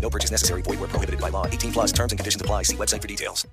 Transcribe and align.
No 0.00 0.10
purchase 0.10 0.30
necessary. 0.30 0.62
Void 0.62 0.80
where 0.80 0.88
prohibited 0.88 1.20
by 1.20 1.30
law. 1.30 1.46
18 1.46 1.72
plus 1.72 1.92
terms 1.92 2.12
and 2.12 2.18
conditions 2.18 2.40
apply. 2.40 2.64
See 2.64 2.76
website 2.76 3.02
for 3.02 3.08
details. 3.08 3.46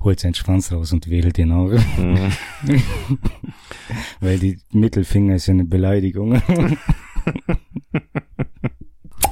Holt 0.00 0.20
seinen 0.20 0.34
Schwanz 0.34 0.72
raus 0.72 0.92
und 0.92 1.08
wählt 1.08 1.36
den 1.36 1.52
auch. 1.52 1.70
Weil 4.20 4.38
die 4.38 4.58
Mittelfinger 4.72 5.36
ist 5.36 5.46
ja 5.46 5.54
eine 5.54 5.64
Beleidigung. 5.64 6.42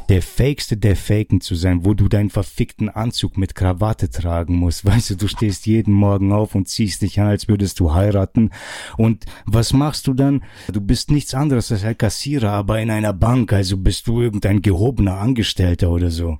der 0.08 0.22
Fakeste 0.22 0.76
der 0.76 0.96
Faken 0.96 1.40
zu 1.40 1.54
sein, 1.54 1.84
wo 1.84 1.94
du 1.94 2.08
deinen 2.08 2.30
verfickten 2.30 2.88
Anzug 2.88 3.38
mit 3.38 3.54
Krawatte 3.54 4.10
tragen 4.10 4.56
musst. 4.56 4.84
Weißt 4.84 5.10
du, 5.10 5.14
du 5.14 5.28
stehst 5.28 5.66
jeden 5.66 5.94
Morgen 5.94 6.32
auf 6.32 6.54
und 6.54 6.68
ziehst 6.68 7.02
dich 7.02 7.20
an, 7.20 7.28
als 7.28 7.48
würdest 7.48 7.78
du 7.80 7.94
heiraten. 7.94 8.50
Und 8.96 9.24
was 9.46 9.72
machst 9.72 10.06
du 10.06 10.14
dann? 10.14 10.42
Du 10.72 10.80
bist 10.80 11.10
nichts 11.10 11.32
anderes 11.34 11.70
als 11.70 11.84
ein 11.84 11.96
Kassierer, 11.96 12.50
aber 12.50 12.80
in 12.80 12.90
einer 12.90 13.12
Bank, 13.12 13.52
also 13.52 13.76
bist 13.76 14.08
du 14.08 14.20
irgendein 14.20 14.62
gehobener 14.62 15.18
Angestellter 15.18 15.90
oder 15.90 16.10
so. 16.10 16.38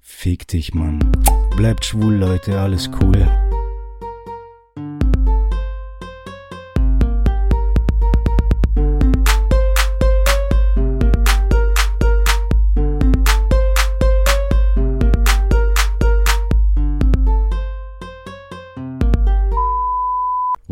Fick 0.00 0.46
dich, 0.46 0.74
Mann. 0.74 1.00
Bleibt 1.56 1.86
schwul, 1.86 2.14
Leute, 2.14 2.60
alles 2.60 2.90
cool. 3.00 3.26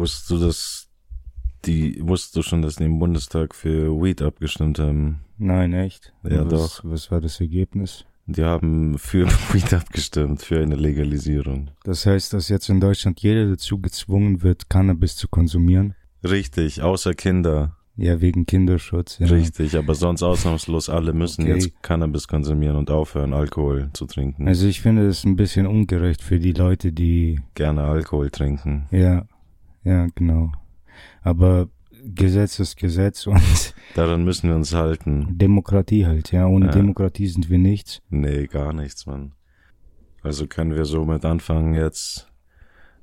Wusstest 0.05 0.31
du, 0.31 0.39
dass 0.39 0.89
die, 1.65 1.97
wusstest 2.07 2.37
du 2.37 2.43
schon, 2.43 2.61
dass 2.61 2.77
die 2.77 2.85
im 2.85 2.99
Bundestag 2.99 3.55
für 3.55 3.91
Weed 4.03 4.21
abgestimmt 4.21 4.79
haben? 4.79 5.21
Nein, 5.39 5.73
echt? 5.73 6.13
Ja, 6.25 6.45
was, 6.45 6.51
doch. 6.51 6.81
Was 6.85 7.11
war 7.11 7.23
das 7.23 7.41
Ergebnis? 7.41 8.05
Die 8.27 8.45
haben 8.45 8.99
für 8.99 9.27
Weed 9.55 9.73
abgestimmt, 9.73 10.43
für 10.43 10.61
eine 10.61 10.77
Legalisierung. 10.77 11.71
Das 11.85 12.05
heißt, 12.05 12.35
dass 12.35 12.51
jetzt 12.51 12.69
in 12.69 12.81
Deutschland 12.81 13.21
jeder 13.21 13.49
dazu 13.49 13.79
gezwungen 13.81 14.43
wird, 14.43 14.69
Cannabis 14.69 15.17
zu 15.17 15.27
konsumieren? 15.27 15.95
Richtig, 16.23 16.83
außer 16.83 17.15
Kinder. 17.15 17.75
Ja, 17.97 18.21
wegen 18.21 18.45
Kinderschutz. 18.45 19.19
Ja. 19.21 19.29
Richtig, 19.29 19.75
aber 19.75 19.95
sonst 19.95 20.23
ausnahmslos 20.23 20.91
alle 20.91 21.15
müssen 21.15 21.45
Okay. 21.45 21.55
jetzt 21.55 21.83
Cannabis 21.83 22.29
konsumieren 22.29 22.77
und 22.77 22.91
aufhören, 22.91 23.33
Alkohol 23.33 23.89
zu 23.95 24.05
trinken. 24.05 24.49
Also 24.49 24.67
ich 24.67 24.83
finde 24.83 25.07
das 25.07 25.25
ein 25.25 25.37
bisschen 25.37 25.67
ungerecht 25.67 26.21
für 26.21 26.39
die 26.39 26.53
Leute, 26.53 26.93
die, 26.93 27.41
Gerne 27.55 27.85
Alkohol 27.85 28.31
trinken. 28.31 28.87
ja, 28.91 29.25
ja, 29.85 30.07
genau. 30.15 30.53
Aber 31.23 31.69
Gesetz 32.05 32.59
ist 32.59 32.77
Gesetz 32.77 33.27
und 33.29 33.75
Daran 33.95 34.25
müssen 34.25 34.49
wir 34.49 34.57
uns 34.57 34.75
halten. 34.75 35.29
Demokratie 35.39 36.07
halt, 36.07 36.33
ja. 36.33 36.47
Ohne 36.47 36.67
Ja. 36.67 36.73
Demokratie 36.73 37.27
sind 37.29 37.49
wir 37.49 37.59
nichts. 37.59 38.03
Nee, 38.11 38.47
gar 38.47 38.73
nichts, 38.73 39.07
Mann. 39.07 39.33
Also 40.23 40.47
können 40.47 40.75
wir 40.75 40.85
somit 40.85 41.25
anfangen, 41.25 41.75
jetzt 41.75 42.31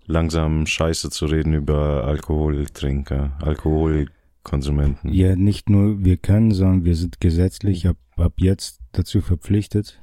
langsam 0.06 0.66
Scheiße 0.66 1.10
zu 1.12 1.26
reden 1.28 1.54
über 1.54 2.04
Alkoholtrinker, 2.06 3.38
Alkoholkonsumenten. 3.42 5.12
Ja, 5.14 5.36
nicht 5.36 5.70
nur 5.70 6.04
wir 6.04 6.18
können, 6.18 6.52
sondern 6.52 6.84
wir 6.84 6.96
sind 6.96 7.20
gesetzlich 7.22 7.88
ab, 7.88 7.98
ab 8.18 8.34
jetzt 8.38 8.80
dazu 8.92 9.22
verpflichtet. 9.22 10.01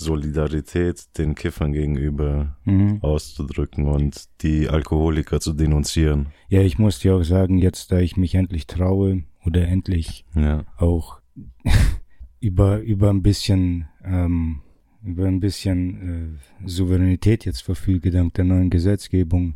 Solidarität 0.00 1.16
den 1.18 1.34
Kiffern 1.34 1.72
gegenüber 1.72 2.56
Mhm. 2.64 2.98
auszudrücken 3.02 3.86
und 3.86 4.24
die 4.42 4.68
Alkoholiker 4.68 5.40
zu 5.40 5.52
denunzieren. 5.52 6.28
Ja, 6.48 6.62
ich 6.62 6.78
muss 6.78 6.98
dir 6.98 7.14
auch 7.14 7.22
sagen, 7.22 7.58
jetzt 7.58 7.92
da 7.92 7.98
ich 7.98 8.16
mich 8.16 8.34
endlich 8.34 8.66
traue 8.66 9.22
oder 9.44 9.66
endlich 9.68 10.24
Ja. 10.34 10.64
auch 10.78 11.20
über 12.40 12.80
über 12.80 13.10
ein 13.10 13.22
bisschen 13.22 13.86
ähm, 14.04 14.60
über 15.02 15.26
ein 15.26 15.40
bisschen 15.40 16.38
äh, 16.62 16.68
Souveränität 16.68 17.44
jetzt 17.46 17.62
verfüge 17.62 18.10
dank 18.10 18.34
der 18.34 18.44
neuen 18.44 18.68
Gesetzgebung 18.70 19.54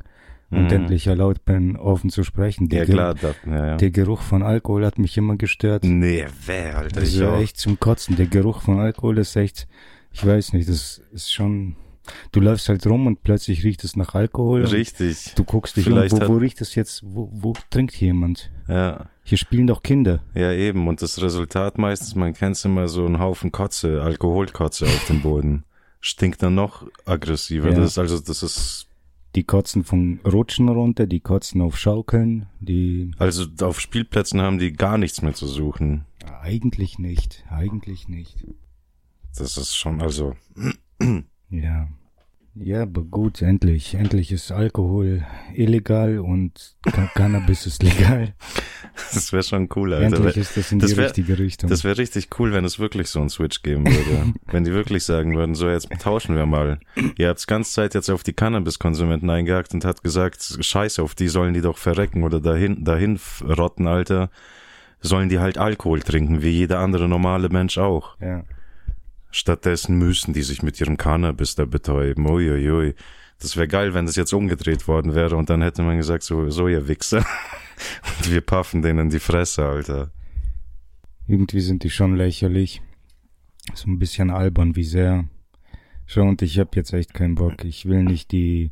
und 0.50 0.64
Mhm. 0.70 0.70
endlich 0.70 1.06
erlaubt 1.06 1.44
bin, 1.44 1.76
offen 1.76 2.10
zu 2.10 2.22
sprechen. 2.22 2.68
Der, 2.68 2.84
Ja, 2.86 2.92
klar, 2.92 3.14
da, 3.14 3.34
ja, 3.46 3.66
ja. 3.66 3.76
der 3.76 3.90
Geruch 3.90 4.20
von 4.22 4.42
Alkohol 4.42 4.84
hat 4.86 4.98
mich 4.98 5.16
immer 5.18 5.36
gestört. 5.36 5.84
Nee, 5.84 6.24
wer, 6.46 6.78
Alter, 6.78 7.00
Das 7.00 7.08
ist 7.10 7.18
ja 7.18 7.38
echt 7.40 7.56
zum 7.58 7.80
Kotzen. 7.80 8.16
Der 8.16 8.26
Geruch 8.26 8.60
von 8.62 8.78
Alkohol 8.78 9.18
ist 9.18 9.34
echt, 9.36 9.66
ich 10.14 10.24
weiß 10.24 10.52
nicht, 10.52 10.68
das 10.68 11.02
ist 11.12 11.32
schon, 11.32 11.74
du 12.32 12.40
läufst 12.40 12.68
halt 12.68 12.86
rum 12.86 13.06
und 13.06 13.22
plötzlich 13.22 13.64
riecht 13.64 13.82
es 13.84 13.96
nach 13.96 14.14
Alkohol. 14.14 14.64
Richtig. 14.64 15.34
Du 15.34 15.44
guckst 15.44 15.76
dich 15.76 15.84
Vielleicht 15.84 16.14
um, 16.14 16.20
wo, 16.20 16.28
wo 16.28 16.36
riecht 16.36 16.60
es 16.60 16.74
jetzt, 16.76 17.02
wo, 17.04 17.28
wo 17.32 17.52
trinkt 17.70 17.92
hier 17.94 18.08
jemand? 18.08 18.50
Ja. 18.68 19.10
Hier 19.24 19.38
spielen 19.38 19.66
doch 19.66 19.82
Kinder. 19.82 20.22
Ja, 20.34 20.52
eben. 20.52 20.86
Und 20.86 21.02
das 21.02 21.20
Resultat 21.20 21.78
meistens, 21.78 22.14
man 22.14 22.32
kennt 22.32 22.64
immer 22.64 22.88
so 22.88 23.04
einen 23.04 23.18
Haufen 23.18 23.50
Kotze, 23.52 24.02
Alkoholkotze 24.02 24.86
auf 24.86 25.06
dem 25.08 25.20
Boden. 25.20 25.64
Stinkt 26.00 26.42
dann 26.42 26.54
noch 26.54 26.86
aggressiver. 27.06 27.70
Ja. 27.70 27.76
Das 27.76 27.92
ist 27.92 27.98
also, 27.98 28.20
das 28.20 28.42
ist, 28.42 28.86
Die 29.34 29.42
kotzen 29.44 29.82
von 29.82 30.20
Rutschen 30.24 30.68
runter, 30.68 31.06
die 31.06 31.20
kotzen 31.20 31.60
auf 31.60 31.76
Schaukeln, 31.76 32.46
die 32.60 33.10
also 33.18 33.46
auf 33.62 33.80
Spielplätzen 33.80 34.40
haben 34.42 34.58
die 34.58 34.74
gar 34.74 34.96
nichts 34.98 35.22
mehr 35.22 35.34
zu 35.34 35.46
suchen. 35.46 36.04
eigentlich 36.42 36.98
nicht, 36.98 37.44
eigentlich 37.50 38.08
nicht. 38.08 38.44
Das 39.36 39.56
ist 39.56 39.76
schon, 39.76 40.00
also, 40.02 40.34
Ja. 41.50 41.88
Ja, 42.56 42.82
aber 42.82 43.02
gut, 43.02 43.42
endlich. 43.42 43.94
Endlich 43.94 44.30
ist 44.30 44.52
Alkohol 44.52 45.24
illegal 45.54 46.20
und 46.20 46.76
Ca- 46.82 47.10
Cannabis 47.16 47.66
ist 47.66 47.82
legal. 47.82 48.32
das 49.12 49.32
wäre 49.32 49.42
schon 49.42 49.68
cool, 49.74 49.92
Alter. 49.92 50.18
Endlich 50.18 50.36
ist 50.36 50.56
das 50.56 50.70
in 50.70 50.78
die 50.78 50.96
wär- 50.96 51.06
richtige 51.06 51.36
Richtung. 51.36 51.68
Das 51.68 51.82
wäre 51.82 51.98
richtig 51.98 52.28
cool, 52.38 52.52
wenn 52.52 52.64
es 52.64 52.78
wirklich 52.78 53.08
so 53.08 53.18
einen 53.18 53.28
Switch 53.28 53.62
geben 53.62 53.84
würde. 53.86 54.34
wenn 54.46 54.62
die 54.62 54.72
wirklich 54.72 55.02
sagen 55.02 55.34
würden, 55.34 55.56
so 55.56 55.68
jetzt 55.68 55.88
tauschen 55.98 56.36
wir 56.36 56.46
mal. 56.46 56.78
Ihr 57.18 57.28
habt's 57.28 57.48
ganze 57.48 57.72
Zeit 57.72 57.92
jetzt 57.94 58.08
auf 58.08 58.22
die 58.22 58.34
Cannabiskonsumenten 58.34 59.28
eingehakt 59.30 59.74
und 59.74 59.84
hat 59.84 60.04
gesagt, 60.04 60.56
scheiße, 60.60 61.02
auf 61.02 61.16
die 61.16 61.26
sollen 61.26 61.54
die 61.54 61.60
doch 61.60 61.76
verrecken 61.78 62.22
oder 62.22 62.38
dahin, 62.40 62.84
dahin 62.84 63.18
rotten, 63.42 63.88
Alter. 63.88 64.30
Sollen 65.00 65.28
die 65.28 65.40
halt 65.40 65.58
Alkohol 65.58 66.02
trinken, 66.02 66.40
wie 66.40 66.50
jeder 66.50 66.78
andere 66.78 67.08
normale 67.08 67.48
Mensch 67.48 67.78
auch. 67.78 68.16
ja. 68.20 68.44
Stattdessen 69.34 69.98
müssen 69.98 70.32
die 70.32 70.42
sich 70.42 70.62
mit 70.62 70.80
ihrem 70.80 70.96
Cannabis 70.96 71.56
da 71.56 71.64
betäuben. 71.64 72.24
Uiuiui. 72.30 72.94
Das 73.40 73.56
wäre 73.56 73.66
geil, 73.66 73.92
wenn 73.92 74.06
das 74.06 74.14
jetzt 74.14 74.32
umgedreht 74.32 74.86
worden 74.86 75.16
wäre 75.16 75.34
und 75.34 75.50
dann 75.50 75.60
hätte 75.60 75.82
man 75.82 75.96
gesagt, 75.96 76.22
so, 76.22 76.50
so 76.50 76.68
ihr 76.68 76.86
Wichser. 76.86 77.18
und 78.18 78.30
wir 78.30 78.42
paffen 78.42 78.80
denen 78.80 79.00
in 79.00 79.10
die 79.10 79.18
Fresse, 79.18 79.64
Alter. 79.64 80.12
Irgendwie 81.26 81.60
sind 81.60 81.82
die 81.82 81.90
schon 81.90 82.14
lächerlich. 82.14 82.80
So 83.74 83.90
ein 83.90 83.98
bisschen 83.98 84.30
albern, 84.30 84.76
wie 84.76 84.84
sehr. 84.84 85.24
Schon, 86.06 86.28
und 86.28 86.42
ich 86.42 86.60
hab 86.60 86.76
jetzt 86.76 86.92
echt 86.92 87.12
keinen 87.12 87.34
Bock. 87.34 87.64
Ich 87.64 87.86
will 87.86 88.04
nicht 88.04 88.30
die 88.30 88.70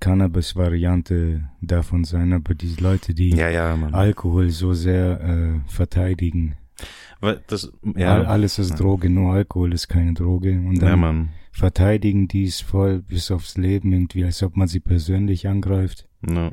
Cannabis-Variante 0.00 1.48
davon 1.62 2.04
sein, 2.04 2.34
aber 2.34 2.54
die 2.54 2.74
Leute, 2.74 3.14
die 3.14 3.30
Ja, 3.30 3.48
ja. 3.48 3.74
Alkohol 3.92 4.50
so 4.50 4.74
sehr 4.74 5.22
äh, 5.22 5.70
verteidigen. 5.70 6.56
Weil 7.20 7.42
Das, 7.46 7.72
ja, 7.96 8.22
alles 8.22 8.58
ist 8.58 8.78
Droge, 8.78 9.10
nur 9.10 9.32
Alkohol 9.32 9.72
ist 9.72 9.88
keine 9.88 10.14
Droge. 10.14 10.52
Und 10.52 10.80
dann 10.80 11.00
ja, 11.02 11.26
verteidigen 11.52 12.28
die 12.28 12.44
es 12.44 12.60
voll 12.60 13.00
bis 13.02 13.30
aufs 13.30 13.56
Leben 13.56 13.92
irgendwie, 13.92 14.24
als 14.24 14.42
ob 14.42 14.56
man 14.56 14.68
sie 14.68 14.80
persönlich 14.80 15.48
angreift. 15.48 16.08
Ja. 16.28 16.52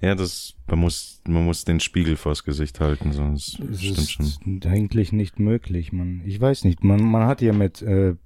Ja, 0.00 0.14
das, 0.16 0.56
man 0.66 0.80
muss, 0.80 1.22
man 1.26 1.44
muss 1.44 1.64
den 1.64 1.78
Spiegel 1.78 2.16
vors 2.16 2.42
Gesicht 2.44 2.80
halten, 2.80 3.12
sonst 3.12 3.60
Es 3.60 3.80
stimmt 3.80 3.98
ist 3.98 4.10
schon. 4.10 4.60
eigentlich 4.64 5.12
nicht 5.12 5.38
möglich, 5.38 5.92
man. 5.92 6.22
Ich 6.26 6.40
weiß 6.40 6.64
nicht, 6.64 6.82
man, 6.82 7.02
man 7.02 7.26
hat 7.26 7.40
ja 7.40 7.52
mit 7.52 7.82
äh, 7.82 8.16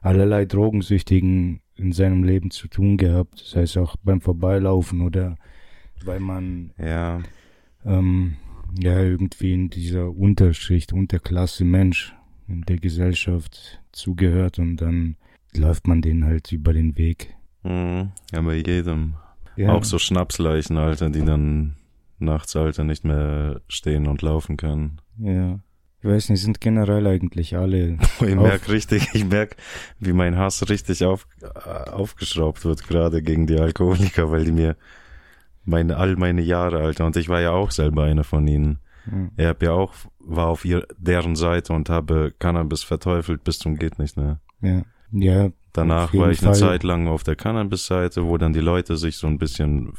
allerlei 0.00 0.46
Drogensüchtigen 0.46 1.60
in 1.74 1.92
seinem 1.92 2.24
Leben 2.24 2.50
zu 2.50 2.68
tun 2.68 2.96
gehabt. 2.96 3.42
Das 3.42 3.54
heißt 3.54 3.76
auch 3.76 3.96
beim 4.02 4.20
Vorbeilaufen 4.22 5.02
oder 5.02 5.36
weil 6.04 6.20
man 6.20 6.72
Ja, 6.78 7.20
ähm, 7.84 8.36
ja 8.78 9.00
irgendwie 9.00 9.52
in 9.52 9.70
dieser 9.70 10.10
Unterschicht, 10.10 10.92
Unterklasse 10.92 11.64
Mensch 11.64 12.14
in 12.48 12.62
der 12.62 12.76
Gesellschaft 12.78 13.80
zugehört 13.92 14.58
und 14.58 14.76
dann 14.76 15.16
läuft 15.56 15.86
man 15.86 16.02
denen 16.02 16.24
halt 16.24 16.52
über 16.52 16.72
den 16.72 16.96
Weg. 16.96 17.34
mhm. 17.62 18.10
ja 18.32 18.40
bei 18.42 18.56
jedem. 18.56 19.14
Ja, 19.56 19.70
Auch 19.72 19.84
so 19.84 19.98
Schnapsleichen, 19.98 20.76
Alter, 20.76 21.08
die 21.08 21.24
dann 21.24 21.76
nachts, 22.18 22.54
Alter, 22.56 22.84
nicht 22.84 23.04
mehr 23.04 23.62
stehen 23.68 24.06
und 24.06 24.20
laufen 24.20 24.56
können. 24.58 25.00
Ja. 25.18 25.60
Ich 26.00 26.04
weiß 26.04 26.28
nicht, 26.28 26.42
sind 26.42 26.60
generell 26.60 27.06
eigentlich 27.06 27.56
alle. 27.56 27.96
Ich 28.20 28.36
auf- 28.36 28.42
merk 28.42 28.68
richtig, 28.68 29.08
ich 29.14 29.24
merk, 29.24 29.56
wie 29.98 30.12
mein 30.12 30.36
Hass 30.36 30.68
richtig 30.68 31.04
auf, 31.04 31.26
äh, 31.42 31.90
aufgeschraubt 31.90 32.64
wird, 32.66 32.86
gerade 32.86 33.22
gegen 33.22 33.46
die 33.46 33.58
Alkoholiker, 33.58 34.30
weil 34.30 34.44
die 34.44 34.52
mir 34.52 34.76
meine, 35.66 35.96
all 35.96 36.16
meine 36.16 36.42
Jahre, 36.42 36.78
Alter, 36.78 37.06
und 37.06 37.16
ich 37.16 37.28
war 37.28 37.40
ja 37.40 37.50
auch 37.50 37.70
selber 37.70 38.04
einer 38.04 38.24
von 38.24 38.46
ihnen. 38.46 38.78
Ja. 39.10 39.28
Ich 39.36 39.46
hab 39.46 39.62
ja 39.62 39.72
auch, 39.72 39.94
war 40.18 40.46
auf 40.48 40.64
ihr, 40.64 40.86
deren 40.98 41.36
Seite 41.36 41.72
und 41.72 41.88
habe 41.90 42.34
Cannabis 42.38 42.82
verteufelt 42.82 43.44
bis 43.44 43.58
zum 43.58 43.76
geht 43.76 43.98
nicht 43.98 44.16
mehr. 44.16 44.40
Ja. 44.62 44.82
Ja. 45.12 45.50
Danach 45.72 46.12
war 46.14 46.30
ich 46.30 46.40
eine 46.40 46.52
Fall. 46.52 46.58
Zeit 46.58 46.82
lang 46.82 47.06
auf 47.06 47.22
der 47.22 47.36
Cannabis-Seite, 47.36 48.24
wo 48.26 48.38
dann 48.38 48.52
die 48.54 48.60
Leute 48.60 48.96
sich 48.96 49.16
so 49.18 49.26
ein 49.26 49.38
bisschen 49.38 49.92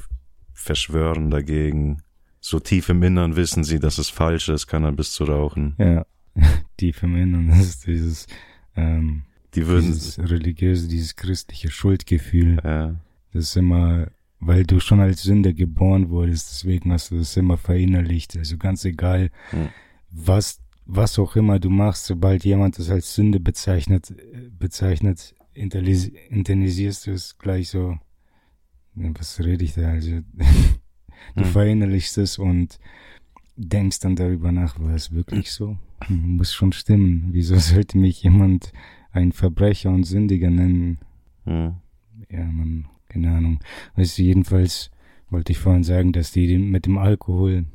verschwören 0.54 1.30
dagegen. 1.30 2.02
So 2.40 2.60
tief 2.60 2.90
im 2.90 3.04
Innern 3.04 3.36
wissen 3.36 3.64
sie, 3.64 3.80
dass 3.80 3.98
es 3.98 4.10
falsch 4.10 4.50
ist, 4.50 4.68
Cannabis 4.68 5.12
zu 5.12 5.26
rauchen. 5.26 5.76
Ja. 5.78 6.06
Tief 6.78 7.02
im 7.04 7.16
Innern 7.16 7.48
das 7.50 7.60
ist 7.62 7.88
dieses, 7.88 8.28
ähm, 8.76 9.24
Die 9.56 9.68
würden, 9.68 9.88
dieses 9.88 10.20
religiöse, 10.20 10.88
dieses 10.88 11.16
christliche 11.16 11.70
Schuldgefühl. 11.72 12.60
ja, 12.64 12.96
Das 13.34 13.46
ist 13.46 13.56
immer, 13.56 14.08
weil 14.40 14.64
du 14.66 14.80
schon 14.80 15.00
als 15.00 15.24
Sünder 15.24 15.54
geboren 15.54 16.10
wurdest, 16.10 16.50
deswegen 16.52 16.92
hast 16.92 17.12
du 17.12 17.18
das 17.18 17.36
immer 17.38 17.58
verinnerlicht. 17.58 18.38
Also 18.38 18.58
ganz 18.58 18.86
egal, 18.86 19.30
Hm. 19.52 19.70
was, 20.12 20.60
was 20.86 21.18
auch 21.20 21.36
immer 21.36 21.60
du 21.60 21.70
machst, 21.70 22.06
sobald 22.06 22.44
jemand 22.46 22.78
das 22.80 22.90
als 22.90 23.14
Sünde 23.16 23.40
bezeichnet, 23.40 24.14
bezeichnet, 24.58 25.36
internalis- 25.56 26.12
internalisierst 26.30 27.08
du 27.08 27.12
es 27.12 27.38
gleich 27.38 27.70
so. 27.70 27.98
Was 28.96 29.40
rede 29.40 29.64
ich 29.64 29.74
da? 29.74 29.90
Also, 29.90 30.22
du 31.36 31.44
Hm. 31.44 31.52
verinnerlichst 31.52 32.18
es 32.20 32.38
und 32.38 32.80
denkst 33.56 34.00
dann 34.02 34.16
darüber 34.16 34.52
nach, 34.52 34.80
war 34.80 34.94
es 34.94 35.12
wirklich 35.12 35.52
so? 35.52 35.78
Hm, 36.06 36.38
Muss 36.38 36.54
schon 36.54 36.72
stimmen. 36.74 37.30
Wieso 37.32 37.56
sollte 37.60 37.98
mich 37.98 38.22
jemand 38.24 38.72
ein 39.12 39.32
Verbrecher 39.32 39.90
und 39.90 40.04
Sündiger 40.04 40.50
nennen? 40.52 41.00
hm, 41.46 41.74
Ja, 42.30 42.44
man, 42.46 42.86
keine 43.24 43.36
Ahnung. 43.36 43.60
Weißt 43.96 44.18
du, 44.18 44.24
jedenfalls 44.24 44.92
wollte 45.30 45.52
ich 45.52 45.58
vorhin 45.58 45.84
sagen, 45.84 46.12
dass 46.14 46.32
die 46.32 46.58
mit 46.58 46.86
dem 46.86 46.98
Alkohol 46.98 47.66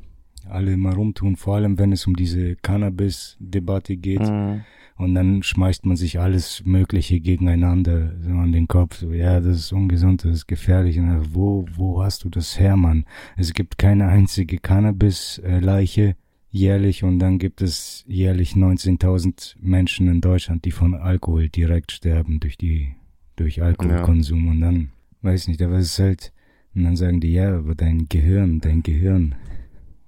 alle 0.49 0.73
immer 0.73 0.93
rumtun, 0.93 1.35
vor 1.35 1.55
allem 1.55 1.77
wenn 1.77 1.91
es 1.91 2.05
um 2.07 2.15
diese 2.15 2.55
Cannabis-Debatte 2.57 3.95
geht. 3.97 4.21
hm, 4.21 4.61
Und 4.97 5.15
dann 5.15 5.41
schmeißt 5.41 5.85
man 5.85 5.95
sich 5.95 6.19
alles 6.19 6.63
Mögliche 6.65 7.19
gegeneinander 7.19 8.13
so 8.21 8.31
an 8.31 8.51
den 8.51 8.67
Kopf. 8.67 8.97
So, 8.97 9.11
ja, 9.11 9.39
das 9.39 9.57
ist 9.57 9.71
ungesund, 9.73 10.23
das 10.23 10.31
ist 10.31 10.47
gefährlich. 10.47 10.99
Und 10.99 11.33
wo, 11.33 11.65
wo 11.75 12.03
hast 12.03 12.23
du 12.23 12.29
das 12.29 12.59
her, 12.59 12.75
Mann? 12.77 13.05
Es 13.37 13.53
gibt 13.53 13.77
keine 13.77 14.07
einzige 14.07 14.57
Cannabis-Leiche 14.59 16.15
jährlich 16.51 17.03
und 17.03 17.17
dann 17.19 17.39
gibt 17.39 17.61
es 17.61 18.03
jährlich 18.07 18.53
19.000 18.53 19.55
Menschen 19.59 20.07
in 20.07 20.21
Deutschland, 20.21 20.65
die 20.65 20.71
von 20.71 20.93
Alkohol 20.93 21.49
direkt 21.49 21.91
sterben 21.91 22.39
durch 22.39 22.57
die, 22.57 22.93
durch 23.37 23.63
Alkoholkonsum. 23.63 24.47
Und 24.47 24.61
dann, 24.61 24.89
weiß 25.23 25.47
nicht, 25.47 25.61
aber 25.61 25.75
es 25.75 25.87
ist 25.87 25.99
halt, 25.99 26.33
und 26.75 26.83
dann 26.83 26.95
sagen 26.95 27.19
die, 27.19 27.33
ja, 27.33 27.57
aber 27.57 27.75
dein 27.75 28.07
Gehirn, 28.09 28.59
dein 28.59 28.83
Gehirn, 28.83 29.35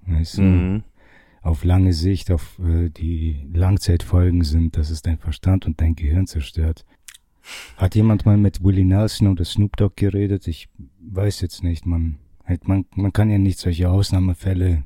weißt 0.08 0.40
du, 0.40 0.42
hm, 0.42 0.84
auf 1.42 1.64
lange 1.64 1.94
Sicht, 1.94 2.32
auf 2.32 2.60
äh, 2.60 2.90
die 2.90 3.48
Langzeitfolgen 3.54 4.44
sind, 4.44 4.78
dass 4.78 4.90
es 4.90 5.02
dein 5.02 5.20
Verstand 5.20 5.66
und 5.66 5.80
dein 5.80 5.96
Gehirn 5.96 6.28
zerstört. 6.28 6.86
Hat 7.78 7.94
jemand 7.94 8.26
mal 8.26 8.38
mit 8.38 8.64
Willie 8.64 8.86
Nelson 8.86 9.28
oder 9.28 9.46
Snoop 9.46 9.78
Dogg 9.78 9.94
geredet? 9.96 10.48
Ich 10.48 10.70
weiß 11.00 11.42
jetzt 11.42 11.64
nicht, 11.64 11.86
man, 11.86 12.18
halt, 12.44 12.68
man, 12.68 12.86
man 12.96 13.14
kann 13.14 13.30
ja 13.30 13.38
nicht 13.38 13.60
solche 13.60 13.90
Ausnahmefälle 13.90 14.84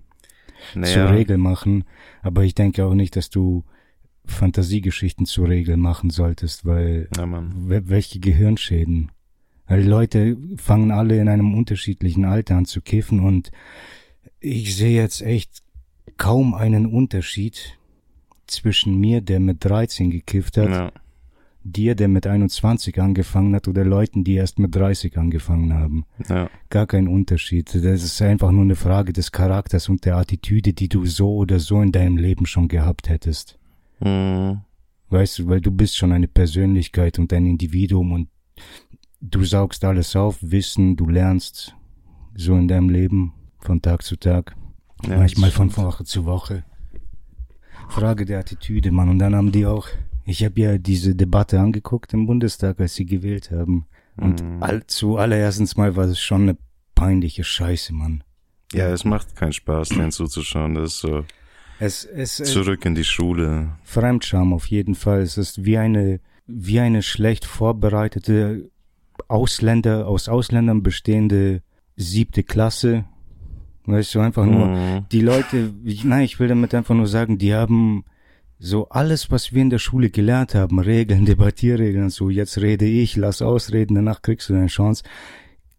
zur 0.73 0.81
naja, 0.81 1.09
Regel 1.11 1.37
machen, 1.37 1.85
aber 2.21 2.43
ich 2.43 2.55
denke 2.55 2.85
auch 2.85 2.93
nicht, 2.93 3.15
dass 3.15 3.29
du 3.29 3.63
Fantasiegeschichten 4.25 5.25
zur 5.25 5.47
Regel 5.47 5.77
machen 5.77 6.09
solltest, 6.09 6.65
weil 6.65 7.07
ja, 7.15 7.25
welche 7.65 8.19
Gehirnschäden? 8.19 9.11
Weil 9.69 9.83
die 9.83 9.87
Leute 9.87 10.35
fangen 10.57 10.91
alle 10.91 11.19
in 11.21 11.29
einem 11.29 11.53
unterschiedlichen 11.53 12.25
Alter 12.25 12.57
an 12.57 12.65
zu 12.65 12.81
kiffen 12.81 13.21
und 13.21 13.51
ich 14.41 14.75
sehe 14.75 14.99
jetzt 15.01 15.21
echt 15.21 15.61
kaum 16.17 16.53
einen 16.53 16.85
Unterschied 16.85 17.77
zwischen 18.47 18.99
mir, 18.99 19.21
der 19.21 19.39
mit 19.39 19.63
13 19.63 20.09
gekifft 20.09 20.57
hat, 20.57 20.69
Ja, 20.69 20.91
dir, 21.63 21.93
der 21.93 22.07
mit 22.07 22.25
21 22.25 22.99
angefangen 22.99 23.53
hat 23.53 23.67
oder 23.67 23.85
Leuten, 23.85 24.23
die 24.23 24.33
erst 24.33 24.57
mit 24.59 24.73
30 24.75 25.17
angefangen 25.17 25.73
haben. 25.73 26.05
ja, 26.27 26.49
Gar 26.69 26.87
kein 26.87 27.07
Unterschied. 27.07 27.67
Das 27.75 28.03
ist 28.03 28.21
einfach 28.21 28.51
nur 28.51 28.63
eine 28.63 28.75
Frage 28.75 29.13
des 29.13 29.31
Charakters 29.31 29.87
und 29.87 30.03
der 30.05 30.17
Attitüde, 30.17 30.73
die 30.73 30.89
du 30.89 31.05
so 31.05 31.35
oder 31.35 31.59
so 31.59 31.81
in 31.81 31.91
deinem 31.91 32.17
Leben 32.17 32.45
schon 32.47 32.69
gehabt 32.69 33.07
hättest. 33.09 33.59
hm, 33.99 34.61
Weißt 35.09 35.39
du, 35.39 35.47
weil 35.47 35.61
du 35.61 35.71
bist 35.71 35.97
schon 35.97 36.11
eine 36.11 36.27
Persönlichkeit 36.27 37.19
und 37.19 37.33
ein 37.33 37.45
Individuum 37.45 38.13
und 38.13 38.29
du 39.21 39.43
saugst 39.43 39.83
alles 39.85 40.15
auf, 40.15 40.37
Wissen, 40.41 40.95
du 40.95 41.07
lernst 41.09 41.75
so 42.35 42.55
in 42.55 42.67
deinem 42.67 42.89
Leben 42.89 43.33
von 43.59 43.81
Tag 43.81 44.03
zu 44.03 44.15
Tag, 44.15 44.55
ja, 45.07 45.17
manchmal 45.17 45.51
von. 45.51 45.75
Woche 45.75 46.03
zu 46.05 46.25
Woche. 46.25 46.63
Frage 47.89 48.25
der 48.25 48.39
Attitüde, 48.39 48.91
Mann. 48.91 49.09
Und 49.09 49.19
dann 49.19 49.35
haben 49.35 49.51
die 49.51 49.65
auch, 49.65 49.87
ich 50.25 50.43
habe 50.43 50.59
ja 50.61 50.77
diese 50.77 51.15
Debatte 51.15 51.59
angeguckt 51.59 52.13
im 52.13 52.27
Bundestag, 52.27 52.79
als 52.79 52.95
sie 52.95 53.05
gewählt 53.05 53.51
haben. 53.51 53.87
Und 54.17 54.43
Mhm. 54.43 54.61
all, 54.63 54.85
zuallererstens 54.85 55.75
mal 55.77 55.95
war 55.95 56.05
es 56.05 56.19
schon 56.19 56.43
eine 56.43 56.57
peinliche 56.95 57.43
Scheiße, 57.43 57.93
Mann. 57.93 58.23
Ja, 58.73 58.89
es 58.89 59.03
macht 59.05 59.35
keinen 59.35 59.53
Spaß, 59.53 59.89
denen 59.89 60.11
zuzuschauen. 60.11 60.75
Das 60.75 60.93
ist 60.93 60.99
so 60.99 61.25
Es, 61.79 62.03
es, 62.05 62.39
es 62.39 62.51
zurück 62.51 62.85
in 62.85 62.93
die 62.93 63.03
Schule. 63.05 63.71
Fremdscham 63.83 64.53
auf 64.53 64.67
jeden 64.67 64.93
Fall. 64.95 65.21
Es 65.21 65.37
ist 65.37 65.65
wie 65.65 65.77
eine, 65.77 66.19
wie 66.45 66.79
eine 66.79 67.01
schlecht 67.01 67.45
vorbereitete 67.45 68.69
Ausländer, 69.27 70.07
aus 70.07 70.29
Ausländern 70.29 70.83
bestehende 70.83 71.61
siebte 71.95 72.43
Klasse. 72.43 73.05
Weißt 73.85 74.13
du, 74.15 74.19
einfach 74.19 74.45
nur, 74.45 74.67
Mhm. 74.67 75.05
die 75.11 75.21
Leute, 75.21 75.73
ich- 75.83 76.03
nein, 76.03 76.23
ich 76.23 76.39
will 76.39 76.47
damit 76.47 76.73
einfach 76.75 76.95
nur 76.95 77.07
sagen, 77.07 77.37
die 77.37 77.53
haben 77.53 78.03
so 78.59 78.89
alles, 78.89 79.31
was 79.31 79.53
wir 79.53 79.61
in 79.61 79.69
der 79.69 79.79
Schule 79.79 80.09
gelernt 80.09 80.53
haben, 80.53 80.79
Regeln, 80.79 81.25
Debattierregeln 81.25 82.05
und 82.05 82.09
so, 82.11 82.29
jetzt 82.29 82.59
rede 82.61 82.85
ich, 82.85 83.15
lass 83.15 83.41
ausreden, 83.41 83.95
danach 83.95 84.21
kriegst 84.21 84.49
du 84.49 84.53
deine 84.53 84.67
Chance. 84.67 85.03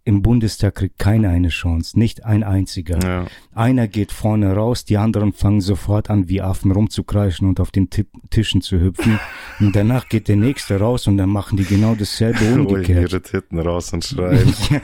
Im 0.05 0.23
Bundestag 0.23 0.77
kriegt 0.77 0.99
keiner 0.99 1.29
eine 1.29 1.49
Chance, 1.49 1.99
nicht 1.99 2.25
ein 2.25 2.43
einziger. 2.43 2.99
Ja, 3.03 3.27
Einer 3.55 3.87
geht 3.87 4.13
vorne 4.13 4.55
raus, 4.55 4.85
die 4.85 4.97
anderen 4.97 5.33
fangen 5.33 5.61
sofort 5.61 6.09
an, 6.09 6.29
wie 6.29 6.41
Affen 6.41 6.73
rumzukreischen 6.73 7.47
und 7.49 7.61
auf 7.61 7.71
den 7.71 7.91
Tipp 7.91 8.09
Tischen 8.31 8.63
zu 8.63 8.81
hüpfen. 8.81 9.19
Und 9.61 9.77
danach 9.77 10.09
geht 10.09 10.29
der 10.29 10.37
nächste 10.37 10.79
raus 10.81 11.07
und 11.07 11.19
dann 11.19 11.29
machen 11.29 11.59
die 11.59 11.65
genau 11.65 11.95
dasselbe 11.95 12.41
holen 12.41 12.67
umgekehrt. 12.67 13.13
ihre 13.13 13.21
Titten 13.23 13.59
raus 13.59 13.93
und 13.93 14.05
schreien. 14.05 14.55
Ja. 14.71 14.81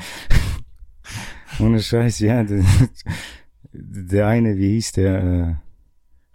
Ohne 1.61 1.81
Scheiß, 1.81 2.19
ja. 2.19 2.45
Der, 2.45 2.63
der 3.73 4.27
eine, 4.27 4.59
wie 4.59 4.73
hieß 4.75 4.93
der? 4.93 5.63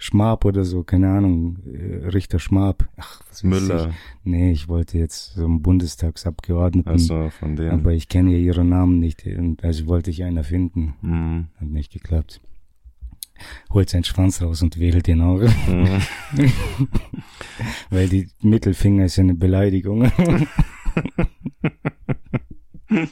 Schmab 0.03 0.45
oder 0.45 0.65
so, 0.65 0.83
keine 0.83 1.11
Ahnung. 1.11 1.59
Äh, 1.63 2.07
Richter 2.07 2.39
Schmab. 2.39 2.89
Ach, 2.97 3.21
was 3.29 3.43
Müller, 3.43 3.89
Ich. 3.89 3.95
Nee, 4.23 4.51
ich 4.51 4.67
wollte 4.67 4.97
jetzt 4.97 5.35
so 5.35 5.45
einen 5.45 5.61
Bundestagsabgeordneten. 5.61 6.91
also 6.91 7.29
von 7.29 7.55
denen. 7.55 7.69
aber 7.69 7.93
ich 7.93 8.09
kenne 8.09 8.31
ja 8.31 8.39
ihre 8.39 8.65
Namen 8.65 8.97
nicht. 8.99 9.23
Also 9.61 9.85
wollte 9.85 10.09
ich 10.09 10.23
einer 10.23 10.43
finden. 10.43 10.95
Mhm. 11.01 11.47
Hat 11.59 11.67
nicht 11.67 11.91
geklappt. 11.91 12.41
Holt 13.71 13.91
seinen 13.91 14.03
Schwanz 14.03 14.41
raus 14.41 14.63
und 14.63 14.79
wählt 14.79 15.05
den 15.05 15.21
auch. 15.21 15.39
Mhm. 15.39 16.01
Weil 17.91 18.09
die 18.09 18.27
Mittelfinger 18.41 19.05
ist 19.05 19.17
ja 19.17 19.23
eine 19.23 19.35
Beleidigung. 19.35 20.11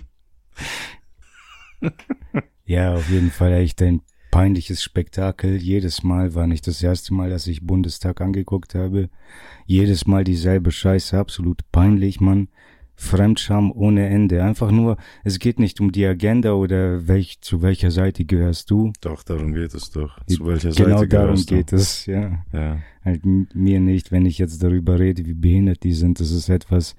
ja, 2.65 2.96
auf 2.96 3.08
jeden 3.12 3.29
Fall 3.29 3.53
echt 3.53 3.79
ein 3.84 4.01
peinliches 4.31 4.83
Spektakel. 4.83 5.57
Jedes 5.57 6.03
Mal 6.03 6.36
war 6.36 6.48
nicht 6.48 6.67
das 6.67 6.81
erste 6.81 7.13
Mal, 7.13 7.29
dass 7.29 7.48
ich 7.48 7.65
Bundestag 7.65 8.21
angeguckt 8.21 8.75
habe. 8.75 9.09
Jedes 9.65 10.07
Mal 10.07 10.24
dieselbe 10.24 10.71
Scheiße, 10.71 11.17
absolut 11.17 11.62
peinlich, 11.71 12.19
Mann. 12.19 12.50
Fremdscham 12.95 13.71
ohne 13.71 14.07
Ende. 14.07 14.43
Einfach 14.43 14.71
nur, 14.71 14.98
es 15.24 15.39
geht 15.39 15.57
nicht 15.57 15.79
um 15.79 15.93
die 15.93 16.05
Agenda 16.05 16.51
oder 16.51 17.07
welch, 17.07 17.39
zu 17.39 17.62
welcher 17.62 17.91
Seite 17.91 18.25
gehörst 18.25 18.69
du. 18.71 18.91
Doch, 19.00 19.24
darum 19.24 19.53
geht 19.53 19.74
es 19.74 19.89
doch. 19.89 20.19
Zu 20.25 20.45
welcher 20.45 20.71
genau 20.71 20.98
Seite 20.98 21.07
darum 21.07 21.27
gehörst 21.27 21.50
du? 21.50 21.55
geht 21.55 21.71
es, 21.71 22.05
ja. 22.07 22.43
Ja. 22.51 22.79
Halt 23.05 23.21
mir 23.25 23.79
nicht, 23.79 24.12
wenn 24.12 24.25
ich 24.25 24.38
jetzt 24.38 24.62
darüber 24.62 25.00
rede, 25.00 25.25
wie 25.25 25.33
behindert 25.33 25.83
die 25.83 25.93
sind. 25.93 26.19
Das 26.19 26.31
ist 26.31 26.50
etwas, 26.50 26.98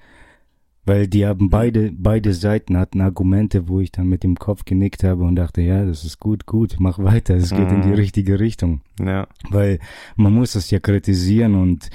weil 0.87 1.07
die 1.09 1.27
haben 1.27 1.51
beide, 1.51 1.93
beide 1.93 2.33
Seiten 2.33 2.77
hatten 2.77 3.01
Argumente, 3.01 3.69
wo 3.69 3.81
ich 3.81 3.93
dann 3.93 4.09
mit 4.09 4.23
dem 4.23 4.37
Kopf 4.37 4.65
genickt 4.65 5.05
habe 5.05 5.25
und 5.25 5.37
dachte, 5.37 5.61
ja, 5.61 5.85
das 5.85 6.05
ist 6.05 6.19
gut, 6.21 6.47
gut, 6.47 6.77
mach 6.79 6.99
weiter, 6.99 7.37
es 7.37 7.51
geht 7.51 7.71
in 7.71 7.83
die 7.83 7.89
Mhm. 7.89 7.95
richtige 7.95 8.41
Richtung. 8.41 8.81
Ja. 8.99 9.29
Weil 9.51 9.79
man 10.17 10.33
muss 10.35 10.55
es 10.55 10.71
ja 10.71 10.81
kritisieren 10.81 11.55
und 11.55 11.91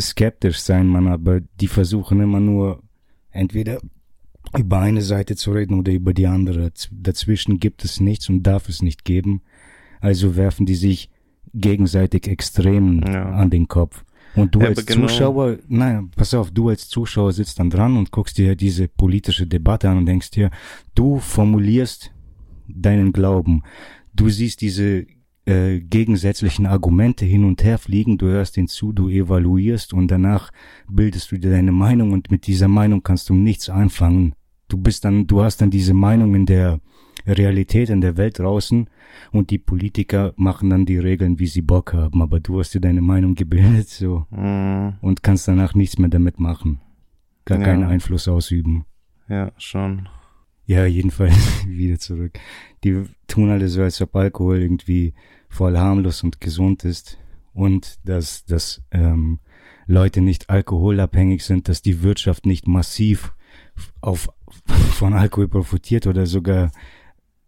skeptisch 0.00 0.58
sein, 0.60 0.86
man, 0.88 1.06
aber 1.08 1.40
die 1.60 1.68
versuchen 1.68 2.20
immer 2.20 2.40
nur 2.40 2.82
entweder 3.30 3.78
über 4.58 4.78
eine 4.80 5.00
Seite 5.02 5.36
zu 5.36 5.52
reden 5.52 5.78
oder 5.78 5.92
über 5.92 6.12
die 6.12 6.26
andere. 6.26 6.70
Dazwischen 6.90 7.58
gibt 7.60 7.84
es 7.84 7.98
nichts 8.00 8.28
und 8.28 8.42
darf 8.42 8.68
es 8.68 8.82
nicht 8.82 9.04
geben. 9.04 9.42
Also 10.00 10.36
werfen 10.36 10.66
die 10.66 10.74
sich 10.74 11.08
gegenseitig 11.54 12.26
Extremen 12.28 13.04
Ja. 13.06 13.30
an 13.30 13.48
den 13.50 13.68
Kopf. 13.68 14.04
Und 14.36 14.54
du 14.54 14.60
als 14.60 14.84
genau- 14.84 15.06
Zuschauer, 15.06 15.58
nein, 15.68 16.10
pass 16.16 16.34
auf, 16.34 16.50
du 16.50 16.68
als 16.68 16.88
Zuschauer 16.88 17.32
sitzt 17.32 17.58
dann 17.58 17.70
dran 17.70 17.96
und 17.96 18.10
guckst 18.10 18.36
dir 18.38 18.56
diese 18.56 18.88
politische 18.88 19.46
Debatte 19.46 19.88
an 19.88 19.98
und 19.98 20.06
denkst 20.06 20.30
dir, 20.30 20.50
du 20.94 21.18
formulierst 21.18 22.10
deinen 22.68 23.12
Glauben. 23.12 23.62
Du 24.12 24.28
siehst 24.28 24.60
diese 24.60 25.06
äh, 25.46 25.80
gegensätzlichen 25.80 26.66
Argumente 26.66 27.24
hin 27.24 27.44
und 27.44 27.62
her 27.62 27.78
fliegen, 27.78 28.18
du 28.18 28.26
hörst 28.26 28.56
ihnen 28.56 28.68
zu, 28.68 28.92
du 28.92 29.08
evaluierst 29.08 29.92
und 29.92 30.10
danach 30.10 30.50
bildest 30.90 31.30
du 31.30 31.38
dir 31.38 31.50
deine 31.50 31.72
Meinung 31.72 32.12
und 32.12 32.30
mit 32.30 32.46
dieser 32.46 32.68
Meinung 32.68 33.02
kannst 33.02 33.28
du 33.28 33.34
nichts 33.34 33.68
anfangen. 33.68 34.34
Du 34.68 34.78
bist 34.78 35.04
dann, 35.04 35.26
du 35.26 35.42
hast 35.42 35.60
dann 35.60 35.70
diese 35.70 35.94
Meinung 35.94 36.34
in 36.34 36.46
der 36.46 36.80
Realität, 37.26 37.88
in 37.90 38.00
der 38.00 38.16
Welt 38.16 38.38
draußen 38.38 38.88
und 39.32 39.50
die 39.50 39.58
Politiker 39.58 40.32
machen 40.36 40.70
dann 40.70 40.86
die 40.86 40.98
Regeln, 40.98 41.38
wie 41.38 41.46
sie 41.46 41.62
Bock 41.62 41.92
haben, 41.92 42.20
aber 42.22 42.40
du 42.40 42.58
hast 42.60 42.74
dir 42.74 42.80
deine 42.80 43.00
Meinung 43.00 43.34
gebildet, 43.34 43.88
so, 43.88 44.26
Mhm. 44.30 44.94
und 45.00 45.22
kannst 45.22 45.48
danach 45.48 45.74
nichts 45.74 45.98
mehr 45.98 46.10
damit 46.10 46.38
machen. 46.40 46.80
Gar 47.44 47.58
Ja. 47.60 47.64
keinen 47.64 47.84
Einfluss 47.84 48.28
ausüben. 48.28 48.84
Ja, 49.28 49.52
schon. 49.58 50.08
Ja, 50.66 50.86
jedenfalls 50.86 51.34
wieder 51.68 51.98
zurück. 51.98 52.38
Die 52.84 53.02
tun 53.26 53.50
alle 53.50 53.68
so, 53.68 53.82
als 53.82 54.00
ob 54.00 54.14
Alkohol 54.16 54.60
irgendwie 54.60 55.14
voll 55.48 55.76
harmlos 55.78 56.22
und 56.24 56.40
gesund 56.40 56.84
ist 56.84 57.18
und 57.52 57.98
dass, 58.04 58.44
dass 58.46 58.82
ähm, 58.90 59.40
Leute 59.86 60.20
nicht 60.22 60.48
alkoholabhängig 60.50 61.44
sind, 61.44 61.68
dass 61.68 61.82
die 61.82 62.02
Wirtschaft 62.02 62.46
nicht 62.46 62.66
massiv 62.66 63.34
auf, 64.00 64.28
von 64.66 65.12
Alkohol 65.12 65.48
profitiert 65.48 66.06
oder 66.06 66.24
sogar 66.26 66.72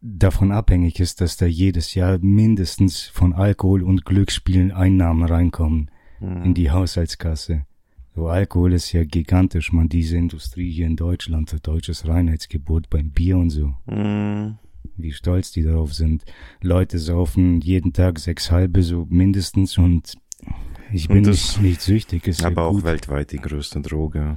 davon 0.00 0.52
abhängig 0.52 1.00
ist, 1.00 1.20
dass 1.20 1.36
da 1.36 1.46
jedes 1.46 1.94
Jahr 1.94 2.18
mindestens 2.18 3.02
von 3.02 3.32
Alkohol 3.32 3.82
und 3.82 4.04
Glücksspielen 4.04 4.72
Einnahmen 4.72 5.24
reinkommen 5.24 5.90
in 6.20 6.54
die 6.54 6.70
Haushaltskasse. 6.70 7.66
So 8.14 8.28
Alkohol 8.28 8.72
ist 8.72 8.92
ja 8.92 9.04
gigantisch, 9.04 9.72
man, 9.72 9.90
diese 9.90 10.16
Industrie 10.16 10.70
hier 10.72 10.86
in 10.86 10.96
Deutschland, 10.96 11.54
deutsches 11.66 12.08
Reinheitsgebot 12.08 12.88
beim 12.88 13.10
Bier 13.10 13.36
und 13.36 13.50
so. 13.50 13.74
Mhm. 13.86 14.56
Wie 14.96 15.12
stolz 15.12 15.50
die 15.50 15.62
darauf 15.62 15.92
sind. 15.92 16.24
Leute 16.62 16.98
saufen 16.98 17.60
jeden 17.60 17.92
Tag 17.92 18.18
sechs 18.18 18.50
halbe 18.50 18.82
so 18.82 19.06
mindestens 19.10 19.76
und 19.76 20.14
ich 20.90 21.10
Und 21.10 21.16
bin 21.16 21.24
das- 21.24 21.56
nicht, 21.58 21.62
nicht 21.62 21.80
süchtig, 21.82 22.26
ist 22.26 22.40
ja 22.40 22.46
Aber 22.46 22.66
auch 22.66 22.72
gut. 22.72 22.84
weltweit 22.84 23.32
die 23.32 23.38
größte 23.40 23.82
Droge. 23.82 24.36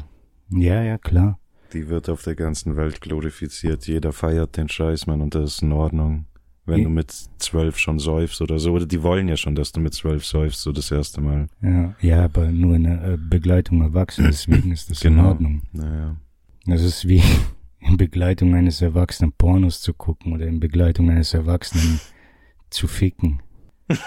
Ja, 0.49 0.83
ja, 0.83 0.97
klar. 0.97 1.39
Die 1.73 1.87
wird 1.89 2.09
auf 2.09 2.23
der 2.23 2.35
ganzen 2.35 2.75
Welt 2.75 3.01
glorifiziert. 3.01 3.85
Jeder 3.87 4.11
feiert 4.13 4.57
den 4.57 4.69
Scheiß, 4.69 5.07
Mann, 5.07 5.21
und 5.21 5.35
das 5.35 5.53
ist 5.55 5.61
in 5.61 5.71
Ordnung. 5.71 6.25
Wenn 6.65 6.83
du 6.83 6.89
mit 6.91 7.11
zwölf 7.39 7.79
schon 7.79 7.97
säufst 7.97 8.41
oder 8.41 8.59
so. 8.59 8.73
Oder 8.73 8.85
die 8.85 9.01
wollen 9.01 9.27
ja 9.27 9.35
schon, 9.37 9.55
dass 9.55 9.71
du 9.71 9.79
mit 9.79 9.95
zwölf 9.95 10.23
säufst, 10.23 10.61
so 10.61 10.71
das 10.71 10.91
erste 10.91 11.19
Mal. 11.19 11.47
Ja, 11.63 11.95
ja, 11.99 12.23
aber 12.25 12.51
nur 12.51 12.75
in 12.75 12.83
der 12.83 13.03
äh, 13.13 13.17
Begleitung 13.17 13.81
Erwachsener, 13.81 14.27
deswegen 14.27 14.71
ist 14.71 14.89
das 14.91 15.01
in 15.03 15.15
Genau. 15.15 15.29
Ordnung. 15.29 15.63
Naja. 15.71 16.17
Das 16.67 16.83
ist 16.83 17.07
wie 17.07 17.23
in 17.79 17.97
Begleitung 17.97 18.53
eines 18.53 18.81
Erwachsenen 18.83 19.31
Pornos 19.31 19.81
zu 19.81 19.93
gucken 19.95 20.33
oder 20.33 20.45
in 20.45 20.59
Begleitung 20.59 21.09
eines 21.09 21.33
Erwachsenen 21.33 21.99
zu 22.69 22.87
ficken. 22.87 23.41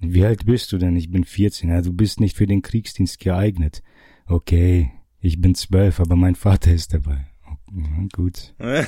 Wie 0.00 0.24
alt 0.26 0.44
bist 0.44 0.72
du 0.72 0.78
denn? 0.78 0.94
Ich 0.96 1.10
bin 1.10 1.24
14. 1.24 1.70
Ja, 1.70 1.80
du 1.80 1.92
bist 1.92 2.20
nicht 2.20 2.36
für 2.36 2.46
den 2.46 2.60
Kriegsdienst 2.62 3.18
geeignet. 3.18 3.82
Okay, 4.26 4.90
ich 5.20 5.40
bin 5.40 5.54
12, 5.54 6.00
aber 6.00 6.16
mein 6.16 6.34
Vater 6.34 6.72
ist 6.72 6.94
dabei. 6.94 7.26
Ja, 7.72 8.06
gut. 8.12 8.54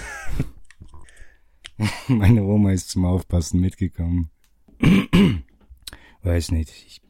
Meine 2.08 2.42
Oma 2.42 2.72
ist 2.72 2.90
zum 2.90 3.04
Aufpassen 3.04 3.60
mitgekommen. 3.60 4.30
Weiß 6.22 6.50
nicht. 6.50 6.70
Ich, 6.70 7.02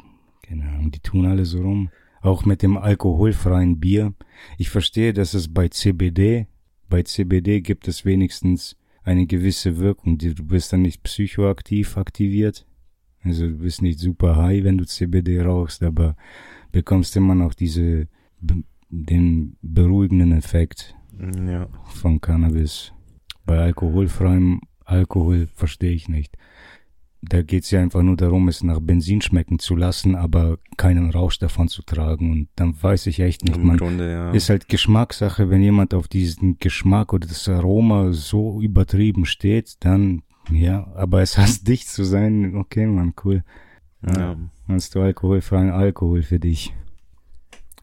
keine 0.42 0.68
Ahnung, 0.68 0.90
die 0.90 1.00
tun 1.00 1.26
alle 1.26 1.44
so 1.44 1.62
rum. 1.62 1.90
Auch 2.20 2.44
mit 2.44 2.62
dem 2.62 2.76
alkoholfreien 2.76 3.80
Bier. 3.80 4.14
Ich 4.56 4.70
verstehe, 4.70 5.12
dass 5.12 5.34
es 5.34 5.52
bei 5.52 5.68
CBD, 5.68 6.46
bei 6.88 7.02
CBD 7.02 7.60
gibt 7.60 7.87
es 7.88 8.04
wenigstens 8.04 8.76
eine 9.04 9.26
gewisse 9.26 9.78
Wirkung. 9.78 10.18
Du 10.18 10.34
bist 10.44 10.72
dann 10.72 10.82
nicht 10.82 11.02
psychoaktiv 11.02 11.96
aktiviert. 11.96 12.66
Also 13.22 13.46
du 13.46 13.58
bist 13.58 13.82
nicht 13.82 13.98
super 13.98 14.37
high, 14.37 14.64
wenn 14.64 14.78
du 14.78 14.87
CBD 14.87 15.40
rauchst, 15.40 15.82
aber 15.82 16.16
bekommst 16.72 17.16
immer 17.16 17.34
noch 17.34 17.54
diese, 17.54 18.08
den 18.90 19.57
beruhigenden 19.62 20.33
Effekt 20.33 20.95
Ja. 21.47 21.68
von 21.95 22.21
Cannabis. 22.21 22.92
Bei 23.45 23.59
alkoholfreiem 23.59 24.61
Alkohol 24.85 25.49
verstehe 25.54 25.92
ich 25.92 26.09
nicht. 26.09 26.37
Da 27.21 27.42
geht's 27.42 27.71
ja 27.73 27.80
einfach 27.80 28.02
nur 28.02 28.16
darum, 28.16 28.47
es 28.47 28.62
nach 28.62 28.78
Benzin 28.80 29.21
schmecken 29.21 29.59
zu 29.59 29.75
lassen, 29.75 30.14
aber 30.14 30.59
keinen 30.76 31.11
Rausch 31.11 31.38
davon 31.40 31.66
zu 31.66 31.83
tragen. 31.83 32.30
Und 32.30 32.49
dann 32.54 32.80
weiß 32.80 33.09
ich 33.09 33.18
echt 33.21 33.45
nicht, 33.45 33.62
man 33.62 33.76
Grunde, 33.76 34.11
ja. 34.11 34.30
ist 34.30 34.49
halt 34.50 34.68
Geschmackssache, 34.68 35.50
wenn 35.50 35.61
jemand 35.61 35.95
auf 35.95 36.07
diesen 36.07 36.59
Geschmack 36.59 37.12
oder 37.12 37.26
das 37.26 37.49
Aroma 37.49 38.12
so 38.12 38.62
übertrieben 38.62 39.26
steht, 39.26 39.76
dann 39.80 40.23
ja, 40.50 40.87
aber 40.95 41.21
es 41.21 41.37
heißt 41.37 41.66
dicht 41.68 41.88
zu 41.88 42.04
sein, 42.04 42.54
okay, 42.57 42.87
man, 42.87 43.12
cool. 43.25 43.42
ja. 44.07 44.37
Hast 44.68 44.95
du 44.95 45.00
alkoholfreien 45.00 45.71
Alkohol 45.71 46.23
für 46.23 46.38
dich. 46.38 46.73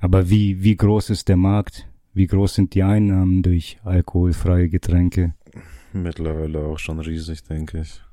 Aber 0.05 0.29
wie, 0.29 0.61
wie 0.63 0.75
groß 0.77 1.09
ist 1.09 1.29
der 1.29 1.35
Markt? 1.35 1.87
Wie 2.13 2.27
groß 2.27 2.53
sind 2.53 2.75
die 2.75 2.83
Einnahmen 2.83 3.41
durch 3.41 3.79
alkoholfreie 3.83 4.69
Getränke? 4.69 5.33
Mittlerweile 5.93 6.59
auch 6.59 6.77
schon 6.77 6.99
riesig, 6.99 7.41
denke 7.43 7.81
ich. 7.81 8.03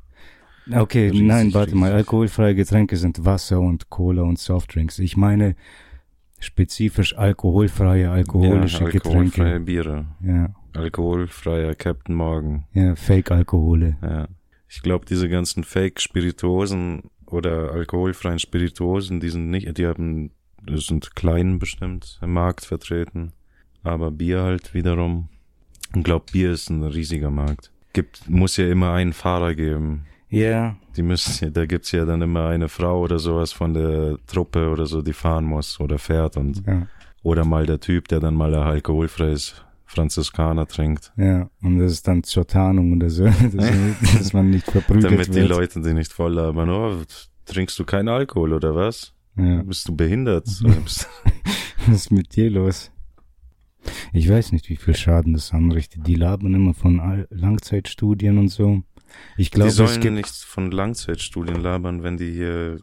Okay, 0.74 1.08
Riesig, 1.10 1.26
nein, 1.26 1.52
warte 1.52 1.74
mal. 1.74 1.88
riesig. 1.88 1.96
Alkoholfreie 1.98 2.54
Getränke 2.54 2.96
sind 2.96 3.26
Wasser 3.26 3.60
und 3.60 3.90
Cola 3.90 4.22
und 4.22 4.38
Softdrinks. 4.38 5.00
Ich 5.00 5.18
meine 5.18 5.54
spezifisch 6.40 7.14
alkoholfreie, 7.18 8.10
alkoholische 8.10 8.84
ja, 8.84 8.86
alkoholfreie 8.86 9.24
Getränke. 9.24 9.60
Biere. 9.60 10.06
Ja, 10.24 10.54
Alkoholfreier 10.72 11.74
Captain 11.74 12.14
Morgan. 12.14 12.64
ja, 12.72 12.96
Fake-Alkohole. 12.96 13.98
Ja. 14.00 14.28
Ich 14.66 14.80
glaube, 14.80 15.04
diese 15.04 15.28
ganzen 15.28 15.62
Fake-Spirituosen 15.62 17.02
oder 17.26 17.72
alkoholfreien 17.72 18.38
Spirituosen, 18.38 19.20
die 19.20 19.28
sind 19.28 19.50
nicht, 19.50 19.76
die 19.76 19.86
haben, 19.86 20.30
sind 20.68 21.14
klein 21.14 21.58
bestimmt 21.58 22.18
im 22.22 22.32
Markt 22.32 22.64
vertreten. 22.64 23.32
Aber 23.82 24.10
Bier 24.10 24.42
halt 24.42 24.74
wiederum. 24.74 25.28
Ich 25.94 26.04
glaube, 26.04 26.26
Bier 26.32 26.52
ist 26.52 26.70
ein 26.70 26.82
riesiger 26.84 27.30
Markt. 27.30 27.70
Gibt, 27.92 28.28
muss 28.28 28.56
ja 28.56 28.68
immer 28.68 28.92
einen 28.92 29.12
Fahrer 29.12 29.54
geben. 29.54 30.06
Ja, 30.30 30.76
Die 30.96 31.02
müssen, 31.02 31.44
ja- 31.44 31.50
da 31.50 31.66
gibt's 31.66 31.92
ja 31.92 32.04
dann 32.06 32.22
immer 32.22 32.46
eine 32.48 32.68
Frau 32.70 33.00
oder 33.02 33.18
sowas 33.18 33.52
von 33.52 33.74
der 33.74 34.16
Truppe 34.26 34.70
oder 34.70 34.86
so, 34.86 35.02
die 35.02 35.12
fahren 35.12 35.44
muss 35.44 35.78
oder 35.78 35.98
fährt 35.98 36.38
und, 36.38 36.66
ja, 36.66 36.86
oder 37.22 37.44
mal 37.44 37.66
der 37.66 37.80
Typ, 37.80 38.08
der 38.08 38.20
dann 38.20 38.34
mal 38.34 38.54
alkoholfreies 38.54 39.62
Franziskaner 39.84 40.66
trinkt. 40.66 41.12
ja. 41.18 41.50
Und 41.62 41.78
das 41.78 41.92
ist 41.92 42.08
dann 42.08 42.22
zur 42.22 42.46
Tarnung 42.46 42.94
oder 42.94 43.10
so, 43.10 43.24
dass, 43.52 44.32
man 44.32 44.48
nicht 44.48 44.70
verprügelt 44.70 45.04
Damit 45.04 45.28
die 45.28 45.34
wird. 45.34 45.48
Leute 45.50 45.82
die 45.82 45.92
nicht 45.92 46.12
voll 46.14 46.32
labern, 46.32 46.70
oh, 46.70 46.96
trinkst 47.44 47.78
du 47.78 47.84
keinen 47.84 48.08
Alkohol 48.08 48.54
oder 48.54 48.74
was? 48.74 49.12
Ja. 49.36 49.62
Bist 49.62 49.88
du 49.88 49.96
behindert? 49.96 50.46
Was 50.62 51.08
ist 51.88 52.10
mit 52.10 52.36
dir 52.36 52.50
los? 52.50 52.90
Ich 54.12 54.28
weiß 54.28 54.52
nicht, 54.52 54.68
wie 54.68 54.76
viel 54.76 54.94
Schaden 54.94 55.32
das 55.32 55.52
anrichtet. 55.52 56.06
Die 56.06 56.14
labern 56.14 56.54
immer 56.54 56.74
von 56.74 57.26
Langzeitstudien 57.30 58.38
und 58.38 58.48
so. 58.48 58.82
Ich 59.36 59.50
glaube, 59.50 59.68
die 59.68 59.70
es 59.70 59.76
sollen 59.76 60.00
gibt 60.00 60.14
nicht 60.14 60.28
von 60.34 60.70
Langzeitstudien 60.70 61.60
labern, 61.60 62.02
wenn 62.02 62.16
die 62.16 62.30
hier 62.30 62.80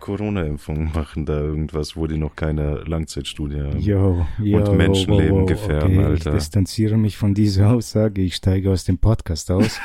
Corona-Impfungen 0.00 0.92
machen, 0.94 1.26
da 1.26 1.40
irgendwas, 1.40 1.96
wo 1.96 2.06
die 2.06 2.16
noch 2.18 2.36
keine 2.36 2.76
Langzeitstudie 2.84 3.60
haben. 3.60 3.80
Yo, 3.80 4.24
yo, 4.40 4.58
Und 4.58 4.76
Menschenleben 4.76 5.30
wow, 5.32 5.40
wow, 5.40 5.48
gefährden, 5.48 5.98
okay, 5.98 6.04
Alter. 6.06 6.30
Ich 6.30 6.38
distanziere 6.38 6.96
mich 6.96 7.16
von 7.16 7.34
dieser 7.34 7.70
Aussage. 7.74 8.22
Ich 8.22 8.36
steige 8.36 8.70
aus 8.70 8.84
dem 8.84 8.98
Podcast 8.98 9.50
aus. 9.50 9.80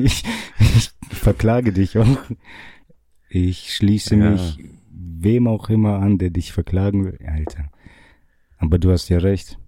ich, 0.00 0.22
ich 0.58 0.90
verklage 1.10 1.72
dich 1.72 1.98
auch. 1.98 2.18
Ich 3.28 3.74
schließe 3.74 4.16
Ja. 4.16 4.30
mich 4.30 4.58
wem 5.22 5.46
auch 5.46 5.68
immer 5.70 5.98
an, 5.98 6.18
der 6.18 6.30
dich 6.30 6.52
verklagen 6.52 7.04
will. 7.04 7.18
Alter. 7.26 7.70
Aber 8.58 8.78
du 8.78 8.90
hast 8.90 9.08
ja 9.08 9.18
recht. 9.18 9.58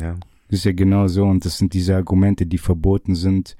Ja. 0.00 0.16
Das 0.48 0.60
ist 0.60 0.64
ja 0.64 0.72
genau 0.72 1.06
so 1.06 1.24
und 1.24 1.44
das 1.44 1.58
sind 1.58 1.74
diese 1.74 1.96
Argumente, 1.96 2.44
die 2.44 2.58
verboten 2.58 3.14
sind, 3.14 3.56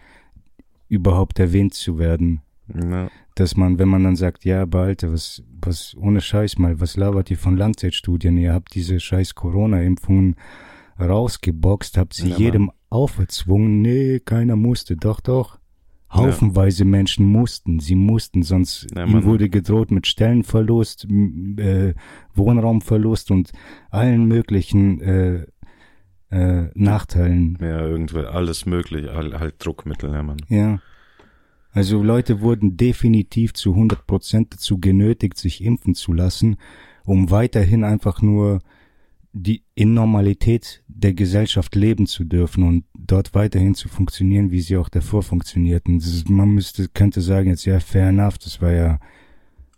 überhaupt 0.88 1.38
erwähnt 1.38 1.74
zu 1.74 1.98
werden. 1.98 2.42
ja. 2.74 3.08
Dass 3.36 3.56
man, 3.56 3.78
wenn 3.78 3.88
man 3.88 4.04
dann 4.04 4.16
sagt, 4.16 4.44
ja, 4.44 4.62
aber 4.62 4.80
Alter, 4.80 5.12
was, 5.12 5.42
was, 5.62 5.96
ohne 5.98 6.20
Scheiß 6.20 6.58
mal, 6.58 6.80
was 6.80 6.96
labert 6.96 7.30
ihr 7.30 7.38
von 7.38 7.56
Langzeitstudien? 7.56 8.36
Ihr 8.36 8.52
habt 8.52 8.74
diese 8.74 9.00
scheiß 9.00 9.34
Corona-Impfungen 9.34 10.36
rausgeboxt, 10.98 11.96
habt 11.96 12.12
sie 12.12 12.30
Ja, 12.30 12.36
jedem 12.36 12.70
auferzwungen. 12.90 13.80
Nee, 13.80 14.20
keiner 14.20 14.56
musste. 14.56 14.96
Doch, 14.96 15.20
doch. 15.20 15.59
Haufenweise 16.12 16.84
Menschen 16.84 17.24
mussten. 17.26 17.78
Sie 17.78 17.94
mussten, 17.94 18.42
sonst 18.42 18.88
Ja, 18.94 19.06
ihnen 19.06 19.24
wurde 19.24 19.48
gedroht 19.48 19.90
mit 19.90 20.06
Stellenverlust, 20.06 21.06
äh, 21.56 21.94
Wohnraumverlust 22.34 23.30
und 23.30 23.52
allen 23.90 24.24
möglichen 24.26 25.00
äh, 25.00 25.46
äh, 26.30 26.68
Nachteilen. 26.74 27.58
Ja, 27.60 27.86
irgendwie 27.86 28.20
alles 28.26 28.66
möglich, 28.66 29.08
all, 29.08 29.38
halt 29.38 29.54
Druckmittel, 29.58 30.10
ja, 30.12 30.22
Mann. 30.22 30.38
Ja. 30.48 30.80
Also 31.72 32.02
Leute 32.02 32.40
wurden 32.40 32.76
definitiv 32.76 33.54
zu 33.54 33.70
100 33.70 34.06
Prozent 34.06 34.52
dazu 34.52 34.78
genötigt, 34.78 35.38
sich 35.38 35.62
impfen 35.62 35.94
zu 35.94 36.12
lassen, 36.12 36.56
um 37.04 37.30
weiterhin 37.30 37.84
einfach 37.84 38.22
nur 38.22 38.60
die 39.32 39.62
in 39.74 39.94
Normalität 39.94 40.82
der 40.88 41.14
Gesellschaft 41.14 41.74
leben 41.76 42.06
zu 42.06 42.24
dürfen 42.24 42.64
und 42.64 42.84
dort 42.98 43.34
weiterhin 43.34 43.74
zu 43.74 43.88
funktionieren, 43.88 44.50
wie 44.50 44.60
sie 44.60 44.76
auch 44.76 44.88
davor 44.88 45.22
funktionierten. 45.22 45.98
Ist, 45.98 46.28
man 46.28 46.50
müsste, 46.50 46.88
könnte 46.88 47.20
sagen 47.20 47.50
jetzt, 47.50 47.64
ja, 47.64 47.78
fair 47.80 48.08
enough, 48.08 48.38
das 48.38 48.60
war 48.60 48.72
ja 48.72 48.98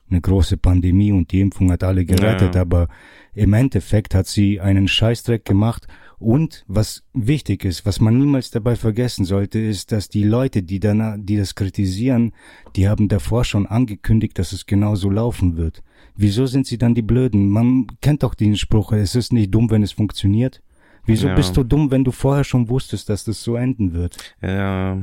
eine 0.08 0.20
große 0.20 0.56
Pandemie 0.58 1.12
und 1.12 1.32
die 1.32 1.40
Impfung 1.40 1.70
hat 1.70 1.84
alle 1.84 2.04
gerettet, 2.04 2.54
Ja. 2.54 2.60
aber 2.62 2.88
im 3.34 3.52
Endeffekt 3.54 4.14
hat 4.14 4.26
sie 4.26 4.60
einen 4.60 4.88
Scheißdreck 4.88 5.44
gemacht 5.44 5.86
und 6.18 6.64
was 6.68 7.02
wichtig 7.14 7.64
ist, 7.64 7.86
was 7.86 7.98
man 7.98 8.18
niemals 8.18 8.50
dabei 8.50 8.76
vergessen 8.76 9.24
sollte, 9.24 9.58
ist, 9.58 9.90
dass 9.90 10.08
die 10.08 10.22
Leute, 10.22 10.62
die 10.62 10.80
danach, 10.80 11.16
die 11.18 11.36
das 11.36 11.54
kritisieren, 11.54 12.32
die 12.76 12.88
haben 12.88 13.08
davor 13.08 13.44
schon 13.44 13.66
angekündigt, 13.66 14.38
dass 14.38 14.52
es 14.52 14.66
genau 14.66 14.94
so 14.94 15.10
laufen 15.10 15.56
wird. 15.56 15.82
Wieso 16.14 16.46
sind 16.46 16.66
sie 16.66 16.78
dann 16.78 16.94
die 16.94 17.02
Blöden? 17.02 17.48
Man 17.48 17.86
kennt 18.00 18.22
doch 18.22 18.34
den 18.34 18.56
Spruch, 18.56 18.92
es 18.92 19.14
ist 19.14 19.32
nicht 19.32 19.52
dumm, 19.54 19.70
wenn 19.70 19.82
es 19.82 19.92
funktioniert. 19.92 20.62
Wieso 21.04 21.28
Ja. 21.28 21.34
bist 21.34 21.56
du 21.56 21.64
dumm, 21.64 21.90
wenn 21.90 22.04
du 22.04 22.12
vorher 22.12 22.44
schon 22.44 22.68
wusstest, 22.68 23.08
dass 23.08 23.24
das 23.24 23.42
so 23.42 23.56
enden 23.56 23.92
wird? 23.92 24.16
Ja, 24.40 24.98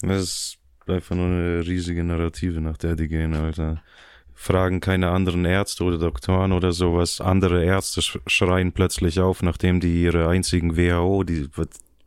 das 0.00 0.22
ist 0.22 0.58
einfach 0.86 1.14
nur 1.14 1.26
eine 1.26 1.66
riesige 1.66 2.02
Narrative, 2.02 2.60
nach 2.60 2.76
der 2.76 2.96
die 2.96 3.08
gehen, 3.08 3.34
Alter. 3.34 3.82
Fragen 4.34 4.80
keine 4.80 5.10
anderen 5.10 5.44
Ärzte 5.44 5.84
oder 5.84 5.98
Doktoren 5.98 6.52
oder 6.52 6.72
sowas. 6.72 7.20
Andere 7.20 7.64
Ärzte 7.64 8.02
sch 8.02 8.18
schreien 8.26 8.72
plötzlich 8.72 9.20
auf, 9.20 9.42
nachdem 9.42 9.80
die 9.80 10.02
ihre 10.02 10.28
einzigen 10.28 10.76
WHO, 10.76 11.22
die 11.24 11.48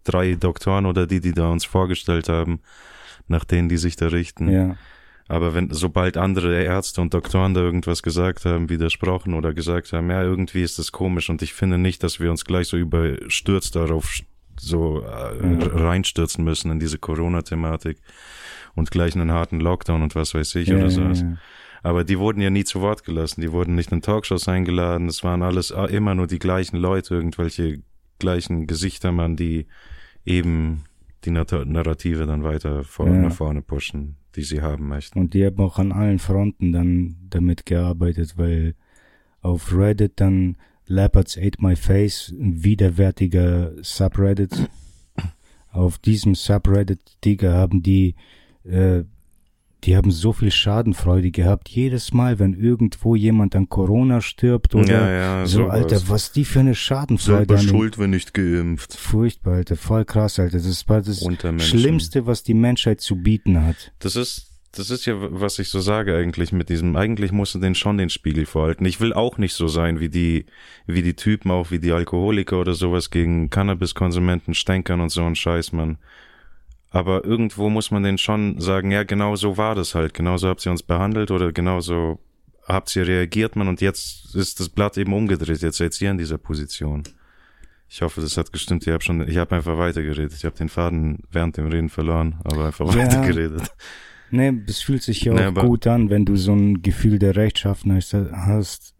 drei 0.03 0.35
Doktoren 0.35 0.85
oder 0.85 1.07
die, 1.07 1.21
die 1.21 1.31
da 1.33 1.49
uns 1.49 1.65
vorgestellt 1.65 2.29
haben, 2.29 2.59
nach 3.27 3.45
denen 3.45 3.67
die 3.69 3.77
sich 3.77 3.95
da 3.95 4.07
richten. 4.07 4.49
Ja. 4.49 4.75
Aber 5.29 5.53
wenn, 5.53 5.69
sobald 5.69 6.17
andere 6.17 6.63
Ärzte 6.63 7.01
und 7.01 7.13
Doktoren 7.13 7.53
da 7.53 7.61
irgendwas 7.61 8.01
gesagt 8.01 8.45
haben, 8.45 8.67
widersprochen 8.67 9.35
oder 9.35 9.53
gesagt 9.53 9.93
haben, 9.93 10.09
ja, 10.09 10.23
irgendwie 10.23 10.63
ist 10.63 10.79
das 10.79 10.91
komisch 10.91 11.29
und 11.29 11.43
ich 11.43 11.53
finde 11.53 11.77
nicht, 11.77 12.01
dass 12.01 12.19
wir 12.19 12.31
uns 12.31 12.45
gleich 12.45 12.67
so 12.67 12.77
überstürzt 12.77 13.75
darauf 13.75 14.11
so 14.59 15.01
äh, 15.01 15.37
reinstürzen 15.71 16.43
müssen 16.43 16.71
in 16.71 16.79
diese 16.79 16.97
Corona-Thematik 16.97 18.01
und 18.75 18.89
gleich 18.89 19.15
einen 19.15 19.31
harten 19.31 19.59
Lockdown 19.59 20.01
und 20.01 20.15
was 20.15 20.33
weiß 20.33 20.55
ich 20.55 20.69
Ja, 20.69 20.77
oder 20.77 20.89
sowas. 20.89 21.21
ja, 21.21 21.27
ja. 21.27 21.37
Aber 21.83 22.03
die 22.03 22.17
wurden 22.17 22.41
ja 22.41 22.49
nie 22.49 22.65
zu 22.65 22.81
Wort 22.81 23.03
gelassen, 23.03 23.41
die 23.41 23.51
wurden 23.51 23.75
nicht 23.75 23.91
in 23.91 24.01
Talkshows 24.01 24.47
eingeladen, 24.47 25.07
es 25.07 25.23
waren 25.23 25.43
alles 25.43 25.69
äh, 25.69 25.85
immer 25.95 26.15
nur 26.15 26.25
die 26.25 26.39
gleichen 26.39 26.75
Leute, 26.75 27.13
irgendwelche 27.13 27.83
gleichen 28.17 28.65
Gesichter, 28.65 29.11
man, 29.11 29.35
die 29.35 29.67
eben 30.25 30.85
die 31.23 31.31
Narrative 31.31 32.25
dann 32.25 32.43
weiter 32.43 32.83
vor, 32.83 33.07
nach 33.07 33.31
vorne 33.31 33.61
pushen, 33.61 34.17
die 34.35 34.43
sie 34.43 34.61
haben 34.61 34.87
möchten. 34.87 35.19
Und 35.19 35.33
die 35.33 35.45
haben 35.45 35.59
auch 35.59 35.79
an 35.79 35.91
allen 35.91 36.19
Fronten 36.19 36.71
dann 36.71 37.15
damit 37.29 37.65
gearbeitet, 37.65 38.37
weil 38.37 38.75
auf 39.41 39.73
Reddit 39.73 40.13
dann 40.17 40.57
Leopards 40.89 41.37
Ate 41.37 41.61
My 41.61 41.75
Face, 41.75 42.33
ein 42.37 42.63
widerwärtiger 42.63 43.73
Subreddit. 43.81 44.69
Auf 45.71 45.99
diesem 45.99 46.33
Subreddit, 46.33 46.99
Digga, 47.23 47.53
haben 47.53 47.83
die, 47.83 48.15
äh, 48.63 49.03
die 49.85 49.95
haben 49.95 50.11
so 50.11 50.33
viel 50.33 50.51
Schadenfreude 50.51 51.31
gehabt. 51.31 51.69
Jedes 51.69 52.11
Mal, 52.13 52.37
wenn 52.39 52.53
irgendwo 52.53 53.15
jemand 53.15 53.55
an 53.55 53.69
Corona 53.69 54.19
stirbt 54.21 54.75
oder 54.75 54.91
Ja, 54.91 55.09
ja, 55.09 55.45
so, 55.45 55.59
sowas. 55.63 55.73
Alter, 55.73 56.01
was 56.09 56.31
die 56.31 56.43
für 56.45 56.59
eine 56.59 56.75
Schadenfreude 56.75 57.55
an 57.57 57.65
den- 57.65 57.91
wenn 57.97 58.09
nicht 58.09 58.33
geimpft. 58.33 58.93
Furchtbar, 58.95 59.53
Alter, 59.55 59.77
voll 59.77 60.03
krass, 60.05 60.37
Alter. 60.39 60.57
Das 60.57 60.89
war 60.89 61.01
das. 61.01 61.25
Schlimmste, 61.59 62.25
was 62.25 62.43
die 62.43 62.53
Menschheit 62.53 62.99
zu 62.99 63.15
bieten 63.15 63.65
hat. 63.65 63.93
Das 63.99 64.15
ist, 64.17 64.47
das 64.73 64.89
ist 64.91 65.05
ja, 65.05 65.15
was 65.17 65.59
ich 65.59 65.69
so 65.69 65.79
sage 65.79 66.15
eigentlich 66.15 66.51
mit 66.51 66.67
diesem, 66.69 66.95
eigentlich 66.95 67.31
musst 67.31 67.55
du 67.55 67.59
den 67.59 67.73
schon 67.73 67.97
den 67.97 68.09
Spiegel 68.09 68.45
vorhalten. 68.45 68.85
Ich 68.85 68.99
will 68.99 69.13
auch 69.13 69.37
nicht 69.37 69.53
so 69.53 69.67
sein 69.67 69.99
wie 69.99 70.09
die, 70.09 70.45
wie 70.87 71.01
die 71.01 71.15
Typen, 71.15 71.51
auch 71.51 71.71
wie 71.71 71.79
die 71.79 71.91
Alkoholiker 71.93 72.59
oder 72.59 72.73
sowas 72.73 73.09
gegen 73.11 73.49
Cannabiskonsumenten 73.49 74.53
stänkern 74.53 74.99
und 75.01 75.09
so 75.09 75.23
ein 75.23 75.35
Scheiß, 75.35 75.71
Mann. 75.71 75.97
Aber 76.91 77.23
irgendwo 77.23 77.69
muss 77.69 77.91
man 77.91 78.01
denen 78.03 78.17
schon 78.17 78.59
sagen, 78.59 78.89
ja, 78.91 79.03
genau 79.03 79.35
so 79.35 79.57
war 79.57 79.75
das 79.75 79.93
halt, 79.93 80.13
genau 80.13 80.37
so 80.37 80.47
habt 80.47 80.65
ihr 80.65 80.71
uns 80.71 80.81
behandelt 80.83 81.29
oder 81.29 81.51
genau 81.51 81.79
so 81.81 82.19
habt 82.67 82.95
ihr 82.95 83.07
reagiert, 83.07 83.55
man, 83.55 83.67
und 83.67 83.81
jetzt 83.81 84.35
ist 84.35 84.59
das 84.59 84.69
Blatt 84.69 84.97
eben 84.97 85.13
umgedreht, 85.13 85.61
jetzt 85.61 85.77
seid 85.77 85.99
ihr 86.01 86.09
in 86.11 86.17
dieser 86.17 86.37
Position. 86.37 87.03
Ich 87.87 88.01
hoffe, 88.03 88.21
das 88.21 88.37
hat 88.37 88.51
gestimmt. 88.53 88.85
Ich 88.85 88.93
habe 88.93 89.03
schon, 89.03 89.27
ich 89.27 89.37
habe 89.37 89.55
einfach 89.55 89.77
weitergeredet. 89.79 90.33
Ich 90.35 90.45
habe 90.45 90.55
den 90.55 90.69
Faden 90.69 91.23
während 91.31 91.57
dem 91.57 91.67
Reden 91.67 91.89
verloren, 91.89 92.35
aber 92.43 92.67
einfach 92.67 92.93
Ja. 92.93 93.01
weitergeredet. 93.05 93.63
Nee, 94.29 94.53
es 94.67 94.81
fühlt 94.83 95.01
sich 95.01 95.23
ja 95.23 95.33
auch 95.33 95.37
Nee, 95.37 95.43
aber- 95.45 95.63
gut 95.65 95.87
an, 95.87 96.11
wenn 96.11 96.23
du 96.25 96.35
so 96.35 96.53
ein 96.53 96.83
Gefühl 96.83 97.17
der 97.17 97.35
Rechtschaffenheit 97.35 98.05
hast, 98.31 98.93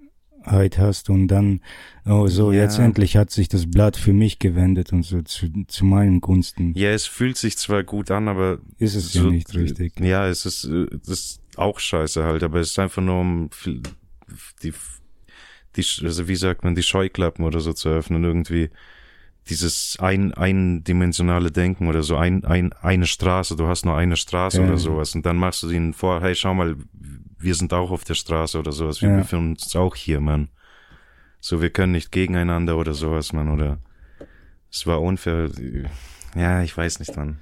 hast 0.45 1.09
und 1.09 1.27
dann, 1.27 1.61
oh 2.05 2.27
so, 2.27 2.51
Ja. 2.51 2.63
jetzt 2.63 2.79
endlich 2.79 3.17
hat 3.17 3.29
sich 3.31 3.47
das 3.49 3.69
Blatt 3.69 3.97
für 3.97 4.13
mich 4.13 4.39
gewendet 4.39 4.93
und 4.93 5.03
so 5.03 5.21
zu, 5.21 5.47
zu 5.67 5.85
meinen 5.85 6.21
Gunsten. 6.21 6.73
Ja, 6.75 6.89
es 6.91 7.05
fühlt 7.05 7.37
sich 7.37 7.57
zwar 7.57 7.83
gut 7.83 8.09
an, 8.11 8.27
aber 8.27 8.59
Ist 8.77 8.95
es 8.95 9.13
ja 9.13 9.23
nicht 9.23 9.53
richtig. 9.53 9.99
Ja, 9.99 10.27
es 10.27 10.45
ist, 10.45 10.63
äh, 10.65 10.87
das 10.91 11.07
ist 11.09 11.41
auch 11.55 11.79
scheiße 11.79 12.23
halt, 12.23 12.43
aber 12.43 12.59
es 12.59 12.71
ist 12.71 12.79
einfach 12.79 13.01
nur 13.01 13.19
um 13.19 13.49
die, 14.63 14.73
die, 15.75 15.85
also 16.03 16.27
wie 16.27 16.35
sagt 16.35 16.63
man, 16.63 16.75
die 16.75 16.83
Scheuklappen 16.83 17.45
oder 17.45 17.59
so 17.59 17.73
zu 17.73 17.89
öffnen, 17.89 18.23
irgendwie 18.23 18.69
dieses 19.49 19.97
ein, 19.99 20.31
eindimensionale 20.33 21.51
Denken 21.51 21.87
oder 21.87 22.03
so, 22.03 22.15
ein, 22.15 22.45
ein, 22.45 22.71
eine 22.81 23.07
Straße, 23.07 23.55
du 23.55 23.65
hast 23.67 23.83
nur 23.83 23.95
eine 23.97 24.15
Straße 24.15 24.61
Ja. 24.61 24.67
oder 24.67 24.77
sowas 24.77 25.15
und 25.15 25.25
dann 25.25 25.37
machst 25.37 25.63
du 25.63 25.69
ihnen 25.71 25.93
vor, 25.93 26.21
hey, 26.21 26.35
schau 26.35 26.53
mal, 26.53 26.75
wir 27.39 27.55
sind 27.55 27.73
auch 27.73 27.91
auf 27.91 28.03
der 28.03 28.15
Straße 28.15 28.59
oder 28.59 28.71
sowas, 28.71 29.01
wir 29.01 29.09
Ja. 29.09 29.17
befinden 29.17 29.51
uns 29.51 29.75
auch 29.75 29.95
hier, 29.95 30.19
Mann. 30.19 30.49
So, 31.39 31.61
wir 31.61 31.69
können 31.69 31.93
nicht 31.93 32.11
gegeneinander 32.11 32.77
oder 32.77 32.93
sowas, 32.93 33.31
Mann, 33.33 33.49
oder 33.49 33.79
es 34.71 34.85
war 34.85 35.01
unfair. 35.01 35.49
Ja, 36.35 36.61
ich 36.61 36.75
weiß 36.75 36.99
nicht, 36.99 37.15
Mann. 37.15 37.39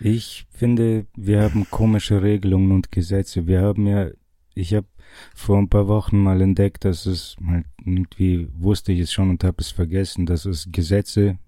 Ich 0.00 0.46
finde, 0.50 1.06
wir 1.16 1.42
haben 1.42 1.66
komische 1.70 2.22
Regelungen 2.22 2.72
und 2.72 2.92
Gesetze. 2.92 3.46
Wir 3.46 3.60
haben 3.62 3.86
ja, 3.86 4.08
ich 4.54 4.74
habe 4.74 4.86
vor 5.34 5.58
ein 5.58 5.68
paar 5.68 5.86
Wochen 5.88 6.18
mal 6.18 6.40
entdeckt, 6.40 6.84
dass 6.84 7.06
es 7.06 7.36
halt 7.46 7.66
irgendwie 7.84 8.48
wusste 8.54 8.92
ich 8.92 9.00
es 9.00 9.12
schon 9.12 9.30
und 9.30 9.44
habe 9.44 9.56
es 9.60 9.70
vergessen, 9.70 10.26
dass 10.26 10.44
es 10.44 10.68
Gesetze 10.72 11.38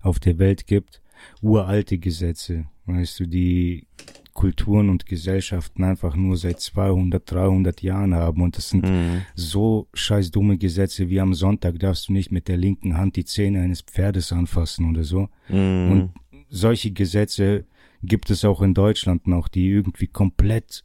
auf 0.00 0.18
der 0.20 0.38
Welt 0.38 0.66
gibt, 0.66 1.00
uralte 1.40 1.98
Gesetze, 1.98 2.66
weißt 2.86 3.20
du, 3.20 3.26
die 3.26 3.86
Kulturen 4.32 4.88
und 4.88 5.06
Gesellschaften 5.06 5.84
einfach 5.84 6.16
nur 6.16 6.36
seit 6.36 6.60
200, 6.60 7.30
300 7.30 7.82
Jahren 7.82 8.14
haben 8.14 8.42
und 8.42 8.56
das 8.56 8.70
sind 8.70 8.84
Mhm. 8.84 9.22
so 9.34 9.88
scheiß 9.94 10.30
dumme 10.30 10.58
Gesetze 10.58 11.08
wie 11.08 11.20
am 11.20 11.34
Sonntag 11.34 11.78
darfst 11.78 12.08
du 12.08 12.12
nicht 12.12 12.32
mit 12.32 12.48
der 12.48 12.56
linken 12.56 12.96
Hand 12.96 13.16
die 13.16 13.24
Zähne 13.24 13.60
eines 13.60 13.82
Pferdes 13.82 14.32
anfassen 14.32 14.88
oder 14.90 15.04
so. 15.04 15.28
Mhm. 15.48 15.90
Und 15.90 16.10
solche 16.48 16.90
Gesetze 16.92 17.64
gibt 18.02 18.30
es 18.30 18.44
auch 18.44 18.62
in 18.62 18.74
Deutschland 18.74 19.26
noch, 19.26 19.48
die 19.48 19.68
irgendwie 19.68 20.06
komplett 20.08 20.84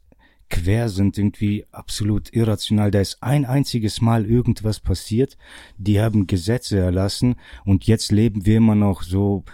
quer 0.50 0.88
sind, 0.88 1.18
irgendwie 1.18 1.66
absolut 1.72 2.32
irrational. 2.32 2.90
Da 2.90 3.00
ist 3.00 3.22
ein 3.22 3.44
einziges 3.44 4.00
Mal 4.00 4.24
irgendwas 4.24 4.80
passiert. 4.80 5.36
Die 5.76 6.00
haben 6.00 6.26
Gesetze 6.26 6.78
erlassen 6.78 7.36
und 7.66 7.86
jetzt 7.86 8.12
leben 8.12 8.46
wir 8.46 8.56
immer 8.56 8.74
noch 8.74 9.02
so 9.02 9.44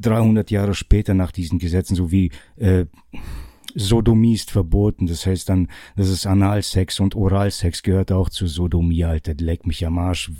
300 0.00 0.50
Jahre 0.50 0.74
später 0.74 1.14
nach 1.14 1.32
diesen 1.32 1.58
Gesetzen, 1.58 1.94
so 1.96 2.10
wie 2.12 2.30
äh, 2.56 2.86
Sodomie 3.74 4.34
ist 4.34 4.50
verboten. 4.50 5.06
Das 5.06 5.26
heißt 5.26 5.48
dann, 5.48 5.68
das 5.96 6.08
ist 6.08 6.26
Analsex 6.26 7.00
und 7.00 7.14
Oralsex 7.16 7.82
gehört 7.82 8.12
auch 8.12 8.28
zu 8.28 8.46
Sodomie, 8.46 9.04
Alter. 9.04 9.34
Leck 9.34 9.66
mich 9.66 9.86
am 9.86 9.98
Arsch. 9.98 10.30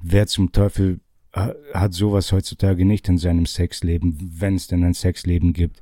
Wer 0.00 0.26
zum 0.26 0.52
Teufel 0.52 1.00
ha- 1.34 1.54
hat 1.74 1.92
sowas 1.94 2.30
heutzutage 2.32 2.84
nicht 2.84 3.08
in 3.08 3.18
seinem 3.18 3.46
Sexleben, 3.46 4.16
wenn 4.38 4.54
es 4.54 4.68
denn 4.68 4.84
ein 4.84 4.94
Sexleben 4.94 5.52
gibt? 5.52 5.80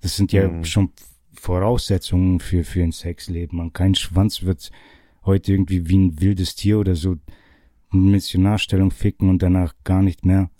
Das 0.00 0.16
sind 0.16 0.32
ja 0.32 0.48
Mhm. 0.48 0.64
schon 0.64 0.90
Voraussetzungen 1.32 2.40
für, 2.40 2.64
für 2.64 2.82
ein 2.82 2.92
Sexleben. 2.92 3.58
Man, 3.58 3.72
kein 3.72 3.94
Schwanz 3.94 4.42
wird 4.42 4.70
heute 5.24 5.52
irgendwie 5.52 5.88
wie 5.88 5.98
ein 5.98 6.20
wildes 6.20 6.54
Tier 6.56 6.78
oder 6.78 6.94
so 6.94 7.16
in 7.92 8.10
Missionarstellung 8.10 8.90
ficken 8.90 9.28
und 9.28 9.42
danach 9.42 9.74
gar 9.84 10.02
nicht 10.02 10.24
mehr. 10.24 10.50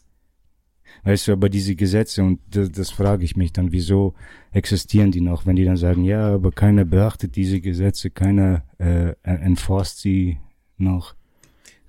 Weißt 1.04 1.28
du, 1.28 1.32
aber 1.32 1.48
diese 1.48 1.74
Gesetze 1.74 2.22
und 2.22 2.40
das, 2.50 2.70
das 2.70 2.90
frage 2.90 3.24
ich 3.24 3.36
mich 3.36 3.52
dann, 3.52 3.72
wieso 3.72 4.14
existieren 4.52 5.10
die 5.10 5.20
noch, 5.20 5.46
wenn 5.46 5.56
die 5.56 5.64
dann 5.64 5.76
sagen, 5.76 6.04
ja, 6.04 6.34
aber 6.34 6.50
keiner 6.50 6.84
beachtet 6.84 7.36
diese 7.36 7.60
Gesetze, 7.60 8.10
keiner 8.10 8.64
äh, 8.78 9.14
enforst 9.22 10.00
sie 10.00 10.38
noch. 10.76 11.14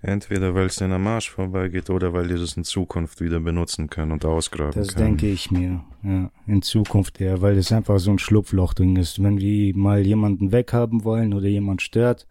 Entweder 0.01 0.55
weil 0.55 0.67
es 0.67 0.79
in 0.79 0.89
der 0.91 0.99
Marsch 0.99 1.29
vorbeigeht 1.29 1.89
oder 1.89 2.13
weil 2.13 2.27
die 2.29 2.35
das 2.35 2.55
in 2.55 2.63
Zukunft 2.63 3.19
wieder 3.19 3.41
benutzen 3.41 3.89
können 3.89 4.13
und 4.13 4.23
ausgraben 4.23 4.71
Das 4.73 4.95
können. 4.95 5.17
denke 5.17 5.27
ich 5.27 5.51
mir, 5.51 5.83
ja, 6.03 6.31
in 6.47 6.61
Zukunft 6.61 7.19
eher, 7.19 7.41
weil 7.41 7.57
es 7.57 7.71
einfach 7.73 7.99
so 7.99 8.11
ein 8.11 8.19
Schlupflochding 8.19 8.95
ist. 8.95 9.21
Wenn 9.21 9.39
wir 9.39 9.75
mal 9.75 10.05
jemanden 10.05 10.53
weghaben 10.53 11.03
wollen 11.03 11.33
oder 11.33 11.47
jemand 11.47 11.81
stört, 11.81 12.27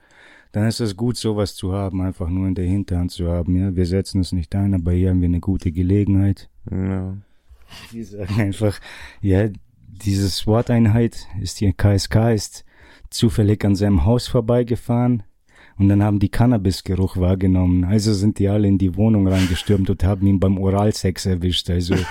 dann 0.53 0.67
ist 0.67 0.81
es 0.81 0.97
gut, 0.97 1.19
sowas 1.19 1.55
zu 1.57 1.75
haben, 1.75 2.01
einfach 2.01 2.31
nur 2.31 2.49
in 2.49 2.55
der 2.55 2.65
Hinterhand 2.65 3.11
zu 3.11 3.29
haben. 3.29 3.55
Ja, 3.55 3.77
wir 3.77 3.85
setzen 3.85 4.23
es 4.23 4.33
nicht 4.33 4.55
ein, 4.55 4.73
aber 4.73 4.93
hier 4.93 5.11
haben 5.11 5.21
wir 5.21 5.27
eine 5.29 5.41
gute 5.41 5.71
Gelegenheit. 5.71 6.49
Ja. 6.71 7.17
Die 7.93 8.03
sagen 8.03 8.41
einfach, 8.41 8.81
ja, 9.21 9.49
diese 9.87 10.29
SWAT-Einheit 10.29 11.27
ist 11.41 11.59
hier, 11.59 11.73
KSK 11.73 12.33
ist 12.35 12.65
zufällig 13.11 13.65
an 13.65 13.75
seinem 13.75 14.05
Haus 14.05 14.29
vorbeigefahren 14.29 15.23
und 15.79 15.89
dann 15.89 16.03
haben 16.03 16.19
die 16.19 16.29
Cannabisgeruch 16.29 17.17
wahrgenommen. 17.17 17.85
Also 17.85 18.13
sind 18.13 18.39
die 18.39 18.49
alle 18.49 18.67
in 18.69 18.79
die 18.79 18.97
Wohnung 18.97 19.29
reingestürmt 19.29 19.89
und 19.91 20.03
haben 20.05 20.27
ihn 20.27 20.41
beim 20.41 20.59
Oralsex 20.59 21.27
erwischt. 21.27 21.71
Also. 21.71 21.95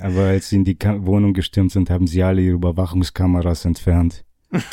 Aber 0.00 0.22
als 0.24 0.48
sie 0.48 0.56
in 0.56 0.64
die 0.64 0.76
Ka 0.76 1.04
Wohnung 1.04 1.34
gestürmt 1.34 1.72
sind, 1.72 1.90
haben 1.90 2.06
sie 2.06 2.22
alle 2.22 2.40
ihre 2.40 2.54
Überwachungskameras 2.54 3.66
entfernt. 3.66 4.24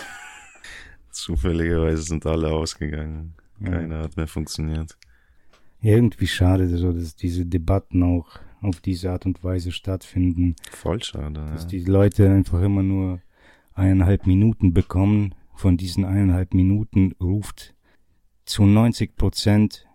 Zufälligerweise 1.12 2.04
sind 2.04 2.26
alle 2.26 2.50
ausgegangen. 2.52 3.36
Keiner 3.64 4.00
hat 4.04 4.18
mehr 4.18 4.28
funktioniert. 4.28 4.98
Irgendwie 5.82 6.28
schade, 6.28 6.68
so, 6.78 6.92
dass 6.92 7.16
diese 7.16 7.46
Debatten 7.46 8.04
auch 8.04 8.40
auf 8.62 8.82
diese 8.82 9.12
Art 9.12 9.26
und 9.26 9.44
Weise 9.44 9.72
stattfinden. 9.72 10.56
Voll 10.72 11.02
schade. 11.04 11.46
Dass 11.52 11.64
Ja. 11.64 11.70
die 11.70 11.84
Leute 11.84 12.30
einfach 12.30 12.62
immer 12.62 12.84
nur 12.84 13.22
eineinhalb 13.74 14.26
Minuten 14.26 14.74
bekommen. 14.74 15.36
Von 15.54 15.78
diesen 15.78 16.06
eineinhalb 16.06 16.54
Minuten 16.54 17.14
ruft 17.22 17.76
zu 18.46 18.64
90 18.64 19.16
Prozent 19.16 19.88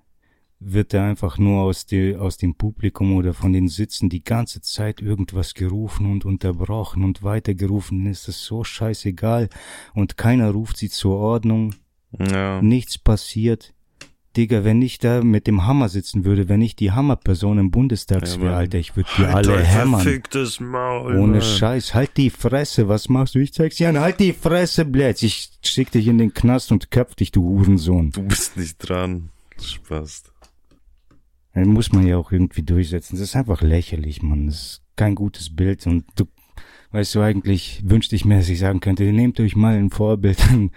wird 0.65 0.95
er 0.95 1.05
einfach 1.05 1.39
nur 1.39 1.63
aus, 1.63 1.87
die, 1.87 2.15
aus 2.15 2.37
dem 2.37 2.55
Publikum 2.55 3.17
oder 3.17 3.35
von 3.35 3.53
den 3.53 3.67
Sitzen 3.69 4.09
die 4.09 4.23
ganze 4.23 4.61
Zeit 4.61 5.01
irgendwas 5.01 5.55
gerufen 5.55 6.07
und 6.07 6.25
unterbrochen 6.25 7.03
und 7.03 7.25
weitergerufen. 7.25 7.99
Dann 8.05 8.13
ist 8.13 8.29
es 8.29 8.45
so 8.45 8.63
scheißegal 8.63 9.49
und 9.95 10.17
keiner 10.17 10.51
ruft 10.53 10.77
sie 10.77 10.89
zur 10.89 11.17
Ordnung. 11.17 11.75
Ja. 12.19 12.61
Nichts 12.63 12.99
passiert. 12.99 13.73
Digga, 14.37 14.65
wenn 14.65 14.81
ich 14.81 14.99
da 14.99 15.23
mit 15.23 15.47
dem 15.47 15.67
Hammer 15.67 15.91
sitzen 15.91 16.25
würde, 16.25 16.49
wenn 16.49 16.63
ich 16.63 16.75
die 16.75 16.91
Hammerperson 16.91 17.59
im 17.59 17.71
Bundestags 17.71 18.37
Ja, 18.37 18.43
wäre. 18.43 18.57
Alter, 18.57 18.79
ich 18.79 18.97
würde 18.97 19.11
die 19.19 19.27
Halt 19.27 19.47
alle 19.47 19.63
hämmern. 19.63 20.23
Maul, 20.61 21.19
Ohne 21.19 21.33
Mann. 21.33 21.43
Scheiß, 21.43 21.93
halt 21.93 22.17
die 22.17 22.31
Fresse, 22.31 22.89
was 22.89 23.11
machst 23.11 23.35
du? 23.35 23.41
Ich 23.41 23.53
zeig's 23.53 23.77
dir 23.77 23.91
an, 23.91 24.01
halt 24.01 24.21
die 24.21 24.33
Fresse, 24.33 24.87
Blätz. 24.87 25.23
Ich 25.23 25.51
schick 25.63 25.91
dich 25.91 26.07
in 26.07 26.17
den 26.17 26.33
Knast 26.33 26.73
und 26.73 26.91
köpf 26.91 27.15
dich, 27.15 27.31
du 27.31 27.43
Hurensohn. 27.43 28.11
Du 28.11 28.23
bist 28.23 28.57
nicht 28.57 28.79
dran. 28.79 29.29
Spaß. 29.61 30.25
Den 31.55 31.69
muss 31.69 31.93
man 31.93 32.07
ja 32.07 32.17
auch 32.17 32.33
irgendwie 32.33 32.63
durchsetzen. 32.63 33.17
Das 33.17 33.29
ist 33.29 33.37
einfach 33.37 33.61
lächerlich, 33.61 34.23
Mann. 34.23 34.47
Das 34.47 34.57
ist 34.57 34.83
kein 34.97 35.15
gutes 35.15 35.55
Bild 35.55 35.87
und 35.87 36.05
du, 36.17 36.25
weißt 36.93 37.15
du, 37.15 37.21
eigentlich 37.21 37.83
wünschte 37.85 38.17
ich 38.17 38.25
mir, 38.25 38.39
dass 38.39 38.49
ich 38.49 38.59
sagen 38.61 38.81
könnte, 38.81 39.05
nehmt 39.05 39.39
euch 39.41 39.57
mal 39.57 39.77
ein 39.77 39.91
Vorbild 39.91 40.41
an, 40.49 40.71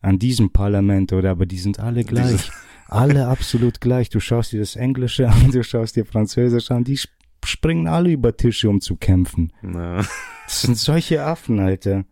an 0.00 0.18
diesem 0.18 0.50
Parlament, 0.50 1.12
oder? 1.12 1.30
Aber 1.30 1.46
die 1.46 1.58
sind 1.58 1.78
alle 1.80 2.04
gleich. 2.04 2.50
alle 2.88 3.26
absolut 3.28 3.80
gleich. 3.80 4.08
Du 4.10 4.20
schaust 4.20 4.52
dir 4.52 4.60
das 4.60 4.76
Englische 4.76 5.28
an, 5.28 5.50
du 5.52 5.62
schaust 5.62 5.96
dir 5.96 6.04
Französisch 6.04 6.70
an, 6.70 6.84
die 6.84 6.94
sp- 6.98 7.12
springen 7.44 7.86
alle 7.86 8.10
über 8.10 8.36
Tische, 8.36 8.68
um 8.68 8.80
zu 8.80 8.96
kämpfen. 8.96 9.52
Na, 9.62 10.04
Das 10.46 10.62
sind 10.62 10.76
solche 10.76 11.22
Affen, 11.24 11.60
Alter. 11.60 12.04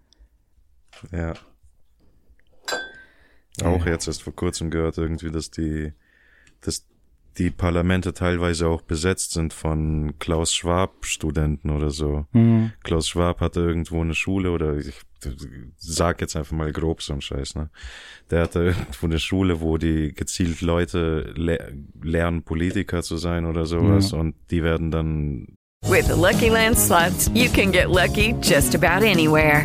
ja. 1.13 1.35
Auch 3.65 3.85
jetzt 3.87 4.07
erst 4.07 4.23
vor 4.23 4.35
kurzem 4.37 4.71
gehört 4.71 4.99
irgendwie, 4.99 5.33
dass 5.33 5.51
die, 5.51 5.93
dass 6.61 6.87
die 7.39 7.51
Parlamente 7.51 8.13
teilweise 8.13 8.69
auch 8.69 8.83
besetzt 8.83 9.33
sind 9.33 9.53
von 9.53 10.15
Klaus 10.19 10.53
Schwab 10.53 11.07
Studenten 11.07 11.71
oder 11.71 11.91
so. 11.91 12.27
Mhm. 12.33 12.73
Klaus 12.83 13.09
Schwab 13.09 13.41
hatte 13.41 13.61
irgendwo 13.61 14.01
eine 14.01 14.15
Schule 14.15 14.51
oder 14.51 14.77
ich 14.77 14.93
sag 15.77 16.21
jetzt 16.21 16.37
einfach 16.37 16.53
mal 16.53 16.73
grob 16.73 17.03
so 17.03 17.13
ein 17.13 17.21
Scheiß, 17.21 17.55
ne? 17.57 17.71
Der 18.31 18.43
hatte 18.43 18.61
irgendwo 18.65 19.07
eine 19.07 19.19
Schule, 19.19 19.61
wo 19.61 19.79
die 19.79 20.13
gezielt 20.15 20.61
Leute 20.61 21.33
le 21.37 21.59
lernen, 22.03 22.43
Politiker 22.43 23.03
zu 23.03 23.17
sein 23.17 23.47
oder 23.47 23.67
sowas 23.67 24.11
Ja. 24.13 24.19
und 24.19 24.35
die 24.51 24.63
werden 24.63 24.91
dann 24.91 25.47
With 25.87 26.07
the 26.07 26.21
Lucky 26.21 26.49
Land 26.49 26.77
slots, 26.77 27.31
you 27.35 27.49
can 27.51 27.71
get 27.71 27.87
lucky 27.89 28.35
just 28.43 28.75
about 28.75 29.05
anywhere. 29.07 29.65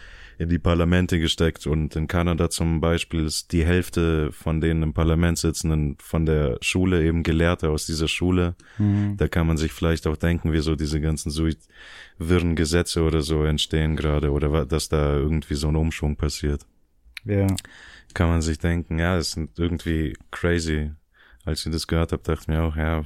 in 0.37 0.49
die 0.49 0.59
Parlamente 0.59 1.19
gesteckt. 1.19 1.67
Und 1.67 1.95
in 1.95 2.07
Kanada 2.07 2.49
zum 2.49 2.81
Beispiel 2.81 3.25
ist 3.25 3.51
die 3.51 3.65
Hälfte 3.65 4.31
von 4.31 4.61
denen 4.61 4.83
im 4.83 4.93
Parlament 4.93 5.37
sitzenden 5.37 5.97
von 5.99 6.25
der 6.25 6.57
Schule 6.61 7.03
eben 7.03 7.23
Gelehrte 7.23 7.69
aus 7.69 7.85
dieser 7.85 8.07
Schule. 8.07 8.55
Mhm. 8.77 9.17
Da 9.17 9.27
kann 9.27 9.47
man 9.47 9.57
sich 9.57 9.71
vielleicht 9.71 10.07
auch 10.07 10.17
denken, 10.17 10.53
wieso 10.53 10.75
diese 10.75 11.01
ganzen 11.01 11.29
so 11.29 11.47
wirren 12.17 12.55
Gesetze 12.55 13.03
oder 13.03 13.21
so 13.21 13.43
entstehen 13.43 13.95
gerade 13.95 14.31
oder 14.31 14.65
dass 14.65 14.89
da 14.89 15.15
irgendwie 15.15 15.55
so 15.55 15.67
ein 15.67 15.75
Umschwung 15.75 16.15
passiert. 16.15 16.65
Ja. 17.25 17.47
Kann 18.13 18.29
man 18.29 18.41
sich 18.41 18.59
denken, 18.59 18.99
ja, 18.99 19.15
das 19.15 19.31
sind 19.31 19.57
irgendwie 19.57 20.17
crazy. 20.31 20.91
Als 21.45 21.65
ich 21.65 21.71
das 21.71 21.87
gehört 21.87 22.11
habe, 22.11 22.23
dachte 22.23 22.41
ich 22.41 22.47
mir 22.47 22.61
auch, 22.61 22.75
ja, 22.75 23.03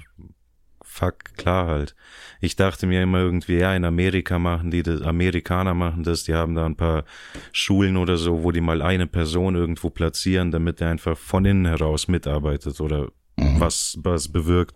fuck, 0.96 1.36
klar 1.36 1.68
halt. 1.68 1.96
Ich 2.40 2.56
dachte 2.56 2.88
mir 2.88 3.04
immer 3.04 3.20
irgendwie, 3.20 3.58
ja, 3.58 3.76
in 3.76 3.84
Amerika 3.84 4.40
machen 4.40 4.72
die 4.72 4.82
das, 4.82 5.02
Amerikaner 5.02 5.74
machen 5.74 6.04
das, 6.04 6.24
die 6.24 6.34
haben 6.34 6.56
da 6.56 6.66
ein 6.66 6.78
paar 6.78 7.04
Schulen 7.52 7.98
oder 7.98 8.16
so, 8.18 8.44
wo 8.44 8.52
die 8.52 8.62
mal 8.62 8.82
eine 8.82 9.06
Person 9.06 9.56
irgendwo 9.56 9.90
platzieren, 9.90 10.52
damit 10.52 10.80
der 10.80 10.90
einfach 10.90 11.18
von 11.18 11.44
innen 11.44 11.66
heraus 11.66 12.08
mitarbeitet 12.08 12.80
oder 12.80 13.10
was, 13.36 13.98
was 14.02 14.30
bewirkt. 14.30 14.76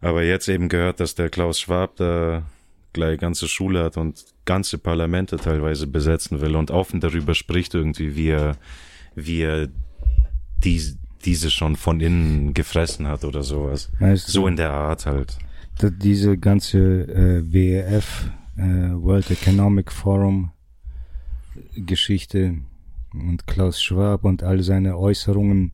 Aber 0.00 0.22
jetzt 0.22 0.48
eben 0.48 0.68
gehört, 0.68 1.00
dass 1.00 1.16
der 1.16 1.28
Klaus 1.28 1.58
Schwab 1.58 1.96
da 1.96 2.44
gleich 2.92 3.18
ganze 3.18 3.48
Schule 3.48 3.82
hat 3.82 3.96
und 3.96 4.24
ganze 4.44 4.78
Parlamente 4.78 5.38
teilweise 5.38 5.88
besetzen 5.88 6.40
will 6.40 6.54
und 6.54 6.70
offen 6.70 7.00
darüber 7.00 7.34
spricht 7.34 7.74
irgendwie, 7.74 8.14
wie 8.14 8.28
er, 8.28 8.56
wie 9.16 9.40
er 9.40 9.68
die, 10.62 10.96
diese 11.26 11.50
schon 11.50 11.76
von 11.76 12.00
innen 12.00 12.54
gefressen 12.54 13.06
hat 13.06 13.24
oder 13.24 13.42
sowas. 13.42 13.90
Weißt 13.98 14.28
du- 14.28 14.32
so 14.32 14.46
in 14.46 14.56
der 14.56 14.70
Art 14.70 15.04
halt. 15.06 15.38
Diese 15.82 16.38
ganze 16.38 16.78
äh, 16.78 17.52
WEF, 17.52 18.30
äh, 18.56 18.62
World 18.62 19.30
Economic 19.30 19.92
Forum 19.92 20.52
Geschichte 21.76 22.58
und 23.12 23.46
Klaus 23.46 23.82
Schwab 23.82 24.24
und 24.24 24.42
all 24.42 24.62
seine 24.62 24.96
Äußerungen. 24.98 25.72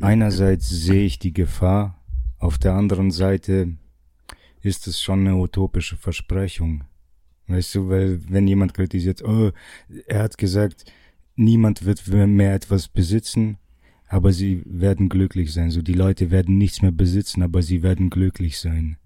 Einerseits 0.00 0.68
sehe 0.68 1.04
ich 1.04 1.18
die 1.18 1.32
Gefahr, 1.32 1.96
auf 2.38 2.58
der 2.58 2.74
anderen 2.74 3.10
Seite 3.10 3.74
ist 4.62 4.86
es 4.86 5.00
schon 5.00 5.20
eine 5.20 5.36
utopische 5.36 5.96
Versprechung. 5.96 6.84
Weißt 7.48 7.74
du, 7.74 7.88
weil 7.88 8.20
wenn 8.30 8.46
jemand 8.48 8.74
kritisiert, 8.74 9.22
oh, 9.24 9.50
er 10.06 10.22
hat 10.22 10.38
gesagt, 10.38 10.84
niemand 11.36 11.84
wird 11.84 12.06
mehr 12.08 12.54
etwas 12.54 12.88
besitzen, 12.88 13.58
aber 14.10 14.32
sie 14.32 14.62
werden 14.66 15.08
glücklich 15.08 15.52
sein. 15.52 15.70
So 15.70 15.82
die 15.82 15.94
Leute 15.94 16.32
werden 16.32 16.58
nichts 16.58 16.82
mehr 16.82 16.90
besitzen, 16.90 17.42
aber 17.42 17.62
sie 17.62 17.84
werden 17.84 18.10
glücklich 18.10 18.58
sein. 18.58 18.96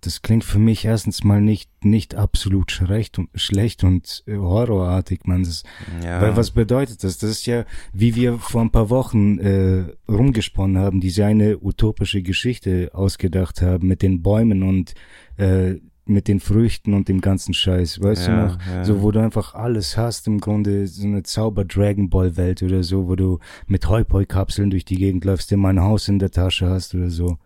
Das 0.00 0.22
klingt 0.22 0.44
für 0.44 0.58
mich 0.58 0.84
erstens 0.86 1.24
mal 1.24 1.40
nicht 1.40 1.70
nicht 1.84 2.14
absolut 2.14 2.72
schlecht 2.72 3.18
und 3.18 3.28
schlecht 3.34 3.84
und 3.84 4.22
äh, 4.26 4.36
horrorartig, 4.36 5.20
man. 5.24 5.44
Das, 5.44 5.62
Ja. 6.02 6.22
Weil 6.22 6.36
was 6.36 6.52
bedeutet 6.52 7.04
das? 7.04 7.18
Das 7.18 7.30
ist 7.30 7.46
ja, 7.46 7.66
wie 7.92 8.14
wir 8.14 8.38
vor 8.38 8.62
ein 8.62 8.70
paar 8.70 8.88
Wochen 8.88 9.38
äh, 9.38 9.84
rumgesponnen 10.08 10.78
haben, 10.78 11.00
diese 11.00 11.26
eine 11.26 11.58
utopische 11.58 12.22
Geschichte 12.22 12.90
ausgedacht 12.94 13.60
haben 13.60 13.88
mit 13.88 14.00
den 14.00 14.22
Bäumen 14.22 14.62
und 14.62 14.94
äh, 15.36 15.76
mit 16.06 16.28
den 16.28 16.40
Früchten 16.40 16.92
und 16.94 17.08
dem 17.08 17.20
ganzen 17.20 17.54
Scheiß, 17.54 18.00
weißt 18.00 18.28
Ja, 18.28 18.36
du 18.36 18.46
noch? 18.46 18.58
ja. 18.66 18.84
So, 18.84 19.02
wo 19.02 19.10
du 19.10 19.20
einfach 19.20 19.54
alles 19.54 19.96
hast, 19.96 20.26
im 20.26 20.38
Grunde 20.40 20.86
so 20.86 21.06
eine 21.06 21.22
Zauber-Dragon 21.22 22.10
Ball-Welt 22.10 22.62
oder 22.62 22.82
so, 22.82 23.08
wo 23.08 23.16
du 23.16 23.38
mit 23.66 23.88
Hoi-Poi-Kapseln 23.88 24.70
durch 24.70 24.84
die 24.84 24.96
Gegend 24.96 25.24
läufst, 25.24 25.50
immer 25.52 25.68
ein 25.70 25.80
Haus 25.80 26.08
in 26.08 26.18
der 26.18 26.30
Tasche 26.30 26.68
hast 26.68 26.94
oder 26.94 27.10
so. 27.10 27.38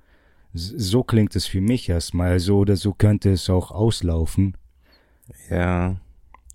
So 0.53 1.03
klingt 1.05 1.37
es 1.37 1.47
für 1.47 1.61
mich 1.61 1.88
erstmal, 1.88 2.40
so 2.40 2.59
oder 2.59 2.77
so 2.77 2.92
könnte 2.92 3.31
es 3.31 3.49
auch 3.49 3.71
auslaufen. 3.71 4.57
Ja. 5.51 5.97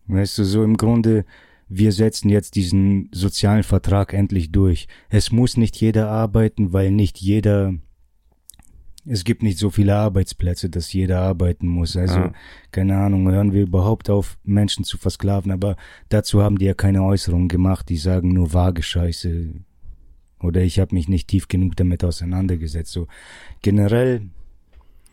Weißt 0.08 0.38
du, 0.40 0.44
so 0.44 0.64
im 0.64 0.78
Grunde, 0.78 1.26
wir 1.70 1.92
setzen 1.92 2.30
jetzt 2.30 2.56
diesen 2.56 3.10
sozialen 3.14 3.64
Vertrag 3.64 4.14
endlich 4.14 4.52
durch. 4.52 4.88
Es 5.10 5.32
muss 5.32 5.58
nicht 5.58 5.78
jeder 5.78 6.10
arbeiten, 6.10 6.74
weil 6.74 6.92
nicht 6.92 7.20
jeder, 7.20 7.76
es 9.06 9.24
gibt 9.24 9.44
nicht 9.44 9.58
so 9.58 9.70
viele 9.70 9.96
Arbeitsplätze, 9.96 10.70
dass 10.70 10.94
jeder 10.94 11.20
arbeiten 11.22 11.68
muss. 11.68 11.98
Also, 11.98 12.20
Ja. 12.20 12.34
keine 12.72 12.98
Ahnung, 12.98 13.30
hören 13.30 13.52
wir 13.52 13.64
überhaupt 13.64 14.10
auf, 14.10 14.38
Menschen 14.44 14.86
zu 14.86 14.98
versklaven, 14.98 15.52
aber 15.52 15.76
dazu 16.10 16.42
haben 16.42 16.58
die 16.58 16.66
ja 16.66 16.74
keine 16.74 17.04
Äußerungen 17.04 17.50
gemacht, 17.50 17.90
die 17.90 17.98
sagen 17.98 18.34
nur 18.34 18.54
vage 18.54 18.82
Scheiße. 18.84 19.54
Oder 20.42 20.62
ich 20.62 20.80
habe 20.80 20.96
mich 20.96 21.08
nicht 21.08 21.28
tief 21.28 21.48
genug 21.48 21.76
damit 21.76 22.04
auseinandergesetzt. 22.04 22.92
So 22.92 23.08
generell, 23.62 24.30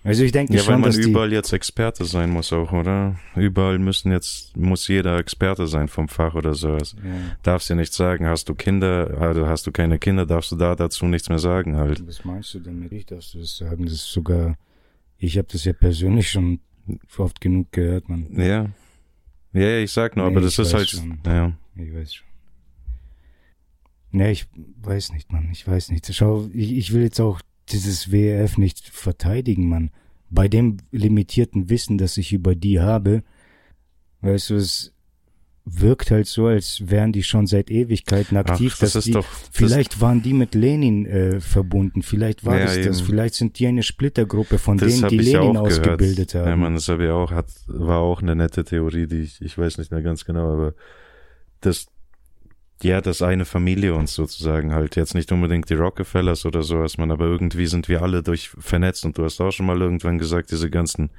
also 0.02 0.24
ich 0.24 0.32
denke 0.32 0.52
Ja, 0.54 0.60
weil 0.60 0.64
schon, 0.64 0.80
man 0.80 0.90
dass 0.90 0.96
überall 0.96 1.32
jetzt 1.32 1.52
Experte 1.52 2.04
sein 2.04 2.30
muss 2.30 2.52
auch, 2.52 2.72
oder? 2.72 3.16
Überall 3.36 3.78
müssen 3.78 4.12
jetzt, 4.12 4.56
muss 4.56 4.88
jeder 4.88 5.18
Experte 5.18 5.66
sein 5.66 5.88
vom 5.88 6.08
Fach 6.08 6.34
oder 6.34 6.54
sowas. 6.54 6.96
Ja. 7.04 7.10
Darfst 7.42 7.68
du 7.70 7.74
nicht 7.74 7.92
sagen, 7.92 8.26
hast 8.26 8.48
du 8.48 8.54
Kinder, 8.54 9.16
also 9.20 9.46
hast 9.46 9.66
du 9.66 9.72
keine 9.72 9.98
Kinder, 9.98 10.24
darfst 10.26 10.52
du 10.52 10.56
da 10.56 10.74
dazu 10.74 11.06
nichts 11.06 11.28
mehr 11.28 11.38
sagen 11.38 11.76
halt. 11.76 12.06
Was 12.06 12.24
meinst 12.24 12.54
du 12.54 12.60
damit? 12.60 12.92
Ich 12.92 13.06
darfst 13.06 13.34
du 13.34 13.38
das 13.40 13.56
sagen? 13.56 13.84
Das 13.84 13.92
ist 13.94 14.10
sogar, 14.10 14.56
ich 15.18 15.36
habe 15.36 15.48
das 15.52 15.64
ja 15.64 15.72
persönlich 15.74 16.30
schon 16.30 16.60
oft 17.18 17.40
genug 17.40 17.70
gehört, 17.72 18.08
man. 18.08 18.26
Ja. 18.36 18.66
Ja, 19.52 19.60
ja, 19.60 19.78
ich 19.80 19.90
sag 19.92 20.16
nur, 20.16 20.26
Nee, 20.26 20.32
aber 20.32 20.40
das 20.40 20.58
ist 20.58 20.72
halt, 20.72 20.88
schon. 20.88 21.18
ja. 21.26 21.52
Ich 21.76 21.92
weiß 21.94 22.14
schon. 22.14 22.26
Nee, 24.12 24.32
ich 24.32 24.46
weiß 24.82 25.12
nicht, 25.12 25.30
Mann. 25.32 25.48
Ich 25.52 25.66
weiß 25.66 25.90
nicht. 25.90 26.12
Schau, 26.14 26.48
ich, 26.52 26.72
ich 26.72 26.92
will 26.92 27.02
jetzt 27.02 27.20
auch 27.20 27.40
dieses 27.72 28.10
WRF 28.12 28.58
nicht 28.58 28.88
verteidigen, 28.88 29.68
Mann. 29.68 29.90
Bei 30.30 30.48
dem 30.48 30.76
limitierten 30.92 31.68
Wissen, 31.70 31.98
das 31.98 32.16
ich 32.16 32.32
über 32.32 32.54
die 32.54 32.80
habe, 32.80 33.22
weißt 34.20 34.50
du, 34.50 34.54
es 34.56 34.94
wirkt 35.64 36.10
halt 36.10 36.26
so, 36.26 36.46
als 36.46 36.88
wären 36.88 37.12
die 37.12 37.22
schon 37.22 37.46
seit 37.46 37.70
Ewigkeiten 37.70 38.36
aktiv. 38.36 38.72
das 38.78 38.92
dass 38.92 38.96
ist 38.96 39.04
die, 39.06 39.12
doch- 39.12 39.26
das- 39.28 39.50
vielleicht 39.52 40.00
waren 40.00 40.22
die 40.22 40.32
mit 40.32 40.54
Lenin 40.54 41.06
äh, 41.06 41.40
verbunden. 41.40 42.02
Vielleicht 42.02 42.44
war 42.44 42.58
Ja, 42.58 42.64
das 42.64 42.76
das. 42.80 42.98
eben. 42.98 43.06
Vielleicht 43.06 43.34
sind 43.34 43.58
die 43.58 43.66
eine 43.66 43.82
Splittergruppe 43.82 44.58
von 44.58 44.78
Das 44.78 44.94
denen, 44.96 45.08
die 45.10 45.18
Lenin 45.18 45.56
ausgebildet 45.56 46.32
gehört. 46.32 46.46
haben. 46.46 46.50
Ja, 46.50 46.56
man, 46.56 46.74
das 46.74 46.88
habe 46.88 47.04
ich 47.04 47.10
auch, 47.10 47.30
hat, 47.30 47.46
war 47.66 47.98
auch 47.98 48.22
eine 48.22 48.34
nette 48.34 48.64
Theorie, 48.64 49.06
die 49.06 49.20
ich, 49.20 49.40
ich 49.42 49.56
weiß 49.58 49.78
nicht 49.78 49.90
mehr 49.92 50.02
ganz 50.02 50.24
genau, 50.24 50.52
aber 50.52 50.74
das, 51.60 51.86
ja, 52.82 53.00
das 53.00 53.22
eine 53.22 53.44
Familie 53.44 53.94
uns 53.94 54.14
sozusagen 54.14 54.72
halt, 54.72 54.96
jetzt 54.96 55.14
nicht 55.14 55.30
unbedingt 55.32 55.68
die 55.68 55.74
Rockefellers 55.74 56.46
oder 56.46 56.62
sowas, 56.62 56.96
man, 56.98 57.10
aber 57.10 57.26
irgendwie 57.26 57.66
sind 57.66 57.88
wir 57.88 58.02
alle 58.02 58.22
durch 58.22 58.48
vernetzt 58.58 59.04
und 59.04 59.18
du 59.18 59.24
hast 59.24 59.40
auch 59.40 59.50
schon 59.52 59.66
mal 59.66 59.80
irgendwann 59.80 60.18
gesagt, 60.18 60.50
diese 60.50 60.70
ganzen 60.70 61.10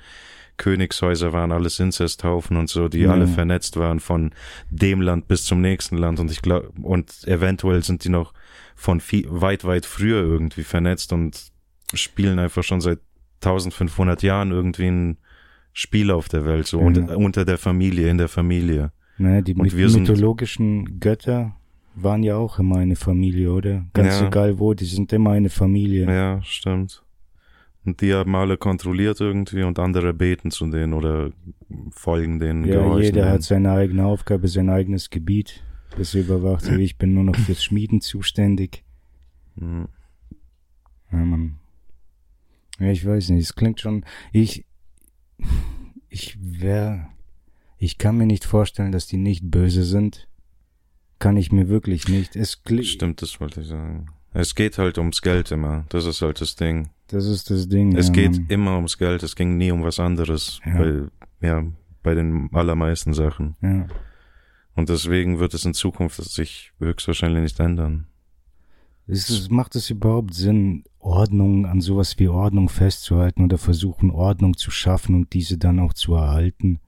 Königshäuser 0.58 1.34
waren 1.34 1.52
alles 1.52 1.80
Inzesthaufen 1.80 2.58
und 2.58 2.70
so, 2.70 2.88
die 2.88 3.02
Ja. 3.02 3.12
alle 3.12 3.28
vernetzt 3.28 3.78
waren 3.78 4.00
von 4.00 4.32
dem 4.70 5.02
Land 5.02 5.28
bis 5.28 5.46
zum 5.46 5.62
nächsten 5.62 5.98
Land 5.98 6.20
und 6.20 6.30
ich 6.32 6.42
glaube, 6.42 6.72
und 6.82 7.28
eventuell 7.28 7.84
sind 7.84 8.04
die 8.04 8.10
noch 8.10 8.34
von 8.76 9.00
viel, 9.00 9.26
weit, 9.30 9.64
weit 9.66 9.86
früher 9.86 10.22
irgendwie 10.22 10.64
vernetzt 10.64 11.14
und 11.14 11.52
spielen 11.94 12.40
einfach 12.40 12.64
schon 12.64 12.82
seit 12.82 13.00
1500 13.44 14.22
Jahren 14.24 14.52
irgendwie 14.52 14.88
ein 14.88 15.18
Spiel 15.74 16.12
auf 16.12 16.28
der 16.28 16.46
Welt, 16.46 16.68
so 16.68 16.80
Ja. 16.80 16.86
unter, 16.86 17.18
unter 17.18 17.46
der 17.46 17.58
Familie, 17.58 18.10
in 18.10 18.18
der 18.18 18.28
Familie. 18.28 18.92
Ne, 19.22 19.44
die 19.44 19.54
myth 19.54 19.74
mythologischen 19.76 21.00
Götter 21.00 21.56
waren 21.94 22.24
ja 22.24 22.38
auch 22.38 22.58
immer 22.58 22.78
eine 22.78 22.96
Familie, 22.96 23.52
oder? 23.54 23.86
Ganz 23.94 24.20
Ja. 24.20 24.28
egal 24.28 24.58
wo, 24.58 24.74
die 24.74 24.86
sind 24.86 25.14
immer 25.14 25.32
eine 25.32 25.50
Familie. 25.50 26.06
Ja, 26.12 26.42
stimmt. 26.44 27.04
Und 27.86 28.02
die 28.02 28.14
haben 28.14 28.36
alle 28.36 28.58
kontrolliert 28.58 29.20
irgendwie 29.22 29.64
und 29.64 29.78
andere 29.78 30.14
beten 30.14 30.50
zu 30.50 30.66
denen 30.70 30.94
oder 30.94 31.32
folgen 31.92 32.40
denen. 32.40 32.64
Ja, 32.66 32.98
jeder 32.98 33.22
denen. 33.22 33.30
hat 33.30 33.44
seine 33.44 33.72
eigene 33.72 34.06
Aufgabe, 34.06 34.48
sein 34.48 34.70
eigenes 34.70 35.10
Gebiet, 35.10 35.64
das 35.98 36.16
er 36.16 36.22
überwacht. 36.22 36.64
Ich 36.80 36.98
bin 36.98 37.14
nur 37.14 37.24
noch 37.24 37.36
fürs 37.36 37.64
Schmieden 37.64 38.02
zuständig. 38.02 38.84
Mhm. 39.56 39.88
Ja, 41.12 41.18
Mann. 41.20 41.58
Ja, 42.80 42.88
ich 42.92 43.06
weiß 43.06 43.30
nicht, 43.30 43.44
es 43.44 43.54
klingt 43.56 43.80
schon, 43.82 44.04
ich, 44.32 44.66
ich 46.10 46.38
wär, 46.42 47.10
ich 47.82 47.98
kann 47.98 48.16
mir 48.16 48.28
nicht 48.28 48.46
vorstellen, 48.46 48.92
dass 48.92 49.08
die 49.08 49.18
nicht 49.18 49.50
böse 49.50 49.84
sind. 49.84 50.28
Kann 51.18 51.36
ich 51.36 51.52
mir 51.52 51.68
wirklich 51.68 52.08
nicht. 52.08 52.36
Es 52.36 52.62
klingt, 52.62 52.86
Stimmt, 52.86 53.24
das 53.24 53.42
wollte 53.42 53.62
ich 53.62 53.68
sagen. 53.70 54.06
Es 54.34 54.54
geht 54.54 54.78
halt 54.78 55.00
ums 55.00 55.24
Geld 55.24 55.50
immer. 55.50 55.86
Das 55.90 56.06
ist 56.06 56.22
halt 56.22 56.40
das 56.42 56.56
Ding. 56.56 56.92
das 57.08 57.26
ist 57.26 57.50
das 57.50 57.68
Ding. 57.70 57.98
Es 57.98 58.10
ja, 58.10 58.14
geht 58.14 58.34
Mann. 58.34 58.46
immer 58.50 58.76
ums 58.76 59.00
Geld. 59.00 59.24
Es 59.24 59.36
ging 59.36 59.58
nie 59.58 59.72
um 59.72 59.84
was 59.84 60.00
anderes. 60.00 60.60
Ja. 60.64 60.78
Bei, 60.78 61.04
ja, 61.42 61.64
bei 62.04 62.14
den 62.14 62.50
allermeisten 62.54 63.16
Sachen. 63.16 63.56
Ja. 63.64 63.88
Und 64.76 64.90
deswegen 64.90 65.40
wird 65.40 65.56
es 65.56 65.66
in 65.66 65.74
Zukunft 65.74 66.24
sich 66.24 66.74
höchstwahrscheinlich 66.78 67.42
nicht 67.42 67.60
ändern. 67.60 68.06
Ist 69.08 69.32
es, 69.32 69.50
macht 69.50 69.76
es 69.76 69.90
überhaupt 69.90 70.36
Sinn, 70.36 70.84
Ordnung 71.00 71.66
an 71.66 71.82
sowas 71.82 72.20
wie 72.20 72.28
Ordnung 72.28 72.70
festzuhalten 72.70 73.44
oder 73.44 73.58
versuchen, 73.58 74.12
Ordnung 74.12 74.56
zu 74.56 74.70
schaffen 74.70 75.16
und 75.16 75.34
diese 75.34 75.58
dann 75.58 75.80
auch 75.80 75.94
zu 75.94 76.14
erhalten? 76.14 76.80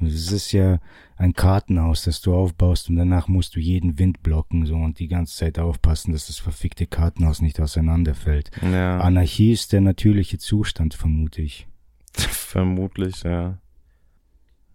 Es 0.00 0.32
ist 0.32 0.52
ja 0.52 0.78
ein 1.16 1.34
Kartenhaus, 1.34 2.04
das 2.04 2.20
du 2.22 2.34
aufbaust 2.34 2.88
und 2.88 2.96
danach 2.96 3.28
musst 3.28 3.54
du 3.54 3.60
jeden 3.60 3.98
Wind 3.98 4.22
blocken 4.22 4.64
so 4.64 4.74
und 4.76 4.98
die 4.98 5.08
ganze 5.08 5.36
Zeit 5.36 5.58
aufpassen, 5.58 6.12
dass 6.12 6.28
das 6.28 6.38
verfickte 6.38 6.86
Kartenhaus 6.86 7.42
nicht 7.42 7.60
auseinanderfällt. 7.60 8.50
Ja. 8.62 9.00
Anarchie 9.00 9.52
ist 9.52 9.72
der 9.72 9.82
natürliche 9.82 10.38
Zustand, 10.38 10.94
vermute 10.94 11.42
ich. 11.42 11.66
Vermutlich, 12.16 13.22
ja. 13.22 13.58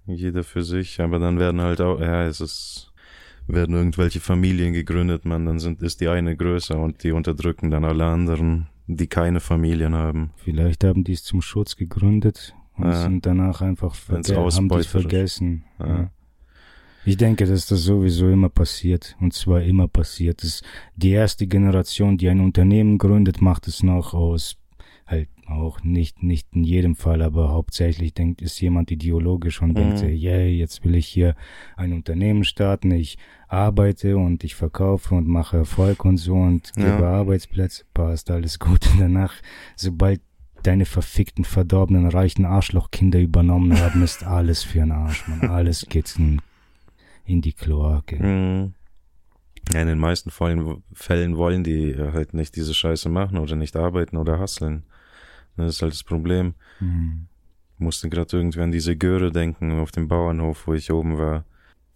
Jeder 0.05 0.43
für 0.43 0.63
sich, 0.63 1.01
aber 1.01 1.17
dann 1.17 1.39
werden 1.39 1.61
halt 1.61 1.81
auch, 1.81 1.99
ja, 1.99 2.25
es 2.25 2.39
ist, 2.39 2.93
werden 3.47 3.75
irgendwelche 3.75 4.19
Familien 4.19 4.73
gegründet, 4.73 5.25
man, 5.25 5.45
dann 5.45 5.59
sind, 5.59 5.81
ist 5.81 5.99
die 5.99 6.09
eine 6.09 6.38
größer 6.38 6.79
und 6.79 7.03
die 7.03 7.11
unterdrücken 7.11 7.71
dann 7.71 7.83
alle 7.83 8.05
anderen, 8.05 8.67
die 8.85 9.07
keine 9.07 9.39
Familien 9.39 9.95
haben. 9.95 10.29
Vielleicht 10.35 10.83
haben 10.83 11.03
die 11.03 11.13
es 11.13 11.23
zum 11.23 11.41
Schutz 11.41 11.75
gegründet 11.75 12.53
und 12.77 12.85
Ja. 12.85 13.01
sind 13.03 13.25
danach 13.25 13.61
einfach 13.61 13.95
verge 13.95 14.17
haben 14.17 14.33
die 14.33 14.35
ausbeuterisch. 14.35 14.88
vergessen. 14.88 15.63
Ja. 15.79 15.88
Ja. 15.88 16.11
Ich 17.07 17.17
denke, 17.17 17.45
dass 17.45 17.67
das 17.67 17.83
sowieso 17.83 18.29
immer 18.29 18.49
passiert. 18.49 19.15
Und 19.21 19.33
zwar 19.33 19.61
immer 19.61 19.88
passiert. 19.88 20.41
Das, 20.43 20.63
die 20.95 21.11
erste 21.11 21.45
Generation, 21.45 22.17
die 22.17 22.27
ein 22.29 22.39
Unternehmen 22.39 22.97
gründet, 22.97 23.41
macht 23.41 23.67
es 23.67 23.83
noch 23.83 24.15
aus, 24.15 24.57
halt 25.05 25.29
auch 25.45 25.83
nicht, 25.83 26.23
nicht 26.23 26.47
in 26.55 26.63
jedem 26.63 26.95
Fall, 26.95 27.21
aber 27.21 27.49
hauptsächlich 27.49 28.15
denkt, 28.15 28.41
ist 28.41 28.59
jemand 28.59 28.89
ideologisch 28.89 29.61
und 29.61 29.75
denkt, 29.77 30.01
Mhm. 30.01 30.07
yeah, 30.09 30.39
jetzt 30.39 30.83
will 30.83 30.95
ich 30.95 31.05
hier 31.05 31.35
ein 31.77 31.93
Unternehmen 31.93 32.43
starten, 32.43 32.89
ich 32.89 33.19
arbeite 33.47 34.17
und 34.17 34.43
ich 34.43 34.55
verkaufe 34.55 35.13
und 35.13 35.27
mache 35.27 35.57
Erfolg 35.57 36.03
und 36.05 36.17
so 36.17 36.33
und 36.33 36.73
gebe 36.73 36.88
Ja. 36.88 37.19
Arbeitsplätze, 37.19 37.83
passt 37.93 38.31
alles 38.31 38.57
gut. 38.57 38.89
Und 38.91 38.99
danach, 38.99 39.33
sobald 39.75 40.21
deine 40.65 40.86
verfickten, 40.86 41.45
verdorbenen, 41.45 42.08
reichen 42.08 42.45
Arschlochkinder 42.45 43.19
übernommen 43.19 43.80
haben, 43.80 44.01
ist 44.04 44.23
alles 44.23 44.63
für 44.63 44.80
den 44.80 44.91
Arsch, 44.91 45.28
man. 45.28 45.49
Alles 45.49 45.86
geht 45.89 46.15
in, 46.17 46.41
in 47.25 47.41
die 47.41 47.54
Kloake. 47.54 48.21
Mhm. 48.21 48.73
Ja, 49.73 49.82
in 49.82 49.88
den 49.88 49.99
meisten 49.99 50.30
Fällen, 50.30 50.84
Fällen 50.93 51.38
wollen 51.38 51.63
die 51.63 51.95
halt 51.97 52.34
nicht 52.34 52.56
diese 52.56 52.73
Scheiße 52.73 53.10
machen 53.10 53.38
oder 53.38 53.56
nicht 53.56 53.75
arbeiten 53.75 54.17
oder 54.17 54.39
hasseln. 54.39 54.84
Das 55.58 55.75
ist 55.75 55.82
halt 55.82 55.93
das 55.93 56.04
Problem. 56.04 56.54
Mhm. 56.80 57.28
Ich 57.75 57.80
musste 57.80 58.10
gerade 58.10 58.38
irgendwie 58.38 58.62
an 58.62 58.71
diese 58.71 58.95
Göre 58.95 59.32
denken 59.32 59.80
auf 59.80 59.91
dem 59.91 60.08
Bauernhof, 60.08 60.67
wo 60.67 60.73
ich 60.73 60.91
oben 60.91 61.17
war. 61.17 61.45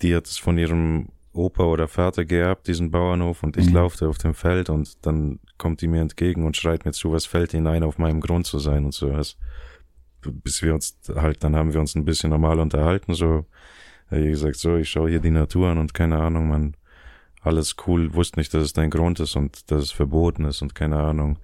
Die 0.01 0.15
hat 0.15 0.27
es 0.27 0.37
von 0.37 0.57
ihrem 0.57 1.09
Opa 1.33 1.63
oder 1.63 1.87
Vater 1.87 2.25
geerbt, 2.25 2.67
diesen 2.67 2.91
Bauernhof, 2.91 3.43
und 3.43 3.55
ich 3.57 3.67
Mhm. 3.67 3.75
laufte 3.75 4.07
auf 4.09 4.17
dem 4.17 4.33
Feld 4.33 4.69
und 4.69 5.05
dann 5.05 5.39
kommt 5.57 5.81
die 5.81 5.87
mir 5.87 6.01
entgegen 6.01 6.45
und 6.45 6.57
schreit 6.57 6.85
mir 6.85 6.91
zu, 6.91 7.11
was 7.11 7.25
fällt 7.25 7.53
ihnen 7.53 7.67
ein, 7.67 7.83
auf 7.83 7.97
meinem 7.97 8.19
Grund 8.19 8.47
zu 8.47 8.59
sein 8.59 8.85
und 8.85 8.93
sowas. 8.93 9.37
Bis 10.21 10.61
wir 10.61 10.73
uns 10.73 10.97
halt, 11.15 11.43
dann 11.43 11.55
haben 11.55 11.73
wir 11.73 11.79
uns 11.79 11.95
ein 11.95 12.05
bisschen 12.05 12.31
normal 12.31 12.59
unterhalten, 12.59 13.13
so, 13.13 13.45
wie 14.09 14.29
gesagt, 14.29 14.57
so, 14.57 14.75
ich 14.77 14.89
schaue 14.89 15.09
hier 15.09 15.19
die 15.19 15.29
Natur 15.31 15.69
an 15.69 15.77
und 15.77 15.93
keine 15.93 16.17
Ahnung, 16.17 16.49
man, 16.49 16.75
alles 17.41 17.75
cool, 17.87 18.13
wusste 18.15 18.39
nicht, 18.39 18.53
dass 18.53 18.63
es 18.63 18.73
dein 18.73 18.89
Grund 18.89 19.19
ist 19.19 19.35
und 19.35 19.71
dass 19.71 19.83
es 19.83 19.91
verboten 19.91 20.45
ist 20.45 20.61
und 20.61 20.75
keine 20.75 20.97
Ahnung. 20.97 21.37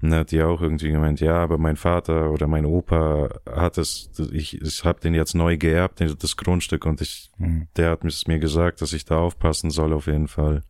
Und 0.00 0.10
dann 0.10 0.20
hat 0.20 0.30
die 0.30 0.42
auch 0.42 0.60
irgendwie 0.60 0.90
gemeint, 0.92 1.20
ja, 1.20 1.34
aber 1.36 1.58
mein 1.58 1.76
Vater 1.76 2.30
oder 2.30 2.46
mein 2.46 2.64
Opa 2.64 3.30
hat 3.50 3.78
es, 3.78 4.10
ich, 4.32 4.60
ich 4.60 4.84
habe 4.84 5.00
den 5.00 5.14
jetzt 5.14 5.34
neu 5.34 5.56
geerbt, 5.56 6.00
das 6.00 6.36
Grundstück 6.36 6.86
und 6.86 7.00
ich, 7.00 7.30
Mhm. 7.38 7.66
der 7.76 7.90
hat 7.90 8.04
mir 8.26 8.38
gesagt, 8.38 8.80
dass 8.80 8.92
ich 8.92 9.04
da 9.04 9.18
aufpassen 9.18 9.70
soll 9.70 9.92
auf 9.92 10.06
jeden 10.06 10.28
Fall. 10.28 10.62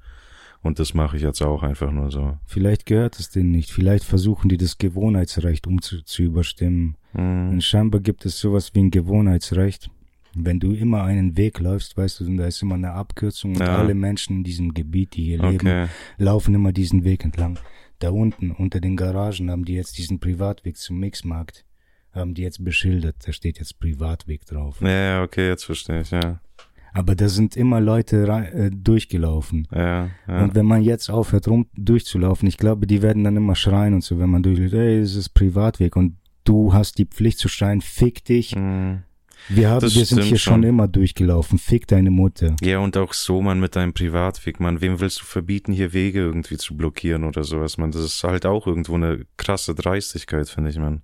Und 0.60 0.78
das 0.80 0.92
mache 0.92 1.16
ich 1.16 1.22
jetzt 1.22 1.40
auch 1.40 1.62
einfach 1.62 1.92
nur 1.92 2.10
so. 2.10 2.36
Vielleicht 2.46 2.84
gehört 2.84 3.18
es 3.20 3.30
denen 3.30 3.52
nicht. 3.52 3.70
Vielleicht 3.70 4.04
versuchen 4.04 4.48
die 4.48 4.56
das 4.56 4.76
Gewohnheitsrecht 4.78 5.66
umzu 5.66 6.02
zu 6.02 6.22
überstimmen. 6.22 6.96
Mhm. 7.12 7.50
Und 7.50 7.64
scheinbar 7.64 8.00
gibt 8.00 8.26
es 8.26 8.38
sowas 8.40 8.74
wie 8.74 8.80
ein 8.80 8.90
Gewohnheitsrecht. 8.90 9.88
Wenn 10.34 10.60
du 10.60 10.72
immer 10.72 11.02
einen 11.04 11.36
Weg 11.36 11.58
läufst, 11.58 11.96
weißt 11.96 12.20
du, 12.20 12.36
da 12.36 12.46
ist 12.46 12.62
immer 12.62 12.74
eine 12.76 12.92
Abkürzung 12.92 13.52
und 13.54 13.60
Ja. 13.60 13.76
alle 13.78 13.94
Menschen 13.94 14.36
in 14.38 14.44
diesem 14.44 14.74
Gebiet, 14.74 15.14
die 15.16 15.24
hier 15.24 15.38
leben, 15.42 15.66
Okay. 15.66 15.86
laufen 16.18 16.54
immer 16.54 16.72
diesen 16.72 17.04
Weg 17.04 17.24
entlang. 17.24 17.58
Da 17.98 18.10
unten, 18.10 18.50
unter 18.52 18.80
den 18.80 18.96
Garagen, 18.96 19.50
haben 19.50 19.64
die 19.64 19.74
jetzt 19.74 19.98
diesen 19.98 20.20
Privatweg 20.20 20.76
zum 20.76 21.00
Mixmarkt, 21.00 21.64
haben 22.12 22.34
die 22.34 22.42
jetzt 22.42 22.62
beschildert. 22.64 23.16
Da 23.26 23.32
steht 23.32 23.58
jetzt 23.58 23.80
Privatweg 23.80 24.44
drauf. 24.46 24.80
Ja, 24.80 25.22
okay, 25.22 25.48
jetzt 25.48 25.64
verstehe 25.64 26.02
ich, 26.02 26.10
ja. 26.10 26.40
Aber 26.92 27.14
da 27.14 27.28
sind 27.28 27.56
immer 27.56 27.80
Leute 27.80 28.26
rei- 28.28 28.48
äh, 28.48 28.70
durchgelaufen. 28.70 29.66
Ja, 29.74 30.08
ja. 30.26 30.42
Und 30.44 30.54
wenn 30.54 30.66
man 30.66 30.82
jetzt 30.82 31.10
aufhört, 31.10 31.46
rum 31.48 31.66
durchzulaufen, 31.74 32.48
ich 32.48 32.56
glaube, 32.56 32.86
die 32.86 33.02
werden 33.02 33.24
dann 33.24 33.36
immer 33.36 33.54
schreien 33.54 33.94
und 33.94 34.02
so, 34.04 34.18
wenn 34.18 34.30
man 34.30 34.42
durchläuft, 34.42 34.74
ey, 34.74 34.98
es 35.00 35.14
ist 35.16 35.30
Privatweg 35.30 35.96
und 35.96 36.16
du 36.44 36.72
hast 36.72 36.98
die 36.98 37.04
Pflicht 37.04 37.38
zu 37.38 37.48
schreien, 37.48 37.80
fick 37.80 38.24
dich. 38.24 38.54
Wir 39.48 39.70
haben, 39.70 39.80
Das 39.80 39.94
wir 39.94 40.04
sind 40.04 40.22
hier 40.22 40.38
schon 40.38 40.62
immer 40.62 40.88
durchgelaufen, 40.88 41.58
fick 41.58 41.86
deine 41.86 42.10
Mutter. 42.10 42.54
Ja, 42.62 42.78
und 42.78 42.96
auch 42.96 43.12
so, 43.12 43.40
man, 43.40 43.60
mit 43.60 43.76
deinem 43.76 43.92
Privatweg, 43.92 44.60
man, 44.60 44.80
wem 44.80 45.00
willst 45.00 45.20
du 45.20 45.24
verbieten, 45.24 45.72
hier 45.72 45.92
Wege 45.92 46.20
irgendwie 46.20 46.56
zu 46.56 46.76
blockieren 46.76 47.24
oder 47.24 47.44
sowas, 47.44 47.78
man, 47.78 47.90
das 47.90 48.02
ist 48.02 48.24
halt 48.24 48.46
auch 48.46 48.66
irgendwo 48.66 48.94
eine 48.94 49.24
krasse 49.36 49.74
Dreistigkeit, 49.74 50.48
finde 50.48 50.70
ich, 50.70 50.78
man. 50.78 51.02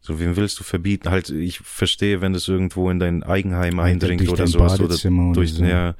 So, 0.00 0.18
wem 0.18 0.36
willst 0.36 0.58
du 0.58 0.64
verbieten? 0.64 1.10
Halt, 1.10 1.30
ich 1.30 1.60
verstehe, 1.60 2.20
wenn 2.20 2.32
das 2.32 2.48
irgendwo 2.48 2.90
in 2.90 2.98
dein 2.98 3.22
Eigenheim 3.22 3.78
eindringt 3.78 4.28
oder 4.28 4.48
sowas, 4.48 4.74
oder 4.74 4.88
Badezimmer 4.88 5.26
oder 5.26 5.34
durch, 5.34 5.54
so. 5.54 5.64
ja, 5.64 5.94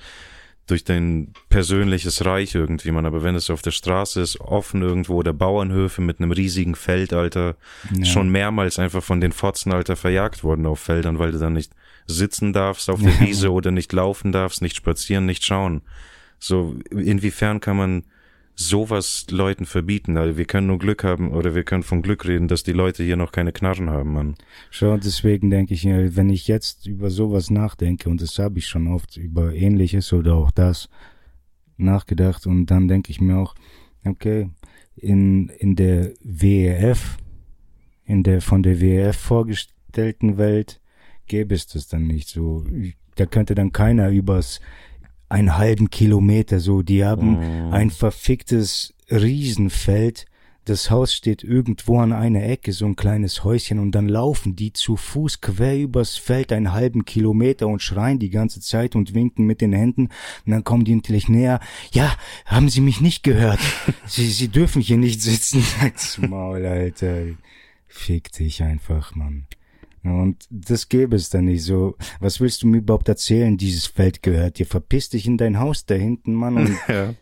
durch 0.66 0.85
dein 0.85 1.33
persönliches 1.48 2.25
Reich 2.25 2.55
irgendwie, 2.55 2.92
man, 2.92 3.05
aber 3.05 3.22
wenn 3.22 3.35
es 3.35 3.51
auf 3.51 3.62
der 3.62 3.72
Straße 3.72 4.20
ist, 4.20 4.40
offen 4.40 4.83
irgendwo, 4.83 5.16
oder 5.16 5.33
Bauernhöfe 5.33 6.01
mit 6.03 6.20
einem 6.20 6.31
riesigen 6.31 6.75
Feld, 6.77 7.12
Alter, 7.12 7.57
Ja. 7.92 8.05
schon 8.05 8.29
mehrmals 8.31 8.79
einfach 8.79 9.03
von 9.03 9.20
den 9.20 9.33
Fotzen, 9.33 9.72
Alter, 9.72 9.96
verjagt 9.96 10.44
worden 10.44 10.66
auf 10.66 10.79
Feldern, 10.81 11.18
weil 11.18 11.33
du 11.33 11.38
dann 11.38 11.55
nicht 11.55 11.72
sitzen 12.07 12.53
darfst 12.53 12.88
auf 12.90 13.01
der 13.03 13.18
Wiese 13.20 13.51
oder 13.53 13.70
nicht 13.70 13.92
laufen 13.92 14.33
darfst, 14.33 14.62
nicht 14.62 14.77
spazieren, 14.77 15.27
nicht 15.27 15.44
schauen. 15.44 15.83
So, 16.38 16.77
inwiefern 16.90 17.61
kann 17.61 17.77
man 17.77 18.05
sowas 18.54 19.26
Leuten 19.30 19.66
verbieten? 19.66 20.16
Also 20.16 20.36
wir 20.36 20.44
können 20.44 20.66
nur 20.66 20.78
Glück 20.78 21.04
haben 21.04 21.32
oder 21.32 21.54
wir 21.54 21.64
können 21.64 21.82
von 21.82 22.02
Glück 22.02 22.26
reden, 22.26 22.48
dass 22.48 22.62
die 22.62 22.72
Leute 22.72 23.02
hier 23.02 23.16
noch 23.16 23.32
keine 23.32 23.52
Knarren 23.52 23.90
haben, 23.90 24.12
Mann. 24.12 24.34
Schau, 24.70 24.96
deswegen 24.96 25.50
denke 25.50 25.74
ich, 25.74 25.86
äh, 25.86 26.14
wenn 26.16 26.30
ich 26.30 26.48
jetzt 26.48 26.86
über 26.86 27.10
sowas 27.10 27.50
nachdenke, 27.50 28.08
und 28.08 28.20
das 28.20 28.38
habe 28.38 28.58
ich 28.58 28.66
schon 28.66 28.88
oft 28.88 29.16
über 29.16 29.54
ähnliches 29.54 30.12
oder 30.12 30.34
auch 30.34 30.50
das 30.50 30.88
nachgedacht, 31.76 32.46
und 32.46 32.66
dann 32.66 32.88
denke 32.88 33.10
ich 33.10 33.20
mir 33.20 33.38
auch, 33.38 33.54
okay, 34.04 34.50
in, 34.96 35.48
in 35.48 35.76
der 35.76 36.12
WEF, 36.22 37.16
in 38.04 38.22
der 38.22 38.40
von 38.40 38.62
der 38.62 38.80
WEF 38.80 39.16
vorgestellten 39.16 40.36
Welt, 40.38 40.80
gäbe 41.26 41.54
es 41.54 41.66
das 41.66 41.88
dann 41.88 42.06
nicht 42.06 42.28
so. 42.28 42.64
Da 43.14 43.26
könnte 43.26 43.54
dann 43.54 43.72
keiner 43.72 44.10
übers 44.10 44.60
einen 45.32 45.56
halben 45.56 45.90
Kilometer 45.90 46.60
so, 46.60 46.82
die 46.82 47.04
haben 47.04 47.66
Mhm. 47.66 47.72
ein 47.72 47.90
verficktes 47.90 48.94
Riesenfeld, 49.10 50.26
das 50.64 50.90
Haus 50.92 51.12
steht 51.12 51.42
irgendwo 51.42 51.98
an 51.98 52.12
einer 52.12 52.44
Ecke, 52.44 52.72
so 52.72 52.86
ein 52.86 52.94
kleines 52.94 53.42
Häuschen, 53.42 53.80
und 53.80 53.92
dann 53.92 54.08
laufen 54.08 54.54
die 54.54 54.72
zu 54.72 54.96
Fuß 54.96 55.40
quer 55.40 55.76
übers 55.76 56.16
Feld 56.16 56.52
einen 56.52 56.72
halben 56.72 57.04
Kilometer 57.04 57.66
und 57.66 57.82
schreien 57.82 58.20
die 58.20 58.30
ganze 58.30 58.60
Zeit 58.60 58.94
und 58.94 59.12
winken 59.12 59.44
mit 59.44 59.60
den 59.60 59.72
Händen. 59.72 60.10
Und 60.46 60.52
dann 60.52 60.62
kommen 60.62 60.84
die 60.84 60.94
natürlich 60.94 61.28
näher. 61.28 61.58
Ja, 61.90 62.14
haben 62.46 62.68
Sie 62.68 62.80
mich 62.80 63.00
nicht 63.00 63.24
gehört? 63.24 63.58
Sie, 64.06 64.28
Sie 64.28 64.48
dürfen 64.48 64.80
hier 64.80 64.98
nicht 64.98 65.20
sitzen. 65.20 65.64
Maul, 66.28 66.64
Alter. 66.64 67.24
Fick 67.88 68.30
dich 68.30 68.62
einfach, 68.62 69.16
Mann. 69.16 69.46
Und 70.04 70.46
das 70.50 70.88
gäbe 70.88 71.14
es 71.16 71.30
dann 71.30 71.44
nicht 71.44 71.62
so. 71.62 71.96
Was 72.18 72.40
willst 72.40 72.62
du 72.62 72.66
mir 72.66 72.78
überhaupt 72.78 73.08
erzählen? 73.08 73.56
Dieses 73.56 73.86
Feld 73.86 74.22
gehört 74.22 74.58
dir. 74.58 74.66
Verpiss 74.66 75.10
dich 75.10 75.26
in 75.26 75.36
dein 75.38 75.58
Haus 75.60 75.86
da 75.86 75.94
hinten, 75.94 76.34
Mann, 76.34 76.56
und 76.56 76.76
Ja. 76.88 77.14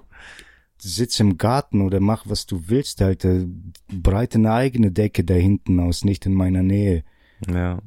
sitz 0.79 1.21
im 1.21 1.37
Garten 1.37 1.83
oder 1.83 2.01
mach, 2.01 2.25
was 2.27 2.47
du 2.47 2.69
willst, 2.69 3.03
Alter. 3.03 3.45
Breite 3.93 4.39
eine 4.39 4.53
eigene 4.53 4.91
Decke 4.93 5.25
da 5.25 5.35
hinten 5.35 5.79
aus, 5.79 6.05
nicht 6.05 6.25
in 6.25 6.33
meiner 6.35 6.63
Nähe. 6.63 7.05
Ja. 7.53 7.81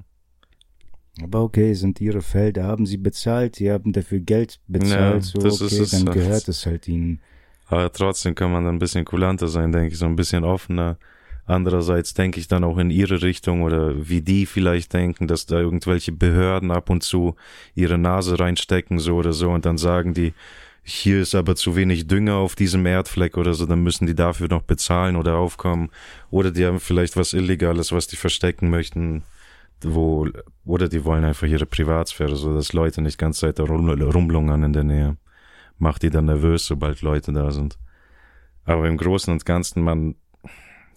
Aber 1.22 1.44
okay, 1.44 1.74
sind 1.74 2.02
ihre 2.02 2.22
Felder, 2.22 2.64
haben 2.64 2.86
sie 2.88 2.98
bezahlt, 2.98 3.56
sie 3.58 3.72
haben 3.72 3.94
dafür 3.94 4.20
Geld 4.20 4.60
bezahlt, 4.68 5.26
Ja, 5.26 5.42
so 5.42 5.64
okay, 5.66 5.86
dann 5.92 6.06
halt. 6.08 6.14
gehört 6.14 6.48
es 6.48 6.66
halt 6.66 6.88
ihnen. 6.88 7.20
Aber 7.68 7.92
trotzdem 7.92 8.34
kann 8.36 8.52
man 8.52 8.66
dann 8.66 8.76
ein 8.76 8.80
bisschen 8.80 9.06
kulanter 9.06 9.48
sein, 9.48 9.72
denke 9.72 9.90
ich, 9.94 9.98
so 9.98 10.06
ein 10.06 10.16
bisschen 10.16 10.44
offener. 10.44 10.98
Andererseits 11.46 12.14
denke 12.14 12.40
ich 12.40 12.48
dann 12.48 12.64
auch 12.64 12.78
in 12.78 12.90
ihre 12.90 13.22
Richtung 13.22 13.64
oder 13.64 14.08
wie 14.08 14.22
die 14.22 14.46
vielleicht 14.46 14.94
denken, 14.94 15.28
dass 15.28 15.46
da 15.46 15.60
irgendwelche 15.60 16.14
Behörden 16.14 16.72
ab 16.72 16.90
und 16.90 17.04
zu 17.04 17.36
ihre 17.76 17.98
Nase 17.98 18.40
reinstecken, 18.40 19.00
so 19.00 19.16
oder 19.16 19.34
so, 19.34 19.50
und 19.50 19.66
dann 19.66 19.78
sagen 19.78 20.14
die, 20.14 20.34
hier 20.86 21.22
ist 21.22 21.34
aber 21.34 21.56
zu 21.56 21.76
wenig 21.76 22.08
Dünger 22.08 22.36
auf 22.36 22.56
diesem 22.56 22.86
Erdfleck 22.86 23.38
oder 23.38 23.54
so, 23.54 23.66
dann 23.66 23.84
müssen 23.84 24.06
die 24.06 24.16
dafür 24.16 24.50
noch 24.50 24.64
bezahlen 24.64 25.16
oder 25.16 25.36
aufkommen. 25.36 25.90
Oder 26.30 26.52
die 26.52 26.66
haben 26.66 26.82
vielleicht 26.82 27.16
was 27.16 27.34
Illegales, 27.34 27.94
was 27.94 28.08
die 28.08 28.18
verstecken 28.18 28.70
möchten, 28.70 29.24
wo, 29.82 30.28
oder 30.66 30.90
die 30.90 31.06
wollen 31.06 31.24
einfach 31.24 31.48
ihre 31.48 31.66
Privatsphäre, 31.66 32.36
so 32.36 32.54
dass 32.54 32.74
Leute 32.74 33.02
nicht 33.02 33.18
ganz 33.18 33.40
Zeit 33.40 33.60
rum, 33.62 33.90
rumlungern 33.90 34.64
in 34.64 34.74
der 34.74 34.84
Nähe. 34.84 35.18
Macht 35.78 36.04
die 36.04 36.10
dann 36.10 36.26
nervös, 36.26 36.66
sobald 36.66 37.02
Leute 37.02 37.32
da 37.32 37.52
sind. 37.52 37.78
Aber 38.66 38.88
im 38.88 38.98
Großen 38.98 39.32
und 39.32 39.46
Ganzen, 39.46 39.84
man, 39.84 40.16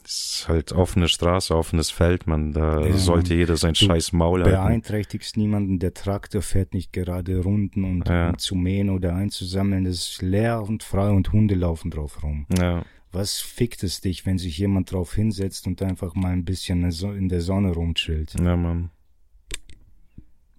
ist 0.06 0.46
halt 0.48 0.72
offene 0.72 1.08
Straße, 1.08 1.54
offenes 1.54 1.90
Feld, 1.90 2.26
man, 2.26 2.52
da 2.52 2.80
Ja, 2.86 2.96
sollte 2.96 3.34
jeder 3.34 3.56
sein 3.56 3.74
scheiß 3.74 4.12
Maul 4.12 4.42
halten. 4.44 4.56
Beeinträchtigst 4.56 5.36
niemanden, 5.36 5.78
der 5.78 5.94
Traktor 5.94 6.42
fährt 6.42 6.74
nicht 6.74 6.92
gerade 6.92 7.38
Runden 7.42 7.84
und 7.84 8.08
Ja. 8.08 8.30
um 8.30 8.38
zu 8.38 8.54
mähen 8.54 8.90
oder 8.90 9.14
einzusammeln, 9.14 9.84
das 9.84 9.96
ist 9.96 10.22
leer 10.22 10.62
und 10.62 10.82
frei 10.82 11.10
und 11.10 11.32
Hunde 11.32 11.54
laufen 11.54 11.90
drauf 11.90 12.22
rum. 12.22 12.46
Ja. 12.56 12.84
Was 13.12 13.40
fickt 13.40 13.82
es 13.82 14.00
dich, 14.00 14.26
wenn 14.26 14.38
sich 14.38 14.58
jemand 14.58 14.92
drauf 14.92 15.14
hinsetzt 15.14 15.66
und 15.66 15.80
einfach 15.82 16.14
mal 16.14 16.32
ein 16.32 16.44
bisschen 16.44 16.78
in 16.78 16.82
der 16.82 16.92
So- 16.92 17.12
in 17.12 17.28
der 17.28 17.40
Sonne 17.40 17.72
rumchillt? 17.72 18.34
Ja, 18.38 18.56
Mann. 18.56 18.90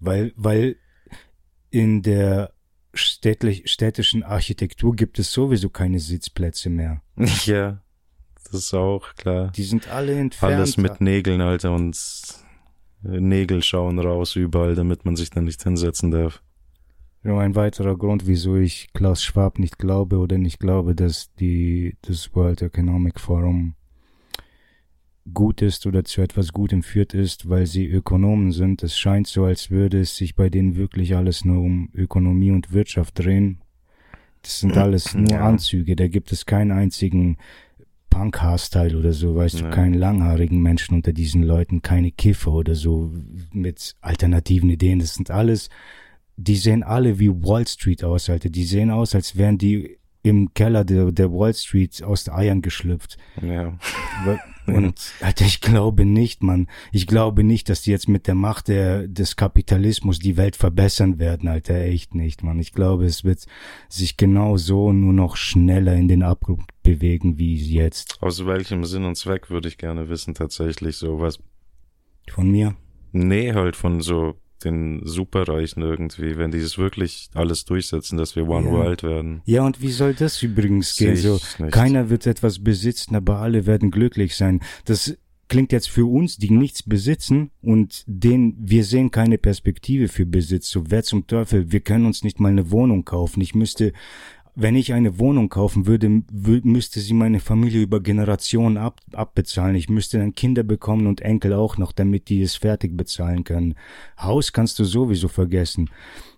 Weil, 0.00 0.32
weil 0.36 0.76
in 1.70 2.02
der 2.02 2.52
städtlich, 2.94 3.70
städtischen 3.70 4.22
Architektur 4.22 4.94
gibt 4.96 5.18
es 5.18 5.32
sowieso 5.32 5.70
keine 5.70 6.00
Sitzplätze 6.00 6.70
mehr. 6.70 7.02
Ja, 7.46 7.82
das 8.50 8.60
ist 8.64 8.74
auch 8.74 9.14
klar. 9.14 9.52
Die 9.56 9.62
sind 9.62 9.88
alle 9.88 10.18
entfernt. 10.18 10.54
Alles 10.54 10.76
mit 10.76 11.00
Nägeln, 11.00 11.40
Alter, 11.40 11.74
und 11.74 11.96
Nägel 13.02 13.62
schauen 13.62 13.98
raus 13.98 14.36
überall, 14.36 14.74
damit 14.74 15.04
man 15.04 15.16
sich 15.16 15.30
da 15.30 15.40
nicht 15.40 15.62
hinsetzen 15.62 16.10
darf. 16.10 16.42
Nur 17.22 17.40
ein 17.40 17.54
weiterer 17.54 17.96
Grund, 17.96 18.26
wieso 18.26 18.56
ich 18.56 18.88
Klaus 18.94 19.22
Schwab 19.22 19.58
nicht 19.58 19.78
glaube 19.78 20.18
oder 20.18 20.38
nicht 20.38 20.60
glaube, 20.60 20.94
dass 20.94 21.32
die, 21.34 21.96
das 22.02 22.34
World 22.34 22.62
Economic 22.62 23.20
Forum 23.20 23.74
gut 25.34 25.62
ist 25.62 25.86
oder 25.86 26.04
zu 26.04 26.22
etwas 26.22 26.52
Gutem 26.52 26.82
führt 26.82 27.14
ist, 27.14 27.48
weil 27.48 27.66
sie 27.66 27.86
Ökonomen 27.86 28.52
sind. 28.52 28.82
Es 28.82 28.96
scheint 28.98 29.26
so, 29.26 29.44
als 29.44 29.70
würde 29.70 30.00
es 30.00 30.16
sich 30.16 30.34
bei 30.36 30.48
denen 30.48 30.76
wirklich 30.76 31.16
alles 31.16 31.44
nur 31.44 31.62
um 31.62 31.90
Ökonomie 31.94 32.50
und 32.50 32.72
Wirtschaft 32.72 33.18
drehen. 33.18 33.60
Das 34.42 34.60
sind 34.60 34.76
alles 34.78 35.14
nur 35.14 35.30
Ja. 35.30 35.46
Anzüge, 35.46 35.96
da 35.96 36.08
gibt 36.08 36.32
es 36.32 36.46
keinen 36.46 36.72
einzigen 36.72 37.36
Punk-Haarstyle 38.10 38.98
oder 38.98 39.12
so, 39.12 39.34
weißt 39.36 39.60
du, 39.60 39.64
Nee. 39.64 39.70
keinen 39.70 39.94
langhaarigen 39.94 40.60
Menschen 40.60 40.94
unter 40.94 41.12
diesen 41.12 41.42
Leuten, 41.42 41.82
keine 41.82 42.10
Kiffer 42.10 42.52
oder 42.52 42.74
so 42.74 43.12
mit 43.52 43.94
alternativen 44.00 44.70
Ideen. 44.70 44.98
Das 44.98 45.14
sind 45.14 45.30
alles 45.30 45.68
die 46.40 46.54
sehen 46.54 46.84
alle 46.84 47.18
wie 47.18 47.30
Wall 47.30 47.66
Street 47.66 48.04
aus, 48.04 48.30
Alter. 48.30 48.48
Die 48.48 48.62
sehen 48.62 48.92
aus, 48.92 49.16
als 49.16 49.36
wären 49.36 49.58
die 49.58 49.98
im 50.22 50.54
Keller 50.54 50.84
der, 50.84 51.10
der 51.10 51.32
Wall 51.32 51.52
Street 51.52 52.00
aus 52.04 52.24
den 52.24 52.34
Eiern 52.34 52.62
geschlüpft. 52.62 53.16
Ja. 53.42 53.76
Und, 54.76 55.12
Alter, 55.20 55.44
ich 55.44 55.60
glaube 55.60 56.04
nicht, 56.04 56.42
Mann. 56.42 56.68
Ich 56.92 57.06
glaube 57.06 57.44
nicht, 57.44 57.68
dass 57.68 57.82
die 57.82 57.90
jetzt 57.90 58.08
mit 58.08 58.26
der 58.26 58.34
Macht 58.34 58.68
der, 58.68 59.08
des 59.08 59.36
Kapitalismus 59.36 60.18
die 60.18 60.36
Welt 60.36 60.56
verbessern 60.56 61.18
werden, 61.18 61.48
Alter. 61.48 61.74
Echt 61.74 62.14
nicht, 62.14 62.42
Mann. 62.42 62.58
Ich 62.58 62.72
glaube, 62.72 63.04
es 63.04 63.24
wird 63.24 63.46
sich 63.88 64.16
genau 64.16 64.56
so 64.56 64.92
nur 64.92 65.12
noch 65.12 65.36
schneller 65.36 65.94
in 65.94 66.08
den 66.08 66.22
Abgrund 66.22 66.64
bewegen, 66.82 67.38
wie 67.38 67.56
jetzt. 67.56 68.18
Aus 68.20 68.46
welchem 68.46 68.84
Sinn 68.84 69.04
und 69.04 69.16
Zweck 69.16 69.50
würde 69.50 69.68
ich 69.68 69.78
gerne 69.78 70.08
wissen, 70.08 70.34
tatsächlich, 70.34 70.96
so 70.96 71.20
was. 71.20 71.38
Von 72.30 72.50
mir? 72.50 72.76
Nee, 73.12 73.54
halt 73.54 73.76
von 73.76 74.00
so 74.00 74.36
den 74.64 75.00
Superreichen 75.04 75.82
irgendwie, 75.82 76.36
wenn 76.36 76.50
die 76.50 76.58
es 76.58 76.78
wirklich 76.78 77.28
alles 77.34 77.64
durchsetzen, 77.64 78.18
dass 78.18 78.36
wir 78.36 78.48
One 78.48 78.66
Ja. 78.66 78.72
World 78.72 79.02
werden. 79.02 79.42
Ja, 79.44 79.64
und 79.64 79.80
wie 79.80 79.90
soll 79.92 80.14
das 80.14 80.42
übrigens 80.42 80.96
gehen? 80.96 81.16
So, 81.16 81.40
keiner 81.70 82.10
wird 82.10 82.26
etwas 82.26 82.62
besitzen, 82.62 83.14
aber 83.16 83.38
alle 83.38 83.66
werden 83.66 83.90
glücklich 83.90 84.34
sein. 84.36 84.60
Das 84.84 85.16
klingt 85.48 85.72
jetzt 85.72 85.88
für 85.88 86.04
uns, 86.04 86.36
die 86.36 86.50
nichts 86.50 86.82
besitzen 86.82 87.50
und 87.62 88.04
den, 88.06 88.54
wir 88.60 88.84
sehen 88.84 89.10
keine 89.10 89.38
Perspektive 89.38 90.08
für 90.08 90.26
Besitz. 90.26 90.68
So, 90.68 90.90
wer 90.90 91.02
zum 91.02 91.26
Teufel, 91.26 91.72
wir 91.72 91.80
können 91.80 92.04
uns 92.06 92.22
nicht 92.22 92.38
mal 92.38 92.50
eine 92.50 92.70
Wohnung 92.70 93.04
kaufen. 93.04 93.40
Ich 93.40 93.54
müsste, 93.54 93.92
wenn 94.60 94.74
ich 94.74 94.92
eine 94.92 95.20
Wohnung 95.20 95.48
kaufen 95.50 95.86
würde, 95.86 96.08
wü- 96.08 96.66
müsste 96.66 96.98
sie 96.98 97.14
meine 97.14 97.38
Familie 97.38 97.80
über 97.80 98.00
Generationen 98.00 98.76
ab, 98.76 99.00
abbezahlen. 99.12 99.76
Ich 99.76 99.88
müsste 99.88 100.18
dann 100.18 100.34
Kinder 100.34 100.64
bekommen 100.64 101.06
und 101.06 101.20
Enkel 101.20 101.52
auch 101.52 101.78
noch, 101.78 101.92
damit 101.92 102.28
die 102.28 102.42
es 102.42 102.56
fertig 102.56 102.96
bezahlen 102.96 103.44
können. 103.44 103.76
Haus 104.20 104.52
kannst 104.52 104.80
du 104.80 104.84
sowieso 104.84 105.28
vergessen. 105.28 105.90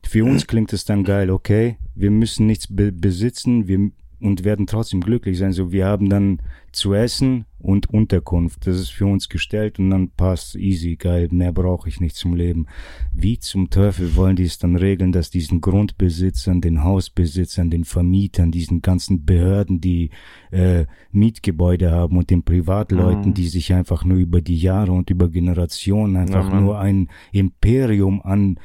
Für 0.07 0.27
uns 0.27 0.47
klingt 0.47 0.75
es 0.75 0.85
dann 0.85 1.03
geil, 1.05 1.31
okay, 1.31 1.79
wir 1.95 2.11
müssen 2.11 2.47
nichts 2.47 2.67
be 2.69 2.93
besitzen, 2.93 3.67
wir 3.69 3.91
und 4.21 4.45
werden 4.45 4.67
trotzdem 4.67 5.01
glücklich 5.01 5.39
sein. 5.39 5.53
So, 5.53 5.73
wir 5.73 5.87
haben 5.87 6.11
dann 6.11 6.43
zu 6.73 6.95
essen 6.95 7.45
und 7.59 7.91
Unterkunft. 7.91 8.67
Das 8.67 8.77
ist 8.77 8.91
für 8.91 9.07
uns 9.07 9.29
gestellt 9.29 9.79
und 9.79 9.91
dann 9.91 10.11
passt 10.11 10.57
easy, 10.57 10.97
geil, 10.97 11.29
mehr 11.31 11.53
brauche 11.53 11.89
ich 11.89 12.01
nicht 12.01 12.17
zum 12.17 12.35
Leben. 12.35 12.67
Wie 13.13 13.39
zum 13.39 13.71
Teufel 13.71 14.17
wollen 14.17 14.37
die 14.37 14.45
es 14.45 14.59
dann 14.59 14.77
regeln, 14.77 15.13
dass 15.13 15.31
diesen 15.31 15.61
Grundbesitzern, 15.61 16.61
den 16.61 16.83
Hausbesitzern, 16.85 17.71
den 17.71 17.85
Vermietern, 17.85 18.51
diesen 18.51 18.81
ganzen 18.83 19.25
Behörden, 19.25 19.81
die 19.81 20.11
äh, 20.51 20.87
Mietgebäude 21.13 21.91
haben 21.91 22.17
und 22.17 22.31
den 22.31 22.43
Privatleuten, 22.45 23.31
Mhm. 23.31 23.35
die 23.35 23.49
sich 23.49 23.73
einfach 23.75 24.05
nur 24.05 24.19
über 24.19 24.41
die 24.41 24.57
Jahre 24.59 24.93
und 24.93 25.11
über 25.11 25.29
Generationen 25.29 26.17
einfach 26.17 26.49
Mann. 26.51 26.65
nur 26.65 26.79
ein 26.79 27.09
Imperium 27.33 28.23
an 28.23 28.59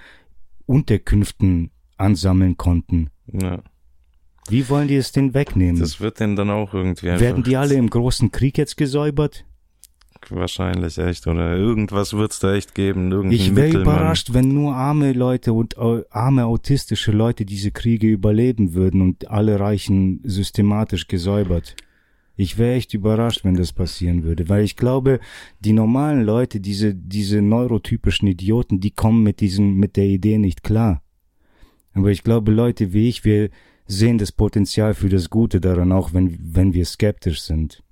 Unterkünften 0.65 1.71
ansammeln 1.97 2.57
konnten. 2.57 3.09
Ja. 3.31 3.61
Wie 4.49 4.69
wollen 4.69 4.87
die 4.87 4.95
es 4.95 5.11
denn 5.11 5.33
wegnehmen? 5.33 5.79
Das 5.79 5.99
wird 5.99 6.19
denn 6.19 6.35
dann 6.35 6.49
auch 6.49 6.73
irgendwie. 6.73 7.07
Werden 7.07 7.43
die 7.43 7.57
alle 7.57 7.75
im 7.75 7.89
großen 7.89 8.31
Krieg 8.31 8.57
jetzt 8.57 8.77
gesäubert? 8.77 9.45
Wahrscheinlich 10.29 10.97
echt, 10.97 11.27
oder 11.27 11.55
irgendwas 11.55 12.13
wird's 12.13 12.39
da 12.39 12.55
echt 12.55 12.73
geben, 12.73 13.11
irgendein 13.11 13.39
Ich 13.39 13.55
wäre 13.55 13.81
überrascht, 13.81 14.33
wenn 14.33 14.53
nur 14.53 14.73
arme 14.73 15.13
Leute 15.13 15.53
und 15.53 15.77
äh, 15.77 16.03
arme 16.09 16.45
autistische 16.45 17.11
Leute 17.11 17.45
diese 17.45 17.71
Kriege 17.71 18.07
überleben 18.07 18.73
würden 18.73 19.01
und 19.01 19.29
alle 19.29 19.59
Reichen 19.59 20.21
systematisch 20.23 21.07
gesäubert. 21.07 21.75
Ich 22.35 22.57
wäre 22.57 22.73
echt 22.73 22.93
überrascht, 22.93 23.43
wenn 23.43 23.55
das 23.55 23.71
passieren 23.71 24.23
würde, 24.23 24.49
weil 24.49 24.63
ich 24.63 24.75
glaube, 24.75 25.19
die 25.59 25.73
normalen 25.73 26.23
Leute, 26.23 26.59
diese 26.59 26.93
diese 26.93 27.41
neurotypischen 27.41 28.27
Idioten, 28.27 28.79
die 28.79 28.91
kommen 28.91 29.23
mit 29.23 29.39
diesem 29.39 29.75
mit 29.75 29.95
der 29.95 30.05
Idee 30.05 30.37
nicht 30.37 30.63
klar. 30.63 31.01
Aber 31.93 32.09
ich 32.09 32.23
glaube, 32.23 32.51
Leute 32.51 32.93
wie 32.93 33.07
ich, 33.07 33.23
wir 33.23 33.49
sehen 33.87 34.17
das 34.17 34.31
Potenzial 34.31 34.93
für 34.93 35.09
das 35.09 35.29
Gute 35.29 35.61
daran, 35.61 35.91
auch 35.91 36.13
wenn 36.13 36.37
wenn 36.41 36.73
wir 36.73 36.85
skeptisch 36.85 37.41
sind. 37.41 37.83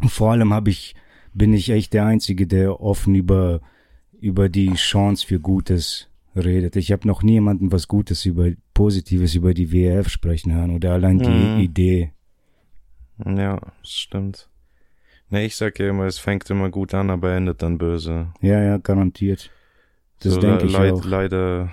Und 0.00 0.10
vor 0.10 0.32
allem 0.32 0.52
habe 0.52 0.70
ich 0.70 0.94
bin 1.32 1.52
ich 1.52 1.70
echt 1.70 1.92
der 1.92 2.06
Einzige, 2.06 2.46
der 2.46 2.80
offen 2.80 3.14
über 3.14 3.60
über 4.20 4.48
die 4.48 4.74
Chance 4.74 5.26
für 5.26 5.40
Gutes 5.40 6.08
redet. 6.36 6.76
Ich 6.76 6.92
habe 6.92 7.06
noch 7.08 7.22
niemanden 7.22 7.72
was 7.72 7.88
Gutes 7.88 8.24
über 8.26 8.50
Positives 8.74 9.34
über 9.34 9.54
die 9.54 9.72
WEF 9.72 10.08
sprechen 10.08 10.52
hören 10.54 10.70
oder 10.70 10.92
allein 10.92 11.18
die 11.18 11.28
Mhm. 11.28 11.60
Idee. 11.60 12.12
Ja, 13.24 13.60
das 13.82 13.92
stimmt. 13.92 14.48
Ne, 15.28 15.44
ich 15.44 15.54
sag 15.56 15.78
ja 15.78 15.88
immer, 15.88 16.06
es 16.06 16.18
fängt 16.18 16.48
immer 16.50 16.70
gut 16.70 16.92
an, 16.94 17.10
aber 17.10 17.32
endet 17.34 17.62
dann 17.62 17.78
böse. 17.78 18.32
Ja, 18.40 18.60
ja, 18.62 18.78
garantiert. 18.78 19.50
Das 20.20 20.34
so, 20.34 20.40
denke 20.40 20.66
ich 20.66 20.72
leid, 20.72 20.92
auch. 20.92 21.04
Leider, 21.04 21.72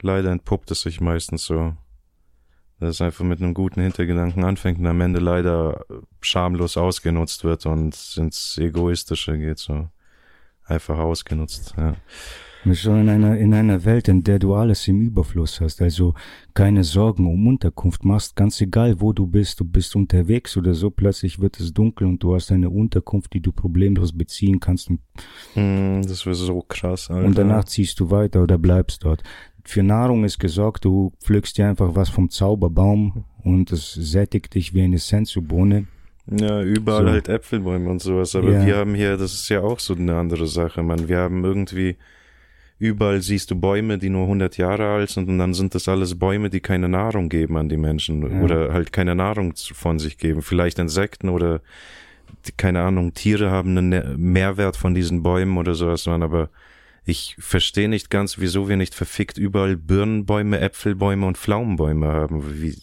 leider 0.00 0.30
entpuppt 0.30 0.70
es 0.70 0.82
sich 0.82 1.00
meistens 1.00 1.44
so. 1.44 1.74
Dass 2.82 2.96
es 2.96 3.00
einfach 3.00 3.24
mit 3.24 3.40
einem 3.40 3.54
guten 3.54 3.80
Hintergedanken 3.80 4.42
anfängt 4.44 4.80
und 4.80 4.86
am 4.88 5.00
Ende 5.00 5.20
leider 5.20 5.84
schamlos 6.20 6.76
ausgenutzt 6.76 7.44
wird 7.44 7.64
und 7.64 7.96
ins 8.16 8.58
Egoistische 8.58 9.38
geht, 9.38 9.58
so. 9.58 9.88
Einfach 10.64 10.98
ausgenutzt, 10.98 11.74
ja. 11.76 11.94
Wir 12.64 12.76
schon 12.76 13.00
in 13.00 13.08
einer, 13.08 13.36
in 13.36 13.52
einer 13.54 13.84
Welt, 13.84 14.06
in 14.06 14.22
der 14.22 14.38
du 14.38 14.54
alles 14.54 14.86
im 14.86 15.00
Überfluss 15.00 15.60
hast, 15.60 15.82
also 15.82 16.14
keine 16.54 16.84
Sorgen 16.84 17.26
um 17.26 17.48
Unterkunft 17.48 18.04
machst, 18.04 18.36
ganz 18.36 18.60
egal 18.60 19.00
wo 19.00 19.12
du 19.12 19.26
bist, 19.26 19.58
du 19.58 19.64
bist 19.64 19.96
unterwegs 19.96 20.56
oder 20.56 20.72
so, 20.72 20.88
plötzlich 20.90 21.40
wird 21.40 21.58
es 21.58 21.72
dunkel 21.74 22.06
und 22.06 22.22
du 22.22 22.36
hast 22.36 22.52
eine 22.52 22.70
Unterkunft, 22.70 23.32
die 23.32 23.40
du 23.40 23.50
problemlos 23.50 24.16
beziehen 24.16 24.60
kannst 24.60 24.90
und, 24.90 25.00
Hm, 25.54 26.02
das 26.06 26.24
wäre 26.24 26.36
so 26.36 26.62
krass, 26.62 27.10
Alter. 27.10 27.26
und 27.26 27.36
danach 27.36 27.64
ziehst 27.64 27.98
du 27.98 28.12
weiter 28.12 28.44
oder 28.44 28.58
bleibst 28.58 29.02
dort. 29.04 29.24
Für 29.64 29.82
Nahrung 29.82 30.24
ist 30.24 30.38
gesorgt, 30.38 30.84
du 30.84 31.12
pflückst 31.22 31.56
dir 31.58 31.68
einfach 31.68 31.94
was 31.94 32.08
vom 32.08 32.30
Zauberbaum 32.30 33.24
und 33.44 33.70
es 33.72 33.92
sättigt 33.94 34.54
dich 34.54 34.74
wie 34.74 34.82
eine 34.82 34.98
Sensu-Bohne. 34.98 35.86
Ja, 36.30 36.62
überall 36.62 37.04
So. 37.06 37.10
halt 37.10 37.28
Äpfelbäume 37.28 37.88
und 37.90 38.00
sowas. 38.00 38.34
Aber 38.36 38.50
Ja. 38.52 38.66
wir 38.66 38.76
haben 38.76 38.94
hier, 38.94 39.16
das 39.16 39.32
ist 39.34 39.48
ja 39.48 39.60
auch 39.60 39.78
so 39.80 39.94
eine 39.94 40.16
andere 40.16 40.46
Sache, 40.46 40.82
man. 40.82 41.08
Wir 41.08 41.18
haben 41.18 41.44
irgendwie, 41.44 41.96
überall 42.78 43.22
siehst 43.22 43.50
du 43.50 43.56
Bäume, 43.56 43.98
die 43.98 44.08
nur 44.08 44.26
100 44.26 44.56
Jahre 44.56 44.88
alt 44.88 45.10
sind 45.10 45.28
und 45.28 45.38
dann 45.38 45.54
sind 45.54 45.74
das 45.74 45.88
alles 45.88 46.18
Bäume, 46.18 46.50
die 46.50 46.60
keine 46.60 46.88
Nahrung 46.88 47.28
geben 47.28 47.56
an 47.56 47.68
die 47.68 47.76
Menschen 47.76 48.22
Ja. 48.30 48.40
oder 48.42 48.72
halt 48.72 48.92
keine 48.92 49.14
Nahrung 49.14 49.54
von 49.56 49.98
sich 49.98 50.18
geben. 50.18 50.42
Vielleicht 50.42 50.78
Insekten 50.78 51.28
oder, 51.28 51.60
keine 52.56 52.82
Ahnung, 52.82 53.14
Tiere 53.14 53.50
haben 53.50 53.70
einen 53.76 53.88
Ne- 53.90 54.14
Mehrwert 54.16 54.76
von 54.76 54.94
diesen 54.94 55.22
Bäumen 55.22 55.56
oder 55.58 55.74
sowas, 55.74 56.06
man. 56.06 56.22
Aber 56.22 56.50
ich 57.04 57.36
verstehe 57.38 57.88
nicht 57.88 58.10
ganz, 58.10 58.38
wieso 58.38 58.68
wir 58.68 58.76
nicht 58.76 58.94
verfickt 58.94 59.38
überall 59.38 59.76
Birnenbäume, 59.76 60.60
Äpfelbäume 60.60 61.26
und 61.26 61.36
Pflaumenbäume 61.38 62.06
haben. 62.06 62.62
Wie, 62.62 62.76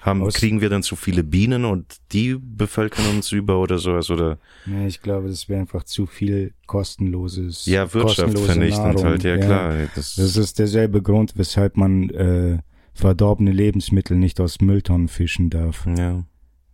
haben, 0.00 0.22
Aus- 0.22 0.32
kriegen 0.34 0.62
wir 0.62 0.70
dann 0.70 0.82
zu 0.82 0.96
viele 0.96 1.22
Bienen 1.22 1.66
und 1.66 1.96
die 2.12 2.36
bevölkern 2.40 3.04
uns 3.14 3.32
über 3.32 3.58
oder 3.60 3.76
sowas 3.78 4.08
oder 4.10 4.38
Ja, 4.64 4.86
ich 4.86 5.02
glaube, 5.02 5.28
das 5.28 5.48
wäre 5.50 5.60
einfach 5.60 5.84
zu 5.84 6.06
viel 6.06 6.54
kostenloses. 6.66 7.66
ja 7.66 7.92
Wirtschaft 7.92 8.38
vernichtend 8.38 9.04
halt 9.04 9.24
ja, 9.24 9.36
klar 9.36 9.74
das, 9.94 10.14
Das 10.14 10.36
ist 10.36 10.58
derselbe 10.58 11.02
Grund, 11.02 11.32
weshalb 11.36 11.76
man 11.76 12.08
äh, 12.10 12.58
verdorbene 12.94 13.52
Lebensmittel 13.52 14.16
nicht 14.16 14.40
aus 14.40 14.60
Mülltonnen 14.62 15.08
fischen 15.08 15.50
darf. 15.50 15.86
ja 15.86 16.24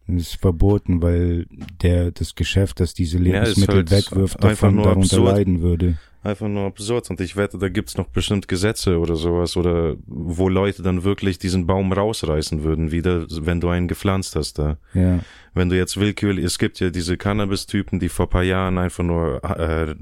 Das 0.07 0.23
ist 0.23 0.37
verboten, 0.37 1.03
weil 1.03 1.47
der 1.83 2.13
das 2.13 2.37
Geschäft, 2.37 2.79
das 2.79 2.95
diese 2.95 3.17
Ja, 3.19 3.25
Lebensmittel 3.25 3.75
halt 3.77 3.91
wegwirft, 3.91 4.43
davon 4.43 4.77
darunter 4.77 5.01
absurd. 5.01 5.33
leiden 5.37 5.63
würde. 5.63 5.99
Einfach 6.27 6.49
nur 6.49 6.67
absurd 6.67 7.09
und 7.11 7.21
ich 7.21 7.37
wette 7.37 7.59
da 7.59 7.69
gibt's 7.69 7.97
noch 7.97 8.09
bestimmt 8.09 8.49
Gesetze 8.49 8.99
oder 8.99 9.17
sowas 9.17 9.57
oder 9.57 9.97
wo 10.07 10.49
Leute 10.49 10.83
dann 10.83 11.05
wirklich 11.05 11.39
diesen 11.39 11.67
Baum 11.67 11.93
rausreißen 11.93 12.63
würden 12.65 12.91
wieder 12.93 13.27
wenn 13.31 13.61
du 13.61 13.69
einen 13.69 13.89
gepflanzt 13.89 14.37
hast 14.37 14.59
da 14.59 14.77
Ja. 14.93 15.21
wenn 15.55 15.69
du 15.69 15.77
jetzt 15.77 15.99
willkürlich 15.99 16.45
es 16.45 16.59
gibt 16.59 16.81
ja 16.81 16.91
diese 16.91 17.17
Cannabis-Typen 17.17 17.99
die 18.01 18.09
vor 18.09 18.29
paar 18.29 18.43
Jahren 18.43 18.77
einfach 18.79 19.05
nur 19.05 19.43
äh, 19.45 19.95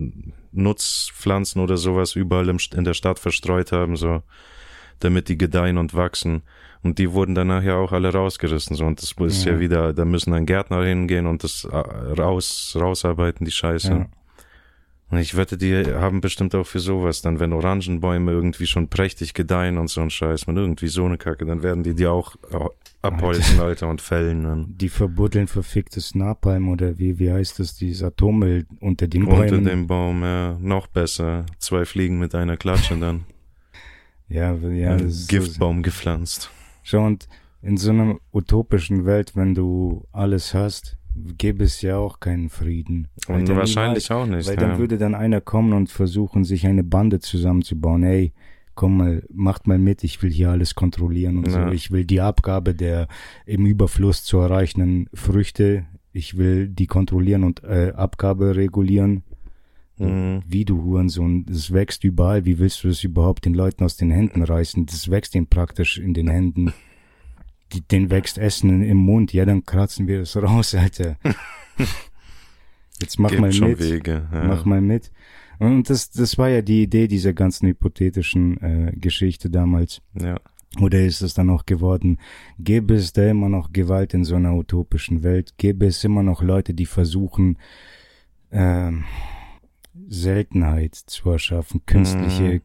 Nutzpflanzen 0.52 1.60
oder 1.62 1.76
sowas 1.76 2.16
überall 2.16 2.48
im, 2.48 2.58
in 2.76 2.84
der 2.84 2.94
Stadt 2.94 3.18
verstreut 3.18 3.72
haben 3.72 3.96
so 3.96 4.22
damit 5.00 5.28
die 5.28 5.36
gedeihen 5.38 5.78
und 5.78 5.94
wachsen 5.94 6.42
und 6.82 6.98
die 6.98 7.12
wurden 7.12 7.34
dann 7.34 7.48
nachher 7.48 7.76
auch 7.76 7.92
alle 7.92 8.12
rausgerissen 8.12 8.76
so 8.76 8.84
und 8.84 9.00
das 9.02 9.12
ist 9.12 9.44
ja, 9.44 9.52
Ja. 9.54 9.60
wieder 9.60 9.92
da 9.92 10.04
müssen 10.04 10.32
dann 10.32 10.46
Gärtner 10.46 10.84
hingehen 10.84 11.26
und 11.26 11.42
das 11.44 11.64
äh, 11.64 11.76
raus 11.76 12.76
rausarbeiten 12.80 13.44
die 13.44 13.50
Scheiße 13.52 13.88
Ja. 13.92 14.06
Und 15.14 15.20
ich 15.20 15.36
wette, 15.36 15.56
die 15.56 15.84
haben 15.94 16.20
bestimmt 16.20 16.56
auch 16.56 16.66
für 16.66 16.80
sowas 16.80 17.22
dann, 17.22 17.38
wenn 17.38 17.52
Orangenbäume 17.52 18.32
irgendwie 18.32 18.66
schon 18.66 18.88
prächtig 18.88 19.32
gedeihen 19.32 19.78
und 19.78 19.88
so 19.88 20.00
ein 20.00 20.10
Scheiß, 20.10 20.48
man 20.48 20.56
irgendwie 20.56 20.88
so 20.88 21.04
eine 21.04 21.18
Kacke, 21.18 21.46
dann 21.46 21.62
werden 21.62 21.84
die 21.84 21.94
die 21.94 22.08
auch 22.08 22.34
äh, 22.50 22.58
abholzen, 23.00 23.60
Alter, 23.60 23.88
und 23.88 24.00
fällen 24.00 24.42
dann. 24.42 24.74
Die 24.76 24.88
verbuddeln 24.88 25.46
verficktes 25.46 26.16
Napalm 26.16 26.68
oder 26.68 26.98
wie, 26.98 27.20
wie 27.20 27.30
heißt 27.30 27.60
das, 27.60 27.76
dieses 27.76 28.02
Atommüll 28.02 28.66
unter 28.80 29.06
den 29.06 29.22
Unter 29.22 29.46
Bäumen. 29.46 29.64
dem 29.64 29.86
Baum, 29.86 30.22
ja, 30.22 30.58
noch 30.60 30.88
besser. 30.88 31.46
Zwei 31.60 31.84
Fliegen 31.84 32.18
mit 32.18 32.34
einer 32.34 32.56
Klatsche 32.56 32.96
dann. 32.96 33.24
ja, 34.28 34.52
ja, 34.54 34.96
Giftbaum 35.28 35.84
gepflanzt. 35.84 36.50
Schau, 36.82 37.06
und 37.06 37.28
in 37.62 37.76
so 37.76 37.90
einer 37.90 38.16
utopischen 38.32 39.06
Welt, 39.06 39.36
wenn 39.36 39.54
du 39.54 40.08
alles 40.10 40.54
hast, 40.54 40.98
gäbe 41.38 41.64
es 41.64 41.80
ja 41.82 41.96
auch 41.96 42.20
keinen 42.20 42.48
Frieden. 42.50 43.08
Weil 43.26 43.40
Und 43.40 43.48
dann 43.48 43.56
wahrscheinlich 43.56 44.08
niemals- 44.08 44.10
auch 44.10 44.26
nicht, 44.36 44.48
Weil 44.48 44.54
ja. 44.56 44.60
dann 44.68 44.78
würde 44.78 44.98
dann 44.98 45.14
einer 45.14 45.40
kommen 45.40 45.72
und 45.72 45.90
versuchen, 45.90 46.44
sich 46.44 46.66
eine 46.66 46.84
Bande 46.84 47.20
zusammenzubauen. 47.20 48.02
Ey, 48.04 48.32
komm 48.74 48.96
mal, 48.96 49.22
macht 49.32 49.66
mal 49.66 49.78
mit, 49.78 50.02
ich 50.04 50.22
will 50.22 50.30
hier 50.30 50.50
alles 50.50 50.74
kontrollieren 50.74 51.38
und 51.38 51.48
Ja. 51.48 51.68
so. 51.68 51.72
Ich 51.72 51.90
will 51.90 52.04
die 52.04 52.20
Abgabe 52.20 52.74
der 52.74 53.08
im 53.46 53.66
Überfluss 53.66 54.24
zu 54.24 54.38
erreichenden 54.38 55.08
Früchte, 55.14 55.84
ich 56.12 56.36
will 56.36 56.68
die 56.68 56.86
kontrollieren 56.86 57.44
und 57.44 57.62
äh, 57.64 57.92
Abgabe 57.94 58.56
regulieren. 58.56 59.22
Mhm. 59.98 60.42
Wie 60.48 60.64
du 60.64 60.82
Hurensohn, 60.82 61.44
das 61.46 61.72
wächst 61.72 62.02
überall. 62.02 62.44
Wie 62.44 62.58
willst 62.58 62.82
du 62.82 62.88
das 62.88 63.04
überhaupt 63.04 63.44
den 63.44 63.54
Leuten 63.54 63.84
aus 63.84 63.96
den 63.96 64.10
Händen 64.10 64.42
reißen? 64.42 64.86
Das 64.86 65.08
wächst 65.10 65.36
ihnen 65.36 65.46
praktisch 65.46 65.98
in 65.98 66.14
den 66.14 66.28
Händen. 66.28 66.72
Die, 67.72 67.80
den 67.80 68.10
wächst 68.10 68.38
Essen 68.38 68.82
im 68.82 68.98
Mund. 68.98 69.32
Ja, 69.32 69.44
dann 69.44 69.64
kratzen 69.64 70.06
wir 70.06 70.20
das 70.20 70.36
raus, 70.42 70.74
Alter. 70.74 71.16
Jetzt 73.00 73.18
mach 73.18 73.30
Gibt 73.30 73.40
mal 73.40 73.50
mit. 73.52 73.80
Wege, 73.80 74.28
ja. 74.32 74.44
Mach 74.44 74.64
mal 74.64 74.80
mit. 74.80 75.10
Und 75.58 75.88
das, 75.90 76.10
das 76.10 76.36
war 76.38 76.48
ja 76.48 76.62
die 76.62 76.82
Idee 76.82 77.08
dieser 77.08 77.32
ganzen 77.32 77.68
hypothetischen 77.68 78.60
äh, 78.60 78.92
Geschichte 78.96 79.50
damals. 79.50 80.02
Ja. 80.20 80.36
Oder 80.80 81.04
ist 81.04 81.20
es 81.20 81.34
dann 81.34 81.50
auch 81.50 81.66
geworden? 81.66 82.18
Gäbe 82.58 82.94
es 82.94 83.12
da 83.12 83.28
immer 83.28 83.48
noch 83.48 83.72
Gewalt 83.72 84.14
in 84.14 84.24
so 84.24 84.34
einer 84.34 84.54
utopischen 84.54 85.22
Welt? 85.22 85.54
Gäbe 85.56 85.86
es 85.86 86.02
immer 86.02 86.22
noch 86.22 86.42
Leute, 86.42 86.74
die 86.74 86.86
versuchen, 86.86 87.58
ähm, 88.50 89.04
Seltenheit 90.08 90.94
zu 90.94 91.30
erschaffen, 91.30 91.86
künstliche, 91.86 92.42
Mhm. 92.42 92.60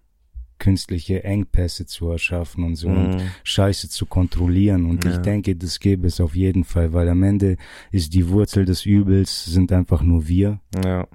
Künstliche 0.59 1.23
Engpässe 1.23 1.85
zu 1.85 2.09
erschaffen 2.09 2.63
und 2.63 2.75
so 2.75 2.89
Mhm. 2.89 2.97
und 2.97 3.17
Scheiße 3.43 3.89
zu 3.89 4.05
kontrollieren. 4.05 4.85
Und 4.85 5.05
ich 5.05 5.15
Ja. 5.15 5.21
denke, 5.21 5.55
das 5.55 5.79
gäbe 5.79 6.07
es 6.07 6.19
auf 6.21 6.35
jeden 6.35 6.63
Fall, 6.65 6.93
weil 6.93 7.09
am 7.09 7.23
Ende 7.23 7.57
ist 7.91 8.13
die 8.13 8.27
Wurzel 8.29 8.65
des 8.65 8.85
Übels 8.85 9.45
sind 9.45 9.71
einfach 9.71 10.01
nur 10.03 10.27
wir. 10.27 10.59
Ja. 10.83 11.07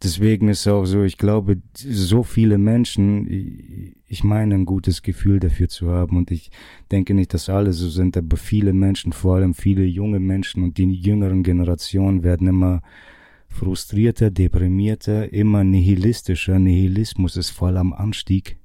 Deswegen 0.00 0.48
ist 0.48 0.68
auch 0.68 0.84
so, 0.84 1.02
ich 1.02 1.18
glaube, 1.18 1.60
so 1.74 2.22
viele 2.22 2.56
Menschen, 2.56 3.26
ich- 3.28 3.96
ich 4.06 4.22
meine 4.22 4.54
ein 4.54 4.64
gutes 4.64 5.02
Gefühl 5.02 5.40
dafür 5.40 5.68
zu 5.68 5.90
haben 5.90 6.16
und 6.16 6.30
ich 6.30 6.52
denke 6.92 7.14
nicht, 7.14 7.34
dass 7.34 7.48
alle 7.48 7.72
so 7.72 7.88
sind, 7.88 8.16
aber 8.16 8.36
viele 8.36 8.72
Menschen, 8.72 9.12
vor 9.12 9.34
allem 9.36 9.54
viele 9.54 9.82
junge 9.84 10.20
Menschen 10.20 10.62
und 10.62 10.78
die 10.78 10.84
jüngeren 10.92 11.42
Generationen 11.42 12.22
werden 12.22 12.46
immer 12.46 12.80
frustrierter, 13.48 14.30
deprimierter, 14.30 15.32
immer 15.32 15.64
nihilistischer. 15.64 16.58
Nihilismus 16.58 17.36
ist 17.36 17.50
voll 17.50 17.76
am 17.76 17.92
Anstieg. 17.92 18.58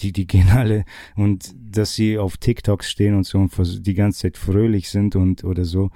Die, 0.00 0.12
die 0.12 0.26
gehen 0.26 0.48
alle 0.48 0.84
und 1.14 1.54
dass 1.56 1.94
sie 1.94 2.18
auf 2.18 2.38
TikToks 2.38 2.90
stehen 2.90 3.14
und 3.14 3.24
so 3.24 3.38
und 3.38 3.86
die 3.86 3.94
ganze 3.94 4.20
Zeit 4.20 4.38
fröhlich 4.38 4.88
sind 4.88 5.14
und 5.14 5.44
oder 5.44 5.64
so, 5.64 5.90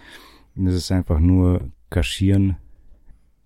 das 0.55 0.75
ist 0.75 0.93
einfach 0.93 1.21
nur 1.21 1.71
kaschieren. 1.91 2.57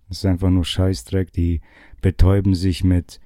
Das 0.07 0.19
ist 0.19 0.25
einfach 0.25 0.49
nur 0.49 0.65
Scheißdreck. 0.65 1.31
Die 1.31 1.61
betäuben 2.01 2.55
sich 2.55 2.83
mit 2.83 3.19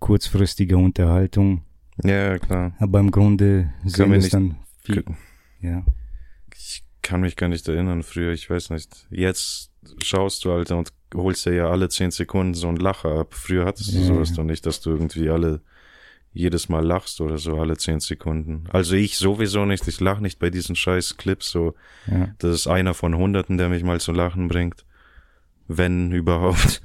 kurzfristiger 0.00 0.78
Unterhaltung. 0.78 1.62
Ja, 2.02 2.38
klar. 2.38 2.72
Aber 2.78 3.00
im 3.00 3.10
Grunde 3.10 3.72
mir 3.84 4.16
es 4.16 4.30
dann 4.30 4.56
viel. 4.82 5.04
Ja. 5.60 5.84
Ich 6.54 6.84
kann 7.02 7.20
mich 7.20 7.36
gar 7.36 7.48
nicht 7.48 7.68
erinnern 7.68 8.02
früher, 8.02 8.32
ich 8.32 8.48
weiß 8.48 8.70
nicht. 8.70 9.06
Jetzt 9.10 9.69
schaust 10.02 10.44
du, 10.44 10.52
Alter, 10.52 10.76
und 10.78 10.92
holst 11.14 11.46
dir 11.46 11.54
ja 11.54 11.70
alle 11.70 11.88
zehn 11.88 12.10
Sekunden 12.10 12.54
so 12.54 12.68
einen 12.68 12.76
Lacher 12.76 13.18
ab. 13.20 13.34
Früher 13.34 13.64
hattest 13.64 13.92
du 13.92 13.98
Ja, 13.98 14.04
sowas 14.04 14.30
ja. 14.30 14.36
doch 14.36 14.44
nicht, 14.44 14.64
dass 14.66 14.80
du 14.80 14.90
irgendwie 14.90 15.28
alle 15.30 15.60
jedes 16.32 16.68
Mal 16.68 16.84
lachst 16.84 17.20
oder 17.20 17.38
so, 17.38 17.58
alle 17.58 17.76
zehn 17.76 17.98
Sekunden. 17.98 18.64
Also 18.72 18.94
ich 18.94 19.16
sowieso 19.18 19.64
nicht, 19.64 19.88
ich 19.88 19.98
lach 20.00 20.20
nicht 20.20 20.38
bei 20.38 20.48
diesen 20.50 20.76
scheiß 20.76 21.16
Clips 21.16 21.50
so. 21.50 21.74
Ja. 22.06 22.28
Das 22.38 22.54
ist 22.54 22.66
einer 22.68 22.94
von 22.94 23.16
Hunderten, 23.16 23.58
der 23.58 23.68
mich 23.68 23.82
mal 23.82 24.00
zu 24.00 24.12
lachen 24.12 24.46
bringt. 24.48 24.84
Wenn 25.66 26.12
überhaupt. 26.12 26.82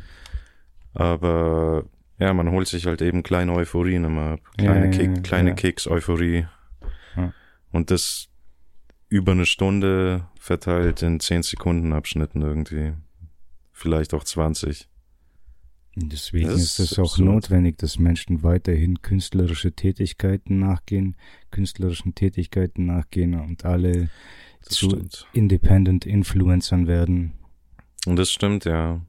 Aber 0.93 1.83
ja, 2.17 2.33
man 2.33 2.49
holt 2.49 2.67
sich 2.67 2.85
halt 2.87 3.01
eben 3.01 3.23
kleine 3.23 3.53
Euphorien 3.53 4.05
immer 4.05 4.31
ab. 4.33 4.39
Kleine, 4.57 4.85
Ja, 4.85 4.91
Kick, 4.91 5.23
kleine 5.23 5.49
ja. 5.49 5.55
Kicks, 5.55 5.87
Euphorie. 5.87 6.47
Und 7.71 7.91
das 7.91 8.29
über 9.09 9.33
eine 9.33 9.45
Stunde 9.45 10.27
verteilt 10.45 11.01
in 11.01 11.19
10 11.19 11.41
Sekunden 11.41 11.91
Abschnitten 11.91 12.43
irgendwie. 12.43 12.93
Vielleicht 13.71 14.13
auch 14.13 14.23
20. 14.23 14.87
Und 15.95 16.13
Deswegen 16.13 16.49
Das 16.49 16.61
ist 16.61 16.79
es 16.79 16.99
auch 16.99 17.17
notwendig, 17.17 17.77
dass 17.79 17.97
Menschen 17.97 18.43
weiterhin 18.43 19.01
künstlerische 19.01 19.71
Tätigkeiten 19.71 20.59
nachgehen, 20.59 21.15
künstlerischen 21.49 22.13
Tätigkeiten 22.13 22.85
nachgehen 22.85 23.33
und 23.33 23.65
alle 23.65 24.09
Das 24.63 24.75
zu 24.75 24.91
stimmt. 24.91 25.27
Independent 25.33 26.05
Influencern 26.05 26.85
werden. 26.85 27.33
Und 28.05 28.17
das 28.17 28.29
stimmt, 28.29 28.65
ja. 28.65 29.01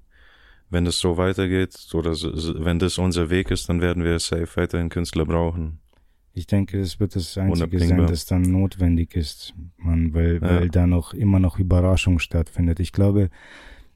Wenn 0.71 0.87
das 0.87 0.99
so 0.99 1.19
weitergeht 1.19 1.77
oder 1.93 2.13
wenn 2.13 2.79
das 2.79 2.97
unser 2.97 3.29
Weg 3.29 3.51
ist, 3.51 3.69
dann 3.69 3.83
werden 3.83 4.03
wir 4.03 4.19
safe 4.21 4.49
weiterhin 4.55 4.89
Künstler 4.89 5.27
brauchen. 5.27 5.81
Ich 6.37 6.47
denke, 6.47 6.79
es 6.79 7.01
wird 7.01 7.17
das 7.17 7.39
Einzige 7.39 7.81
sein, 7.81 8.07
das 8.07 8.27
dann 8.27 8.43
notwendig 8.43 9.17
ist, 9.17 9.55
man, 9.79 10.13
weil, 10.13 10.35
Ja. 10.35 10.61
weil 10.61 10.69
da 10.69 10.87
noch 10.87 11.15
immer 11.15 11.39
noch 11.39 11.59
Überraschung 11.59 12.19
stattfindet. 12.19 12.79
Ich 12.79 12.93
glaube, 12.93 13.31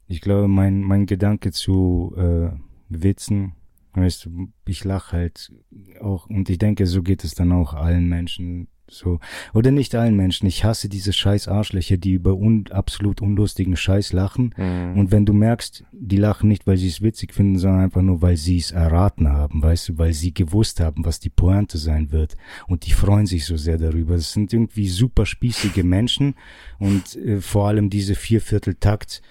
ich 0.07 0.23
glaube, 0.23 0.49
mein, 0.49 0.81
mein 0.81 1.05
Gedanke 1.05 1.53
zu 1.53 2.15
äh, 2.17 2.49
Witzen, 2.89 3.53
weißt 3.93 4.25
du, 4.25 4.49
ich 4.67 4.85
lache 4.85 5.19
halt 5.19 5.53
auch 6.01 6.31
und 6.31 6.49
ich 6.49 6.57
denke, 6.57 6.87
so 6.87 7.03
geht 7.03 7.25
es 7.25 7.35
dann 7.35 7.53
auch 7.53 7.75
allen 7.75 8.09
Menschen 8.09 8.69
so. 8.91 9.21
Oder 9.55 9.71
nicht 9.71 9.95
allen 9.95 10.17
Menschen. 10.17 10.47
Ich 10.47 10.65
hasse 10.65 10.89
diese 10.89 11.13
scheiß 11.13 11.49
Arschlöcher, 11.49 11.97
die 11.97 12.13
über 12.13 12.35
un, 12.35 12.67
absolut 12.71 13.21
unlustigen 13.21 13.77
Scheiß 13.77 14.13
lachen. 14.13 14.55
Mhm. 14.57 14.99
Und 14.99 15.13
wenn 15.13 15.27
du 15.27 15.33
merkst, 15.33 15.85
die 15.93 16.17
lachen 16.17 16.49
nicht, 16.49 16.67
weil 16.67 16.77
sie 16.77 16.89
es 16.89 17.03
witzig 17.03 17.33
finden, 17.33 17.59
sondern 17.59 17.81
einfach 17.81 18.03
nur, 18.03 18.23
weil 18.23 18.37
sie 18.37 18.59
es 18.59 18.71
erraten 18.71 19.29
haben, 19.29 19.63
weißt 19.63 19.91
du, 19.91 19.99
weil 19.99 20.13
sie 20.13 20.35
gewusst 20.35 20.81
haben, 20.81 21.05
was 21.05 21.21
die 21.21 21.31
Pointe 21.31 21.79
sein 21.79 22.13
wird. 22.13 22.37
Und 22.67 22.87
die 22.87 22.93
freuen 22.93 23.27
sich 23.27 23.45
so 23.45 23.57
sehr 23.57 23.79
darüber. 23.79 24.17
Das 24.17 24.33
sind 24.33 24.53
irgendwie 24.53 24.89
super 24.89 25.27
spießige 25.27 25.85
Menschen 25.85 26.35
und 26.79 27.17
äh, 27.17 27.41
vor 27.41 27.69
allem 27.69 27.91
diese 27.91 28.15
Viervierteltakt. 28.15 29.23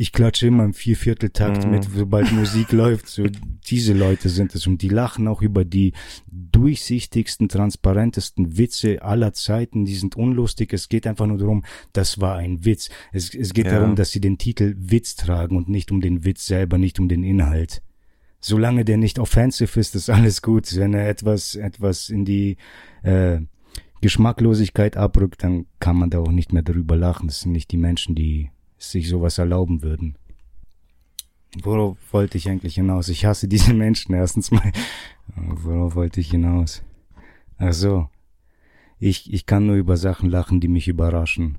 Ich 0.00 0.12
klatsche 0.12 0.46
immer 0.46 0.64
im 0.64 0.72
Viervierteltakt 0.72 1.66
Mhm. 1.66 1.70
mit, 1.72 1.84
sobald 1.84 2.32
Musik 2.32 2.72
läuft. 2.72 3.06
So, 3.06 3.26
diese 3.68 3.92
Leute 3.92 4.30
sind 4.30 4.54
es 4.54 4.66
und 4.66 4.80
die 4.80 4.88
lachen 4.88 5.28
auch 5.28 5.42
über 5.42 5.66
die 5.66 5.92
durchsichtigsten, 6.26 7.50
transparentesten 7.50 8.56
Witze 8.56 9.02
aller 9.02 9.34
Zeiten. 9.34 9.84
Die 9.84 9.94
sind 9.94 10.16
unlustig. 10.16 10.72
Es 10.72 10.88
geht 10.88 11.06
einfach 11.06 11.26
nur 11.26 11.36
darum, 11.36 11.64
das 11.92 12.18
war 12.18 12.36
ein 12.36 12.64
Witz. 12.64 12.88
Es, 13.12 13.34
es 13.34 13.52
geht 13.52 13.66
Ja. 13.66 13.72
darum, 13.78 13.94
dass 13.94 14.10
sie 14.10 14.22
den 14.22 14.38
Titel 14.38 14.74
Witz 14.78 15.16
tragen 15.16 15.54
und 15.56 15.68
nicht 15.68 15.90
um 15.92 16.00
den 16.00 16.24
Witz 16.24 16.46
selber, 16.46 16.78
nicht 16.78 16.98
um 16.98 17.06
den 17.08 17.22
Inhalt. 17.22 17.82
Solange 18.40 18.86
der 18.86 18.96
nicht 18.96 19.18
offensive 19.18 19.78
ist, 19.78 19.94
ist 19.94 20.08
alles 20.08 20.40
gut. 20.40 20.74
Wenn 20.76 20.94
er 20.94 21.10
etwas, 21.10 21.56
etwas 21.56 22.08
in 22.08 22.24
die 22.24 22.56
äh, 23.02 23.40
Geschmacklosigkeit 24.00 24.96
abrückt, 24.96 25.42
dann 25.44 25.66
kann 25.78 25.96
man 25.98 26.08
da 26.08 26.20
auch 26.20 26.32
nicht 26.32 26.54
mehr 26.54 26.62
darüber 26.62 26.96
lachen. 26.96 27.26
Das 27.26 27.40
sind 27.40 27.52
nicht 27.52 27.70
die 27.70 27.76
Menschen, 27.76 28.14
die 28.14 28.48
sich 28.80 29.08
sowas 29.08 29.38
erlauben 29.38 29.82
würden. 29.82 30.16
Worauf 31.62 31.96
wollte 32.12 32.38
ich 32.38 32.48
eigentlich 32.48 32.76
hinaus? 32.76 33.08
Ich 33.08 33.24
hasse 33.24 33.48
diese 33.48 33.74
Menschen 33.74 34.14
erstens 34.14 34.50
mal. 34.50 34.72
Worauf 35.36 35.94
wollte 35.94 36.20
ich 36.20 36.30
hinaus? 36.30 36.82
Ach 37.58 37.72
so. 37.72 38.08
Ich, 38.98 39.32
ich 39.32 39.46
kann 39.46 39.66
nur 39.66 39.76
über 39.76 39.96
Sachen 39.96 40.30
lachen, 40.30 40.60
die 40.60 40.68
mich 40.68 40.88
überraschen. 40.88 41.58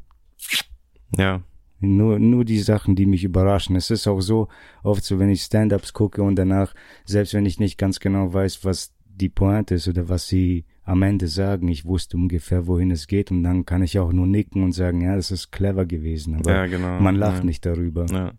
Ja. 1.18 1.42
Nur, 1.80 2.20
nur 2.20 2.46
die 2.46 2.60
Sachen, 2.60 2.96
die 2.96 3.08
mich 3.08 3.24
überraschen. 3.24 3.76
Es 3.76 3.90
ist 3.90 4.08
auch 4.08 4.22
so 4.22 4.48
oft 4.84 5.04
so, 5.04 5.18
wenn 5.18 5.30
ich 5.30 5.42
Stand-ups 5.42 5.94
gucke 5.94 6.22
und 6.22 6.36
danach, 6.36 6.74
selbst 7.06 7.34
wenn 7.34 7.46
ich 7.46 7.60
nicht 7.60 7.78
ganz 7.78 8.00
genau 8.00 8.32
weiß, 8.32 8.64
was 8.64 8.94
die 9.06 9.30
Pointe 9.30 9.76
ist 9.76 9.88
oder 9.88 10.08
was 10.08 10.28
sie 10.28 10.66
am 10.84 11.04
Ende 11.04 11.28
sagen, 11.28 11.68
ich 11.68 11.86
wusste 11.86 12.18
ungefähr, 12.18 12.66
wohin 12.68 12.92
es 12.92 13.08
geht 13.08 13.32
und 13.32 13.44
dann 13.44 13.66
kann 13.66 13.84
ich 13.84 14.00
auch 14.00 14.12
nur 14.12 14.26
nicken 14.28 14.64
und 14.64 14.72
sagen, 14.74 15.02
ja, 15.02 15.16
das 15.16 15.30
ist 15.32 15.52
clever 15.52 15.86
gewesen. 15.86 16.36
Aber 16.36 16.52
Ja, 16.52 16.66
genau. 16.66 17.00
man 17.00 17.16
lacht 17.16 17.40
Ja. 17.40 17.44
nicht 17.46 17.66
darüber. 17.66 18.06
Ja. 18.12 18.32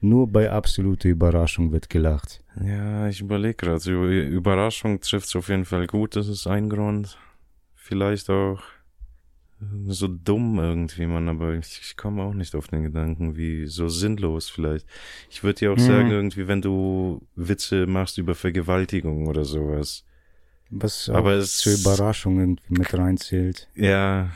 Nur 0.00 0.28
bei 0.30 0.50
absoluter 0.50 1.08
Überraschung 1.08 1.72
wird 1.72 1.88
gelacht. 1.90 2.44
Ja, 2.64 3.08
ich 3.08 3.20
überlege 3.20 3.54
gerade. 3.54 4.22
Überraschung 4.28 5.00
trifft 5.00 5.34
auf 5.34 5.48
jeden 5.48 5.64
Fall 5.64 5.86
gut, 5.86 6.14
das 6.14 6.28
ist 6.28 6.46
ein 6.46 6.68
Grund. 6.68 7.18
Vielleicht 7.74 8.28
auch 8.30 8.60
so 9.88 10.06
dumm 10.06 10.58
irgendwie, 10.60 11.06
man, 11.06 11.28
aber 11.28 11.54
ich, 11.54 11.80
ich 11.82 11.96
komme 11.96 12.22
auch 12.22 12.34
nicht 12.34 12.54
auf 12.54 12.68
den 12.68 12.84
Gedanken, 12.84 13.36
wie 13.36 13.66
so 13.66 13.88
sinnlos 13.88 14.48
vielleicht. 14.48 14.86
Ich 15.30 15.42
würde 15.42 15.58
dir 15.58 15.72
auch 15.72 15.76
Mhm. 15.76 15.80
sagen, 15.80 16.10
irgendwie, 16.10 16.46
wenn 16.46 16.62
du 16.62 17.26
Witze 17.34 17.86
machst 17.88 18.18
über 18.18 18.36
Vergewaltigung 18.36 19.26
oder 19.26 19.44
sowas. 19.44 20.04
Was 20.70 21.08
Aber 21.08 21.32
es- 21.34 21.56
zur 21.58 21.72
Überraschung 21.74 22.38
irgendwie 22.38 22.62
mit 22.78 22.92
reinzählt. 22.96 23.68
Ja, 23.74 24.30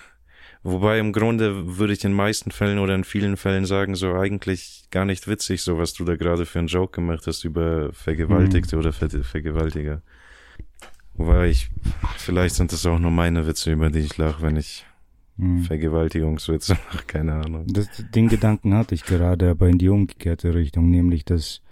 wobei 0.62 0.98
im 0.98 1.12
Grunde 1.12 1.76
würde 1.78 1.92
ich 1.92 2.04
in 2.04 2.12
meisten 2.12 2.50
Fällen 2.50 2.78
oder 2.78 2.94
in 2.94 3.04
vielen 3.04 3.36
Fällen 3.36 3.66
sagen, 3.66 3.94
so 3.94 4.14
eigentlich 4.14 4.84
gar 4.90 5.04
nicht 5.04 5.28
witzig, 5.28 5.62
so 5.62 5.78
was 5.78 5.92
du 5.94 6.04
da 6.04 6.16
gerade 6.16 6.46
für 6.46 6.58
einen 6.58 6.68
Joke 6.68 6.92
gemacht 7.00 7.26
hast 7.26 7.44
über 7.44 7.92
Vergewaltigte 7.92 8.76
oder 8.76 8.92
Ver 8.92 9.10
Vergewaltiger. 9.10 10.02
Wobei 11.14 11.48
ich, 11.50 11.68
vielleicht 12.16 12.54
sind 12.54 12.72
das 12.72 12.86
auch 12.86 12.98
nur 12.98 13.10
meine 13.10 13.46
Witze, 13.46 13.70
über 13.72 13.90
die 13.90 14.00
ich 14.00 14.16
lache, 14.16 14.42
wenn 14.42 14.56
ich 14.56 14.86
Mhm. 15.38 15.62
Vergewaltigungswitze 15.62 16.74
mache, 16.92 17.04
keine 17.06 17.32
Ahnung. 17.32 17.64
Das, 17.66 17.88
den 18.14 18.28
Gedanken 18.28 18.74
hatte 18.74 18.94
ich 18.94 19.04
gerade, 19.04 19.48
aber 19.50 19.66
in 19.68 19.78
die 19.78 19.88
umgekehrte 19.88 20.54
Richtung, 20.54 20.90
nämlich, 20.90 21.24
dass 21.24 21.62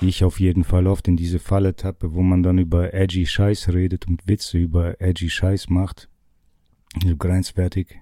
ich 0.00 0.24
auf 0.24 0.38
jeden 0.40 0.64
Fall 0.64 0.86
oft 0.86 1.08
in 1.08 1.16
diese 1.16 1.38
Falle 1.38 1.74
tappe, 1.74 2.14
wo 2.14 2.22
man 2.22 2.42
dann 2.42 2.58
über 2.58 2.94
edgy 2.94 3.26
Scheiß 3.26 3.70
redet 3.70 4.06
und 4.06 4.26
Witze 4.28 4.58
über 4.58 5.00
edgy 5.00 5.28
Scheiß 5.30 5.68
macht. 5.70 6.08
So 7.04 7.16
grenzwertig. 7.16 8.00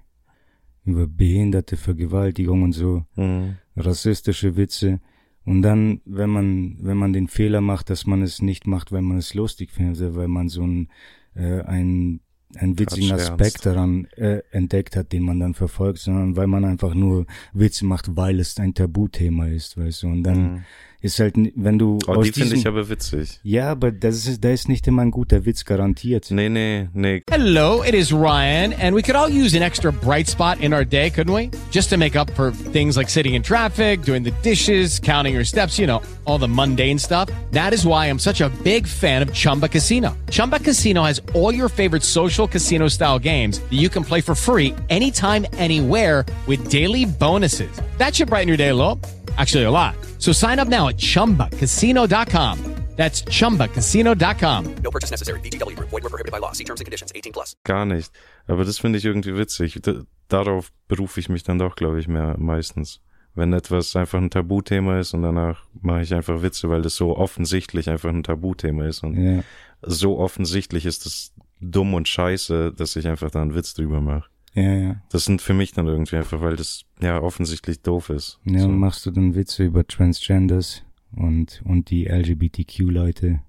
Über 0.85 1.07
behinderte 1.07 1.75
Vergewaltigung 1.75 2.63
und 2.63 2.71
so. 2.73 3.05
Mhm. 3.15 3.55
Rassistische 3.75 4.55
Witze. 4.55 4.99
Und 5.43 5.61
dann, 5.61 6.01
wenn 6.05 6.29
man, 6.29 6.77
wenn 6.81 6.97
man 6.97 7.13
den 7.13 7.27
Fehler 7.27 7.61
macht, 7.61 7.89
dass 7.89 8.05
man 8.05 8.21
es 8.21 8.41
nicht 8.41 8.67
macht, 8.67 8.91
weil 8.91 9.01
man 9.01 9.17
es 9.17 9.33
lustig 9.33 9.71
findet, 9.71 10.15
weil 10.15 10.27
man 10.27 10.49
so 10.49 10.63
ein, 10.63 10.89
äh, 11.35 11.61
ein, 11.61 12.19
einen 12.55 12.79
witzigen 12.79 13.09
Quatsch, 13.09 13.21
Aspekt 13.21 13.65
ernst. 13.65 13.65
daran 13.65 14.05
äh, 14.17 14.41
entdeckt 14.51 14.95
hat, 14.95 15.11
den 15.11 15.23
man 15.23 15.39
dann 15.39 15.53
verfolgt, 15.53 15.99
sondern 15.99 16.35
weil 16.35 16.47
man 16.47 16.63
einfach 16.63 16.93
nur 16.93 17.25
Witze 17.53 17.85
macht, 17.85 18.15
weil 18.15 18.39
es 18.39 18.57
ein 18.59 18.73
Tabuthema 18.73 19.47
ist, 19.47 19.77
weißt 19.77 20.03
du. 20.03 20.07
Und 20.07 20.23
dann 20.23 20.53
Mhm. 20.53 20.63
Ist 21.01 21.19
halt, 21.19 21.35
wenn 21.55 21.77
du 21.77 21.99
Oh, 22.07 22.15
aus 22.15 22.25
die 22.25 22.31
finde 22.31 22.55
ich 22.55 22.67
aber 22.67 22.89
witzig. 22.89 23.39
Ja, 23.43 23.69
aber 23.71 23.91
das 23.91 24.25
ist, 24.25 24.43
da 24.43 24.49
ist 24.49 24.67
nicht 24.67 24.87
immer 24.87 25.03
ein 25.03 25.11
guter 25.11 25.45
Witz 25.45 25.63
garantiert. 25.63 26.31
Nee, 26.31 26.49
nee, 26.49 26.87
nee. 26.93 27.21
Hello, 27.29 27.83
it 27.83 27.93
is 27.93 28.11
Ryan, 28.11 28.73
and 28.73 28.95
we 28.95 29.01
could 29.03 29.15
all 29.15 29.29
use 29.29 29.55
an 29.55 29.61
extra 29.61 29.91
bright 29.91 30.27
spot 30.27 30.59
in 30.59 30.73
our 30.73 30.83
day, 30.83 31.09
couldn't 31.11 31.33
we? 31.33 31.51
Just 31.71 31.89
to 31.91 31.97
make 31.97 32.17
up 32.17 32.31
for 32.31 32.51
things 32.51 32.97
like 32.97 33.09
sitting 33.09 33.35
in 33.35 33.43
traffic, 33.43 34.01
doing 34.01 34.23
the 34.23 34.33
dishes, 34.41 34.99
counting 34.99 35.35
your 35.35 35.45
steps, 35.45 35.77
you 35.77 35.85
know, 35.85 36.01
all 36.25 36.39
the 36.39 36.47
mundane 36.47 36.97
stuff. 36.97 37.29
That 37.51 37.73
is 37.73 37.85
why 37.85 38.07
I'm 38.07 38.19
such 38.19 38.41
a 38.41 38.49
big 38.63 38.87
fan 38.87 39.21
of 39.21 39.31
Chumba 39.33 39.67
Casino. 39.69 40.17
Chumba 40.31 40.59
Casino 40.59 41.03
has 41.03 41.21
all 41.35 41.53
your 41.53 41.69
favorite 41.69 42.03
social 42.03 42.47
casino 42.47 42.87
style 42.87 43.19
games 43.19 43.59
that 43.59 43.73
you 43.77 43.89
can 43.89 44.03
play 44.03 44.21
for 44.21 44.33
free 44.33 44.73
anytime, 44.89 45.45
anywhere 45.57 46.25
with 46.47 46.69
daily 46.71 47.05
bonuses. 47.05 47.69
That 47.97 48.15
should 48.15 48.29
brighten 48.29 48.47
your 48.47 48.57
day 48.57 48.69
a 48.69 48.75
little. 48.75 48.99
Actually, 49.37 49.65
a 49.65 49.71
lot. 49.71 49.95
So 50.19 50.31
sign 50.33 50.59
up 50.59 50.67
now 50.67 50.87
at 50.89 50.97
chumbacasino.com. 50.97 52.57
That's 52.95 53.21
chumbacasino.com. 53.25 54.75
No 54.83 54.89
purchase 54.89 55.11
necessary. 55.11 55.39
VGW 55.41 55.75
Group. 55.75 55.89
Void 55.91 56.03
were 56.03 56.09
prohibited 56.09 56.31
by 56.31 56.39
law. 56.39 56.51
See 56.53 56.63
terms 56.63 56.79
and 56.81 56.85
conditions. 56.87 57.11
18 57.15 57.31
plus. 57.31 57.55
Gar 57.63 57.85
nicht. 57.85 58.11
Aber 58.47 58.65
das 58.65 58.79
finde 58.79 58.97
ich 58.97 59.05
irgendwie 59.05 59.37
witzig. 59.37 59.79
D 59.83 60.01
darauf 60.29 60.71
berufe 60.89 61.19
ich 61.21 61.29
mich 61.29 61.43
dann 61.43 61.57
doch, 61.59 61.75
glaube 61.75 61.99
ich, 61.99 62.07
mehr 62.07 62.35
meistens. 62.37 62.99
Wenn 63.35 63.53
etwas 63.53 63.95
einfach 63.95 64.17
ein 64.17 64.29
Tabuthema 64.31 64.99
ist 64.99 65.13
und 65.13 65.21
danach 65.21 65.63
mache 65.79 66.01
ich 66.01 66.13
einfach 66.13 66.41
Witze, 66.41 66.69
weil 66.69 66.81
das 66.81 66.95
so 66.95 67.15
offensichtlich 67.15 67.87
einfach 67.89 68.09
ein 68.09 68.23
Tabuthema 68.23 68.85
ist 68.87 69.03
und 69.03 69.15
Ja. 69.15 69.43
so 69.83 70.17
offensichtlich 70.17 70.85
ist 70.87 71.05
das 71.05 71.31
dumm 71.61 71.93
und 71.93 72.07
scheiße, 72.09 72.73
dass 72.73 72.95
ich 72.95 73.07
einfach 73.07 73.29
da 73.31 73.41
einen 73.43 73.53
Witz 73.55 73.73
drüber 73.75 74.01
mache. 74.01 74.27
Ja, 74.53 74.73
ja. 74.73 74.95
Das 75.11 75.23
sind 75.25 75.41
für 75.41 75.53
mich 75.53 75.71
dann 75.71 75.87
irgendwie 75.87 76.15
einfach, 76.17 76.41
weil 76.41 76.55
das 76.55 76.83
ja 77.01 77.21
offensichtlich 77.21 77.81
doof 77.81 78.09
ist. 78.09 78.39
Ja, 78.45 78.59
so. 78.61 78.67
machst 78.69 79.05
du 79.05 79.11
dann 79.11 79.35
Witze 79.35 79.63
über 79.65 79.85
Transgenders 79.85 80.83
und, 81.15 81.61
und 81.65 81.89
die 81.89 82.05
LGBTQ-Leute? 82.05 83.39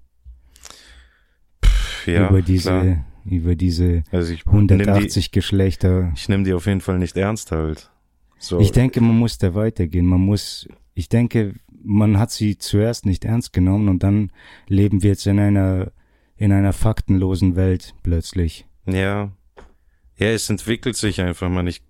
ja, 2.05 2.29
über 2.29 2.41
diese, 2.41 2.69
klar. 2.69 3.05
über 3.25 3.55
diese 3.55 4.03
Also 4.11 4.33
ich 4.33 4.45
nehm 4.45 4.67
die- 4.67 4.73
180 4.75 5.31
Geschlechter. 5.31 6.11
Ich 6.15 6.29
nehme 6.29 6.43
die 6.43 6.53
auf 6.53 6.65
jeden 6.65 6.81
Fall 6.81 6.99
nicht 6.99 7.17
ernst 7.17 7.51
halt. 7.51 7.91
So. 8.37 8.59
Ich 8.59 8.71
denke, 8.71 9.01
man 9.01 9.17
muss 9.17 9.37
da 9.37 9.53
weitergehen. 9.53 10.05
Man 10.05 10.21
muss, 10.21 10.67
ich 10.93 11.09
denke, 11.09 11.55
man 11.83 12.17
hat 12.17 12.31
sie 12.31 12.57
zuerst 12.57 13.05
nicht 13.05 13.25
ernst 13.25 13.51
genommen 13.53 13.89
und 13.89 14.01
dann 14.03 14.31
leben 14.67 15.03
wir 15.03 15.11
jetzt 15.11 15.27
in 15.27 15.39
einer, 15.39 15.91
in 16.37 16.51
einer 16.53 16.71
faktenlosen 16.73 17.55
Welt 17.55 17.93
plötzlich. 18.03 18.65
Ja. 18.85 19.31
Ja, 20.17 20.27
es 20.27 20.49
entwickelt 20.49 20.95
sich 20.95 21.21
einfach 21.21 21.49
mal 21.49 21.63
nicht. 21.63 21.83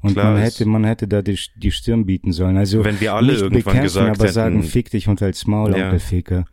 Und 0.00 0.12
Klar 0.12 0.32
man 0.32 0.40
hätte, 0.42 0.64
man 0.66 0.84
hätte 0.84 1.08
da 1.08 1.22
die, 1.22 1.38
die 1.56 1.72
Stirn 1.72 2.06
bieten 2.06 2.32
sollen. 2.32 2.56
Also 2.56 2.84
Wenn 2.84 3.00
wir 3.00 3.14
alle 3.14 3.32
nicht 3.32 3.40
irgendwann 3.42 3.62
bekämpfen, 3.64 3.82
gesagt 3.82 4.20
aber 4.20 4.28
sagen, 4.32 4.56
hätten- 4.58 4.68
fick 4.68 4.90
dich 4.90 5.08
und 5.08 5.20
halt's 5.20 5.46
Maul, 5.46 5.76
Ja. 5.76 5.98
Ficker. 5.98 6.44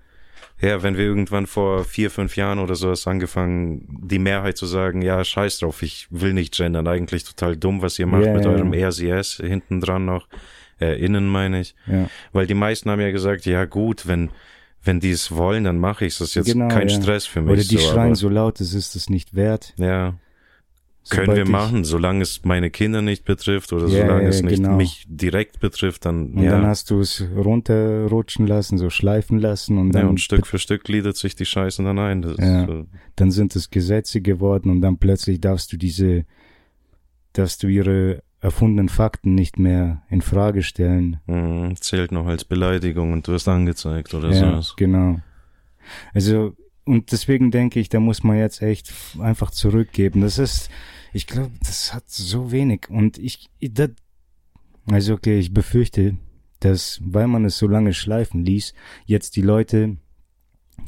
Ja, 0.61 0.81
wenn 0.83 0.95
wir 0.97 1.03
irgendwann 1.03 1.47
vor 1.47 1.83
vier, 1.83 2.09
fünf 2.09 2.37
Jahren 2.37 2.59
oder 2.59 2.75
so 2.75 2.89
hast 2.89 3.07
angefangen, 3.07 3.85
die 4.03 4.19
Mehrheit 4.19 4.57
zu 4.57 4.65
sagen, 4.65 5.01
ja, 5.01 5.23
scheiß 5.23 5.59
drauf, 5.59 5.83
ich 5.83 6.07
will 6.09 6.33
nicht 6.33 6.55
gendern, 6.55 6.87
eigentlich 6.87 7.23
total 7.25 7.57
dumm, 7.57 7.81
was 7.81 7.99
ihr 7.99 8.07
macht 8.07 8.25
Ja, 8.25 8.33
mit 8.33 8.45
eurem. 8.45 8.73
RCS 8.73 9.41
hinten 9.45 9.81
dran 9.81 10.05
noch, 10.05 10.27
äh, 10.79 10.97
innen 11.03 11.27
meine 11.27 11.59
ich. 11.59 11.75
Ja. 11.87 12.09
Weil 12.31 12.47
die 12.47 12.53
meisten 12.53 12.89
haben 12.89 13.01
ja 13.01 13.11
gesagt, 13.11 13.45
ja 13.45 13.65
gut, 13.65 14.07
wenn, 14.07 14.29
wenn 14.83 15.01
die 15.01 15.11
es 15.11 15.35
wollen, 15.35 15.65
dann 15.65 15.77
mache 15.77 16.05
ich 16.05 16.13
es. 16.13 16.19
Das 16.19 16.29
ist 16.29 16.35
jetzt 16.35 16.53
Genau, 16.53 16.69
kein 16.69 16.87
ja. 16.87 17.01
Stress 17.01 17.25
für 17.25 17.41
mich. 17.41 17.51
Oder 17.51 17.61
die 17.63 17.77
so, 17.77 17.91
schreien 17.91 18.15
so 18.15 18.29
laut, 18.29 18.61
es 18.61 18.73
ist 18.73 18.95
es 18.95 19.09
nicht 19.09 19.35
wert. 19.35 19.73
Ja. 19.77 20.15
Können 21.09 21.35
wir 21.35 21.47
machen, 21.47 21.83
solange 21.83 22.23
es 22.23 22.43
meine 22.43 22.71
Kinder 22.71 23.01
nicht 23.01 23.25
betrifft 23.25 23.71
oder 23.73 23.87
Ja, 23.87 24.01
solange 24.01 24.23
ja, 24.23 24.29
es 24.29 24.41
nicht 24.41 24.57
genau. 24.63 24.75
mich 24.75 25.05
direkt 25.07 25.59
betrifft, 25.59 26.05
dann, 26.05 26.33
Und 26.33 26.43
ja. 26.43 26.51
dann 26.51 26.65
hast 26.65 26.89
du 26.89 26.99
es 26.99 27.23
runterrutschen 27.35 28.47
lassen, 28.47 28.77
so 28.77 28.89
schleifen 28.89 29.39
lassen 29.39 29.77
und 29.77 29.93
ja, 29.93 30.01
dann, 30.01 30.09
und 30.09 30.19
Stück 30.21 30.47
für 30.47 30.57
Stück 30.57 30.83
gliedert 30.83 31.15
sich 31.15 31.35
die 31.35 31.45
Scheiße 31.45 31.83
dann 31.83 31.99
ein. 31.99 32.23
Ja. 32.39 32.63
äh, 32.67 32.85
dann 33.15 33.31
sind 33.31 33.55
es 33.55 33.69
Gesetze 33.69 34.21
geworden 34.21 34.69
und 34.69 34.81
dann 34.81 34.97
plötzlich 34.97 35.39
darfst 35.39 35.71
du 35.73 35.77
diese, 35.77 36.25
darfst 37.33 37.61
du 37.63 37.67
ihre 37.67 38.23
erfundenen 38.41 38.89
Fakten 38.89 39.33
nicht 39.35 39.57
mehr 39.57 40.03
in 40.09 40.21
Frage 40.21 40.63
stellen. 40.63 41.17
mh, 41.27 41.75
zählt 41.79 42.11
noch 42.11 42.27
als 42.27 42.45
Beleidigung 42.45 43.11
und 43.13 43.27
du 43.27 43.31
wirst 43.31 43.47
angezeigt 43.47 44.13
oder 44.13 44.31
ja, 44.31 44.61
so. 44.61 44.73
genau. 44.75 45.19
Also, 46.13 46.55
und 46.83 47.11
deswegen 47.11 47.49
denke 47.51 47.79
ich, 47.79 47.89
da 47.89 47.99
muss 47.99 48.23
man 48.23 48.37
jetzt 48.37 48.61
echt 48.61 48.93
einfach 49.19 49.49
zurückgeben. 49.51 50.21
Das 50.21 50.37
ist, 50.37 50.69
ich 51.15 51.27
glaube, 51.27 51.51
das 51.65 51.93
hat 51.93 52.03
so 52.09 52.51
wenig. 52.51 52.89
Und 52.89 53.17
ich, 53.17 53.49
das, 53.61 53.91
also 54.91 55.13
okay, 55.13 55.39
ich 55.39 55.53
befürchte, 55.53 56.17
dass, 56.59 56.99
weil 57.03 57.27
man 57.27 57.45
es 57.45 57.57
so 57.57 57.67
lange 57.67 57.93
schleifen 57.93 58.43
ließ, 58.43 58.73
jetzt 59.05 59.35
die 59.37 59.41
Leute, 59.41 59.97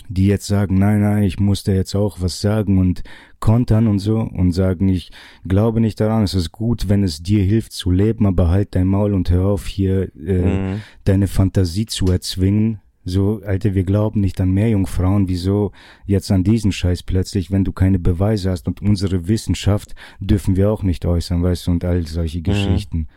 die 0.09 0.27
jetzt 0.27 0.47
sagen, 0.47 0.77
nein, 0.77 0.99
nein, 1.01 1.23
ich 1.23 1.39
muss 1.39 1.63
da 1.63 1.71
jetzt 1.71 1.95
auch 1.95 2.19
was 2.19 2.41
sagen 2.41 2.77
und 2.77 3.03
kontern 3.39 3.87
und 3.87 3.99
so 3.99 4.19
und 4.19 4.51
sagen, 4.51 4.89
ich 4.89 5.11
glaube 5.47 5.79
nicht 5.79 5.99
daran, 6.01 6.23
es 6.23 6.33
ist 6.33 6.51
gut, 6.51 6.89
wenn 6.89 7.03
es 7.03 7.23
dir 7.23 7.43
hilft 7.43 7.71
zu 7.71 7.89
leben, 7.91 8.25
aber 8.25 8.49
halt 8.49 8.75
dein 8.75 8.87
Maul 8.87 9.13
und 9.13 9.29
hör 9.29 9.45
auf 9.47 9.65
hier 9.65 10.13
äh, 10.15 10.73
Mhm. 10.73 10.81
deine 11.05 11.27
Fantasie 11.27 11.85
zu 11.85 12.07
erzwingen. 12.07 12.81
So, 13.09 13.41
Alter, 13.45 13.73
wir 13.73 13.83
glauben 13.83 14.19
nicht 14.19 14.41
an 14.41 14.51
Meerjungfrauen, 14.51 15.29
wieso 15.29 15.71
jetzt 16.05 16.29
an 16.31 16.43
diesen 16.43 16.71
Scheiß 16.71 17.03
plötzlich, 17.03 17.51
wenn 17.51 17.63
du 17.63 17.71
keine 17.71 17.99
Beweise 17.99 18.51
hast 18.51 18.67
und 18.67 18.81
unsere 18.81 19.27
Wissenschaft 19.29 19.95
dürfen 20.19 20.55
wir 20.57 20.69
auch 20.69 20.83
nicht 20.83 21.05
äußern, 21.05 21.41
weißt 21.41 21.67
du, 21.67 21.71
und 21.71 21.85
all 21.85 22.05
solche 22.05 22.41
Geschichten. 22.41 23.07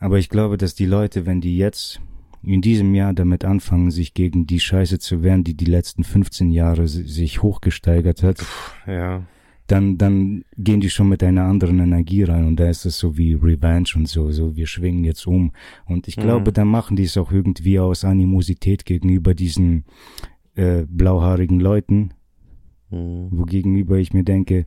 Aber 0.00 0.18
ich 0.18 0.28
glaube, 0.28 0.56
dass 0.58 0.74
die 0.74 0.86
Leute, 0.86 1.26
wenn 1.26 1.40
die 1.40 1.56
jetzt 1.56 2.00
in 2.42 2.60
diesem 2.60 2.94
Jahr 2.94 3.14
damit 3.14 3.44
anfangen, 3.44 3.90
sich 3.90 4.14
gegen 4.14 4.46
die 4.46 4.60
Scheiße 4.60 4.98
zu 4.98 5.22
wehren, 5.22 5.44
die 5.44 5.54
die 5.54 5.64
letzten 5.64 6.04
15 6.04 6.50
Jahre 6.50 6.86
si- 6.88 7.02
sich 7.04 7.42
hochgesteigert 7.42 8.22
hat, 8.22 8.44
Ja. 8.86 9.22
Dann, 9.68 9.98
dann 9.98 10.44
gehen 10.56 10.80
die 10.80 10.90
schon 10.90 11.08
mit 11.08 11.22
einer 11.22 11.44
anderen 11.44 11.78
Energie 11.78 12.24
rein 12.24 12.46
und 12.46 12.56
da 12.56 12.68
ist 12.68 12.84
es 12.86 12.98
so 12.98 13.16
wie 13.16 13.34
Revenge 13.34 13.90
und 13.94 14.08
so, 14.08 14.30
so 14.32 14.56
wir 14.56 14.66
schwingen 14.66 15.04
jetzt 15.04 15.26
um. 15.26 15.52
Und 15.86 16.08
ich 16.08 16.16
glaube, 16.16 16.50
Mhm. 16.50 16.54
dann 16.54 16.68
machen 16.68 16.96
die 16.96 17.04
es 17.04 17.16
auch 17.16 17.30
irgendwie 17.30 17.78
aus 17.78 18.04
Animosität 18.04 18.84
gegenüber 18.84 19.34
diesen 19.34 19.84
äh, 20.56 20.84
blauhaarigen 20.88 21.60
Leuten, 21.60 22.10
Mhm. 22.90 23.28
wo 23.30 23.44
gegenüber 23.44 23.98
ich 23.98 24.12
mir 24.12 24.24
denke, 24.24 24.66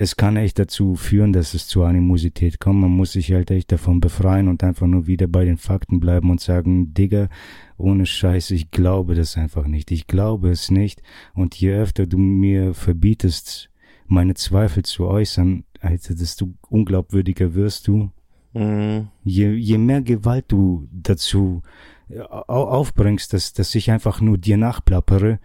es 0.00 0.16
kann 0.16 0.36
echt 0.36 0.58
dazu 0.60 0.94
führen, 0.94 1.32
dass 1.32 1.54
es 1.54 1.66
zu 1.66 1.82
Animosität 1.82 2.60
kommt. 2.60 2.80
Man 2.80 2.92
muss 2.92 3.12
sich 3.12 3.32
halt 3.32 3.50
echt 3.50 3.72
davon 3.72 4.00
befreien 4.00 4.46
und 4.48 4.62
einfach 4.62 4.86
nur 4.86 5.06
wieder 5.08 5.26
bei 5.26 5.44
den 5.44 5.56
Fakten 5.56 5.98
bleiben 5.98 6.30
und 6.30 6.40
sagen, 6.40 6.94
Digga, 6.94 7.28
ohne 7.76 8.06
Scheiß, 8.06 8.52
ich 8.52 8.70
glaube 8.70 9.14
das 9.16 9.36
einfach 9.36 9.66
nicht. 9.66 9.90
Ich 9.90 10.06
glaube 10.06 10.50
es 10.50 10.70
nicht. 10.70 11.02
Und 11.34 11.56
je 11.56 11.72
öfter 11.72 12.06
du 12.06 12.16
mir 12.16 12.74
verbietest, 12.74 13.70
meine 14.10 14.34
Zweifel 14.34 14.84
zu 14.84 15.06
äußern, 15.06 15.64
Alter, 15.80 16.14
desto 16.14 16.48
unglaubwürdiger 16.68 17.54
wirst 17.54 17.86
du. 17.88 18.10
Mhm. 18.54 19.08
Je, 19.24 19.52
je 19.52 19.78
mehr 19.78 20.02
Gewalt 20.02 20.46
du 20.48 20.88
dazu 20.90 21.62
äh, 22.08 22.20
au- 22.20 22.68
aufbringst, 22.68 23.32
dass, 23.32 23.52
dass 23.52 23.74
ich 23.74 23.90
einfach 23.90 24.20
nur 24.20 24.38
dir 24.38 24.56
nachplappere, 24.56 25.38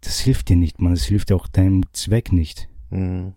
das 0.00 0.20
hilft 0.20 0.48
dir 0.48 0.56
nicht, 0.56 0.80
man. 0.80 0.94
Das 0.94 1.04
hilft 1.04 1.32
auch 1.32 1.46
deinem 1.46 1.82
Zweck 1.92 2.32
nicht. 2.32 2.68
Mhm. 2.90 3.34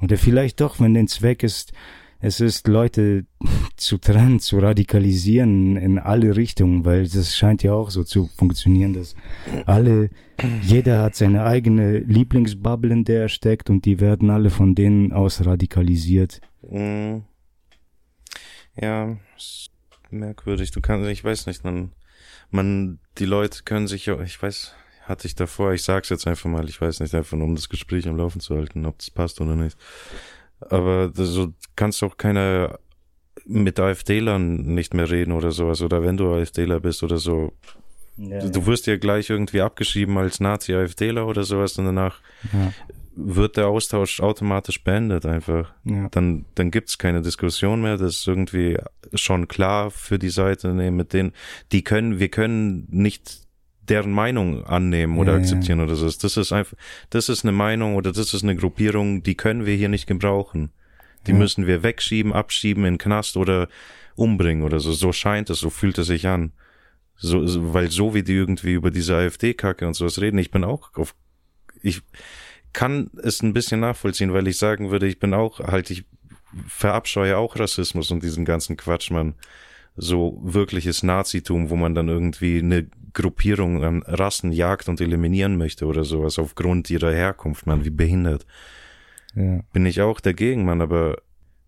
Oder 0.00 0.16
vielleicht 0.16 0.60
doch, 0.60 0.80
wenn 0.80 0.94
dein 0.94 1.08
Zweck 1.08 1.42
ist, 1.42 1.72
es 2.22 2.38
ist, 2.38 2.68
Leute 2.68 3.26
zu 3.76 3.98
trennen, 3.98 4.38
zu 4.40 4.60
radikalisieren 4.60 5.76
in 5.76 5.98
alle 5.98 6.36
Richtungen, 6.36 6.84
weil 6.84 7.06
das 7.06 7.36
scheint 7.36 7.62
ja 7.62 7.74
auch 7.74 7.90
so 7.90 8.04
zu 8.04 8.28
funktionieren, 8.36 8.94
dass 8.94 9.14
alle, 9.66 10.08
jeder 10.62 11.02
hat 11.02 11.16
seine 11.16 11.44
eigene 11.44 11.98
Lieblingsbubble, 11.98 12.92
in 12.92 13.04
der 13.04 13.22
er 13.22 13.28
steckt 13.28 13.68
und 13.68 13.84
die 13.84 14.00
werden 14.00 14.30
alle 14.30 14.50
von 14.50 14.74
denen 14.74 15.12
aus 15.12 15.44
radikalisiert. 15.44 16.40
Mhm. 16.62 17.24
Ja, 18.80 19.16
merkwürdig. 20.10 20.70
Du 20.70 20.80
kannst, 20.80 21.10
ich 21.10 21.24
weiß 21.24 21.46
nicht, 21.46 21.64
man, 21.64 21.90
man, 22.50 23.00
die 23.18 23.26
Leute 23.26 23.64
können 23.64 23.88
sich 23.88 24.06
ja, 24.06 24.18
ich 24.20 24.40
weiß, 24.40 24.74
hatte 25.02 25.26
ich 25.26 25.34
davor, 25.34 25.72
ich 25.72 25.82
sag's 25.82 26.08
jetzt 26.08 26.28
einfach 26.28 26.48
mal, 26.48 26.68
ich 26.68 26.80
weiß 26.80 27.00
nicht, 27.00 27.14
einfach 27.16 27.36
nur 27.36 27.48
um 27.48 27.56
das 27.56 27.68
Gespräch 27.68 28.06
am 28.06 28.16
Laufen 28.16 28.40
zu 28.40 28.54
halten, 28.54 28.86
ob 28.86 28.98
das 28.98 29.10
passt 29.10 29.40
oder 29.40 29.56
nicht. 29.56 29.76
Aber 30.70 31.10
so 31.14 31.52
kannst 31.76 32.02
auch 32.02 32.16
keiner 32.16 32.78
mit 33.44 33.80
AfDlern 33.80 34.56
nicht 34.74 34.94
mehr 34.94 35.10
reden 35.10 35.32
oder 35.32 35.50
sowas, 35.50 35.82
oder 35.82 36.02
wenn 36.02 36.16
du 36.16 36.32
AfDler 36.32 36.80
bist 36.80 37.02
oder 37.02 37.18
so. 37.18 37.52
Ja, 38.16 38.46
Du 38.46 38.66
wirst 38.66 38.86
ja 38.86 38.96
gleich 38.96 39.30
irgendwie 39.30 39.62
abgeschrieben 39.62 40.18
als 40.18 40.38
Nazi-AfDler 40.38 41.26
oder 41.26 41.44
sowas 41.44 41.78
und 41.78 41.86
danach 41.86 42.20
ja, 42.52 42.72
wird 43.16 43.56
der 43.56 43.68
Austausch 43.68 44.20
automatisch 44.20 44.84
beendet 44.84 45.26
einfach. 45.26 45.72
ja. 45.84 46.08
Dann, 46.10 46.44
dann 46.54 46.70
gibt's 46.70 46.98
keine 46.98 47.22
Diskussion 47.22 47.82
mehr. 47.82 47.96
Das 47.96 48.16
ist 48.18 48.28
irgendwie 48.28 48.78
schon 49.14 49.48
klar 49.48 49.90
für 49.90 50.18
die 50.18 50.28
Seite. 50.28 50.68
Nee, 50.74 50.90
mit 50.90 51.12
denen, 51.12 51.32
die 51.72 51.82
können, 51.82 52.18
wir 52.18 52.28
können 52.28 52.86
nicht 52.90 53.42
deren 53.88 54.12
Meinung 54.12 54.64
annehmen 54.64 55.18
oder 55.18 55.32
Ja, 55.32 55.38
ja. 55.38 55.42
akzeptieren 55.42 55.80
oder 55.80 55.96
so. 55.96 56.06
Das 56.08 56.36
ist 56.36 56.52
einfach, 56.52 56.76
das 57.10 57.28
ist 57.28 57.44
eine 57.44 57.52
Meinung 57.52 57.96
oder 57.96 58.12
das 58.12 58.32
ist 58.32 58.42
eine 58.42 58.56
Gruppierung, 58.56 59.22
die 59.22 59.34
können 59.34 59.66
wir 59.66 59.74
hier 59.74 59.88
nicht 59.88 60.06
gebrauchen. 60.06 60.70
Die 61.26 61.32
Ja. 61.32 61.36
müssen 61.38 61.66
wir 61.66 61.82
wegschieben, 61.82 62.32
abschieben 62.32 62.84
in 62.84 62.98
Knast 62.98 63.36
oder 63.36 63.68
umbringen 64.14 64.62
oder 64.62 64.78
so. 64.80 64.92
So 64.92 65.12
scheint 65.12 65.50
es, 65.50 65.58
so 65.60 65.70
fühlt 65.70 65.98
es 65.98 66.06
sich 66.08 66.26
an. 66.26 66.52
So, 67.16 67.46
so, 67.46 67.72
weil 67.74 67.90
so 67.90 68.14
wie 68.14 68.22
die 68.22 68.34
irgendwie 68.34 68.72
über 68.72 68.90
diese 68.90 69.16
AfD-Kacke 69.16 69.86
und 69.86 69.94
sowas 69.94 70.20
reden, 70.20 70.38
ich 70.38 70.50
bin 70.50 70.64
auch 70.64 70.92
auf, 70.94 71.14
ich 71.80 72.02
kann 72.72 73.10
es 73.22 73.42
ein 73.42 73.52
bisschen 73.52 73.80
nachvollziehen, 73.80 74.32
weil 74.32 74.48
ich 74.48 74.58
sagen 74.58 74.90
würde, 74.90 75.06
ich 75.06 75.18
bin 75.18 75.34
auch 75.34 75.60
halt, 75.60 75.90
ich 75.90 76.04
verabscheue 76.66 77.36
auch 77.36 77.58
Rassismus 77.58 78.10
und 78.10 78.22
diesen 78.22 78.44
ganzen 78.44 78.76
Quatsch, 78.76 79.10
man. 79.10 79.34
So 79.94 80.40
wirkliches 80.42 81.02
Nazitum, 81.02 81.68
wo 81.68 81.76
man 81.76 81.94
dann 81.94 82.08
irgendwie 82.08 82.58
eine 82.60 82.86
Gruppierung 83.14 83.84
an 83.84 84.02
Rassen 84.06 84.52
jagt 84.52 84.88
und 84.88 85.00
eliminieren 85.00 85.56
möchte 85.56 85.86
oder 85.86 86.04
sowas 86.04 86.38
aufgrund 86.38 86.90
ihrer 86.90 87.12
Herkunft, 87.12 87.66
man, 87.66 87.84
wie 87.84 87.90
behindert. 87.90 88.46
Ja. 89.34 89.60
Bin 89.72 89.86
ich 89.86 90.00
auch 90.00 90.20
dagegen, 90.20 90.64
man, 90.64 90.80
aber 90.80 91.16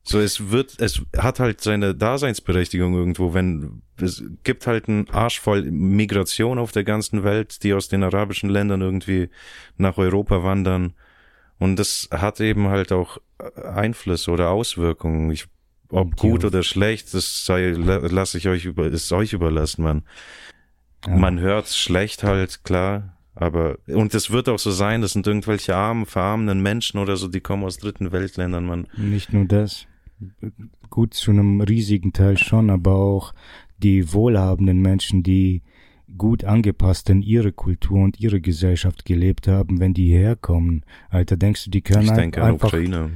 so, 0.06 0.20
es 0.20 0.50
wird, 0.50 0.78
es 0.80 1.00
hat 1.16 1.40
halt 1.40 1.62
seine 1.62 1.94
Daseinsberechtigung 1.94 2.94
irgendwo, 2.94 3.32
wenn, 3.32 3.80
es 3.98 4.22
gibt 4.42 4.66
halt 4.66 4.86
einen 4.86 5.08
Arsch 5.08 5.40
voll 5.40 5.62
Migration 5.62 6.58
auf 6.58 6.72
der 6.72 6.84
ganzen 6.84 7.24
Welt, 7.24 7.62
die 7.62 7.72
aus 7.72 7.88
den 7.88 8.02
arabischen 8.02 8.50
Ländern 8.50 8.82
irgendwie 8.82 9.30
nach 9.78 9.96
Europa 9.96 10.42
wandern. 10.42 10.92
Und 11.58 11.76
das 11.76 12.08
hat 12.10 12.38
eben 12.40 12.68
halt 12.68 12.92
auch 12.92 13.16
Einfluss 13.56 14.28
oder 14.28 14.50
Auswirkungen. 14.50 15.30
Ich, 15.30 15.46
ob 15.88 16.16
gut 16.16 16.44
oder 16.44 16.62
schlecht, 16.62 17.14
das 17.14 17.46
sei, 17.46 17.70
lasse 17.70 18.36
ich 18.36 18.46
euch 18.46 18.66
über, 18.66 18.86
ist 18.86 19.10
euch 19.10 19.32
überlassen, 19.32 19.84
man. 19.84 20.02
Ja. 21.06 21.16
Man 21.16 21.38
hört's 21.38 21.76
schlecht 21.76 22.22
halt, 22.22 22.64
klar. 22.64 23.16
Aber, 23.34 23.78
und 23.88 24.14
es 24.14 24.30
wird 24.30 24.48
auch 24.48 24.58
so 24.60 24.70
sein, 24.70 25.00
das 25.00 25.12
sind 25.12 25.26
irgendwelche 25.26 25.74
armen, 25.74 26.06
verarmenden 26.06 26.62
Menschen 26.62 26.98
oder 27.00 27.16
so, 27.16 27.26
die 27.26 27.40
kommen 27.40 27.64
aus 27.64 27.78
dritten 27.78 28.12
Weltländern, 28.12 28.64
man. 28.64 28.86
Nicht 28.96 29.32
nur 29.32 29.44
das. 29.44 29.86
Gut, 30.88 31.14
zu 31.14 31.32
einem 31.32 31.60
riesigen 31.60 32.12
Teil 32.12 32.38
schon, 32.38 32.70
aber 32.70 32.94
auch 32.94 33.34
die 33.78 34.12
wohlhabenden 34.12 34.80
Menschen, 34.80 35.24
die 35.24 35.62
gut 36.16 36.44
angepasst 36.44 37.10
in 37.10 37.22
ihre 37.22 37.50
Kultur 37.50 37.98
und 38.04 38.20
ihre 38.20 38.40
Gesellschaft 38.40 39.04
gelebt 39.04 39.48
haben, 39.48 39.80
wenn 39.80 39.94
die 39.94 40.12
herkommen. 40.12 40.84
Alter, 41.10 41.36
denkst 41.36 41.64
du, 41.64 41.70
die 41.70 41.82
können 41.82 42.04
Ich 42.04 42.10
denke 42.12 42.40
an 42.40 42.52
einfach... 42.52 42.68
Ukraine. 42.68 43.10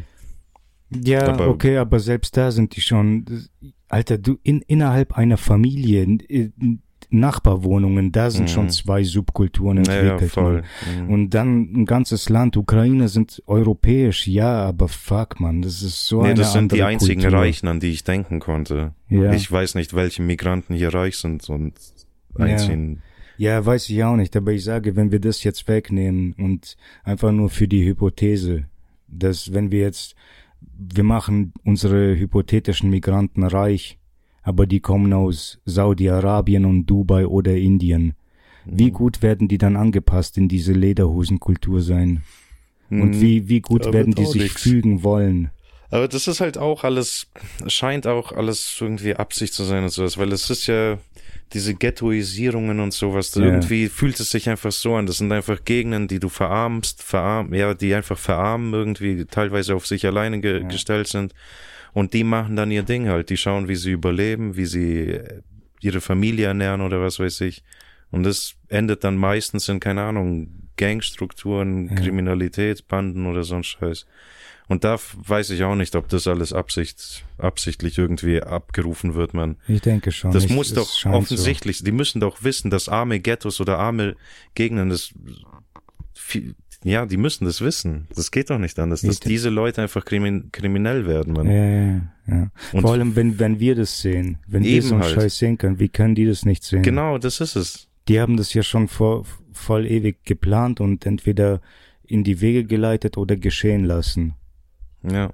Ja, 0.91 1.29
Aber- 1.29 1.49
okay, 1.49 1.77
aber 1.77 2.01
selbst 2.01 2.37
da 2.37 2.51
sind 2.51 2.75
die 2.75 2.81
schon, 2.81 3.25
Alter, 3.89 4.19
du 4.19 4.39
in, 4.43 4.63
innerhalb 4.63 5.17
einer 5.17 5.37
Familie, 5.37 6.03
in, 6.03 6.83
Nachbarwohnungen, 7.11 8.13
da 8.13 8.31
sind 8.31 8.45
Mhm. 8.45 8.49
schon 8.49 8.71
zwei 8.71 9.03
Subkulturen 9.03 9.85
Ja, 9.85 9.93
ja, 9.93 10.01
entwickelt. 10.13 10.31
voll. 10.33 10.63
Mann. 10.97 11.07
Mhm. 11.07 11.13
Und 11.13 11.31
dann 11.31 11.61
ein 11.73 11.85
ganzes 11.87 12.29
Land, 12.29 12.57
Ukraine 12.57 13.09
sind 13.09 13.43
europäisch, 13.47 14.27
ja, 14.27 14.65
aber 14.65 14.89
fuck, 14.89 15.41
man, 15.41 15.63
das 15.63 15.83
ist 15.83 16.07
so 16.07 16.21
nee, 16.23 16.29
eine 16.29 16.35
das 16.41 16.53
sind 16.53 16.73
die 16.73 16.83
einzigen 16.83 17.21
Kultur. 17.23 17.39
Reichen, 17.41 17.69
an 17.69 17.81
die 17.81 17.91
ich 17.91 18.05
denken 18.05 18.41
konnte. 18.41 18.93
Ja. 19.09 19.33
Ich 19.33 19.51
weiß 19.51 19.75
nicht, 19.75 19.95
welche 19.95 20.23
Migranten 20.23 20.75
hier 20.75 20.93
reich 20.93 21.17
sind 21.17 21.49
und 21.49 21.75
einziehen. 22.37 23.01
Ja, 23.37 23.65
weiß 23.65 23.89
ich 23.91 24.03
auch 24.05 24.17
nicht, 24.17 24.37
aber 24.37 24.53
ich 24.53 24.65
sage, 24.65 24.97
wenn 24.97 25.13
wir 25.13 25.21
das 25.21 25.45
jetzt 25.45 25.69
wegnehmen 25.69 26.35
und 26.39 26.77
einfach 27.05 27.31
nur 27.33 27.51
für 27.51 27.69
die 27.69 27.85
Hypothese, 27.85 28.65
dass 29.07 29.53
wenn 29.53 29.71
wir 29.71 29.81
jetzt, 29.81 30.15
wir 30.77 31.05
machen 31.05 31.53
unsere 31.65 32.17
hypothetischen 32.19 32.91
Migranten 32.91 33.45
reich, 33.45 33.98
aber 34.49 34.67
die 34.67 34.81
kommen 34.81 35.13
aus 35.13 35.59
Saudi-Arabien 35.67 36.65
und 36.65 36.87
Dubai 36.87 37.27
oder 37.27 37.55
Indien. 37.55 38.15
Wie 38.65 38.91
gut 38.91 39.23
werden 39.23 39.47
die 39.49 39.59
dann 39.59 39.77
angepasst 39.77 40.37
in 40.39 40.49
diese 40.49 40.73
Lederhosenkultur 40.73 41.81
sein? 41.83 42.23
Und 42.91 43.11
Mhm. 43.17 43.21
wie, 43.21 43.49
wie 43.49 43.61
gut 43.61 43.85
Da 43.87 43.93
werden 43.93 44.15
die 44.15 44.25
sich 44.27 44.43
nix. 44.43 44.63
fügen 44.63 45.03
wollen? 45.03 45.51
Aber 45.91 46.09
das 46.09 46.29
ist 46.29 46.41
halt 46.41 46.57
auch 46.59 46.85
alles, 46.85 47.29
scheint 47.67 48.07
auch 48.07 48.33
alles 48.33 48.77
irgendwie 48.81 49.15
Absicht 49.15 49.53
zu 49.55 49.65
sein 49.65 49.85
und 49.85 49.91
sowas, 49.91 50.17
weil 50.19 50.33
es 50.33 50.49
ist 50.51 50.67
ja 50.67 50.99
diese 51.55 51.75
Ghettoisierungen 51.75 52.81
und 52.81 52.93
sowas, 52.93 53.35
Ja. 53.35 53.43
irgendwie 53.43 53.89
fühlt 53.89 54.19
es 54.21 54.31
sich 54.31 54.49
einfach 54.51 54.73
so 54.73 54.95
an. 54.97 55.07
Das 55.07 55.19
sind 55.19 55.33
einfach 55.33 55.65
Gegenden, 55.65 56.07
die 56.09 56.21
du 56.21 56.29
verarmst, 56.29 57.03
verarm, 57.03 57.55
ja, 57.55 57.73
die 57.75 57.95
einfach 57.95 58.19
verarmen 58.19 58.73
irgendwie, 58.75 59.25
teilweise 59.25 59.75
auf 59.75 59.87
sich 59.87 60.07
alleine 60.07 60.41
ge 60.41 60.65
gestellt 60.69 61.09
sind. 61.09 61.35
Und 61.99 62.13
die 62.15 62.23
machen 62.25 62.55
dann 62.57 62.71
ihr 62.71 62.85
Ding 62.85 63.09
halt. 63.09 63.29
Die 63.31 63.37
schauen, 63.37 63.67
wie 63.69 63.75
sie 63.77 63.91
überleben, 63.93 64.57
wie 64.57 64.67
sie 64.67 65.11
äh, 65.15 65.43
ihre 65.81 66.01
Familie 66.01 66.47
ernähren 66.47 66.81
oder 66.81 67.01
was 67.01 67.19
weiß 67.19 67.41
ich. 67.43 67.63
Und 68.11 68.23
das 68.23 68.55
endet 68.69 69.03
dann 69.05 69.17
meistens 69.17 69.69
in, 69.69 69.81
keine 69.81 70.03
Ahnung, 70.03 70.69
Gangstrukturen, 70.77 71.95
Kriminalität, 71.97 72.87
Banden 72.89 73.27
oder 73.27 73.43
so 73.43 73.57
ein 73.57 73.65
Scheiß. 73.65 74.07
Und 74.69 74.85
da 74.85 74.99
weiß 75.27 75.51
ich 75.51 75.65
auch 75.65 75.75
nicht, 75.75 75.97
ob 75.97 76.09
das 76.09 76.27
alles 76.27 76.53
Absicht, 76.53 77.25
absichtlich 77.39 77.97
irgendwie 77.97 78.43
abgerufen 78.43 79.15
wird, 79.15 79.33
man. 79.33 79.57
Ich 79.67 79.81
denke 79.81 80.13
schon. 80.13 80.31
Das 80.31 80.45
Ich- 80.45 80.51
muss 80.51 80.75
doch 80.75 80.89
scheint 80.91 81.15
so. 81.15 81.19
offensichtlich, 81.19 81.83
die 81.83 81.93
müssen 81.93 82.21
doch 82.21 82.43
wissen, 82.43 82.71
dass 82.71 82.89
arme 82.89 83.19
Ghettos 83.19 83.61
oder 83.63 83.79
arme 83.79 84.15
Gegenden 84.55 84.91
das, 84.91 85.13
viel- 86.29 86.55
ja, 86.85 87.07
die 87.07 87.17
müssen 87.17 87.45
das 87.45 87.61
wissen. 87.61 88.07
Das 88.15 88.31
geht 88.31 88.51
doch 88.51 88.59
nicht 88.59 88.79
anders, 88.79 89.01
dass 89.03 89.15
Ich- 89.17 89.21
diese 89.21 89.49
Leute 89.51 89.83
einfach 89.83 90.05
krimin 90.05 90.51
kriminell 90.53 91.07
werden. 91.07 91.35
Ja, 91.35 91.43
ja, 91.53 92.01
ja. 92.29 92.51
Und- 92.73 92.83
Vor 92.83 92.93
allem, 92.93 93.17
wenn, 93.17 93.39
wenn 93.41 93.59
wir 93.59 93.75
das 93.75 94.01
sehen, 94.01 94.39
wenn 94.47 94.63
wir 94.63 94.83
so 94.83 94.95
einen 94.95 95.03
halt. 95.05 95.15
Scheiß 95.15 95.39
sehen 95.39 95.59
können, 95.59 95.81
wie 95.81 95.89
können 95.89 96.15
die 96.15 96.27
das 96.27 96.45
nicht 96.45 96.63
sehen? 96.63 96.83
Genau, 96.83 97.19
das 97.19 97.41
ist 97.41 97.57
es. 97.57 97.89
Die 98.07 98.21
haben 98.21 98.37
das 98.37 98.55
ja 98.55 98.63
schon 98.63 98.87
vor, 98.89 99.25
voll 99.53 99.87
ewig 99.87 100.25
geplant 100.25 100.81
und 100.81 101.05
entweder 101.05 101.61
in 102.05 102.23
die 102.25 102.41
Wege 102.41 102.65
geleitet 102.65 103.17
oder 103.19 103.37
geschehen 103.37 103.85
lassen. 103.85 104.35
Ja. 105.03 105.33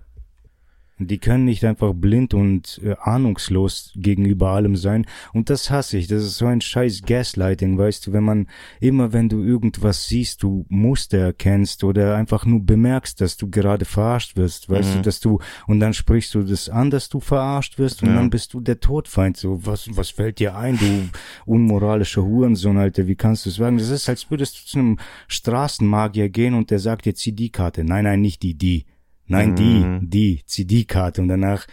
Die 0.99 1.19
können 1.19 1.45
nicht 1.45 1.65
einfach 1.65 1.93
blind 1.93 2.35
und 2.35 2.81
äh, 2.85 2.95
ahnungslos 3.01 3.93
gegenüber 3.97 4.51
allem 4.51 4.77
sein. 4.77 5.07
Und 5.33 5.51
das 5.51 5.69
hasse 5.69 5.99
ich. 5.99 6.07
Das 6.07 6.23
ist 6.23 6.39
so 6.39 6.47
ein 6.47 6.61
scheiß 6.61 7.03
Gaslighting, 7.05 7.77
weißt 7.77 8.07
du, 8.07 8.13
wenn 8.13 8.23
man 8.23 8.47
immer, 8.81 9.13
wenn 9.13 9.29
du 9.29 9.43
irgendwas 9.43 10.07
siehst, 10.07 10.43
du 10.45 10.67
Muster 10.69 11.19
erkennst 11.19 11.83
oder 11.83 12.15
einfach 12.15 12.47
nur 12.47 12.61
bemerkst, 12.65 13.21
dass 13.21 13.37
du 13.37 13.51
gerade 13.51 13.85
verarscht 13.85 14.37
wirst, 14.37 14.71
weißt 14.71 14.91
Mhm. 14.95 14.99
du, 14.99 15.03
dass 15.03 15.19
du, 15.19 15.41
und 15.67 15.81
dann 15.81 15.95
sprichst 15.95 16.33
du 16.35 16.45
das 16.45 16.69
an, 16.69 16.91
dass 16.91 17.09
du 17.09 17.19
verarscht 17.19 17.79
wirst 17.79 18.03
und 18.05 18.11
Ja. 18.11 18.15
dann 18.15 18.31
bist 18.31 18.55
du 18.55 18.61
der 18.61 18.79
Todfeind. 18.79 19.37
So, 19.37 19.67
was, 19.67 19.89
was 19.97 20.11
fällt 20.11 20.39
dir 20.39 20.57
ein, 20.57 20.79
du 20.79 21.09
unmoralischer 21.45 22.23
Hurensohn, 22.23 22.79
Alter, 22.79 23.09
wie 23.09 23.17
kannst 23.17 23.47
du 23.47 23.51
es 23.51 23.57
sagen? 23.57 23.79
Das 23.79 23.89
ist, 23.91 24.09
als 24.09 24.31
würdest 24.31 24.61
du 24.61 24.67
zu 24.67 24.79
einem 24.79 24.99
Straßenmagier 25.27 26.29
gehen 26.29 26.55
und 26.55 26.71
der 26.71 26.79
sagt 26.79 27.05
dir, 27.05 27.15
zieh 27.15 27.33
die 27.33 27.51
Karte. 27.51 27.85
Nein, 27.85 28.05
nein, 28.05 28.21
nicht 28.21 28.43
die, 28.43 28.55
die. 28.55 28.85
Nein, 29.27 29.51
Mhm. 29.51 29.57
die, 29.57 30.07
die, 30.09 30.43
zieh 30.47 30.65
die 30.67 30.85
Karte 30.85 31.23
und 31.23 31.29
danach, 31.29 31.67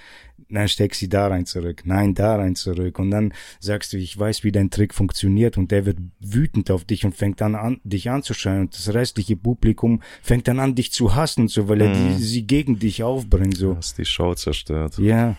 dann 0.49 0.67
steck 0.67 0.95
sie 0.95 1.07
da 1.07 1.27
rein 1.27 1.45
zurück. 1.45 1.83
Nein, 1.85 2.13
da 2.13 2.35
rein 2.35 2.55
zurück. 2.55 2.99
Und 2.99 3.09
dann 3.11 3.33
sagst 3.61 3.93
du, 3.93 3.97
ich 3.97 4.17
weiß, 4.19 4.43
wie 4.43 4.51
dein 4.51 4.69
Trick 4.69 4.93
funktioniert 4.93 5.57
und 5.57 5.71
der 5.71 5.85
wird 5.85 5.97
wütend 6.19 6.69
auf 6.71 6.83
dich 6.83 7.05
und 7.05 7.15
fängt 7.15 7.39
dann 7.39 7.55
an, 7.55 7.79
dich 7.85 8.09
anzuschreien 8.09 8.61
und 8.61 8.73
das 8.77 8.93
restliche 8.93 9.37
Publikum 9.37 10.01
fängt 10.21 10.49
dann 10.49 10.59
an, 10.59 10.75
dich 10.75 10.91
zu 10.91 11.15
hassen 11.15 11.41
und 11.43 11.47
so, 11.51 11.69
weil 11.69 11.79
er 11.81 11.89
Mhm. 11.95 12.17
die, 12.17 12.23
sie 12.23 12.45
gegen 12.45 12.79
dich 12.79 13.01
aufbringt, 13.01 13.55
so. 13.55 13.77
Hast 13.77 13.97
die 13.97 14.03
Show 14.05 14.33
zerstört. 14.33 14.97
Ja. 14.97 15.37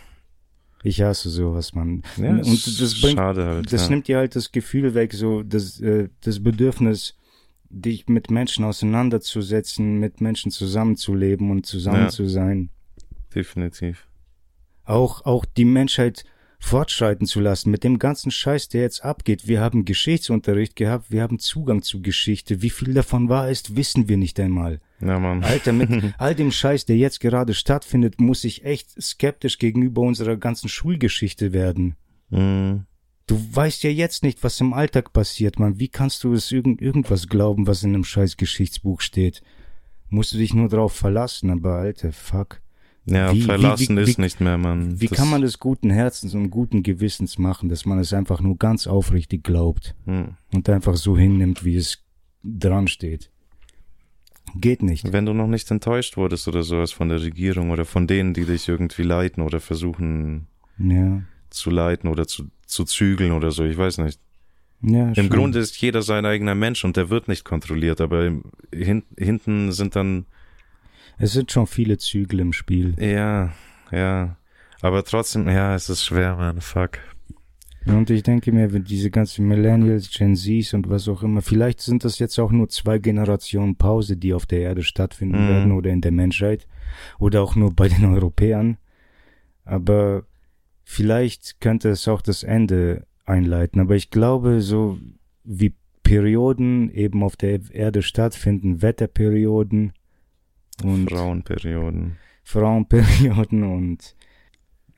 Ich 0.84 1.00
hasse 1.02 1.30
sowas, 1.30 1.74
man. 1.74 2.02
Ja, 2.16 2.30
und 2.30 2.80
das 2.80 3.00
bringt, 3.00 3.16
schade 3.18 3.44
halt, 3.46 3.72
das 3.72 3.82
ja. 3.84 3.90
nimmt 3.90 4.08
dir 4.08 4.16
halt 4.16 4.34
das 4.34 4.50
Gefühl 4.50 4.94
weg, 4.94 5.12
so, 5.12 5.42
das, 5.42 5.78
äh, 5.80 6.08
das 6.22 6.42
Bedürfnis, 6.42 7.14
dich 7.72 8.08
mit 8.08 8.30
Menschen 8.30 8.64
auseinanderzusetzen, 8.64 9.98
mit 9.98 10.20
Menschen 10.20 10.50
zusammenzuleben 10.50 11.50
und 11.50 11.66
zusammen 11.66 12.02
Ja. 12.04 12.08
zu 12.08 12.26
sein. 12.28 12.70
Definitiv. 13.34 14.06
auch, 14.84 15.24
auch 15.24 15.44
die 15.44 15.64
Menschheit 15.64 16.24
fortschreiten 16.58 17.26
zu 17.26 17.40
lassen 17.40 17.70
mit 17.70 17.82
dem 17.82 17.98
ganzen 17.98 18.30
Scheiß, 18.30 18.68
der 18.68 18.82
jetzt 18.82 19.04
abgeht. 19.04 19.48
Wir 19.48 19.60
haben 19.60 19.84
Geschichtsunterricht 19.84 20.76
gehabt, 20.76 21.10
wir 21.10 21.22
haben 21.22 21.38
Zugang 21.38 21.82
zu 21.82 22.02
Geschichte. 22.02 22.62
Wie 22.62 22.70
viel 22.70 22.92
davon 22.94 23.28
wahr 23.28 23.50
ist, 23.50 23.74
wissen 23.76 24.08
wir 24.08 24.16
nicht 24.16 24.38
einmal. 24.38 24.80
Ja, 25.00 25.18
Mann. 25.18 25.42
Alter, 25.44 25.72
mit 25.72 25.88
all 26.18 26.34
dem 26.34 26.52
Scheiß, 26.52 26.84
der 26.84 26.96
jetzt 26.96 27.20
gerade 27.20 27.54
stattfindet, 27.54 28.20
muss 28.20 28.44
ich 28.44 28.64
echt 28.64 28.90
skeptisch 29.02 29.58
gegenüber 29.58 30.02
unserer 30.02 30.36
ganzen 30.36 30.68
Schulgeschichte 30.68 31.52
werden. 31.52 31.96
Mhm. 32.30 32.86
Du 33.32 33.40
weißt 33.56 33.82
ja 33.84 33.88
jetzt 33.88 34.22
nicht, 34.22 34.44
was 34.44 34.60
im 34.60 34.74
Alltag 34.74 35.14
passiert, 35.14 35.58
man. 35.58 35.78
Wie 35.78 35.88
kannst 35.88 36.22
du 36.22 36.34
es 36.34 36.52
irgend, 36.52 36.82
irgendwas 36.82 37.28
glauben, 37.28 37.66
was 37.66 37.82
in 37.82 37.94
einem 37.94 38.04
scheiß 38.04 38.36
Geschichtsbuch 38.36 39.00
steht? 39.00 39.42
Musst 40.10 40.34
du 40.34 40.36
dich 40.36 40.52
nur 40.52 40.68
drauf 40.68 40.92
verlassen, 40.92 41.48
aber 41.48 41.76
Alter, 41.76 42.12
fuck. 42.12 42.60
Ja, 43.06 43.32
Wie- 43.32 43.40
verlassen 43.40 43.96
wie- 43.96 44.02
ist 44.02 44.18
wie- 44.18 44.20
nicht 44.20 44.42
mehr, 44.42 44.58
Mann. 44.58 45.00
Wie 45.00 45.06
Das- 45.06 45.16
kann 45.16 45.30
man 45.30 45.40
das 45.40 45.58
guten 45.58 45.88
Herzens 45.88 46.34
und 46.34 46.50
guten 46.50 46.82
Gewissens 46.82 47.38
machen, 47.38 47.70
dass 47.70 47.86
man 47.86 47.98
es 47.98 48.12
einfach 48.12 48.42
nur 48.42 48.58
ganz 48.58 48.86
aufrichtig 48.86 49.42
glaubt 49.42 49.94
Hm. 50.04 50.36
und 50.52 50.68
einfach 50.68 50.96
so 50.96 51.16
hinnimmt, 51.16 51.64
wie 51.64 51.76
es 51.76 52.04
dran 52.44 52.86
steht? 52.86 53.30
Geht 54.56 54.82
nicht. 54.82 55.10
Wenn 55.10 55.24
du 55.24 55.32
noch 55.32 55.46
nicht 55.48 55.70
enttäuscht 55.70 56.18
wurdest 56.18 56.48
oder 56.48 56.62
sowas 56.64 56.92
von 56.92 57.08
der 57.08 57.22
Regierung 57.22 57.70
oder 57.70 57.86
von 57.86 58.06
denen, 58.06 58.34
die 58.34 58.44
dich 58.44 58.68
irgendwie 58.68 59.04
leiten 59.04 59.42
oder 59.42 59.58
versuchen 59.58 60.48
Ja. 60.76 61.22
zu 61.48 61.70
leiten 61.70 62.08
oder 62.10 62.26
zu, 62.26 62.48
zu 62.72 62.84
zügeln 62.84 63.32
oder 63.32 63.50
so, 63.50 63.64
ich 63.64 63.76
weiß 63.78 63.98
nicht. 63.98 64.18
Ja, 64.82 65.08
Im 65.08 65.14
schon. 65.14 65.28
Grunde 65.30 65.60
ist 65.60 65.80
jeder 65.80 66.02
sein 66.02 66.26
eigener 66.26 66.54
Mensch 66.56 66.84
und 66.84 66.96
der 66.96 67.08
wird 67.08 67.28
nicht 67.28 67.44
kontrolliert, 67.44 68.00
aber 68.00 68.26
im, 68.26 68.42
hin, 68.74 69.04
hinten 69.16 69.70
sind 69.70 69.94
dann, 69.94 70.26
Es 71.18 71.32
sind 71.34 71.52
schon 71.52 71.66
viele 71.68 71.98
Zügel 71.98 72.40
im 72.40 72.52
Spiel. 72.52 72.94
ja, 72.98 73.52
ja, 73.92 74.36
aber 74.80 75.04
trotzdem, 75.04 75.46
ja, 75.48 75.74
es 75.76 75.88
ist 75.88 76.04
schwer, 76.04 76.34
man, 76.36 76.60
fuck. 76.60 76.98
Und 77.84 78.10
ich 78.10 78.22
denke 78.22 78.52
mir, 78.52 78.72
wenn 78.72 78.84
diese 78.84 79.10
ganzen 79.10 79.46
Millennials, 79.48 80.10
Gen 80.10 80.36
Zs 80.36 80.72
und 80.72 80.88
was 80.88 81.08
auch 81.08 81.22
immer, 81.24 81.42
vielleicht 81.42 81.80
sind 81.80 82.04
das 82.04 82.18
jetzt 82.20 82.38
auch 82.38 82.52
nur 82.52 82.68
zwei 82.68 82.98
Generationen 82.98 83.74
Pause, 83.76 84.16
die 84.16 84.34
auf 84.34 84.46
der 84.46 84.60
Erde 84.60 84.82
stattfinden 84.84 85.44
Mhm. 85.44 85.48
werden 85.48 85.72
oder 85.72 85.90
in 85.90 86.00
der 86.00 86.12
Menschheit 86.12 86.66
oder 87.18 87.42
auch 87.42 87.56
nur 87.56 87.72
bei 87.74 87.88
den 87.88 88.04
Europäern. 88.04 88.78
Aber 89.64 90.24
vielleicht 90.92 91.60
könnte 91.60 91.88
es 91.88 92.06
auch 92.06 92.22
das 92.22 92.42
Ende 92.42 93.06
einleiten. 93.24 93.80
Aber 93.80 93.96
ich 93.96 94.10
glaube, 94.10 94.60
so 94.60 94.98
wie 95.44 95.74
Perioden 96.02 96.90
eben 96.90 97.22
auf 97.22 97.36
der 97.36 97.60
Erde 97.70 98.02
stattfinden, 98.02 98.82
Wetterperioden 98.82 99.92
und 100.84 101.10
Frauenperioden. 101.10 102.16
Frauenperioden 102.44 103.62
und 103.62 104.14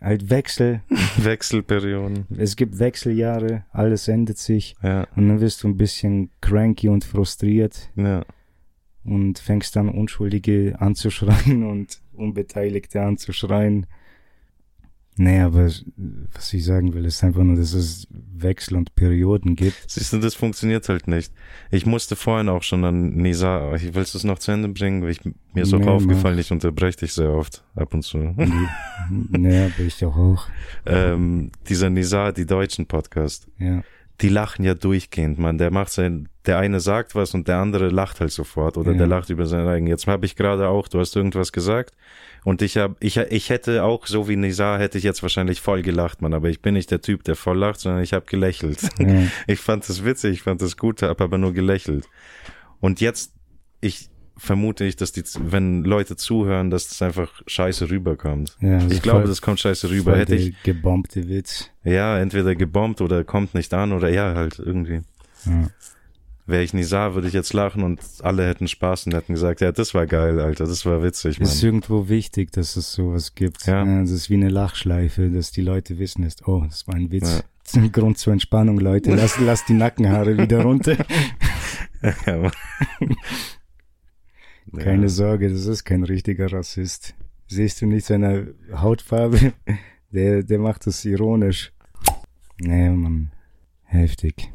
halt 0.00 0.30
Wechsel. 0.30 0.82
Wechselperioden. 1.16 2.26
Es 2.36 2.56
gibt 2.56 2.78
Wechseljahre, 2.78 3.64
alles 3.70 4.08
ändert 4.08 4.38
sich 4.38 4.74
Ja, 4.82 5.06
und 5.14 5.28
dann 5.28 5.40
wirst 5.40 5.62
du 5.62 5.68
ein 5.68 5.76
bisschen 5.76 6.30
cranky 6.40 6.88
und 6.88 7.04
frustriert 7.04 7.90
ja. 7.94 8.24
und 9.04 9.38
fängst 9.38 9.76
dann 9.76 9.88
Unschuldige 9.88 10.76
anzuschreien 10.80 11.64
und 11.64 12.00
Unbeteiligte 12.12 13.02
anzuschreien. 13.02 13.86
Nee, 15.16 15.40
aber 15.40 15.66
was 15.66 16.52
ich 16.52 16.64
sagen 16.64 16.92
will, 16.92 17.04
ist 17.04 17.22
einfach 17.22 17.44
nur, 17.44 17.54
dass 17.56 17.72
es 17.72 18.08
Wechsel 18.10 18.76
und 18.76 18.96
Perioden 18.96 19.54
gibt. 19.54 19.76
Siehst 19.86 20.12
du, 20.12 20.18
das 20.18 20.34
funktioniert 20.34 20.88
halt 20.88 21.06
nicht. 21.06 21.32
Ich 21.70 21.86
musste 21.86 22.16
vorhin 22.16 22.48
auch 22.48 22.64
schon 22.64 22.84
an 22.84 23.10
Nisa, 23.14 23.72
ich 23.76 23.94
willst 23.94 24.14
du 24.14 24.18
es 24.18 24.24
noch 24.24 24.40
zu 24.40 24.50
Ende 24.50 24.68
bringen? 24.70 25.02
Weil 25.02 25.10
Ich, 25.10 25.20
mir 25.24 25.62
ist 25.62 25.72
auch 25.72 25.78
Nee, 25.78 25.86
aufgefallen, 25.86 26.36
ich 26.38 26.50
unterbreche 26.50 26.98
dich 26.98 27.12
sehr 27.12 27.30
oft, 27.30 27.62
ab 27.76 27.94
und 27.94 28.02
zu. 28.02 28.18
nee, 29.08 29.64
aber 29.66 29.80
ich 29.86 30.04
auch 30.04 30.16
auch. 30.16 30.48
ähm, 30.86 31.50
dieser 31.68 31.90
Nisa, 31.90 32.32
die 32.32 32.46
deutschen 32.46 32.86
Podcast, 32.86 33.46
Ja. 33.58 33.82
die 34.20 34.28
lachen 34.28 34.64
ja 34.64 34.74
durchgehend, 34.74 35.38
man. 35.38 35.58
Der 35.58 35.70
macht 35.70 35.92
sein, 35.92 36.28
der 36.46 36.58
eine 36.58 36.80
sagt 36.80 37.14
was 37.14 37.34
und 37.34 37.46
der 37.48 37.58
andere 37.58 37.88
lacht 37.88 38.20
halt 38.20 38.32
sofort 38.32 38.76
oder 38.76 38.92
Ja. 38.92 38.98
der 38.98 39.06
lacht 39.06 39.30
über 39.30 39.46
seinen 39.46 39.68
eigenen. 39.68 39.90
Jetzt 39.90 40.06
habe 40.06 40.26
ich 40.26 40.34
gerade 40.36 40.68
auch, 40.68 40.88
du 40.88 40.98
hast 40.98 41.14
irgendwas 41.16 41.52
gesagt 41.52 41.94
und 42.44 42.60
ich 42.62 42.76
habe, 42.76 42.94
ich, 43.00 43.16
ich 43.16 43.50
hätte 43.50 43.82
auch 43.84 44.06
so 44.06 44.28
wie 44.28 44.36
Nisa 44.36 44.78
hätte 44.78 44.98
ich 44.98 45.04
jetzt 45.04 45.22
wahrscheinlich 45.22 45.60
voll 45.60 45.82
gelacht, 45.82 46.20
man. 46.22 46.34
Aber 46.34 46.48
ich 46.50 46.60
bin 46.62 46.74
nicht 46.74 46.90
der 46.90 47.00
Typ, 47.00 47.24
der 47.24 47.36
voll 47.36 47.58
lacht, 47.58 47.80
sondern 47.80 48.02
ich 48.02 48.12
habe 48.12 48.26
gelächelt. 48.26 48.80
Ja. 48.98 49.22
Ich 49.46 49.60
fand 49.60 49.88
das 49.88 50.04
witzig, 50.04 50.32
ich 50.34 50.42
fand 50.42 50.60
das 50.62 50.76
gut, 50.76 51.02
habe 51.02 51.24
aber 51.24 51.38
nur 51.38 51.52
gelächelt. 51.54 52.06
Und 52.80 53.00
jetzt, 53.00 53.32
ich 53.80 54.08
vermute 54.36 54.84
ich, 54.84 54.96
dass 54.96 55.12
die, 55.12 55.22
wenn 55.38 55.84
Leute 55.84 56.16
zuhören, 56.16 56.68
dass 56.70 56.88
das 56.88 57.00
einfach 57.02 57.40
scheiße 57.46 57.88
rüberkommt. 57.88 58.56
Ja, 58.60 58.74
also 58.78 58.88
ich 58.90 59.00
glaube, 59.00 59.20
voll- 59.20 59.28
das 59.28 59.40
kommt 59.40 59.60
scheiße 59.60 59.88
rüber. 59.90 60.16
Hätte 60.16 60.34
ich, 60.34 60.60
gebombte 60.64 61.28
Witz. 61.28 61.70
ja, 61.84 62.18
entweder 62.18 62.54
gebombt 62.56 63.00
oder 63.00 63.22
kommt 63.24 63.54
nicht 63.54 63.72
an 63.72 63.92
oder 63.92 64.08
ja, 64.10 64.34
halt 64.34 64.58
irgendwie. 64.58 65.02
Ja. 65.46 65.68
Wäre 66.46 66.62
ich 66.62 66.74
nie 66.74 66.82
sah, 66.82 67.14
würde 67.14 67.26
ich 67.28 67.32
jetzt 67.32 67.54
lachen 67.54 67.82
und 67.82 68.00
alle 68.20 68.46
hätten 68.46 68.68
Spaß 68.68 69.06
und 69.06 69.14
hätten 69.14 69.32
gesagt, 69.32 69.62
ja, 69.62 69.72
das 69.72 69.94
war 69.94 70.06
geil, 70.06 70.38
Alter, 70.40 70.66
das 70.66 70.84
war 70.84 71.02
witzig, 71.02 71.40
Ist 71.40 71.54
Mann. 71.56 71.64
irgendwo 71.64 72.08
wichtig, 72.10 72.52
dass 72.52 72.76
es 72.76 72.92
sowas 72.92 73.34
gibt. 73.34 73.66
Ja. 73.66 73.82
Das 73.84 74.10
ist 74.10 74.28
wie 74.28 74.34
eine 74.34 74.50
Lachschleife, 74.50 75.30
dass 75.30 75.52
die 75.52 75.62
Leute 75.62 75.98
wissen 75.98 76.22
ist, 76.22 76.46
oh, 76.46 76.62
das 76.66 76.86
war 76.86 76.94
ein 76.94 77.10
Witz. 77.10 77.42
Das 77.64 77.72
ist 77.76 77.80
ein 77.82 77.92
Grund 77.92 78.18
zur 78.18 78.34
Entspannung, 78.34 78.78
Leute. 78.78 79.10
Lass, 79.14 79.38
lass 79.40 79.64
die 79.64 79.72
Nackenhaare 79.72 80.36
wieder 80.36 80.60
runter. 80.64 80.98
ja. 82.26 82.50
Keine 84.78 85.02
Ja. 85.04 85.08
Sorge, 85.08 85.48
das 85.50 85.64
ist 85.64 85.84
kein 85.84 86.04
richtiger 86.04 86.52
Rassist. 86.52 87.14
Siehst 87.46 87.80
du 87.80 87.86
nicht 87.86 88.04
seine 88.04 88.52
Hautfarbe? 88.74 89.54
Der, 90.10 90.42
der 90.42 90.58
macht 90.58 90.86
das 90.86 91.06
ironisch. 91.06 91.72
Nee, 92.60 92.90
Mann. 92.90 93.32
Heftig. 93.84 94.52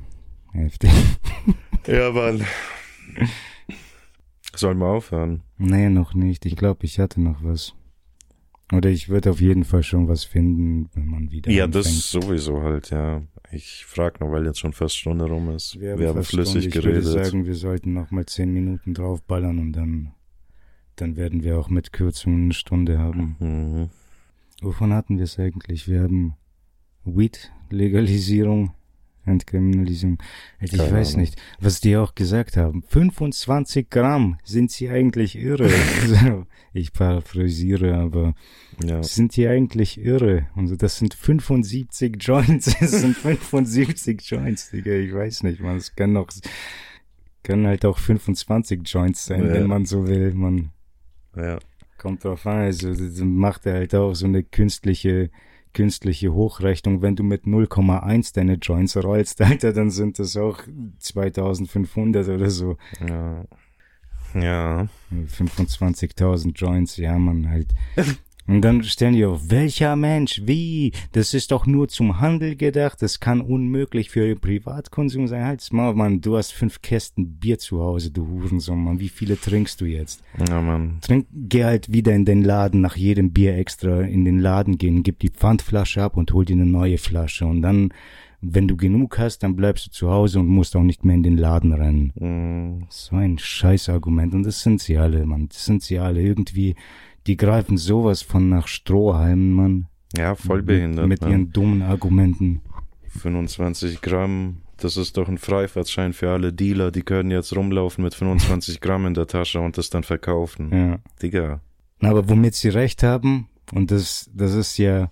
Heftig. 0.53 0.91
Ja, 1.89 2.11
Mann. 2.11 2.43
Sollen 4.55 4.77
wir 4.77 4.87
aufhören? 4.87 5.41
Nee, 5.57 5.89
noch 5.89 6.13
nicht. 6.13 6.45
Ich 6.45 6.55
glaube, 6.55 6.85
ich 6.85 6.99
hatte 6.99 7.21
noch 7.21 7.43
was. 7.43 7.73
Oder 8.71 8.89
ich 8.89 9.09
würde 9.09 9.31
auf 9.31 9.41
jeden 9.41 9.63
Fall 9.63 9.81
schon 9.81 10.07
was 10.07 10.23
finden, 10.23 10.89
wenn 10.93 11.07
man 11.07 11.31
wieder 11.31 11.51
Ja, 11.51 11.63
anfängt. 11.65 11.85
das 11.85 12.11
sowieso 12.11 12.61
halt, 12.61 12.91
ja. 12.91 13.23
Ich 13.51 13.85
frag 13.85 14.19
noch, 14.19 14.31
weil 14.31 14.45
jetzt 14.45 14.59
schon 14.59 14.73
fast 14.73 14.95
Stunde 14.97 15.25
rum 15.25 15.49
ist. 15.49 15.79
Wir 15.79 15.93
haben, 15.93 16.13
fast 16.17 16.29
flüssig 16.29 16.65
Stunde. 16.65 16.79
geredet. 16.81 17.05
Ich 17.07 17.13
würde 17.13 17.23
sagen, 17.25 17.45
wir 17.45 17.55
sollten 17.55 17.93
noch 17.93 18.11
mal 18.11 18.25
zehn 18.27 18.53
Minuten 18.53 18.93
draufballern 18.93 19.57
und 19.57 19.71
dann, 19.73 20.11
dann 20.97 21.15
werden 21.15 21.43
wir 21.43 21.57
auch 21.57 21.69
mit 21.69 21.91
Kürzungen 21.91 22.43
eine 22.43 22.53
Stunde 22.53 22.99
haben. 22.99 23.35
mhm. 23.39 23.89
Wovon 24.61 24.93
hatten 24.93 25.17
wir 25.17 25.23
es 25.23 25.39
eigentlich? 25.39 25.87
Wir 25.87 26.01
haben 26.03 26.35
Weed-Legalisierung, 27.05 28.73
Entkriminalisierung. 29.25 30.17
Ich 30.59 30.71
Keine 30.71 30.91
weiß 30.91 31.09
Ahnung. 31.09 31.21
nicht, 31.21 31.35
was 31.59 31.81
die 31.81 31.97
auch 31.97 32.15
gesagt 32.15 32.57
haben. 32.57 32.81
25 32.83 33.89
Gramm, 33.89 34.37
sind 34.43 34.71
sie 34.71 34.89
eigentlich 34.89 35.37
irre? 35.37 35.69
so, 36.05 36.45
ich 36.73 36.93
paraphrasiere, 36.93 37.95
aber 37.95 38.33
Ja. 38.83 39.03
sind 39.03 39.35
die 39.35 39.47
eigentlich 39.47 39.99
irre? 39.99 40.47
Also 40.55 40.75
das 40.75 40.97
sind 40.97 41.13
75 41.13 42.15
Joints, 42.19 42.75
das 42.79 42.91
sind 42.91 43.15
75 43.17 44.21
Joints, 44.29 44.71
Digga, 44.71 44.91
ich 44.93 45.13
weiß 45.13 45.43
nicht, 45.43 45.59
man, 45.59 45.77
es 45.77 45.95
kann 45.95 46.13
noch, 46.13 46.27
können 47.43 47.67
halt 47.67 47.85
auch 47.85 47.97
25 47.97 48.81
Joints 48.85 49.25
sein, 49.25 49.45
Ja. 49.47 49.53
wenn 49.53 49.67
man 49.67 49.85
so 49.85 50.07
will, 50.07 50.33
man. 50.33 50.71
Ja. 51.35 51.59
Kommt 51.97 52.23
drauf 52.23 52.47
an, 52.47 52.59
also 52.59 52.93
das 52.93 53.19
macht 53.19 53.65
er 53.65 53.73
halt 53.73 53.93
auch 53.93 54.13
so 54.13 54.25
eine 54.25 54.41
künstliche, 54.43 55.29
künstliche 55.73 56.33
Hochrechnung. 56.33 57.01
Wenn 57.01 57.15
du 57.15 57.23
mit 57.23 57.45
0,1 57.45 58.33
deine 58.33 58.55
Joints 58.55 58.97
rollst, 58.97 59.41
Alter, 59.41 59.73
dann 59.73 59.91
sind 59.91 60.19
das 60.19 60.37
auch 60.37 60.59
2500 60.99 62.27
oder 62.27 62.49
so. 62.49 62.77
Ja. 63.07 63.45
Ja. 64.35 64.87
25.000 65.11 66.53
Joints, 66.53 66.97
ja, 66.97 67.17
man 67.17 67.49
halt. 67.49 67.73
Und 68.49 68.61
dann 68.61 68.83
stellen 68.83 69.13
die 69.13 69.25
auf, 69.25 69.51
welcher 69.51 69.95
Mensch, 69.95 70.41
wie? 70.45 70.91
Das 71.11 71.35
ist 71.35 71.51
doch 71.51 71.67
nur 71.67 71.87
zum 71.87 72.19
Handel 72.19 72.55
gedacht, 72.55 72.99
das 72.99 73.19
kann 73.19 73.41
unmöglich 73.41 74.09
für 74.09 74.35
Privatkonsum 74.35 75.27
sein. 75.27 75.45
Halt's 75.45 75.71
mal, 75.71 75.93
Mann, 75.93 76.19
du 76.19 76.35
hast 76.35 76.53
fünf 76.53 76.81
Kästen 76.81 77.37
Bier 77.37 77.59
zu 77.59 77.79
Hause, 77.79 78.09
du 78.09 78.27
Hurensohn, 78.27 78.83
Mann, 78.83 78.99
wie 78.99 79.09
viele 79.09 79.39
trinkst 79.39 79.79
du 79.81 79.85
jetzt? 79.85 80.23
Ja, 80.47 80.61
Mann. 80.61 80.97
Trink, 81.01 81.27
geh 81.31 81.63
halt 81.63 81.93
wieder 81.93 82.13
in 82.13 82.25
den 82.25 82.43
Laden, 82.43 82.81
nach 82.81 82.95
jedem 82.95 83.33
Bier 83.33 83.55
extra 83.55 84.01
in 84.01 84.25
den 84.25 84.39
Laden 84.39 84.79
gehen, 84.79 85.03
gib 85.03 85.19
die 85.19 85.29
Pfandflasche 85.29 86.01
ab 86.01 86.17
und 86.17 86.33
hol 86.33 86.43
dir 86.43 86.53
eine 86.53 86.65
neue 86.65 86.97
Flasche. 86.97 87.45
Und 87.45 87.61
dann, 87.61 87.93
wenn 88.41 88.67
du 88.67 88.77
genug 88.77 89.19
hast, 89.19 89.43
dann 89.43 89.55
bleibst 89.55 89.85
du 89.85 89.91
zu 89.91 90.09
Hause 90.09 90.39
und 90.39 90.47
musst 90.47 90.75
auch 90.75 90.81
nicht 90.81 91.05
mehr 91.05 91.15
in 91.15 91.23
den 91.23 91.37
Laden 91.37 91.71
rennen. 91.71 92.13
Mhm. 92.15 92.87
So 92.89 93.15
ein 93.15 93.37
Scheißargument. 93.37 94.33
Und 94.33 94.43
das 94.43 94.63
sind 94.63 94.81
sie 94.81 94.97
alle, 94.97 95.23
Mann. 95.27 95.49
Das 95.49 95.65
sind 95.65 95.83
sie 95.83 95.99
alle. 95.99 96.21
Irgendwie, 96.21 96.75
die 97.27 97.37
greifen 97.37 97.77
sowas 97.77 98.21
von 98.21 98.49
nach 98.49 98.67
Strohhalmen, 98.67 99.53
Mann. 99.53 99.87
Ja, 100.15 100.35
voll 100.35 100.63
behindert. 100.63 101.07
Mit, 101.07 101.21
mit 101.21 101.29
ne? 101.29 101.35
ihren 101.35 101.51
dummen 101.51 101.81
Argumenten. 101.81 102.61
25 103.19 104.01
Gramm, 104.01 104.61
das 104.77 104.97
ist 104.97 105.17
doch 105.17 105.27
ein 105.27 105.37
Freifahrtschein 105.37 106.13
für 106.13 106.31
alle 106.31 106.53
Dealer, 106.53 106.91
die 106.91 107.03
können 107.03 107.31
jetzt 107.31 107.55
rumlaufen 107.55 108.03
mit 108.03 108.15
25 108.15 108.79
Gramm 108.81 109.05
in 109.05 109.13
der 109.13 109.27
Tasche 109.27 109.59
und 109.59 109.77
das 109.77 109.89
dann 109.89 110.03
verkaufen. 110.03 110.71
Ja. 110.71 110.99
Digga. 111.21 111.61
Aber 112.01 112.29
womit 112.29 112.55
sie 112.55 112.69
recht 112.69 113.03
haben, 113.03 113.47
und 113.73 113.91
das, 113.91 114.29
das 114.33 114.53
ist 114.53 114.77
ja, 114.77 115.11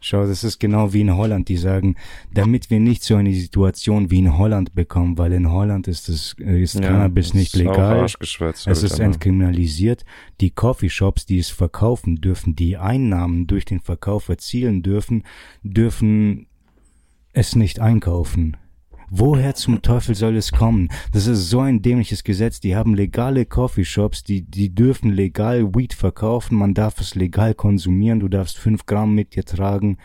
schau, 0.00 0.26
das 0.26 0.44
ist 0.44 0.58
genau 0.58 0.92
wie 0.92 1.00
in 1.02 1.16
Holland, 1.16 1.48
die 1.48 1.56
sagen, 1.56 1.96
damit 2.32 2.70
wir 2.70 2.80
nicht 2.80 3.02
so 3.02 3.16
eine 3.16 3.34
Situation 3.34 4.10
wie 4.10 4.18
in 4.20 4.38
Holland 4.38 4.74
bekommen, 4.74 5.18
weil 5.18 5.32
in 5.32 5.50
Holland 5.50 5.88
ist 5.88 6.08
das, 6.08 6.36
äh, 6.40 6.62
ist 6.62 6.74
Ja, 6.76 6.82
Cannabis 6.82 7.34
nicht 7.34 7.56
legal. 7.56 8.04
Es 8.04 8.82
ist 8.82 8.94
aber- 8.94 9.04
entkriminalisiert. 9.04 10.04
Die 10.40 10.50
Coffeeshops, 10.50 11.26
die 11.26 11.38
es 11.38 11.50
verkaufen 11.50 12.16
dürfen, 12.20 12.54
die 12.54 12.76
Einnahmen 12.76 13.46
durch 13.46 13.64
den 13.64 13.80
Verkauf 13.80 14.28
erzielen 14.28 14.82
dürfen, 14.82 15.24
dürfen 15.62 16.46
es 17.32 17.56
nicht 17.56 17.80
einkaufen. 17.80 18.56
Woher 19.10 19.54
zum 19.54 19.80
Teufel 19.80 20.14
soll 20.14 20.36
es 20.36 20.52
kommen? 20.52 20.88
Das 21.12 21.26
ist 21.26 21.48
so 21.48 21.60
ein 21.60 21.80
dämliches 21.80 22.24
Gesetz. 22.24 22.60
Die 22.60 22.76
haben 22.76 22.94
legale 22.94 23.46
Coffeeshops, 23.46 24.22
die, 24.22 24.42
die 24.42 24.74
dürfen 24.74 25.10
legal 25.10 25.74
Weed 25.74 25.94
verkaufen. 25.94 26.58
Man 26.58 26.74
darf 26.74 27.00
es 27.00 27.14
legal 27.14 27.54
konsumieren. 27.54 28.20
Du 28.20 28.28
darfst 28.28 28.58
fünf 28.58 28.84
Gramm 28.84 29.14
mit 29.14 29.34
dir 29.34 29.44
tragen. 29.44 29.96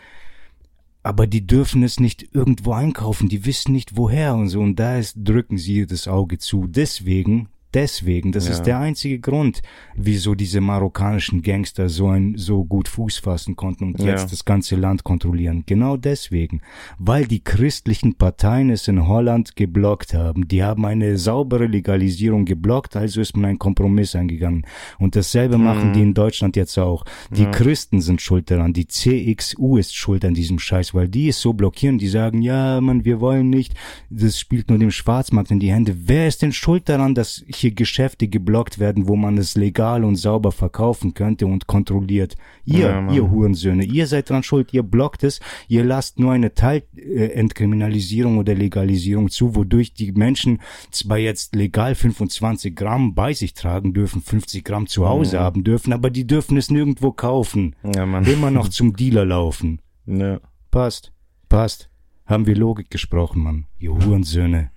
Aber 1.02 1.26
die 1.26 1.46
dürfen 1.46 1.82
es 1.82 2.00
nicht 2.00 2.34
irgendwo 2.34 2.72
einkaufen. 2.72 3.28
Die 3.28 3.44
wissen 3.44 3.72
nicht 3.72 3.96
woher 3.96 4.34
und 4.34 4.48
so. 4.48 4.60
Und 4.60 4.76
da 4.76 4.96
ist, 4.96 5.16
drücken 5.22 5.58
sie 5.58 5.86
das 5.86 6.08
Auge 6.08 6.38
zu. 6.38 6.66
Deswegen, 6.66 7.48
deswegen, 7.74 8.32
das 8.32 8.46
Ja. 8.46 8.52
ist 8.52 8.62
der 8.62 8.78
einzige 8.78 9.18
Grund, 9.18 9.62
wieso 9.96 10.34
diese 10.34 10.60
marokkanischen 10.60 11.42
Gangster 11.42 11.88
so 11.88 12.08
ein, 12.08 12.34
so 12.36 12.64
gut 12.64 12.88
Fuß 12.88 13.18
fassen 13.18 13.56
konnten 13.56 13.84
und 13.84 14.00
Ja. 14.00 14.06
jetzt 14.10 14.32
das 14.32 14.44
ganze 14.44 14.76
Land 14.76 15.04
kontrollieren. 15.04 15.64
Genau 15.66 15.96
deswegen. 15.96 16.60
Weil 16.98 17.26
die 17.26 17.42
christlichen 17.42 18.14
Parteien 18.14 18.70
es 18.70 18.88
in 18.88 19.06
Holland 19.08 19.56
geblockt 19.56 20.14
haben. 20.14 20.48
Die 20.48 20.62
haben 20.62 20.84
eine 20.86 21.18
saubere 21.18 21.66
Legalisierung 21.66 22.44
geblockt, 22.44 22.96
also 22.96 23.20
ist 23.20 23.36
man 23.36 23.46
einen 23.46 23.58
Kompromiss 23.58 24.14
eingegangen. 24.14 24.64
Und 24.98 25.16
dasselbe 25.16 25.58
machen 25.58 25.92
die 25.92 26.02
in 26.02 26.14
Deutschland 26.14 26.56
jetzt 26.56 26.78
auch. 26.78 27.04
Die 27.36 27.42
Ja. 27.42 27.50
Christen 27.50 28.00
sind 28.00 28.20
schuld 28.20 28.50
daran. 28.50 28.72
Die 28.72 28.86
CXU 28.86 29.76
ist 29.76 29.94
schuld 29.96 30.24
an 30.24 30.34
diesem 30.34 30.58
Scheiß, 30.58 30.94
weil 30.94 31.08
die 31.08 31.28
es 31.28 31.40
so 31.40 31.52
blockieren. 31.52 31.98
Die 31.98 32.08
sagen, 32.08 32.42
ja, 32.42 32.80
man, 32.80 33.04
wir 33.04 33.20
wollen 33.20 33.50
nicht. 33.50 33.74
Das 34.10 34.38
spielt 34.38 34.68
nur 34.70 34.78
dem 34.78 34.90
Schwarzmarkt 34.90 35.50
in 35.50 35.60
die 35.60 35.72
Hände. 35.72 35.96
Wer 36.06 36.28
ist 36.28 36.42
denn 36.42 36.52
schuld 36.52 36.88
daran, 36.88 37.14
dass 37.14 37.44
hier 37.54 37.63
Geschäfte 37.72 38.26
geblockt 38.28 38.78
werden, 38.78 39.06
wo 39.06 39.14
man 39.16 39.38
es 39.38 39.54
legal 39.54 40.02
und 40.04 40.16
sauber 40.16 40.50
verkaufen 40.52 41.14
könnte 41.14 41.46
und 41.46 41.66
kontrolliert? 41.66 42.34
Ihr, 42.64 42.78
Ja, 42.80 43.12
ihr 43.12 43.30
Hurensöhne, 43.30 43.84
ihr 43.84 44.06
seid 44.06 44.30
dran 44.30 44.42
schuld. 44.42 44.74
Ihr 44.74 44.82
blockt 44.82 45.22
es. 45.24 45.40
Ihr 45.68 45.84
lasst 45.84 46.18
nur 46.18 46.32
eine 46.32 46.54
Teilentkriminalisierung 46.54 48.38
oder 48.38 48.54
Legalisierung 48.54 49.30
zu, 49.30 49.54
wodurch 49.54 49.92
die 49.94 50.12
Menschen 50.12 50.60
zwar 50.90 51.18
jetzt 51.18 51.54
legal 51.54 51.94
25 51.94 52.74
Gramm 52.74 53.14
bei 53.14 53.32
sich 53.32 53.54
tragen 53.54 53.92
dürfen, 53.94 54.20
50 54.22 54.64
Gramm 54.64 54.86
zu 54.86 55.08
Hause 55.08 55.36
Mhm. 55.36 55.40
haben 55.40 55.64
dürfen, 55.64 55.92
aber 55.92 56.10
die 56.10 56.26
dürfen 56.26 56.56
es 56.56 56.70
nirgendwo 56.70 57.12
kaufen. 57.12 57.76
Ja, 57.94 58.06
Mann. 58.06 58.24
Immer 58.24 58.50
noch 58.50 58.68
zum 58.68 58.94
Dealer 58.96 59.24
laufen. 59.24 59.80
Ja. 60.06 60.40
Passt. 60.70 61.12
Passt. 61.48 61.88
Haben 62.26 62.46
wir 62.46 62.56
Logik 62.56 62.90
gesprochen, 62.90 63.42
Mann. 63.42 63.66
Ihr 63.78 63.92
Hurensöhne. 63.92 64.70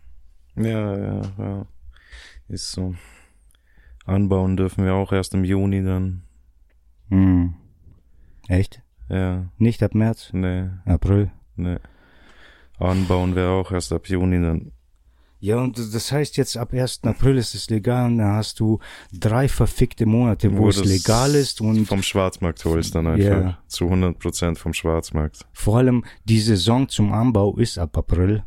Ja, 0.56 0.98
ja, 0.98 1.22
ja. 1.38 1.66
Ist 2.48 2.72
so. 2.72 2.96
Anbauen 4.06 4.56
dürfen 4.56 4.86
wir 4.86 4.94
auch 4.94 5.12
erst 5.12 5.34
im 5.34 5.44
Juni 5.44 5.84
dann. 5.84 6.24
Hm. 7.10 7.56
Echt? 8.48 8.82
Ja. 9.10 9.50
Nicht 9.58 9.84
ab 9.84 9.94
März? 9.94 10.30
Nee. 10.32 10.70
April? 10.86 11.32
Nee. 11.56 11.78
Anbauen 12.80 13.36
wir 13.36 13.50
auch 13.50 13.72
erst 13.72 13.92
ab 13.92 14.08
Juni 14.08 14.42
dann. 14.42 14.72
Ja, 15.40 15.58
und 15.60 15.78
das 15.78 16.12
heißt 16.12 16.36
jetzt 16.38 16.58
ab 16.58 16.74
1. 16.74 17.02
April 17.04 17.38
ist 17.38 17.54
es 17.54 17.70
legal 17.70 18.08
und 18.08 18.18
dann 18.18 18.34
hast 18.34 18.60
du 18.60 18.80
drei 19.14 19.48
verfickte 19.48 20.08
Monate, 20.08 20.52
wo, 20.54 20.64
Wo 20.64 20.70
es 20.70 20.84
legal 20.84 21.36
ist 21.36 21.62
und 21.62 21.86
Vom 21.86 22.02
Schwarzmarkt 22.02 22.64
holst 22.66 22.96
dann 22.96 23.06
einfach. 23.06 23.42
Ja. 23.44 23.58
Zu 23.68 23.86
100 23.86 24.18
Prozent 24.18 24.58
vom 24.58 24.74
Schwarzmarkt. 24.74 25.46
vor 25.54 25.78
allem 25.78 26.06
die 26.24 26.40
Saison 26.40 26.90
zum 26.90 27.12
Anbau 27.12 27.56
ist 27.58 27.78
ab 27.78 27.96
April. 27.98 28.44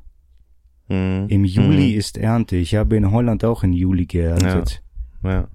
Mhm. 0.91 1.27
Im 1.29 1.45
Juli 1.45 1.93
Mhm. 1.93 1.99
ist 1.99 2.19
Ernte. 2.19 2.57
Ich 2.57 2.75
habe 2.75 2.97
in 2.97 3.11
Holland 3.11 3.45
auch 3.45 3.63
im 3.63 3.73
Juli 3.73 4.07
geerntet. 4.07 4.83
Ja. 5.23 5.49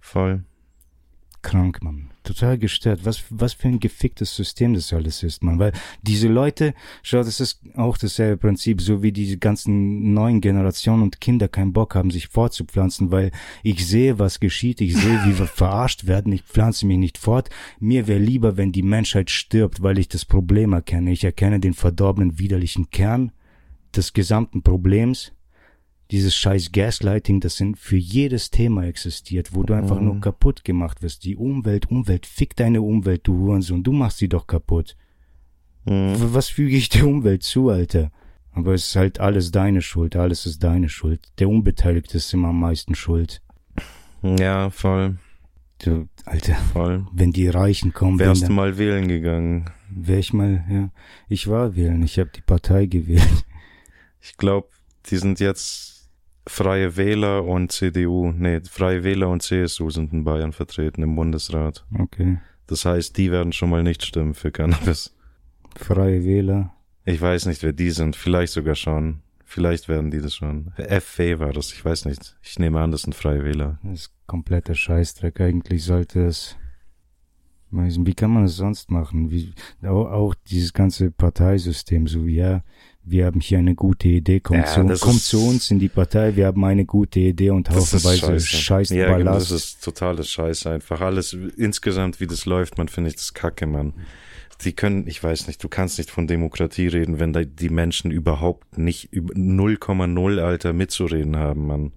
Voll. 0.00 0.44
Krank, 1.42 1.80
Mann. 1.82 2.10
Total 2.24 2.58
gestört. 2.58 3.04
Was, 3.04 3.22
was 3.30 3.52
für 3.52 3.68
ein 3.68 3.78
geficktes 3.78 4.34
System 4.34 4.74
das 4.74 4.92
alles 4.92 5.22
ist, 5.22 5.44
Mann. 5.44 5.60
Weil 5.60 5.70
diese 6.02 6.26
Leute, 6.26 6.74
schau, 7.04 7.18
das 7.18 7.38
ist 7.38 7.60
auch 7.76 7.96
dasselbe 7.98 8.36
Prinzip, 8.38 8.80
so 8.80 9.00
wie 9.04 9.12
diese 9.12 9.38
ganzen 9.38 10.12
neuen 10.12 10.40
Generationen 10.40 11.04
und 11.04 11.20
Kinder 11.20 11.46
keinen 11.46 11.72
Bock 11.72 11.94
haben, 11.94 12.10
sich 12.10 12.26
fortzupflanzen, 12.26 13.12
weil 13.12 13.30
ich 13.62 13.86
sehe, 13.86 14.18
was 14.18 14.40
geschieht, 14.40 14.80
ich 14.80 14.96
sehe, 14.96 15.20
wie 15.24 15.38
wir 15.38 15.46
verarscht 15.46 16.08
werden, 16.08 16.32
ich 16.32 16.42
pflanze 16.42 16.84
mich 16.86 16.98
nicht 16.98 17.16
fort. 17.18 17.48
Mir 17.78 18.08
wäre 18.08 18.18
lieber, 18.18 18.56
wenn 18.56 18.72
die 18.72 18.82
Menschheit 18.82 19.30
stirbt, 19.30 19.82
weil 19.82 19.98
ich 19.98 20.08
das 20.08 20.24
Problem 20.24 20.72
erkenne. 20.72 21.12
Ich 21.12 21.22
erkenne 21.22 21.60
den 21.60 21.74
verdorbenen, 21.74 22.40
widerlichen 22.40 22.90
Kern 22.90 23.30
des 23.96 24.12
gesamten 24.12 24.62
Problems 24.62 25.32
dieses 26.12 26.36
scheiß 26.36 26.70
Gaslighting, 26.70 27.40
das 27.40 27.58
in, 27.58 27.74
für 27.74 27.96
jedes 27.96 28.50
Thema 28.50 28.84
existiert, 28.84 29.54
wo 29.54 29.64
du 29.64 29.74
einfach 29.74 29.98
Mhm. 29.98 30.04
nur 30.04 30.20
kaputt 30.20 30.62
gemacht 30.62 31.02
wirst. 31.02 31.24
Die 31.24 31.34
Umwelt, 31.36 31.90
Umwelt, 31.90 32.26
fick 32.26 32.54
deine 32.54 32.80
Umwelt, 32.82 33.22
du 33.26 33.36
Hurensohn, 33.36 33.82
du 33.82 33.92
machst 33.92 34.18
sie 34.18 34.28
doch 34.28 34.46
kaputt. 34.46 34.96
Mhm. 35.84 36.14
Was 36.32 36.48
füge 36.48 36.76
ich 36.76 36.88
der 36.90 37.06
Umwelt 37.08 37.42
zu, 37.42 37.70
Alter? 37.70 38.12
Aber 38.52 38.72
es 38.74 38.86
ist 38.88 38.96
halt 38.96 39.18
alles 39.20 39.50
deine 39.50 39.82
Schuld, 39.82 40.14
alles 40.16 40.46
ist 40.46 40.62
deine 40.62 40.88
Schuld. 40.88 41.20
Der 41.40 41.48
Unbeteiligte 41.48 42.16
ist 42.18 42.32
immer 42.32 42.48
am 42.48 42.60
meisten 42.60 42.94
schuld. 42.94 43.42
Ja, 44.22 44.70
voll. 44.70 45.18
Du, 45.84 46.08
Alter, 46.24 46.54
Voll. 46.72 47.06
wenn 47.12 47.32
die 47.32 47.48
Reichen 47.48 47.92
kommen, 47.92 48.18
wenn 48.18 48.28
Wärst 48.28 48.48
du 48.48 48.52
mal 48.52 48.78
wählen 48.78 49.08
gegangen? 49.08 49.66
wär 49.90 50.18
ich 50.18 50.32
mal, 50.32 50.64
ja, 50.70 50.90
ich 51.28 51.48
war 51.48 51.76
wählen, 51.76 52.02
ich 52.02 52.18
habe 52.18 52.30
die 52.34 52.40
Partei 52.40 52.86
gewählt. 52.86 53.44
Ich 54.26 54.36
glaube, 54.36 54.68
die 55.06 55.16
sind 55.16 55.38
jetzt 55.38 56.10
Freie 56.48 56.96
Wähler 56.96 57.44
und 57.44 57.70
CDU, 57.70 58.32
nee, 58.32 58.60
Freie 58.68 59.04
Wähler 59.04 59.28
und 59.28 59.42
CSU 59.42 59.90
sind 59.90 60.12
in 60.12 60.24
Bayern 60.24 60.52
vertreten 60.52 61.02
im 61.02 61.14
Bundesrat. 61.14 61.86
Okay. 61.96 62.38
Das 62.66 62.84
heißt, 62.84 63.16
die 63.16 63.30
werden 63.30 63.52
schon 63.52 63.70
mal 63.70 63.84
nicht 63.84 64.04
stimmen 64.04 64.34
für 64.34 64.50
Cannabis. 64.50 65.14
Freie 65.76 66.24
Wähler. 66.24 66.74
Ich 67.04 67.20
weiß 67.20 67.46
nicht, 67.46 67.62
wer 67.62 67.72
die 67.72 67.90
sind. 67.90 68.16
Vielleicht 68.16 68.52
sogar 68.52 68.74
schon. 68.74 69.22
Vielleicht 69.44 69.88
werden 69.88 70.10
die 70.10 70.20
das 70.20 70.34
schon. 70.34 70.72
FW 70.76 71.38
war 71.38 71.52
das, 71.52 71.72
ich 71.72 71.84
weiß 71.84 72.06
nicht. 72.06 72.36
Ich 72.42 72.58
nehme 72.58 72.80
an, 72.80 72.90
das 72.90 73.02
sind 73.02 73.14
Freie 73.14 73.44
Wähler. 73.44 73.78
Das 73.84 74.00
ist 74.00 74.12
kompletter 74.26 74.74
Scheißdreck. 74.74 75.40
Eigentlich 75.40 75.84
sollte 75.84 76.24
es. 76.24 76.56
Wie 77.70 78.14
kann 78.14 78.32
man 78.32 78.44
es 78.44 78.56
sonst 78.56 78.90
machen? 78.90 79.30
Wie, 79.30 79.52
auch, 79.82 80.10
auch 80.10 80.34
dieses 80.48 80.72
ganze 80.72 81.10
Parteisystem, 81.10 82.06
so 82.06 82.26
wie 82.26 82.36
ja, 82.36 82.64
wir 83.08 83.26
haben 83.26 83.40
hier 83.40 83.58
eine 83.58 83.76
gute 83.76 84.08
Idee, 84.08 84.40
kommt, 84.40 84.58
Ja, 84.58 84.66
zu, 84.66 84.82
das 84.82 85.00
kommt 85.00 85.22
zu 85.22 85.46
uns 85.46 85.70
in 85.70 85.78
die 85.78 85.88
Partei, 85.88 86.34
wir 86.34 86.46
haben 86.46 86.64
eine 86.64 86.84
gute 86.84 87.20
Idee 87.20 87.50
und 87.50 87.68
Das 87.68 87.76
haufenweise 87.76 88.40
scheiße. 88.40 88.46
Scheiß 88.46 88.90
ja, 88.90 89.16
genau, 89.16 89.34
das 89.34 89.48
Ballast. 89.48 89.52
ist 89.52 89.84
totales 89.84 90.28
Scheiße 90.28 90.70
einfach. 90.70 91.00
Alles 91.00 91.32
insgesamt, 91.32 92.18
wie 92.18 92.26
das 92.26 92.46
läuft, 92.46 92.78
man 92.78 92.88
finde 92.88 93.10
ich 93.10 93.16
das 93.16 93.32
kacke, 93.32 93.66
Mann. 93.66 93.94
Die 94.64 94.72
können, 94.72 95.06
ich 95.06 95.22
weiß 95.22 95.46
nicht, 95.46 95.62
du 95.62 95.68
kannst 95.68 95.98
nicht 95.98 96.10
von 96.10 96.26
Demokratie 96.26 96.88
reden, 96.88 97.20
wenn 97.20 97.32
da 97.32 97.44
die 97.44 97.68
Menschen 97.68 98.10
überhaupt 98.10 98.76
nicht 98.76 99.12
über 99.12 99.34
0,0 99.34 100.40
Alter 100.40 100.72
mitzureden 100.72 101.36
haben, 101.36 101.66
Mann. 101.66 101.92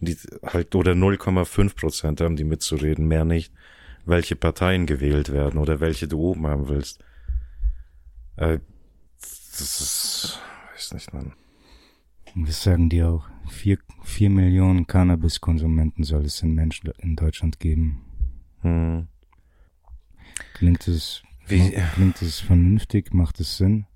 Die 0.00 0.16
halt, 0.44 0.74
oder 0.74 0.92
0,5 0.92 1.76
Prozent 1.76 2.20
haben 2.20 2.34
die 2.34 2.44
mitzureden, 2.44 3.06
mehr 3.06 3.24
nicht, 3.24 3.52
welche 4.04 4.34
Parteien 4.34 4.86
gewählt 4.86 5.30
werden 5.32 5.60
oder 5.60 5.78
welche 5.78 6.08
du 6.08 6.18
oben 6.18 6.48
haben 6.48 6.68
willst. 6.68 6.98
Äh, 8.36 8.58
das 9.58 9.80
ist, 9.80 10.38
weiß 10.74 10.94
nicht, 10.94 11.12
Mann. 11.12 11.32
Das 12.34 12.62
sagen 12.62 12.88
die 12.88 13.02
auch. 13.02 13.28
Vier, 13.48 13.78
vier 14.02 14.30
Millionen 14.30 14.86
Cannabiskonsumenten 14.86 16.04
soll 16.04 16.24
es 16.24 16.40
in 16.42 16.54
Menschen 16.54 16.90
in 16.98 17.16
Deutschland 17.16 17.60
geben. 17.60 18.02
Hm. 18.62 19.08
Klingt 20.54 20.86
es, 20.88 21.22
Wie- 21.46 21.72
klingt 21.94 22.22
es 22.22 22.40
vernünftig? 22.40 23.12
Macht 23.12 23.40
es 23.40 23.56
Sinn? 23.58 23.86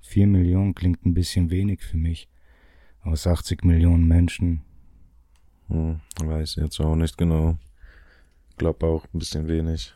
Vier 0.00 0.26
Millionen 0.26 0.74
klingt 0.74 1.04
ein 1.04 1.14
bisschen 1.14 1.50
wenig 1.50 1.82
für 1.82 1.96
mich. 1.96 2.28
Aus 3.02 3.26
80 3.26 3.64
Millionen 3.64 4.06
Menschen. 4.08 4.62
Hm, 5.68 6.00
weiß 6.22 6.54
jetzt 6.56 6.80
auch 6.80 6.94
nicht 6.96 7.18
genau. 7.18 7.58
Glaub 8.56 8.82
auch 8.84 9.04
ein 9.12 9.18
bisschen 9.18 9.48
wenig. 9.48 9.94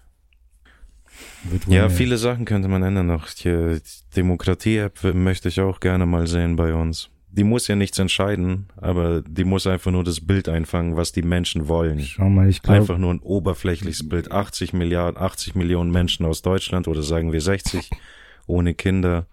Ja, 1.67 1.89
viele 1.89 2.19
Sachen 2.19 2.45
könnte 2.45 2.69
man 2.69 2.83
ändern 2.83 3.07
noch. 3.07 3.29
Die 3.33 3.79
Demokratie-App 4.17 5.15
möchte 5.15 5.49
ich 5.49 5.61
auch 5.61 5.81
gerne 5.81 6.07
mal 6.07 6.27
sehen 6.27 6.57
bei 6.57 6.75
uns. 6.75 7.11
Die 7.33 7.45
muss 7.45 7.69
ja 7.69 7.77
nichts 7.77 7.99
entscheiden, 7.99 8.67
aber 8.77 9.23
die 9.23 9.45
muss 9.45 9.67
einfach 9.67 9.93
nur 9.93 10.03
das 10.03 10.21
Bild 10.21 10.49
einfangen, 10.49 10.97
was 10.97 11.13
die 11.13 11.23
Menschen 11.23 11.69
wollen. 11.69 12.01
Schau 12.01 12.29
mal, 12.29 12.49
ich 12.49 12.61
glaube, 12.61 12.81
Einfach 12.81 12.99
nur 12.99 13.15
ein 13.15 13.21
oberflächliches 13.21 14.09
Bild. 14.09 14.33
80 14.33 14.73
Milliarden, 14.73 15.21
80 15.21 15.55
Millionen 15.55 15.93
Menschen 15.93 16.27
aus 16.27 16.43
Deutschland 16.43 16.89
oder 16.89 17.03
sagen 17.03 17.33
wir 17.33 17.41
60 17.41 17.89
ohne 18.47 18.75
Kinder. 18.75 19.27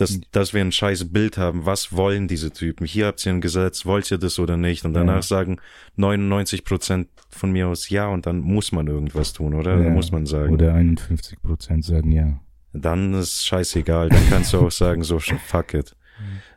Dass, 0.00 0.20
dass 0.32 0.54
wir 0.54 0.60
ein 0.62 0.72
scheiß 0.72 1.12
Bild 1.12 1.36
haben. 1.36 1.66
Was 1.66 1.92
wollen 1.94 2.26
diese 2.26 2.50
Typen? 2.52 2.86
Hier 2.86 3.06
habt 3.06 3.24
ihr 3.26 3.32
ein 3.32 3.40
Gesetz, 3.40 3.84
wollt 3.84 4.10
ihr 4.10 4.18
das 4.18 4.38
oder 4.38 4.56
nicht? 4.56 4.84
Und 4.84 4.94
danach 4.94 5.16
Ja. 5.16 5.22
sagen 5.22 5.58
99 5.96 6.64
Prozent 6.64 7.08
von 7.28 7.52
mir 7.52 7.68
aus 7.68 7.88
ja 7.90 8.08
und 8.08 8.24
dann 8.26 8.40
muss 8.40 8.72
man 8.72 8.86
irgendwas 8.86 9.32
tun, 9.32 9.54
oder? 9.54 9.78
Ja. 9.78 9.90
muss 9.90 10.10
man 10.10 10.24
sagen. 10.26 10.54
oder 10.54 10.72
51 10.74 11.40
Prozent 11.42 11.84
sagen 11.84 12.12
ja. 12.12 12.40
Dann 12.72 13.14
ist 13.14 13.44
scheißegal. 13.44 14.08
Dann 14.08 14.28
kannst 14.30 14.52
du 14.52 14.58
auch 14.60 14.70
sagen, 14.70 15.02
so 15.02 15.18
fuck 15.18 15.74
it. 15.74 15.94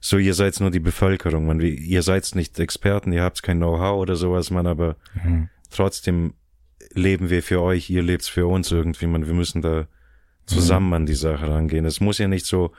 So, 0.01 0.17
ihr 0.17 0.33
seid 0.33 0.59
nur 0.59 0.71
die 0.71 0.79
Bevölkerung, 0.81 1.45
man. 1.47 1.59
Ihr 1.61 2.01
seid 2.03 2.29
nicht 2.35 2.59
Experten, 2.59 3.11
ihr 3.13 3.23
habt 3.23 3.43
kein 3.43 3.57
Know-how 3.57 3.97
oder 3.99 4.15
sowas, 4.15 4.51
man, 4.51 4.67
aber 4.67 4.95
Ja. 5.23 5.47
trotzdem 5.69 6.33
leben 6.93 7.29
wir 7.29 7.41
für 7.43 7.61
euch, 7.61 7.89
ihr 7.89 8.03
lebt's 8.03 8.27
für 8.27 8.45
uns 8.47 8.71
irgendwie, 8.71 9.07
man. 9.07 9.25
Wir 9.25 9.33
müssen 9.33 9.61
da 9.61 9.87
zusammen 10.45 10.93
an 10.93 11.05
die 11.05 11.13
Sache 11.15 11.47
rangehen. 11.47 11.85
Es 11.85 11.99
muss 12.01 12.17
ja 12.17 12.27
nicht 12.27 12.45
so, 12.45 12.71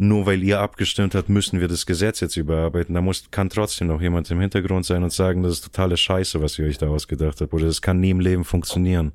nur 0.00 0.24
weil 0.26 0.42
ihr 0.42 0.60
abgestimmt 0.60 1.14
habt, 1.14 1.28
müssen 1.28 1.60
wir 1.60 1.68
das 1.68 1.84
Gesetz 1.84 2.20
jetzt 2.20 2.36
überarbeiten. 2.36 2.94
Da 2.94 3.02
muss, 3.02 3.30
kann 3.30 3.50
trotzdem 3.50 3.88
noch 3.88 4.00
jemand 4.00 4.30
im 4.30 4.40
Hintergrund 4.40 4.86
sein 4.86 5.02
und 5.02 5.12
sagen, 5.12 5.42
das 5.42 5.52
ist 5.52 5.64
totale 5.64 5.96
Scheiße, 5.96 6.40
was 6.42 6.58
ihr 6.58 6.64
euch 6.66 6.78
da 6.78 6.88
ausgedacht 6.88 7.40
habt. 7.40 7.52
Oder 7.52 7.66
das 7.66 7.82
kann 7.82 8.00
nie 8.00 8.10
im 8.10 8.20
Leben 8.20 8.44
funktionieren. 8.44 9.12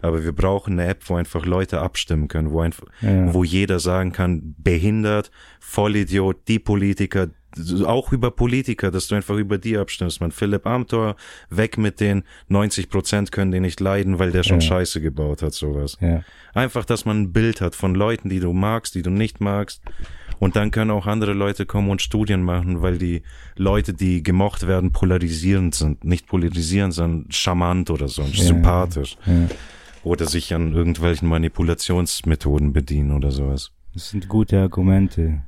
Aber 0.00 0.22
wir 0.24 0.32
brauchen 0.32 0.74
eine 0.78 0.88
App, 0.88 1.02
wo 1.08 1.14
einfach 1.16 1.44
Leute 1.44 1.80
abstimmen 1.80 2.28
können, 2.28 2.50
wo 2.52 2.60
einfach, 2.60 2.84
Ja. 3.00 3.34
wo 3.34 3.42
jeder 3.44 3.80
sagen 3.80 4.12
kann, 4.12 4.54
behindert, 4.58 5.30
Vollidiot, 5.60 6.46
die 6.48 6.58
Politiker, 6.58 7.28
auch 7.86 8.12
über 8.12 8.30
Politiker, 8.30 8.90
dass 8.90 9.08
du 9.08 9.14
einfach 9.14 9.36
über 9.36 9.58
die 9.58 9.76
abstimmst. 9.76 10.20
Man, 10.20 10.32
Philipp 10.32 10.66
Amthor, 10.66 11.16
weg 11.50 11.78
mit 11.78 12.00
den 12.00 12.24
90 12.48 12.88
Prozent 12.88 13.32
können 13.32 13.50
den 13.50 13.62
nicht 13.62 13.80
leiden, 13.80 14.18
weil 14.18 14.30
der 14.32 14.42
schon 14.42 14.60
Ja. 14.60 14.66
Scheiße 14.68 15.00
gebaut 15.00 15.42
hat, 15.42 15.52
sowas. 15.54 15.96
Ja. 16.00 16.22
Einfach, 16.54 16.84
dass 16.84 17.04
man 17.04 17.22
ein 17.22 17.32
Bild 17.32 17.60
hat 17.60 17.74
von 17.74 17.94
Leuten, 17.94 18.28
die 18.28 18.40
du 18.40 18.52
magst, 18.52 18.94
die 18.94 19.02
du 19.02 19.10
nicht 19.10 19.40
magst. 19.40 19.82
Und 20.38 20.56
dann 20.56 20.72
können 20.72 20.90
auch 20.90 21.06
andere 21.06 21.34
Leute 21.34 21.66
kommen 21.66 21.88
und 21.88 22.02
Studien 22.02 22.42
machen, 22.42 22.82
weil 22.82 22.98
die 22.98 23.22
Leute, 23.56 23.94
die 23.94 24.22
gemocht 24.24 24.66
werden, 24.66 24.90
polarisierend 24.90 25.74
sind. 25.74 26.02
Nicht 26.04 26.26
polarisierend, 26.26 26.94
sondern 26.94 27.30
charmant 27.30 27.90
oder 27.90 28.08
so, 28.08 28.22
Ja. 28.22 28.42
sympathisch. 28.44 29.16
Ja. 29.24 29.48
Oder 30.02 30.26
sich 30.26 30.52
an 30.52 30.72
irgendwelchen 30.72 31.28
Manipulationsmethoden 31.28 32.72
bedienen 32.72 33.12
oder 33.12 33.30
sowas. 33.30 33.70
Das 33.94 34.10
sind 34.10 34.28
gute 34.28 34.58
Argumente. 34.60 35.42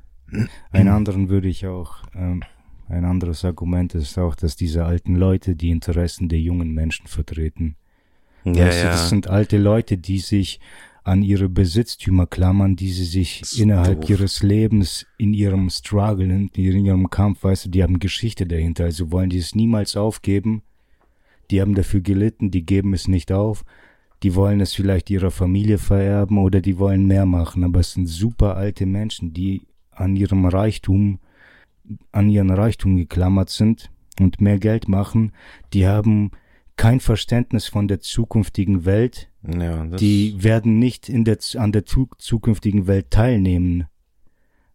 Einen 0.70 0.88
anderen 0.88 1.28
würde 1.28 1.48
ich 1.48 1.66
auch, 1.66 1.98
ähm, 2.14 2.42
ein 2.88 3.04
anderes 3.04 3.44
Argument 3.44 3.94
ist 3.94 4.18
auch, 4.18 4.34
dass 4.34 4.56
diese 4.56 4.84
alten 4.84 5.16
Leute 5.16 5.56
die 5.56 5.70
Interessen 5.70 6.28
der 6.28 6.40
jungen 6.40 6.72
Menschen 6.72 7.06
vertreten. 7.06 7.76
Ja, 8.44 8.66
weißt 8.66 8.80
du, 8.80 8.84
ja. 8.84 8.90
das 8.90 9.08
sind 9.08 9.28
alte 9.28 9.56
Leute, 9.56 9.96
die 9.96 10.18
sich 10.18 10.60
an 11.02 11.22
ihre 11.22 11.48
Besitztümer 11.48 12.26
klammern, 12.26 12.76
die 12.76 12.90
sie 12.90 13.04
sich 13.04 13.60
innerhalb 13.60 14.02
doof. 14.02 14.10
ihres 14.10 14.42
Lebens 14.42 15.06
in 15.18 15.34
ihrem 15.34 15.68
Struggle, 15.68 16.24
in 16.24 16.50
ihrem 16.54 17.10
Kampf, 17.10 17.44
weißt 17.44 17.66
du, 17.66 17.70
die 17.70 17.82
haben 17.82 17.98
Geschichte 17.98 18.46
dahinter, 18.46 18.84
also 18.84 19.10
wollen 19.10 19.30
die 19.30 19.38
es 19.38 19.54
niemals 19.54 19.96
aufgeben. 19.96 20.62
Die 21.50 21.60
haben 21.60 21.74
dafür 21.74 22.00
gelitten, 22.00 22.50
die 22.50 22.64
geben 22.64 22.94
es 22.94 23.06
nicht 23.06 23.32
auf. 23.32 23.64
Die 24.22 24.34
wollen 24.34 24.60
es 24.60 24.72
vielleicht 24.72 25.10
ihrer 25.10 25.30
Familie 25.30 25.76
vererben 25.76 26.38
oder 26.38 26.62
die 26.62 26.78
wollen 26.78 27.06
mehr 27.06 27.26
machen, 27.26 27.64
aber 27.64 27.80
es 27.80 27.92
sind 27.92 28.06
super 28.06 28.56
alte 28.56 28.86
Menschen, 28.86 29.34
die 29.34 29.62
an 29.96 30.16
ihrem 30.16 30.46
Reichtum, 30.46 31.18
an 32.12 32.28
ihren 32.28 32.50
Reichtum 32.50 32.96
geklammert 32.96 33.50
sind 33.50 33.90
und 34.20 34.40
mehr 34.40 34.58
Geld 34.58 34.88
machen. 34.88 35.32
Die 35.72 35.86
haben 35.86 36.30
kein 36.76 37.00
Verständnis 37.00 37.66
von 37.66 37.88
der 37.88 38.00
zukünftigen 38.00 38.84
Welt. 38.84 39.30
Ja, 39.42 39.84
Die 39.84 40.42
werden 40.42 40.78
nicht 40.78 41.08
in 41.08 41.24
der, 41.24 41.38
an 41.56 41.72
der 41.72 41.84
zu, 41.84 42.08
zukünftigen 42.18 42.86
Welt 42.86 43.10
teilnehmen. 43.10 43.86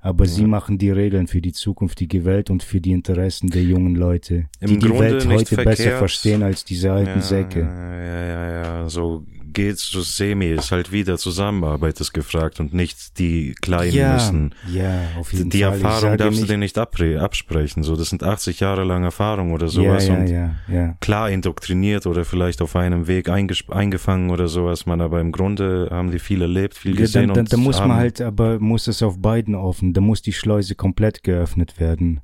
Aber 0.02 0.26
sie 0.28 0.46
machen 0.46 0.78
die 0.78 0.92
Regeln 0.92 1.28
für 1.28 1.42
die 1.42 1.52
zukünftige 1.52 2.24
Welt 2.24 2.50
und 2.50 2.64
für 2.64 2.80
die 2.80 2.94
Interessen 2.94 3.50
der 3.50 3.64
jungen 3.64 3.96
Leute, 3.96 4.46
Im 4.62 4.70
die 4.70 4.80
die 4.80 4.88
Grunde 4.88 5.00
Welt 5.00 5.26
nicht 5.26 5.52
heute 5.52 5.56
besser 5.58 5.66
verkehrt. 5.66 5.98
verstehen 5.98 6.42
als 6.42 6.64
diese 6.64 6.94
alten 6.94 7.20
ja, 7.20 7.22
Säcke. 7.22 7.60
Ja, 7.60 8.26
ja, 8.26 8.52
ja, 8.52 8.90
so 8.90 9.26
geht's 9.54 9.88
so 9.90 10.02
semi, 10.02 10.48
ist 10.48 10.72
halt 10.72 10.92
wieder 10.92 11.18
Zusammenarbeit 11.18 12.00
ist 12.00 12.14
gefragt 12.14 12.60
und 12.60 12.74
nicht 12.74 13.18
die 13.20 13.56
Kleinen 13.62 13.94
Ja, 13.94 14.14
müssen. 14.14 14.56
ja, 14.72 15.02
auf 15.18 15.34
jeden 15.34 15.50
die 15.50 15.62
Fall. 15.62 15.78
Ich 15.78 15.84
Erfahrung 15.84 16.18
darfst 16.18 16.42
du 16.42 16.46
dir 16.46 16.58
nicht 16.58 16.78
absprechen, 16.78 17.84
so, 17.84 17.96
das 17.96 18.10
sind 18.10 18.24
80 18.24 18.60
Jahre 18.60 18.84
lang 18.84 19.04
Erfahrung 19.04 19.52
oder 19.52 19.66
Ja, 19.68 19.72
sowas 19.72 20.08
ja, 20.08 20.14
und 20.14 20.28
ja, 20.28 20.56
ja. 20.68 20.96
klar 21.00 21.30
indoktriniert 21.30 22.06
oder 22.06 22.26
vielleicht 22.26 22.62
auf 22.62 22.76
einem 22.76 23.08
Weg 23.08 23.30
eingefangen 23.30 24.30
oder 24.30 24.48
sowas, 24.48 24.86
man, 24.86 25.02
aber 25.02 25.22
im 25.22 25.32
Grunde 25.32 25.90
haben 25.92 26.12
die 26.12 26.20
viel 26.20 26.42
erlebt, 26.42 26.76
viel 26.76 26.92
Ja, 26.96 27.02
gesehen 27.02 27.28
dann, 27.28 27.34
dann, 27.36 27.40
und 27.46 27.54
da 27.54 27.58
muss 27.58 27.80
man 27.80 27.94
halt, 27.94 28.22
aber 28.22 28.60
muss 28.60 28.88
es 28.88 29.02
auf 29.04 29.20
beiden 29.22 29.56
offen, 29.56 29.94
da 29.94 30.02
muss 30.02 30.22
die 30.22 30.34
Schleuse 30.34 30.76
komplett 30.76 31.24
geöffnet 31.24 31.80
werden. 31.80 32.22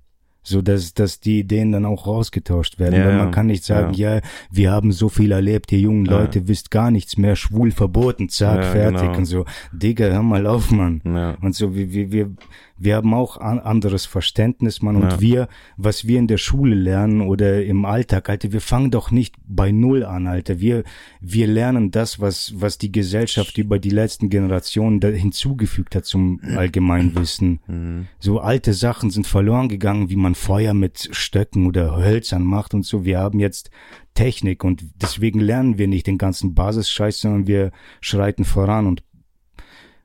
So 0.48 0.62
dass, 0.62 0.94
dass 0.94 1.20
die 1.20 1.40
Ideen 1.40 1.72
dann 1.72 1.86
auch 1.86 2.06
rausgetauscht 2.06 2.78
werden. 2.78 3.00
Ja, 3.00 3.06
Weil 3.06 3.14
ja, 3.14 3.18
man 3.18 3.32
kann 3.32 3.48
nicht 3.48 3.64
sagen, 3.64 3.94
ja. 3.96 4.22
wir 4.52 4.72
haben 4.72 4.92
so 4.92 5.10
viel 5.10 5.32
erlebt, 5.32 5.72
ihr 5.72 5.80
jungen 5.80 6.06
Ja. 6.06 6.20
Leute 6.20 6.48
wisst 6.48 6.70
gar 6.70 6.92
nichts 6.92 7.18
mehr, 7.18 7.36
schwul 7.36 7.72
verboten, 7.72 8.30
zack, 8.30 8.58
Ja, 8.58 8.72
fertig 8.72 9.02
genau. 9.02 9.18
und 9.18 9.26
so. 9.26 9.46
Digga, 9.74 10.06
hör 10.06 10.22
mal 10.22 10.46
auf, 10.46 10.70
Mann. 10.70 11.02
Ja. 11.04 11.36
Und 11.42 11.56
so, 11.56 11.76
wir, 11.76 11.92
wir, 11.92 12.12
wir, 12.12 12.30
wir 12.78 12.96
haben 12.98 13.14
auch 13.14 13.38
an, 13.38 13.60
anderes 13.60 14.06
Verständnis, 14.06 14.82
Mann. 14.82 14.98
Und 14.98 15.12
Ja. 15.14 15.22
wir, 15.22 15.48
was 15.78 16.08
wir 16.08 16.20
in 16.20 16.28
der 16.28 16.38
Schule 16.38 16.76
lernen 16.76 17.22
oder 17.22 17.64
im 17.64 17.86
Alltag, 17.86 18.30
Alter, 18.30 18.52
wir 18.52 18.60
fangen 18.62 18.92
doch 18.92 19.12
nicht 19.12 19.36
bei 19.48 19.72
Null 19.72 20.04
an, 20.04 20.28
Alter. 20.28 20.60
Wir, 20.60 20.84
wir 21.22 21.48
lernen 21.48 21.92
das, 21.92 22.20
was, 22.20 22.54
was 22.58 22.78
die 22.78 22.92
Gesellschaft 22.92 23.58
über 23.58 23.80
die 23.80 23.92
letzten 23.92 24.30
Generationen 24.30 25.02
hinzugefügt 25.02 25.96
hat 25.96 26.06
zum 26.06 26.42
Allgemeinwissen. 26.58 27.60
Mhm. 27.68 28.08
So 28.20 28.40
alte 28.40 28.74
Sachen 28.74 29.10
sind 29.10 29.26
verloren 29.26 29.70
gegangen, 29.70 30.10
wie 30.10 30.16
man 30.18 30.36
Feuer 30.36 30.74
mit 30.74 31.10
Stöcken 31.12 31.68
oder 31.68 31.96
Hölzern 31.96 32.44
macht 32.44 32.74
und 32.74 32.86
so. 32.86 33.06
Wir 33.06 33.20
haben 33.20 33.40
jetzt 33.40 33.70
Technik 34.16 34.64
und 34.64 34.84
deswegen 35.02 35.40
lernen 35.40 35.78
wir 35.78 35.88
nicht 35.88 36.08
den 36.08 36.18
ganzen 36.18 36.54
Basisscheiß, 36.56 37.20
sondern 37.22 37.48
wir 37.48 37.72
schreiten 38.02 38.46
voran 38.46 38.88
und 38.88 39.04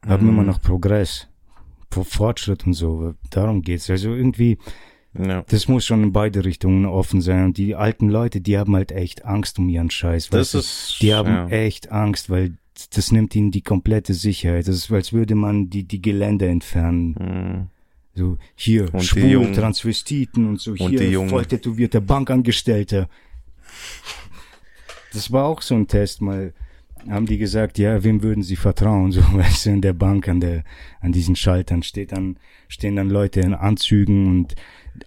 haben 0.07 0.25
Mhm. 0.25 0.31
immer 0.31 0.43
noch 0.45 0.61
Progress, 0.63 1.29
Fortschritt 1.91 2.67
und 2.67 2.75
so. 2.75 3.15
Darum 3.31 3.63
geht's. 3.63 3.91
Also 3.91 4.15
irgendwie, 4.15 4.59
ja. 5.19 5.45
das 5.49 5.69
muss 5.69 5.85
schon 5.85 6.03
in 6.03 6.13
beide 6.13 6.45
Richtungen 6.45 6.87
offen 6.87 7.21
sein. 7.21 7.47
Und 7.47 7.59
die 7.59 7.75
alten 7.75 8.09
Leute, 8.09 8.41
die 8.41 8.59
haben 8.59 8.75
halt 8.75 8.93
echt 8.93 9.25
Angst 9.25 9.59
um 9.59 9.69
ihren 9.69 9.91
Scheiß. 9.91 10.29
Das 10.31 10.41
weißt 10.41 10.55
du? 10.55 10.59
ist, 10.59 10.97
die 11.01 11.15
haben 11.15 11.33
ja. 11.33 11.49
echt 11.49 11.91
Angst, 11.91 12.31
weil 12.31 12.57
das 12.95 13.13
nimmt 13.13 13.35
ihnen 13.35 13.51
die 13.51 13.63
komplette 13.63 14.15
Sicherheit. 14.15 14.69
Das 14.69 14.77
ist, 14.77 14.91
als 14.91 15.13
würde 15.13 15.35
man 15.35 15.69
die, 15.69 15.85
die 15.85 16.01
Gelände 16.01 16.49
entfernen. 16.49 17.17
Mhm. 17.19 17.67
So, 18.15 18.39
hier, 18.55 18.93
Und 18.93 19.03
die 19.03 19.07
schwul, 19.07 19.31
Jungen- 19.31 19.53
Transvestiten 19.53 20.47
und 20.49 20.61
so, 20.61 20.73
und 20.73 20.99
hier, 20.99 21.29
voll 21.29 21.47
tätowierter 21.47 22.01
Bankangestellter. 22.01 23.09
Das 25.13 25.31
war 25.33 25.45
auch 25.45 25.63
so 25.63 25.75
ein 25.75 25.87
Test, 25.87 26.21
mal 26.21 26.53
haben 27.09 27.27
die 27.27 27.39
gesagt, 27.39 27.79
ja, 27.79 28.03
wem 28.05 28.23
würden 28.23 28.43
sie 28.43 28.57
vertrauen? 28.57 29.13
So, 29.13 29.21
weißt 29.33 29.67
du, 29.67 29.71
in 29.71 29.81
der 29.81 29.93
Bank 29.93 30.29
an 30.29 30.41
der, 30.41 30.65
an 31.01 31.13
diesen 31.13 31.37
Schaltern 31.37 31.83
steht 31.83 32.13
dann, 32.13 32.37
stehen 32.69 32.97
dann 32.97 33.11
Leute 33.11 33.41
in 33.41 33.55
Anzügen 33.55 34.29
und 34.29 34.55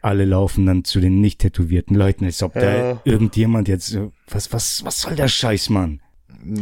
alle 0.02 0.26
laufen 0.26 0.66
dann 0.66 0.84
zu 0.84 1.00
den 1.00 1.22
nicht 1.22 1.40
tätowierten 1.40 1.96
Leuten, 1.96 2.26
als 2.26 2.42
ob 2.42 2.54
da 2.54 3.02
irgendjemand 3.04 3.68
jetzt, 3.68 3.98
was, 4.30 4.52
was, 4.54 4.84
was 4.86 5.02
soll 5.02 5.16
der 5.16 5.28
Scheiß, 5.28 5.70
Mann? 5.70 6.00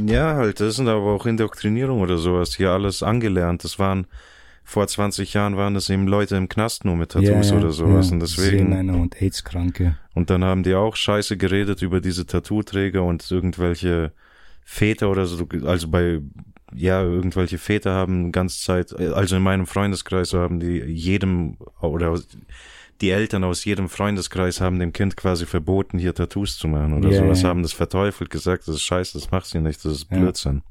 Ja, 0.05 0.35
halt, 0.35 0.59
das 0.59 0.75
sind 0.75 0.87
aber 0.87 1.13
auch 1.13 1.25
Indoktrinierung 1.25 2.01
oder 2.01 2.17
sowas. 2.17 2.55
Hier 2.55 2.71
alles 2.71 3.01
angelernt. 3.01 3.63
Das 3.63 3.79
waren, 3.79 4.05
vor 4.63 4.87
20 4.87 5.33
Jahren 5.33 5.57
waren 5.57 5.73
das 5.73 5.89
eben 5.89 6.07
Leute 6.07 6.35
im 6.35 6.49
Knast 6.49 6.85
nur 6.85 6.95
mit 6.95 7.11
Tattoos 7.11 7.51
oder 7.51 7.71
sowas. 7.71 8.11
und 8.11 8.19
deswegen, 8.19 8.49
Seelenmänner 8.49 8.95
und 8.95 9.21
AIDS-Kranke. 9.21 9.97
und 10.13 10.29
dann 10.29 10.43
haben 10.43 10.63
die 10.63 10.75
auch 10.75 10.95
Scheiße 10.95 11.37
geredet 11.37 11.81
über 11.81 11.99
diese 11.99 12.25
Tattoo-Träger 12.25 13.03
und 13.03 13.29
irgendwelche 13.31 14.11
Väter 14.63 15.09
oder 15.09 15.25
so, 15.25 15.47
also 15.65 15.87
bei, 15.87 16.19
ja, 16.73 17.01
irgendwelche 17.03 17.57
Väter 17.57 17.91
haben 17.93 18.31
ganz 18.31 18.61
Zeit, 18.61 18.93
also 18.97 19.35
in 19.35 19.43
meinem 19.43 19.67
Freundeskreis 19.67 20.29
so 20.29 20.39
haben 20.39 20.59
die 20.59 20.77
jedem, 20.79 21.57
oder 21.81 22.17
die 23.01 23.09
Eltern 23.09 23.43
aus 23.43 23.65
jedem 23.65 23.89
Freundeskreis 23.89 24.61
haben 24.61 24.79
dem 24.79 24.93
Kind 24.93 25.17
quasi 25.17 25.45
verboten, 25.45 25.97
hier 25.99 26.13
Tattoos 26.13 26.57
zu 26.57 26.67
machen 26.67 26.93
oder 26.93 27.09
Ja, 27.09 27.17
sowas, 27.23 27.41
ja. 27.41 27.49
haben 27.49 27.63
das 27.63 27.73
verteufelt, 27.73 28.29
gesagt, 28.29 28.67
das 28.67 28.75
ist 28.75 28.83
scheiße, 28.83 29.17
das 29.19 29.31
macht 29.31 29.47
sie 29.47 29.59
nicht, 29.59 29.83
das 29.83 29.91
ist 29.93 30.07
Ja. 30.11 30.17
Blödsinn. 30.19 30.61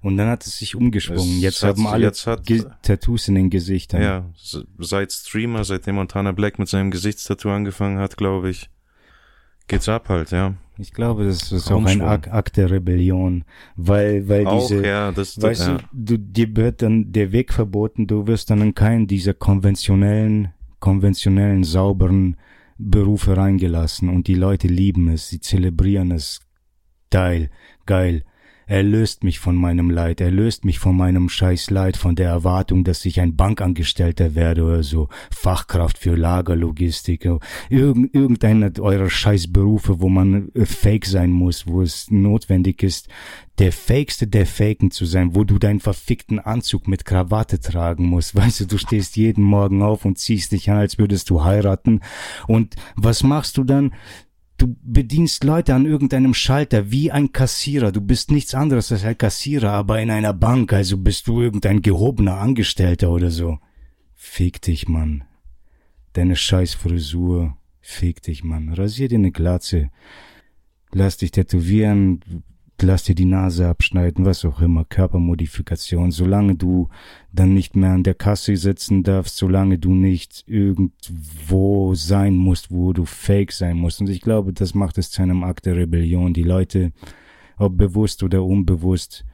Und 0.00 0.16
dann 0.16 0.28
hat 0.28 0.46
es 0.46 0.58
sich 0.58 0.76
umgesprungen. 0.76 1.38
Es 1.38 1.42
jetzt 1.42 1.62
hat- 1.64 1.76
haben 1.76 1.86
alle 1.88 2.04
jetzt 2.06 2.26
hat- 2.26 2.42
Tattoos 2.82 3.26
in 3.28 3.34
den 3.34 3.50
Gesichtern. 3.50 4.00
Ja, 4.02 4.30
seit 4.78 5.10
Streamer, 5.12 5.64
seitdem 5.64 5.96
Montana 5.96 6.30
Black 6.32 6.58
mit 6.60 6.68
seinem 6.68 6.90
Gesichtstattoo 6.92 7.50
angefangen 7.50 7.98
hat, 7.98 8.16
glaube 8.16 8.50
ich, 8.50 8.68
geht's 9.68 9.88
ab 9.88 10.08
halt, 10.08 10.30
ja. 10.30 10.54
Ich 10.80 10.92
glaube, 10.92 11.24
das 11.24 11.50
ist 11.50 11.72
auch 11.72 11.84
ein 11.84 12.00
Akt 12.00 12.56
der 12.56 12.70
Rebellion, 12.70 13.44
weil, 13.74 14.28
weil 14.28 14.46
Auch, 14.46 14.68
diese, 14.68 14.86
ja, 14.86 15.10
das, 15.10 15.40
weißt 15.40 15.66
ja. 15.66 15.78
du, 15.92 16.16
du, 16.16 16.18
dir 16.18 16.54
wird 16.56 16.82
dann 16.82 17.12
der 17.12 17.32
Weg 17.32 17.52
verboten, 17.52 18.06
du 18.06 18.28
wirst 18.28 18.50
dann 18.50 18.62
in 18.62 18.74
keinen 18.74 19.08
dieser 19.08 19.34
konventionellen, 19.34 20.52
konventionellen, 20.78 21.64
sauberen 21.64 22.36
Berufe 22.78 23.36
reingelassen 23.36 24.08
und 24.08 24.28
die 24.28 24.36
Leute 24.36 24.68
lieben 24.68 25.08
es, 25.08 25.28
sie 25.28 25.40
zelebrieren 25.40 26.12
es. 26.12 26.40
Geil, 27.10 27.50
geil. 27.84 28.22
Er 28.68 28.82
löst 28.82 29.24
mich 29.24 29.38
von 29.38 29.56
meinem 29.56 29.88
Leid, 29.88 30.20
er 30.20 30.30
löst 30.30 30.66
mich 30.66 30.78
von 30.78 30.94
meinem 30.94 31.30
Scheißleid, 31.30 31.96
von 31.96 32.16
der 32.16 32.28
Erwartung, 32.28 32.84
dass 32.84 33.02
ich 33.06 33.18
ein 33.18 33.34
Bankangestellter 33.34 34.34
werde 34.34 34.62
oder 34.62 34.82
so, 34.82 35.08
Fachkraft 35.30 35.96
für 35.96 36.14
Lagerlogistik, 36.14 37.26
irgend, 37.70 38.14
irgendeiner 38.14 38.70
eurer 38.78 39.08
Scheißberufe, 39.08 40.00
wo 40.00 40.10
man 40.10 40.50
äh, 40.54 40.66
fake 40.66 41.06
sein 41.06 41.30
muss, 41.30 41.66
wo 41.66 41.80
es 41.80 42.10
notwendig 42.10 42.82
ist, 42.82 43.08
der 43.58 43.72
Fakeste 43.72 44.26
der 44.26 44.44
Faken 44.44 44.90
zu 44.90 45.06
sein, 45.06 45.34
wo 45.34 45.44
du 45.44 45.58
deinen 45.58 45.80
verfickten 45.80 46.38
Anzug 46.38 46.88
mit 46.88 47.06
Krawatte 47.06 47.60
tragen 47.60 48.04
musst. 48.04 48.34
Weißt 48.36 48.60
du, 48.60 48.66
du 48.66 48.76
stehst 48.76 49.16
jeden 49.16 49.44
Morgen 49.44 49.82
auf 49.82 50.04
und 50.04 50.18
ziehst 50.18 50.52
dich 50.52 50.70
an, 50.70 50.76
als 50.76 50.98
würdest 50.98 51.30
du 51.30 51.42
heiraten. 51.42 52.00
Und 52.46 52.76
was 52.96 53.22
machst 53.22 53.56
du 53.56 53.64
dann? 53.64 53.94
Du 54.58 54.76
bedienst 54.82 55.44
Leute 55.44 55.72
an 55.74 55.86
irgendeinem 55.86 56.34
Schalter 56.34 56.90
wie 56.90 57.12
ein 57.12 57.32
Kassierer. 57.32 57.92
Du 57.92 58.00
bist 58.00 58.32
nichts 58.32 58.54
anderes 58.54 58.90
als 58.90 59.04
ein 59.04 59.16
Kassierer, 59.16 59.70
aber 59.70 60.00
in 60.02 60.10
einer 60.10 60.34
Bank, 60.34 60.72
also 60.72 60.98
bist 60.98 61.28
du 61.28 61.40
irgendein 61.40 61.80
gehobener 61.80 62.38
Angestellter 62.38 63.10
oder 63.10 63.30
so. 63.30 63.60
Fick 64.14 64.60
dich, 64.60 64.88
Mann. 64.88 65.22
Deine 66.14 66.34
scheiß 66.34 66.74
Frisur. 66.74 67.56
Fick 67.80 68.20
dich, 68.22 68.42
Mann. 68.42 68.70
Rasier 68.70 69.08
dir 69.08 69.18
eine 69.18 69.30
Glatze. 69.30 69.90
Lass 70.90 71.16
dich 71.18 71.30
tätowieren. 71.30 72.42
Lass 72.82 73.04
dir 73.04 73.14
die 73.14 73.24
Nase 73.24 73.68
abschneiden, 73.68 74.24
was 74.24 74.44
auch 74.44 74.60
immer, 74.60 74.84
Körpermodifikation, 74.84 76.10
solange 76.10 76.54
du 76.54 76.88
dann 77.32 77.54
nicht 77.54 77.76
mehr 77.76 77.90
an 77.90 78.02
der 78.02 78.14
Kasse 78.14 78.56
sitzen 78.56 79.02
darfst, 79.02 79.36
solange 79.36 79.78
du 79.78 79.94
nicht 79.94 80.44
irgendwo 80.46 81.94
sein 81.94 82.36
musst, 82.36 82.70
wo 82.70 82.92
du 82.92 83.04
fake 83.04 83.52
sein 83.52 83.76
musst. 83.76 84.00
Und 84.00 84.08
ich 84.08 84.20
glaube, 84.20 84.52
das 84.52 84.74
macht 84.74 84.98
es 84.98 85.10
zu 85.10 85.22
einem 85.22 85.44
Akt 85.44 85.66
der 85.66 85.76
Rebellion. 85.76 86.34
Die 86.34 86.42
Leute, 86.42 86.92
ob 87.56 87.76
bewusst 87.76 88.22
oder 88.22 88.44
unbewusst, 88.44 89.24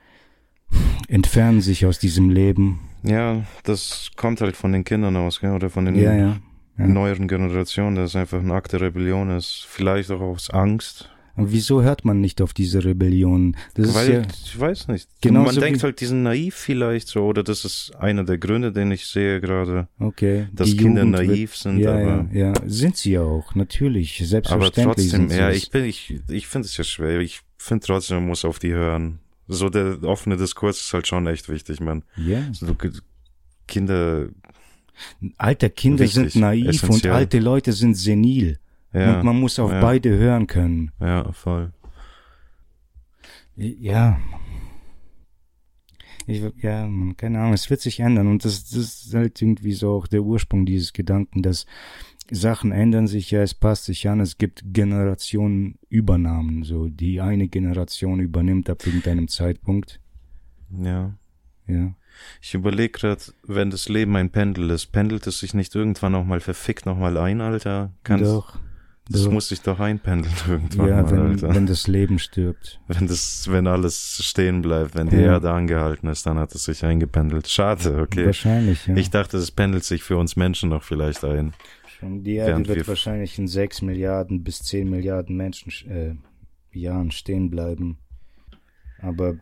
entfernen 1.08 1.60
sich 1.60 1.86
aus 1.86 1.98
diesem 1.98 2.30
Leben. 2.30 2.80
Ja, 3.02 3.42
das 3.64 4.10
kommt 4.16 4.40
halt 4.40 4.56
von 4.56 4.72
den 4.72 4.84
Kindern 4.84 5.16
aus, 5.16 5.40
gell? 5.40 5.52
oder 5.52 5.70
von 5.70 5.84
den 5.84 5.94
Ja, 5.94 6.14
ja. 6.14 6.36
ja. 6.78 6.86
neueren 6.86 7.28
Generationen, 7.28 7.96
dass 7.96 8.10
es 8.10 8.16
einfach 8.16 8.40
ein 8.40 8.50
Akt 8.50 8.72
der 8.72 8.80
Rebellion 8.80 9.30
ist. 9.30 9.66
Vielleicht 9.68 10.10
auch 10.10 10.20
aus 10.20 10.50
Angst. 10.50 11.13
Und 11.36 11.50
wieso 11.52 11.82
hört 11.82 12.04
man 12.04 12.20
nicht 12.20 12.40
auf 12.40 12.52
diese 12.54 12.84
Rebellion? 12.84 13.56
Das 13.74 13.92
Weil, 13.94 14.08
ist 14.08 14.14
ja, 14.14 14.22
ich 14.44 14.60
weiß 14.60 14.88
nicht. 14.88 15.08
Genauso 15.20 15.46
Man 15.46 15.60
denkt 15.60 15.82
halt, 15.82 16.00
die 16.00 16.06
sind 16.06 16.22
naiv 16.22 16.54
vielleicht 16.54 17.08
so, 17.08 17.24
oder 17.24 17.42
das 17.42 17.64
ist 17.64 17.92
einer 17.98 18.22
der 18.24 18.38
Gründe, 18.38 18.70
den 18.72 18.90
ich 18.92 19.06
sehe 19.06 19.40
gerade. 19.40 19.88
okay. 19.98 20.46
dass 20.52 20.70
die 20.70 20.76
Kinder 20.76 21.02
Jugend 21.04 21.26
naiv 21.28 21.56
sind, 21.56 21.78
ja, 21.78 21.92
aber- 21.92 22.28
ja, 22.32 22.52
ja, 22.52 22.52
sind 22.66 22.96
sie 22.96 23.12
ja 23.12 23.22
auch, 23.22 23.54
natürlich, 23.54 24.18
Aber 24.20 24.26
selbstverständlich 24.28 24.84
trotzdem, 24.84 25.08
sind 25.10 25.30
sie 25.32 25.38
ja, 25.38 25.50
ich 25.50 25.70
bin, 25.70 25.84
ich, 25.84 26.20
ich 26.28 26.46
finde 26.46 26.66
es 26.66 26.76
ja 26.76 26.84
schwer. 26.84 27.20
Ich 27.20 27.40
finde 27.58 27.84
trotzdem, 27.86 28.18
man 28.18 28.26
muss 28.28 28.44
auf 28.44 28.58
die 28.58 28.72
hören. 28.72 29.18
So 29.48 29.68
der 29.68 30.02
offene 30.04 30.36
Diskurs 30.36 30.80
ist 30.80 30.94
halt 30.94 31.06
schon 31.06 31.26
echt 31.26 31.48
wichtig, 31.48 31.80
man. 31.80 32.02
Ja. 32.16 32.42
So, 32.52 32.66
du- 32.72 32.90
Kinder, 33.66 34.28
Alter, 35.38 35.68
Kinder 35.70 36.04
Wichtig, 36.04 36.32
sind 36.32 36.40
naiv 36.40 36.66
und 36.66 36.74
essentiell. 36.90 37.12
alte 37.12 37.38
Leute 37.40 37.72
sind 37.72 37.94
senil. 37.96 38.58
Ja. 38.94 39.18
Und 39.18 39.24
man 39.24 39.40
muss 39.40 39.58
auf 39.58 39.72
ja. 39.72 39.80
beide 39.80 40.10
hören 40.16 40.46
können. 40.46 40.92
Ja, 41.00 41.32
voll. 41.32 41.72
Ja. 43.56 44.18
Ich, 46.26 46.42
ja, 46.62 46.86
man, 46.86 47.16
keine 47.16 47.40
Ahnung, 47.40 47.52
es 47.52 47.68
wird 47.68 47.80
sich 47.80 48.00
ändern 48.00 48.28
und 48.28 48.44
das, 48.44 48.70
das 48.70 49.04
ist 49.04 49.14
halt 49.14 49.40
irgendwie 49.42 49.74
so 49.74 49.92
auch 49.92 50.06
der 50.06 50.22
Ursprung 50.22 50.64
dieses 50.64 50.94
Gedanken, 50.94 51.42
dass 51.42 51.66
Sachen 52.30 52.72
ändern 52.72 53.06
sich, 53.06 53.30
ja, 53.30 53.42
es 53.42 53.52
passt 53.52 53.84
sich 53.84 54.08
an, 54.08 54.20
es 54.20 54.38
gibt 54.38 54.64
Generationenübernahmen, 54.72 56.62
so 56.62 56.88
die 56.88 57.20
eine 57.20 57.48
Generation 57.48 58.20
übernimmt 58.20 58.70
ab 58.70 58.86
irgendeinem 58.86 59.28
Zeitpunkt. 59.28 60.00
Ja. 60.82 61.18
Ja. 61.66 61.94
Ich 62.40 62.54
überlege 62.54 62.90
gerade, 62.90 63.20
wenn 63.42 63.70
das 63.70 63.88
Leben 63.88 64.16
ein 64.16 64.30
Pendel 64.30 64.70
ist, 64.70 64.86
pendelt 64.86 65.26
es 65.26 65.40
sich 65.40 65.52
nicht 65.52 65.74
irgendwann 65.74 66.12
nochmal 66.12 66.40
verfickt 66.40 66.86
nochmal 66.86 67.18
ein, 67.18 67.40
Alter? 67.40 67.92
Kannst, 68.02 68.24
Doch. 68.24 68.58
Das 69.08 69.24
doch. 69.24 69.32
muss 69.32 69.48
sich 69.48 69.60
doch 69.60 69.80
einpendeln 69.80 70.32
irgendwann 70.48 70.88
Ja, 70.88 71.02
mal, 71.02 71.10
wenn, 71.10 71.20
Alter. 71.20 71.54
wenn 71.54 71.66
das 71.66 71.86
Leben 71.88 72.18
stirbt. 72.18 72.80
Wenn 72.88 73.06
das, 73.06 73.46
wenn 73.50 73.66
alles 73.66 74.20
stehen 74.24 74.62
bleibt, 74.62 74.94
wenn 74.94 75.08
die 75.08 75.16
Ja. 75.16 75.32
Erde 75.34 75.50
angehalten 75.52 76.08
ist, 76.08 76.24
dann 76.26 76.38
hat 76.38 76.54
es 76.54 76.64
sich 76.64 76.84
eingependelt. 76.84 77.48
Schade, 77.48 78.00
okay. 78.00 78.26
Wahrscheinlich, 78.26 78.86
ja. 78.86 78.96
Ich 78.96 79.10
dachte, 79.10 79.36
es 79.36 79.50
pendelt 79.50 79.84
sich 79.84 80.02
für 80.02 80.16
uns 80.16 80.36
Menschen 80.36 80.70
noch 80.70 80.82
vielleicht 80.82 81.22
ein. 81.24 81.52
Und 82.00 82.24
die 82.24 82.34
Erde 82.36 82.52
Während 82.52 82.68
wird 82.68 82.78
wir- 82.78 82.88
wahrscheinlich 82.88 83.38
in 83.38 83.46
sechs 83.46 83.82
Milliarden 83.82 84.42
bis 84.42 84.60
zehn 84.62 84.88
Milliarden 84.88 85.36
Menschen 85.36 85.70
äh, 85.90 86.14
Jahren 86.72 87.10
stehen 87.10 87.50
bleiben. 87.50 87.98
Aber 89.00 89.36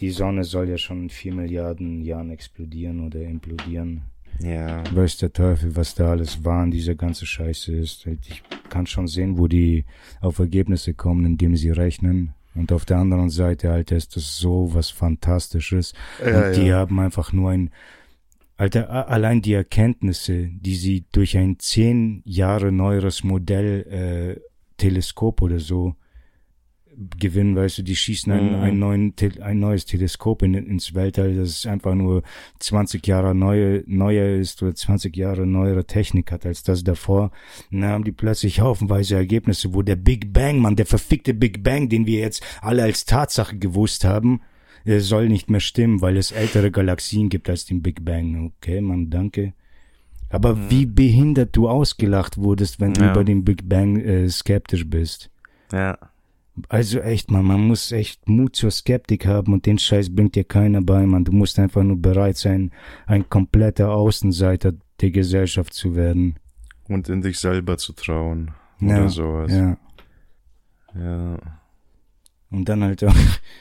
die 0.00 0.10
Sonne 0.10 0.42
soll 0.44 0.68
ja 0.68 0.76
schon 0.76 1.04
in 1.04 1.10
vier 1.10 1.34
Milliarden 1.34 2.02
Jahren 2.02 2.30
explodieren 2.30 3.00
oder 3.06 3.20
implodieren. 3.22 4.02
Ja. 4.40 4.82
Weiß 4.94 5.18
der 5.18 5.32
Teufel, 5.32 5.76
was 5.76 5.94
da 5.94 6.10
alles 6.10 6.44
war 6.44 6.62
und 6.62 6.70
diese 6.70 6.96
ganze 6.96 7.26
Scheiße 7.26 7.74
ist. 7.74 8.06
Ich 8.06 8.42
kann 8.68 8.86
schon 8.86 9.06
sehen, 9.06 9.38
wo 9.38 9.48
die 9.48 9.84
auf 10.20 10.38
Ergebnisse 10.38 10.94
kommen, 10.94 11.24
indem 11.24 11.56
sie 11.56 11.70
rechnen. 11.70 12.34
Und 12.54 12.72
auf 12.72 12.84
der 12.84 12.98
anderen 12.98 13.30
Seite, 13.30 13.72
Alter, 13.72 13.96
ist 13.96 14.16
das 14.16 14.36
so 14.36 14.74
was 14.74 14.90
Fantastisches. 14.90 15.92
Ja, 16.24 16.48
und 16.48 16.56
die 16.56 16.66
ja. 16.66 16.78
haben 16.78 17.00
einfach 17.00 17.32
nur 17.32 17.50
ein, 17.50 17.70
Alter, 18.56 19.08
allein 19.08 19.42
die 19.42 19.54
Erkenntnisse, 19.54 20.48
die 20.48 20.76
sie 20.76 21.04
durch 21.10 21.36
ein 21.36 21.58
zehn 21.58 22.22
Jahre 22.24 22.70
neueres 22.70 23.24
Modell, 23.24 24.36
äh, 24.38 24.40
Teleskop 24.76 25.42
oder 25.42 25.58
so 25.58 25.96
gewinnen, 27.18 27.56
weißt 27.56 27.78
du, 27.78 27.82
die 27.82 27.96
schießen 27.96 28.32
ein, 28.32 28.48
Mhm. 28.48 28.62
ein, 28.62 28.78
neuen, 28.78 29.14
ein 29.42 29.58
neues 29.60 29.84
Teleskop 29.84 30.42
in, 30.42 30.54
ins 30.54 30.94
Weltall, 30.94 31.34
das 31.36 31.66
einfach 31.66 31.94
nur 31.94 32.22
20 32.60 33.06
Jahre 33.06 33.34
neue, 33.34 33.82
neuer 33.86 34.36
ist 34.38 34.62
oder 34.62 34.74
20 34.74 35.16
Jahre 35.16 35.46
neuere 35.46 35.84
Technik 35.86 36.30
hat 36.32 36.46
als 36.46 36.62
das 36.62 36.84
davor. 36.84 37.30
Und 37.70 37.80
dann 37.80 37.90
haben 37.90 38.04
die 38.04 38.12
plötzlich 38.12 38.60
haufenweise 38.60 39.16
Ergebnisse, 39.16 39.74
wo 39.74 39.82
der 39.82 39.96
Big 39.96 40.32
Bang, 40.32 40.58
man, 40.58 40.76
der 40.76 40.86
verfickte 40.86 41.34
Big 41.34 41.62
Bang, 41.62 41.88
den 41.88 42.06
wir 42.06 42.20
jetzt 42.20 42.42
alle 42.60 42.82
als 42.82 43.04
Tatsache 43.04 43.58
gewusst 43.58 44.04
haben, 44.04 44.40
er 44.84 45.00
soll 45.00 45.28
nicht 45.28 45.48
mehr 45.50 45.60
stimmen, 45.60 46.02
weil 46.02 46.16
es 46.18 46.30
ältere 46.30 46.70
Galaxien 46.70 47.28
gibt 47.30 47.48
als 47.48 47.64
den 47.64 47.80
Big 47.82 48.04
Bang. 48.04 48.52
Okay, 48.58 48.80
Mann, 48.82 49.08
danke. 49.10 49.54
Aber 50.30 50.68
wie 50.70 50.84
behindert 50.86 51.54
du 51.56 51.68
ausgelacht 51.68 52.38
wurdest, 52.38 52.80
wenn 52.80 52.92
du 52.94 53.02
Ja. 53.02 53.12
über 53.12 53.24
den 53.24 53.44
Big 53.44 53.68
Bang 53.68 53.96
äh, 54.00 54.28
skeptisch 54.28 54.86
bist. 54.88 55.30
Ja. 55.72 55.96
Also 56.68 57.00
echt, 57.00 57.30
man, 57.32 57.44
man 57.44 57.66
muss 57.66 57.90
echt 57.90 58.28
Mut 58.28 58.54
zur 58.54 58.70
Skeptik 58.70 59.26
haben 59.26 59.52
und 59.52 59.66
den 59.66 59.78
Scheiß 59.78 60.14
bringt 60.14 60.36
dir 60.36 60.44
keiner 60.44 60.82
bei, 60.82 61.04
man. 61.04 61.24
Du 61.24 61.32
musst 61.32 61.58
einfach 61.58 61.82
nur 61.82 62.00
bereit 62.00 62.36
sein, 62.36 62.70
ein 63.06 63.28
kompletter 63.28 63.90
Außenseiter 63.92 64.72
der 65.00 65.10
Gesellschaft 65.10 65.72
zu 65.74 65.96
werden. 65.96 66.36
Und 66.88 67.08
in 67.08 67.22
dich 67.22 67.38
selber 67.40 67.76
zu 67.76 67.92
trauen. 67.92 68.52
Ja, 68.80 68.98
Oder 69.00 69.08
sowas. 69.08 69.50
Ja. 69.52 69.76
Ja. 70.94 71.38
Und 72.50 72.68
dann 72.68 72.84
halt 72.84 73.02
auch, 73.02 73.14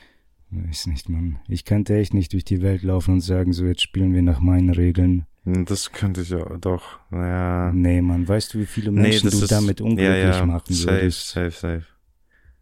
weiß 0.52 0.88
nicht, 0.88 1.10
man. 1.10 1.40
Ich 1.48 1.65
könnte 1.65 1.95
echt 1.98 2.14
nicht 2.14 2.34
durch 2.34 2.45
die 2.45 2.61
Welt 2.61 2.84
laufen 2.84 3.15
und 3.15 3.22
sagen, 3.22 3.53
so 3.53 3.65
jetzt 3.65 3.82
spielen 3.82 4.14
wir 4.14 4.22
nach 4.22 4.40
meinen 4.40 4.70
Regeln. 4.70 5.26
Das 5.45 5.91
könnte 5.91 6.22
ich 6.22 6.30
ja 6.30 6.45
doch. 6.57 6.99
Ja. 7.11 7.72
Nee, 7.74 8.02
man, 8.02 8.28
weißt 8.28 8.53
du, 8.53 8.60
wie 8.60 8.65
viele 8.65 8.91
Menschen 8.91 9.30
das 9.30 9.40
du 9.40 9.44
ist- 9.45 9.52
damit 9.52 9.82
unglücklich 9.82 10.07
ja, 10.24 10.38
ja. 10.38 10.45
machen 10.45 10.74
safe, 10.74 10.91
würdest? 10.98 11.30
Safe, 11.30 11.52
safe. 11.52 11.86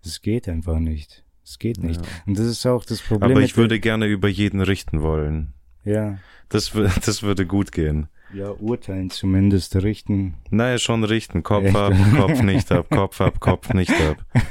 Das 0.04 0.22
geht 0.22 0.48
einfach 0.50 0.80
nicht. 0.80 1.24
Das 1.44 1.60
geht 1.60 1.84
nicht. 1.84 2.02
Ja. 2.02 2.12
Und 2.26 2.38
das 2.40 2.46
ist 2.46 2.66
auch 2.66 2.86
das 2.86 3.02
Problem. 3.02 3.32
Aber 3.32 3.42
ich 3.42 3.58
würde 3.58 3.80
gerne 3.80 4.06
über 4.08 4.28
jeden 4.28 4.62
richten 4.62 5.02
wollen. 5.02 5.54
ja, 5.84 6.18
Das, 6.50 6.72
das 7.06 7.24
würde 7.24 7.46
gut 7.46 7.72
gehen. 7.72 8.08
ja, 8.34 8.52
urteilen 8.52 9.10
zumindest, 9.10 9.76
richten. 9.78 10.36
Naja, 10.50 10.78
schon 10.78 11.04
richten. 11.04 11.44
Kopf 11.44 11.66
Echt? 11.66 11.76
ab, 11.76 11.94
Kopf 12.16 12.42
nicht 12.44 12.72
ab, 12.72 12.90
Kopf 12.90 13.20
ab, 13.22 13.40
Kopf 13.40 13.74
nicht 13.74 13.92
ab. 13.92 14.26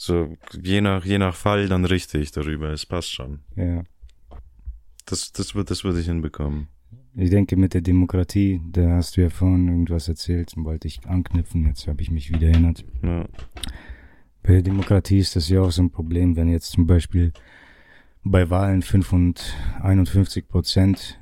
So, 0.00 0.36
je 0.62 0.80
nach, 0.80 1.04
je 1.04 1.18
nach 1.18 1.34
Fall, 1.34 1.66
dann 1.66 1.84
richte 1.84 2.18
ich 2.18 2.30
darüber. 2.30 2.68
Es 2.70 2.86
passt 2.86 3.10
schon. 3.12 3.40
Ja. 3.56 3.82
Das, 5.06 5.32
das 5.32 5.56
wird, 5.56 5.72
das 5.72 5.82
würde 5.82 5.98
ich 5.98 6.06
hinbekommen. 6.06 6.68
Ich 7.16 7.30
denke, 7.30 7.56
mit 7.56 7.74
der 7.74 7.80
Demokratie, 7.80 8.60
da 8.70 8.90
hast 8.92 9.16
du 9.16 9.22
ja 9.22 9.28
vorhin 9.28 9.66
irgendwas 9.66 10.06
erzählt 10.06 10.56
und 10.56 10.64
wollte 10.64 10.86
ich 10.86 11.04
anknüpfen, 11.04 11.66
jetzt 11.66 11.88
habe 11.88 12.00
ich 12.00 12.12
mich 12.12 12.30
wieder 12.32 12.46
erinnert. 12.46 12.84
Ja. 13.02 13.26
Bei 14.42 14.54
der 14.54 14.62
Demokratie 14.62 15.18
ist 15.18 15.36
das 15.36 15.48
ja 15.48 15.60
auch 15.60 15.70
so 15.70 15.82
ein 15.82 15.90
Problem, 15.90 16.36
wenn 16.36 16.48
jetzt 16.48 16.70
zum 16.72 16.86
Beispiel 16.86 17.32
bei 18.24 18.48
Wahlen 18.50 18.82
5 18.82 19.12
und 19.12 19.54
51 19.82 20.48
Prozent 20.48 21.18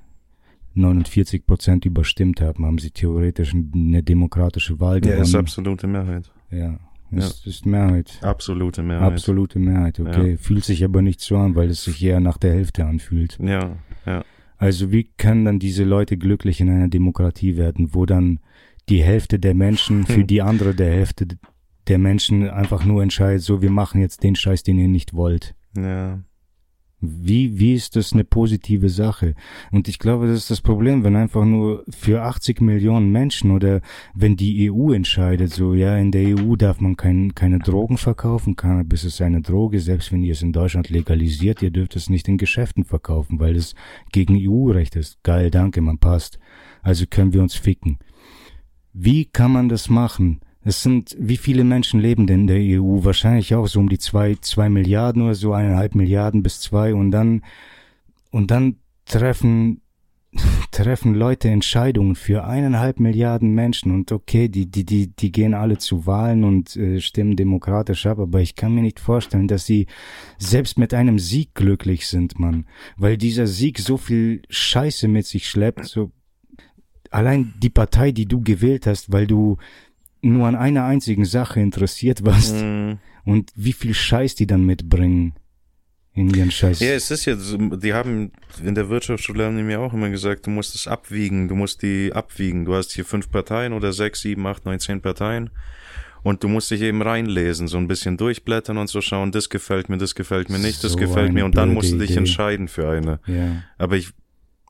49 0.77 1.47
Prozent 1.47 1.87
überstimmt 1.87 2.41
haben, 2.41 2.67
haben 2.67 2.79
sie 2.79 2.91
theoretisch 2.91 3.55
eine 3.55 4.03
demokratische 4.03 4.79
Wahl 4.79 5.05
Ja, 5.05 5.15
ist 5.15 5.29
gewonnen. 5.29 5.37
absolute 5.37 5.87
Mehrheit. 5.87 6.31
Ja, 6.51 6.79
ist, 7.11 7.47
ist 7.47 7.67
Mehrheit. 7.67 8.19
Absolute 8.23 8.83
Mehrheit. 8.83 9.13
Absolute 9.13 9.59
Mehrheit, 9.59 9.99
okay. 10.01 10.37
Fühlt 10.37 10.65
sich 10.65 10.85
aber 10.85 11.03
nicht 11.03 11.21
so 11.21 11.39
an, 11.39 11.55
weil 11.55 11.71
es 11.71 11.85
sich 11.85 12.03
eher 12.05 12.21
nach 12.21 12.37
der 12.37 12.53
Hälfte 12.53 12.85
anfühlt. 12.85 13.39
Ja, 13.41 13.77
ja. 14.05 14.25
Also 14.59 14.91
wie 14.93 15.05
können 15.05 15.45
dann 15.45 15.59
diese 15.59 15.85
Leute 15.85 16.17
glücklich 16.17 16.61
in 16.61 16.71
einer 16.71 16.89
Demokratie 16.89 17.57
werden, 17.57 17.95
wo 17.95 18.07
dann 18.07 18.41
die 18.89 19.03
Hälfte 19.03 19.39
der 19.39 19.55
Menschen 19.55 20.07
für 20.07 20.25
die 20.25 20.43
andere 20.43 20.75
der 20.75 20.91
Hälfte 20.91 21.27
der 21.89 21.99
Menschen 21.99 22.49
einfach 22.49 22.85
nur 22.85 23.03
entscheidet, 23.03 23.43
so 23.43 23.63
wir 23.63 23.71
machen 23.71 24.01
jetzt 24.01 24.23
den 24.23 24.37
Scheiß, 24.37 24.63
den 24.63 24.79
ihr 24.79 24.89
nicht 24.89 25.15
wollt. 25.15 25.55
Ja. 25.77 26.21
Wie, 27.01 27.59
wie 27.59 27.75
ist 27.75 27.95
das 27.95 28.15
eine 28.15 28.25
positive 28.25 28.89
Sache? 28.89 29.35
Und 29.71 29.87
ich 29.87 29.99
glaube, 29.99 30.27
das 30.27 30.39
ist 30.39 30.51
das 30.51 30.63
Problem, 30.63 31.05
wenn 31.05 31.15
einfach 31.15 31.45
nur 31.45 31.85
für 31.91 32.23
80 32.23 32.63
Millionen 32.63 33.13
Menschen 33.13 33.51
oder 33.51 33.83
wenn 34.15 34.37
die 34.37 34.71
EU 34.71 34.93
entscheidet, 34.93 35.53
so, 35.53 35.75
ja, 35.75 35.97
in 35.99 36.11
der 36.11 36.37
EU 36.37 36.57
darf 36.57 36.81
man 36.81 36.97
kein, 36.97 37.35
keine 37.35 37.59
Drogen 37.59 37.99
verkaufen, 37.99 38.57
Cannabis 38.57 39.05
ist 39.05 39.21
eine 39.21 39.43
Droge, 39.43 39.79
selbst 39.81 40.11
wenn 40.11 40.23
ihr 40.23 40.33
es 40.33 40.41
in 40.41 40.53
Deutschland 40.53 40.89
legalisiert, 40.89 41.61
ihr 41.61 41.71
dürft 41.71 41.97
es 41.97 42.09
nicht 42.09 42.29
in 42.29 42.39
Geschäften 42.39 42.85
verkaufen, 42.85 43.41
weil 43.41 43.57
es 43.57 43.75
gegen 44.11 44.37
EU-Recht 44.41 44.97
ist. 44.97 45.23
Geil, 45.23 45.51
danke, 45.51 45.83
man 45.83 45.99
passt. 45.99 46.39
Also 46.83 47.05
können 47.09 47.35
wir 47.35 47.43
uns 47.43 47.55
ficken. 47.55 47.99
Wie 48.95 49.27
kann 49.27 49.53
man 49.53 49.69
das 49.69 49.91
machen? 49.91 50.41
Es 50.67 50.83
sind, 50.83 51.17
wie 51.17 51.37
viele 51.37 51.63
Menschen 51.63 52.01
leben 52.01 52.27
denn 52.27 52.41
in 52.41 52.47
der 52.49 52.81
EU? 52.81 53.05
Wahrscheinlich 53.05 53.55
auch 53.55 53.69
so 53.69 53.79
um 53.79 53.89
die 53.89 54.01
zwei, 54.01 54.35
zwei 54.41 54.69
Milliarden 54.69 55.23
oder 55.23 55.37
so, 55.37 55.53
eineinhalb 55.53 55.95
Milliarden 55.95 56.43
bis 56.43 56.61
zwei 56.61 56.93
und 56.93 57.13
dann, 57.13 57.43
und 58.33 58.51
dann 58.51 58.75
treffen 59.05 59.81
treffen 60.73 61.15
Leute 61.15 61.49
Entscheidungen 61.49 62.17
für 62.17 62.45
eineinhalb 62.45 62.99
Milliarden 62.99 63.55
Menschen 63.55 63.93
und 63.93 64.11
okay, 64.11 64.49
die, 64.49 64.67
die, 64.67 64.85
die, 64.85 65.07
die 65.07 65.31
gehen 65.31 65.55
alle 65.55 65.79
zu 65.79 66.05
Wahlen 66.05 66.43
und 66.43 66.75
äh, 66.75 67.01
stimmen 67.01 67.37
demokratisch 67.37 68.05
ab, 68.05 68.19
aber 68.19 68.41
ich 68.41 68.57
kann 68.57 68.75
mir 68.75 68.83
nicht 68.83 68.99
vorstellen, 68.99 69.47
dass 69.47 69.67
sie 69.67 69.87
selbst 70.37 70.79
mit 70.79 70.93
einem 70.93 71.21
Sieg 71.21 71.55
glücklich 71.55 72.09
sind, 72.09 72.41
Mann. 72.41 72.67
Weil 72.97 73.17
dieser 73.17 73.47
Sieg 73.47 73.79
so 73.79 73.97
viel 73.97 74.43
Scheiße 74.51 75.07
mit 75.07 75.27
sich 75.27 75.49
schleppt, 75.49 75.85
so 75.85 76.11
allein 77.13 77.55
die 77.59 77.71
Partei, 77.71 78.11
die 78.11 78.27
du 78.27 78.43
gewählt 78.43 78.87
hast, 78.87 79.13
weil 79.13 79.29
du 79.29 79.59
nur 80.27 80.47
an 80.47 80.57
einer 80.57 80.85
einzigen 80.85 81.25
Sache 81.25 81.61
interessiert 81.61 82.25
warst 82.25 82.55
Mhm. 82.57 82.99
und 83.25 83.51
wie 83.55 83.73
viel 83.73 83.95
Scheiß 83.95 84.35
die 84.35 84.47
dann 84.47 84.65
mitbringen 84.65 85.35
in 86.15 86.31
ihren 86.33 86.51
Scheiß. 86.51 86.81
Ja, 86.81 86.93
es 86.95 87.11
ist 87.11 87.27
ja, 87.27 87.37
so, 87.37 87.59
die 87.59 87.93
haben, 87.93 88.33
in 88.65 88.75
der 88.75 88.89
Wirtschaftsschule 88.89 89.45
haben 89.45 89.57
die 89.59 89.63
mir 89.63 89.81
auch 89.81 89.93
immer 89.93 90.09
gesagt, 90.09 90.47
du 90.47 90.51
musst 90.51 90.75
es 90.75 90.87
abwiegen, 90.89 91.47
du 91.49 91.55
musst 91.55 91.83
die 91.83 92.11
abwiegen. 92.15 92.65
Du 92.65 92.75
hast 92.75 92.93
hier 92.93 93.05
fünf 93.05 93.31
Parteien 93.31 93.73
oder 93.75 93.93
sechs, 93.93 94.23
sieben, 94.23 94.47
acht, 94.47 94.65
neun, 94.65 94.81
zehn 94.81 95.03
Parteien. 95.03 95.51
Und 96.23 96.43
du 96.43 96.49
musst 96.49 96.71
dich 96.71 96.81
eben 96.81 97.03
reinlesen, 97.03 97.69
so 97.69 97.77
ein 97.77 97.87
bisschen 97.87 98.17
durchblättern 98.17 98.79
und 98.79 98.89
so 98.89 99.01
schauen, 99.03 99.31
das 99.31 99.49
gefällt 99.51 99.89
mir, 99.91 99.99
das 99.99 100.15
gefällt 100.15 100.49
mir 100.49 100.59
nicht, 100.59 100.83
das 100.83 100.93
So 100.93 100.99
gefällt 100.99 101.33
mir. 101.35 101.45
Und 101.45 101.57
dann 101.57 101.73
musst 101.75 101.93
du 101.93 101.99
dich 101.99 102.11
Idee. 102.13 102.21
entscheiden 102.21 102.67
für 102.69 102.89
eine. 102.89 103.21
Ja. 103.27 103.63
Aber 103.79 103.97
ich, 103.97 104.11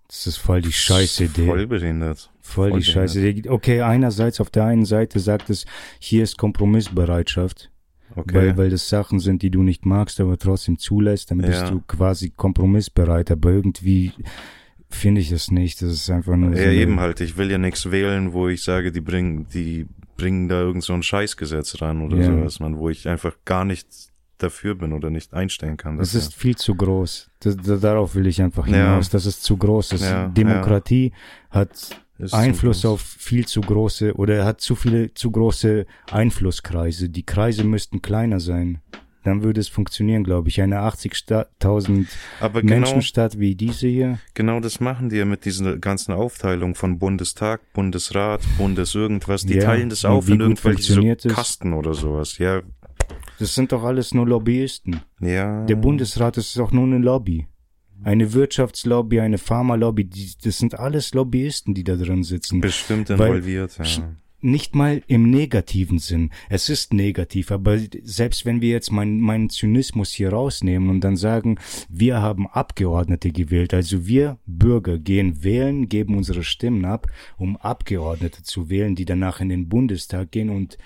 Das 0.09 0.27
ist 0.27 0.37
voll 0.39 0.61
die 0.63 0.73
Scheißidee. 0.73 1.47
voll 1.47 1.67
behindert. 1.69 2.31
Voll 2.47 2.73
die. 2.73 2.83
Scheiße. 2.85 3.35
Okay, 3.49 3.81
einerseits 3.83 4.41
auf 4.41 4.51
der 4.51 4.65
einen 4.65 4.85
Seite 4.85 5.19
sagt 5.21 5.51
es, 5.51 5.67
hier 5.99 6.23
ist 6.23 6.37
Kompromissbereitschaft. 6.39 7.71
Okay. 8.15 8.35
Weil, 8.35 8.57
weil 8.57 8.71
das 8.71 8.89
Sachen 8.89 9.21
sind, 9.21 9.43
die 9.43 9.51
du 9.51 9.63
nicht 9.63 9.85
magst, 9.85 10.21
aber 10.21 10.39
trotzdem 10.39 10.79
zulässt, 10.79 11.31
dann 11.31 11.39
bist 11.39 11.63
Ja. 11.63 11.71
du 11.71 11.83
quasi 11.87 12.31
kompromissbereit. 12.31 13.31
Aber 13.31 13.51
irgendwie 13.51 14.13
finde 14.89 15.21
ich 15.21 15.33
es 15.33 15.51
nicht. 15.51 15.83
Das 15.83 15.91
ist 15.93 16.09
einfach 16.11 16.37
nur 16.37 16.53
so. 16.55 16.59
Ja, 16.59 16.69
eine- 16.69 16.75
eben 16.77 17.01
halt. 17.01 17.21
Ich 17.21 17.37
will 17.37 17.51
ja 17.51 17.59
nichts 17.59 17.91
wählen, 17.91 18.33
wo 18.33 18.49
ich 18.49 18.63
sage, 18.63 18.91
die 18.93 19.01
bringen, 19.03 19.47
die 19.53 19.87
bringen 20.17 20.49
da 20.49 20.61
irgend 20.63 20.83
so 20.85 20.95
ein 20.95 21.03
Scheißgesetz 21.03 21.83
ran 21.83 22.01
oder 22.01 22.17
Ja. 22.17 22.25
sowas, 22.27 22.59
man, 22.61 22.79
wo 22.79 22.89
ich 22.89 23.07
einfach 23.09 23.37
gar 23.45 23.65
nicht 23.67 23.87
dafür 24.39 24.75
bin 24.77 24.93
oder 24.93 25.11
nicht 25.11 25.35
einstellen 25.35 25.77
kann. 25.77 25.99
Das 25.99 26.15
ist 26.15 26.35
viel 26.35 26.57
zu 26.57 26.75
groß. 26.75 27.31
Das, 27.41 27.57
da, 27.57 27.77
darauf 27.77 28.15
will 28.15 28.27
ich 28.27 28.41
einfach 28.41 28.67
Ja. 28.67 28.75
hinaus. 28.77 29.11
Das 29.11 29.27
ist 29.27 29.43
zu 29.43 29.57
groß. 29.59 29.89
Das 29.89 30.03
Ja, 30.03 30.29
Demokratie 30.29 31.13
hat 31.51 31.71
Einfluss 32.33 32.85
auf 32.85 33.01
viel 33.01 33.47
zu 33.47 33.61
große 33.61 34.15
oder 34.15 34.45
hat 34.45 34.61
zu 34.61 34.75
viele 34.75 35.13
zu 35.15 35.31
große 35.31 35.87
Einflusskreise. 36.11 37.09
Die 37.09 37.25
Kreise 37.27 37.65
müssten 37.65 38.03
kleiner 38.03 38.41
sein. 38.41 38.81
Dann 39.25 39.43
würde 39.43 39.61
es 39.61 39.69
funktionieren, 39.69 40.23
glaube 40.23 40.49
ich. 40.49 40.61
Eine 40.63 40.79
80.000 40.83 42.07
Aber 42.41 42.63
genau, 42.63 42.75
Menschenstadt 42.77 43.39
wie 43.41 43.55
diese 43.57 43.89
hier. 43.89 44.19
genau 44.35 44.61
das 44.61 44.79
machen 44.81 45.09
die 45.09 45.17
ja 45.17 45.25
mit 45.25 45.45
dieser 45.45 45.79
ganzen 45.79 46.13
Aufteilung 46.13 46.75
von 46.75 46.99
Bundestag, 46.99 47.61
Bundesrat, 47.73 48.43
Bundes 48.57 48.95
irgendwas. 48.95 49.45
Die 49.45 49.55
Ja, 49.55 49.65
teilen 49.65 49.89
das 49.89 50.05
auf 50.05 50.29
in 50.29 50.41
irgendwelche 50.41 50.93
so? 51.19 51.29
Kasten 51.29 51.73
oder 51.73 51.95
sowas. 51.95 52.39
Ja, 52.39 52.63
Das 53.41 53.55
sind 53.55 53.73
doch 53.73 53.83
alles 53.83 54.15
nur 54.15 54.27
Lobbyisten. 54.29 55.01
ja. 55.21 55.65
Der 55.65 55.77
Bundesrat 55.77 56.37
ist 56.37 56.59
auch 56.61 56.71
nur 56.71 56.85
eine 56.85 56.99
Lobby. 56.99 57.47
Eine 58.07 58.33
Wirtschaftslobby, 58.35 59.19
eine 59.21 59.37
Pharmalobby, 59.39 60.05
die, 60.05 60.31
das 60.45 60.59
sind 60.59 60.79
alles 60.79 61.13
Lobbyisten, 61.13 61.75
die 61.75 61.83
da 61.83 61.97
drin 61.97 62.23
sitzen. 62.23 62.61
bestimmt 62.61 63.09
Weil- 63.09 63.15
involviert. 63.29 63.73
Sch- 63.73 63.99
Ja. 64.01 64.13
Nicht 64.43 64.75
mal 64.77 65.03
im 65.09 65.29
negativen 65.31 65.99
Sinn. 65.99 66.31
Es 66.51 66.69
ist 66.69 66.93
negativ, 66.93 67.51
aber 67.51 67.79
selbst 68.03 68.45
wenn 68.45 68.61
wir 68.61 68.69
jetzt 68.69 68.93
meinen 68.93 69.19
meinen 69.19 69.49
Zynismus 69.51 70.13
hier 70.13 70.29
rausnehmen 70.29 70.89
und 70.91 71.01
dann 71.01 71.17
sagen, 71.17 71.59
wir 71.89 72.21
haben 72.23 72.47
Abgeordnete 72.47 73.33
gewählt, 73.33 73.75
also 73.75 74.07
wir 74.07 74.39
Bürger 74.47 74.99
gehen 74.99 75.43
wählen, 75.43 75.89
geben 75.89 76.17
unsere 76.17 76.45
Stimmen 76.45 76.85
ab, 76.85 77.09
um 77.39 77.57
Abgeordnete 77.57 78.43
zu 78.45 78.69
wählen, 78.69 78.95
die 78.95 79.07
danach 79.07 79.41
in 79.41 79.49
den 79.49 79.69
Bundestag 79.69 80.31
gehen 80.31 80.51
und 80.51 80.77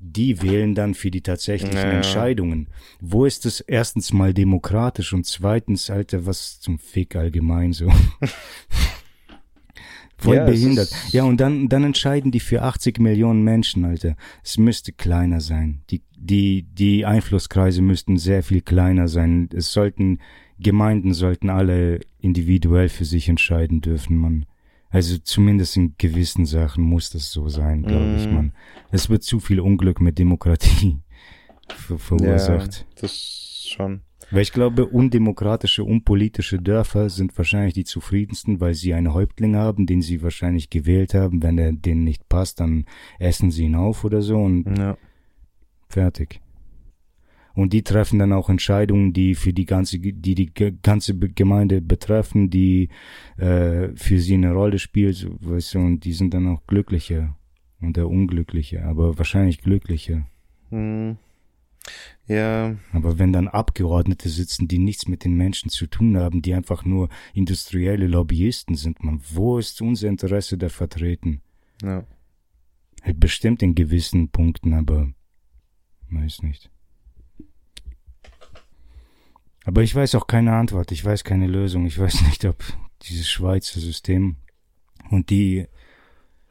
die 0.00 0.42
wählen 0.42 0.74
dann 0.74 0.94
für 0.94 1.10
die 1.10 1.22
tatsächlichen 1.22 1.90
Ja. 1.90 1.96
Entscheidungen. 1.96 2.68
Wo 3.00 3.24
ist 3.24 3.46
es 3.46 3.60
erstens 3.60 4.12
mal 4.12 4.32
demokratisch 4.32 5.12
und 5.12 5.26
zweitens, 5.26 5.90
Alter, 5.90 6.26
was 6.26 6.60
zum 6.60 6.78
Fick 6.78 7.16
allgemein 7.16 7.72
so? 7.72 7.90
Voll 10.20 10.36
Ja, 10.36 10.44
behindert. 10.44 10.90
Ja, 11.10 11.22
und 11.22 11.40
dann, 11.40 11.68
dann 11.68 11.84
entscheiden 11.84 12.32
die 12.32 12.40
für 12.40 12.62
80 12.62 12.98
Millionen 12.98 13.44
Menschen, 13.44 13.84
Alter. 13.84 14.16
Es 14.42 14.58
müsste 14.58 14.92
kleiner 14.92 15.40
sein. 15.40 15.82
Die, 15.90 16.02
die, 16.16 16.62
die 16.62 17.06
Einflusskreise 17.06 17.82
müssten 17.82 18.16
sehr 18.16 18.42
viel 18.42 18.60
kleiner 18.60 19.06
sein. 19.06 19.48
Es 19.54 19.72
sollten, 19.72 20.18
Gemeinden 20.58 21.14
sollten 21.14 21.50
alle 21.50 22.00
individuell 22.18 22.88
für 22.88 23.04
sich 23.04 23.28
entscheiden 23.28 23.80
dürfen, 23.80 24.16
man. 24.16 24.46
Also 24.90 25.18
zumindest 25.18 25.76
in 25.76 25.94
gewissen 25.98 26.46
Sachen 26.46 26.82
muss 26.84 27.10
das 27.10 27.30
so 27.30 27.48
sein, 27.48 27.82
glaube 27.82 28.14
ich, 28.16 28.28
Mm. 28.30 28.34
man. 28.34 28.52
Es 28.90 29.10
wird 29.10 29.22
zu 29.22 29.38
viel 29.40 29.60
Unglück 29.60 30.00
mit 30.00 30.18
Demokratie 30.18 30.98
ver 31.68 31.98
verursacht. 31.98 32.86
Ja, 32.88 33.00
das 33.02 33.64
schon. 33.68 34.00
Weil 34.30 34.42
ich 34.42 34.52
glaube, 34.52 34.86
undemokratische, 34.86 35.84
unpolitische 35.84 36.58
Dörfer 36.58 37.08
sind 37.08 37.36
wahrscheinlich 37.38 37.74
die 37.74 37.84
zufriedensten, 37.84 38.60
weil 38.60 38.74
sie 38.74 38.92
einen 38.94 39.14
Häuptling 39.14 39.56
haben, 39.56 39.86
den 39.86 40.02
sie 40.02 40.22
wahrscheinlich 40.22 40.68
gewählt 40.70 41.14
haben. 41.14 41.42
Wenn 41.42 41.56
er 41.58 41.72
denen 41.72 42.04
nicht 42.04 42.28
passt, 42.28 42.60
dann 42.60 42.84
essen 43.18 43.50
sie 43.50 43.64
ihn 43.64 43.74
auf 43.74 44.04
oder 44.04 44.20
so 44.22 44.38
und 44.38 44.66
Ja. 44.78 44.96
fertig. 45.88 46.40
Und 47.58 47.72
die 47.72 47.82
treffen 47.82 48.20
dann 48.20 48.32
auch 48.32 48.48
Entscheidungen, 48.48 49.12
die 49.12 49.34
für 49.34 49.52
die 49.52 49.64
ganze, 49.64 49.98
die 49.98 50.36
die 50.36 50.52
ganze 50.80 51.18
Gemeinde 51.18 51.80
betreffen, 51.80 52.50
die 52.50 52.88
äh, 53.36 53.88
für 53.96 54.20
sie 54.20 54.34
eine 54.34 54.52
Rolle 54.52 54.78
spielt, 54.78 55.26
weißt 55.40 55.74
du, 55.74 55.78
und 55.80 56.04
die 56.04 56.12
sind 56.12 56.34
dann 56.34 56.46
auch 56.46 56.64
glücklicher 56.68 57.36
oder 57.82 58.06
unglücklicher, 58.08 58.84
aber 58.84 59.18
wahrscheinlich 59.18 59.60
glücklicher. 59.60 60.24
Hm. 60.70 61.16
Ja, 62.28 62.76
Aber 62.92 63.18
wenn 63.18 63.32
dann 63.32 63.48
Abgeordnete 63.48 64.28
sitzen, 64.28 64.68
die 64.68 64.78
nichts 64.78 65.08
mit 65.08 65.24
den 65.24 65.34
Menschen 65.34 65.68
zu 65.68 65.88
tun 65.88 66.16
haben, 66.16 66.42
die 66.42 66.54
einfach 66.54 66.84
nur 66.84 67.08
industrielle 67.34 68.06
Lobbyisten 68.06 68.76
sind, 68.76 69.02
man, 69.02 69.20
wo 69.32 69.58
ist 69.58 69.82
unser 69.82 70.06
Interesse 70.06 70.58
da 70.58 70.68
vertreten? 70.68 71.42
ja. 71.82 72.04
Halt 73.02 73.18
bestimmt 73.18 73.64
in 73.64 73.74
gewissen 73.74 74.28
Punkten, 74.28 74.74
aber 74.74 75.12
weiß 76.10 76.42
nicht. 76.42 76.70
Aber 79.68 79.82
ich 79.82 79.94
weiß 79.94 80.14
auch 80.14 80.26
keine 80.26 80.54
Antwort, 80.54 80.92
ich 80.92 81.04
weiß 81.04 81.24
keine 81.24 81.46
Lösung, 81.46 81.84
ich 81.84 81.98
weiß 81.98 82.22
nicht, 82.26 82.42
ob 82.46 82.56
dieses 83.02 83.28
Schweizer 83.28 83.80
System 83.80 84.36
und 85.10 85.28
die, 85.28 85.66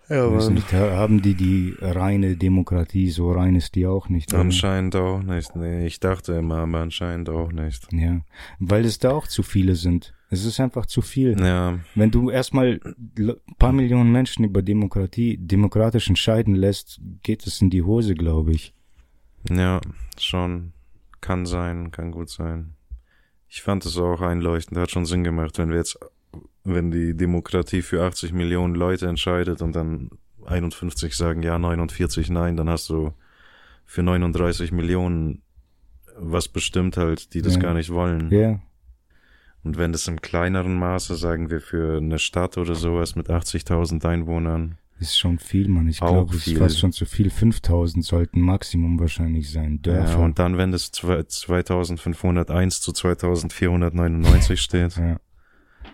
Ja, 0.08 0.50
nicht, 0.52 0.72
ha- 0.72 0.92
haben 0.96 1.24
die 1.24 1.34
die 1.34 1.76
reine 1.82 2.38
Demokratie, 2.38 3.10
so 3.10 3.32
rein 3.32 3.56
ist 3.56 3.74
die 3.74 3.88
auch 3.88 4.08
nicht. 4.08 4.32
oder? 4.32 4.42
anscheinend 4.42 4.96
auch 4.96 5.24
nicht. 5.24 5.56
Nee, 5.56 5.88
ich 5.88 6.00
dachte 6.00 6.34
immer, 6.34 6.58
aber 6.58 6.78
anscheinend 6.78 7.28
auch 7.30 7.52
nicht. 7.52 7.92
Ja, 7.92 8.22
weil 8.60 8.86
es 8.86 9.00
da 9.00 9.10
auch 9.12 9.26
zu 9.26 9.42
viele 9.42 9.74
sind. 9.76 10.14
Es 10.30 10.46
ist 10.46 10.60
einfach 10.60 10.86
zu 10.86 11.02
viel. 11.02 11.40
Ja, 11.42 11.80
Wenn 11.96 12.12
du 12.12 12.30
erstmal 12.30 12.80
paar 13.58 13.72
Millionen 13.74 14.12
Menschen 14.12 14.46
über 14.46 14.62
Demokratie, 14.62 15.38
demokratisch 15.40 16.08
entscheiden 16.08 16.54
lässt, 16.54 17.02
geht 17.24 17.48
es 17.48 17.62
in 17.62 17.72
die 17.72 17.82
Hose, 17.82 18.14
glaube 18.14 18.52
ich. 18.52 18.76
ja, 19.50 19.82
schon. 20.20 20.74
Kann 21.20 21.48
sein, 21.48 21.90
kann 21.90 22.12
gut 22.12 22.30
sein. 22.30 22.76
Ich 23.50 23.62
fand 23.62 23.86
es 23.86 23.98
auch 23.98 24.22
einleuchtend, 24.22 24.78
hat 24.78 24.92
schon 24.92 25.06
Sinn 25.06 25.24
gemacht, 25.24 25.58
wenn 25.58 25.70
wir 25.70 25.78
jetzt, 25.78 25.98
wenn 26.64 26.92
die 26.92 27.16
Demokratie 27.16 27.82
für 27.82 28.04
80 28.04 28.34
Millionen 28.34 28.76
Leute 28.76 29.08
entscheidet 29.08 29.62
und 29.62 29.76
dann 29.76 30.10
51 30.46 31.16
sagen 31.16 31.44
ja, 31.44 31.58
49 31.58 32.30
nein, 32.30 32.58
dann 32.58 32.70
hast 32.70 32.90
du 32.90 33.14
für 33.86 34.04
39 34.04 34.72
Millionen 34.72 35.42
was 36.20 36.48
bestimmt 36.48 36.98
halt, 36.98 37.34
die 37.34 37.42
das 37.42 37.56
Ja. 37.56 37.60
gar 37.60 37.74
nicht 37.74 37.92
wollen. 37.92 38.32
Ja, 38.32 38.60
Und 39.64 39.78
wenn 39.78 39.92
das 39.92 40.08
im 40.08 40.22
kleineren 40.22 40.78
Maße, 40.80 41.16
sagen 41.16 41.50
wir 41.50 41.62
für 41.62 41.98
eine 41.98 42.20
Stadt 42.20 42.58
oder 42.58 42.74
sowas 42.76 43.16
mit 43.16 43.30
80.000 43.30 44.06
Einwohnern, 44.06 44.78
ist 45.00 45.18
schon 45.18 45.40
viel, 45.40 45.68
Mann. 45.68 45.88
Ich 45.88 46.00
glaube, 46.00 46.36
es 46.36 46.48
ist 46.48 46.58
fast 46.58 46.80
schon 46.80 46.92
zu 46.92 47.06
viel. 47.06 47.30
5000 47.30 48.04
sollten 48.04 48.42
Maximum 48.42 49.00
wahrscheinlich 49.00 49.52
sein. 49.52 49.82
Dörfer. 49.82 50.12
ja, 50.20 50.26
und 50.26 50.40
dann, 50.40 50.58
wenn 50.58 50.72
das 50.72 50.92
zwei- 50.92 51.24
2501 51.24 52.82
zu 52.82 52.92
2499 52.92 54.60
steht, 54.62 54.96
Ja. 54.98 55.18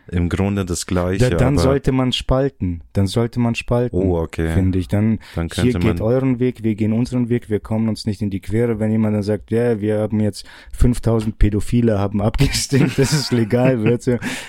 Im 0.07 0.27
Grunde 0.29 0.65
das 0.65 0.85
Gleiche, 0.85 1.29
Da, 1.29 1.37
dann 1.37 1.57
sollte 1.57 1.91
man 1.91 2.11
spalten. 2.11 2.81
Dann 2.93 3.07
sollte 3.07 3.39
man 3.39 3.55
spalten. 3.55 3.95
Oh, 3.95 4.17
okay. 4.17 4.53
Finde 4.53 4.77
ich. 4.77 4.87
Dann, 4.87 5.19
Dann 5.35 5.49
hier 5.53 5.73
geht 5.73 6.01
euren 6.01 6.39
Weg, 6.39 6.63
wir 6.63 6.75
gehen 6.75 6.91
unseren 6.91 7.29
Weg, 7.29 7.49
wir 7.49 7.59
kommen 7.59 7.87
uns 7.87 8.05
nicht 8.05 8.21
in 8.21 8.29
die 8.29 8.41
Quere. 8.41 8.79
Wenn 8.79 8.91
jemand 8.91 9.15
dann 9.15 9.23
sagt, 9.23 9.51
ja, 9.51 9.79
wir 9.79 9.99
haben 9.99 10.19
jetzt 10.19 10.45
5000 10.73 11.37
Pädophile 11.37 11.99
haben 11.99 12.21
abgestimmt, 12.21 12.93
das 12.97 13.13
ist 13.13 13.31
legal, 13.31 13.83
wird. 13.83 14.03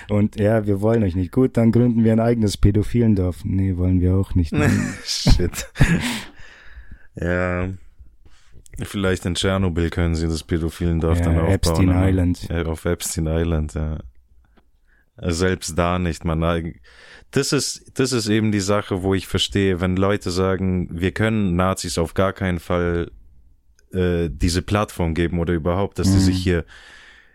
Und 0.09 0.37
ja, 0.37 0.65
wir 0.67 0.81
wollen 0.81 1.03
euch 1.03 1.15
nicht. 1.15 1.31
Gut, 1.31 1.55
dann 1.55 1.71
gründen 1.71 2.03
wir 2.03 2.11
ein 2.11 2.19
eigenes 2.19 2.57
Pädophilendorf. 2.57 3.45
Nee, 3.45 3.77
wollen 3.77 4.01
wir 4.01 4.15
auch 4.15 4.35
nicht. 4.35 4.53
Shit. 5.05 5.67
ja. 7.15 7.69
Vielleicht 8.81 9.25
in 9.25 9.35
Tschernobyl 9.35 9.89
können 9.89 10.15
sie 10.15 10.27
das 10.27 10.43
Pädophilendorf 10.43 11.19
Ja, 11.19 11.25
dann 11.25 11.35
aufbauen. 11.37 11.53
Epstein 11.53 11.89
Island. 11.89 12.47
Ja, 12.49 12.65
auf 12.65 12.83
Epstein 12.83 13.27
Island, 13.27 13.73
ja. 13.73 13.99
Selbst 15.17 15.77
da 15.77 15.97
nicht, 15.99 16.25
man. 16.25 16.73
Das 17.31 17.53
ist, 17.53 17.99
das 17.99 18.11
ist 18.11 18.27
eben 18.27 18.51
die 18.51 18.59
Sache, 18.59 19.01
wo 19.01 19.13
ich 19.13 19.27
verstehe, 19.27 19.79
wenn 19.81 19.95
Leute 19.95 20.29
sagen, 20.31 20.89
wir 20.91 21.11
können 21.11 21.55
Nazis 21.55 21.97
auf 21.97 22.13
gar 22.13 22.33
keinen 22.33 22.59
Fall 22.59 23.11
äh, 23.93 24.29
diese 24.29 24.61
Plattform 24.61 25.13
geben 25.13 25.39
oder 25.39 25.53
überhaupt, 25.53 25.99
dass 25.99 26.07
sie 26.07 26.17
Mhm. 26.17 26.21
sich 26.21 26.37
hier 26.43 26.65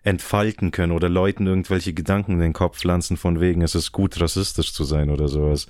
entfalten 0.02 0.70
können 0.70 0.93
oder 0.93 1.09
Leuten 1.09 1.47
irgendwelche 1.47 1.93
Gedanken 1.93 2.32
in 2.32 2.40
den 2.40 2.52
Kopf 2.52 2.78
pflanzen 2.78 3.16
von 3.16 3.40
wegen, 3.40 3.62
es 3.62 3.74
ist 3.74 3.93
gut, 3.93 4.20
rassistisch 4.20 4.73
zu 4.73 4.85
sein 4.85 5.11
oder 5.11 5.28
sowas. 5.28 5.66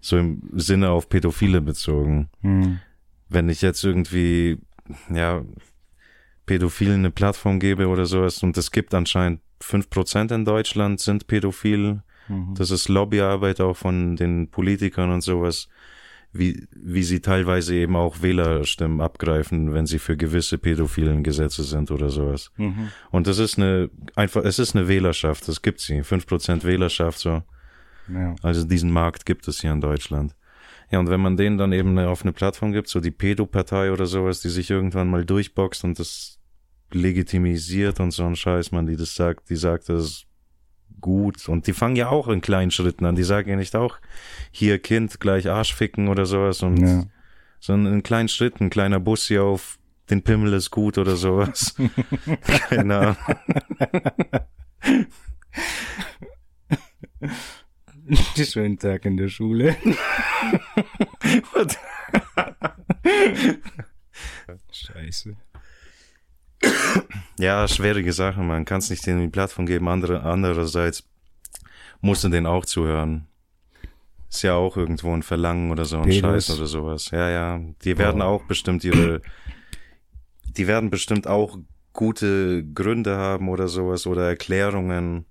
So 0.00 0.16
im 0.18 0.42
Sinne 0.54 0.90
auf 0.90 1.08
Pädophile 1.08 1.60
bezogen. 1.60 2.28
Mhm. 2.42 2.80
Wenn 3.28 3.48
ich 3.48 3.62
jetzt 3.62 3.82
irgendwie, 3.84 4.58
ja, 5.12 5.42
Pädophilen 6.46 6.96
eine 6.96 7.10
Plattform 7.10 7.58
gebe 7.58 7.88
oder 7.88 8.04
sowas 8.04 8.42
und 8.42 8.56
es 8.58 8.70
gibt 8.70 8.92
anscheinend 8.92 9.40
fünf 9.60 9.90
Prozent 9.90 10.30
in 10.30 10.44
Deutschland 10.44 11.00
sind 11.00 11.26
pädophil. 11.26 12.02
Mhm. 12.28 12.54
Das 12.56 12.70
ist 12.70 12.88
Lobbyarbeit 12.88 13.60
auch 13.60 13.76
von 13.76 14.16
den 14.16 14.50
Politikern 14.50 15.10
und 15.12 15.20
sowas, 15.20 15.68
wie, 16.32 16.66
wie 16.74 17.04
sie 17.04 17.20
teilweise 17.20 17.74
eben 17.74 17.94
auch 17.96 18.20
Wählerstimmen 18.20 19.00
abgreifen, 19.00 19.72
wenn 19.72 19.86
sie 19.86 20.00
für 20.00 20.16
gewisse 20.16 20.58
pädophilen 20.58 21.22
Gesetze 21.22 21.62
sind 21.62 21.90
oder 21.90 22.10
sowas. 22.10 22.50
Mhm. 22.56 22.88
Und 23.10 23.26
das 23.26 23.38
ist 23.38 23.58
eine, 23.58 23.90
einfach, 24.16 24.44
es 24.44 24.58
ist 24.58 24.74
eine 24.74 24.88
Wählerschaft, 24.88 25.46
das 25.46 25.62
gibt 25.62 25.80
sie. 25.80 26.02
Fünf 26.02 26.26
Prozent 26.26 26.64
Wählerschaft, 26.64 27.18
so. 27.18 27.42
Ja. 28.08 28.34
Also 28.42 28.64
diesen 28.64 28.90
Markt 28.90 29.24
gibt 29.24 29.48
es 29.48 29.60
hier 29.60 29.72
in 29.72 29.80
Deutschland. 29.80 30.34
Ja, 30.90 30.98
und 30.98 31.08
wenn 31.08 31.20
man 31.20 31.36
denen 31.36 31.56
dann 31.56 31.72
eben 31.72 31.98
eine 31.98 32.32
Plattform 32.32 32.72
gibt, 32.72 32.88
so 32.88 33.00
die 33.00 33.10
Pedo-Partei 33.10 33.92
oder 33.92 34.06
sowas, 34.06 34.40
die 34.40 34.50
sich 34.50 34.70
irgendwann 34.70 35.08
mal 35.08 35.24
durchboxt 35.24 35.84
und 35.84 35.98
das 35.98 36.38
legitimisiert 36.92 38.00
und 38.00 38.10
so 38.12 38.24
ein 38.24 38.36
Scheiß, 38.36 38.70
man, 38.72 38.86
die 38.86 38.96
das 38.96 39.14
sagt, 39.14 39.50
die 39.50 39.56
sagt, 39.56 39.88
das 39.88 40.24
gut. 41.00 41.48
Und 41.48 41.66
die 41.66 41.72
fangen 41.72 41.96
ja 41.96 42.08
auch 42.08 42.28
in 42.28 42.40
kleinen 42.40 42.70
Schritten 42.70 43.04
an. 43.04 43.14
Die 43.16 43.24
sagen 43.24 43.50
ja 43.50 43.56
nicht 43.56 43.74
auch, 43.76 43.98
hier 44.50 44.78
Kind 44.78 45.20
gleich 45.20 45.48
Arsch 45.50 45.74
ficken 45.74 46.08
oder 46.08 46.24
sowas 46.26 46.62
und, 46.62 46.78
Ja. 46.78 47.04
sondern 47.60 47.92
in 47.94 48.02
kleinen 48.02 48.28
Schritten, 48.28 48.70
kleiner 48.70 49.00
Bus 49.00 49.26
hier 49.26 49.42
auf, 49.44 49.78
den 50.10 50.22
Pimmel 50.22 50.52
ist 50.52 50.70
gut 50.70 50.96
oder 50.98 51.16
sowas. 51.16 51.74
Keine 52.68 52.96
Ahnung. 52.98 53.16
Schönen 58.36 58.78
Tag 58.78 59.04
in 59.06 59.16
der 59.16 59.28
Schule. 59.28 59.76
Scheiße. 64.70 65.36
Ja, 67.38 67.66
schwierige 67.66 68.12
Sache, 68.12 68.40
man 68.40 68.64
kann 68.64 68.78
es 68.78 68.90
nicht 68.90 69.06
in 69.06 69.20
die 69.20 69.28
Plattform 69.28 69.66
geben. 69.66 69.88
Andere, 69.88 70.22
andererseits 70.22 71.04
musst 72.00 72.22
du 72.24 72.28
denen 72.28 72.46
auch 72.46 72.64
zuhören. 72.64 73.26
Ist 74.28 74.42
ja 74.42 74.54
auch 74.54 74.76
irgendwo 74.76 75.12
ein 75.12 75.22
Verlangen 75.22 75.70
oder 75.70 75.84
so 75.84 75.98
ein. 75.98 76.12
Scheiß 76.12 76.50
oder 76.56 76.66
sowas. 76.66 77.10
Ja, 77.10 77.30
ja. 77.30 77.60
Die 77.84 77.98
werden 77.98 78.22
auch 78.22 78.44
bestimmt 78.44 78.84
ihre, 78.84 79.20
die 80.56 80.66
werden 80.66 80.90
bestimmt 80.90 81.26
auch 81.26 81.58
gute 81.92 82.64
Gründe 82.64 83.16
haben 83.16 83.48
oder 83.48 83.68
sowas 83.68 84.06
oder 84.06 84.28
Erklärungen, 84.28 85.26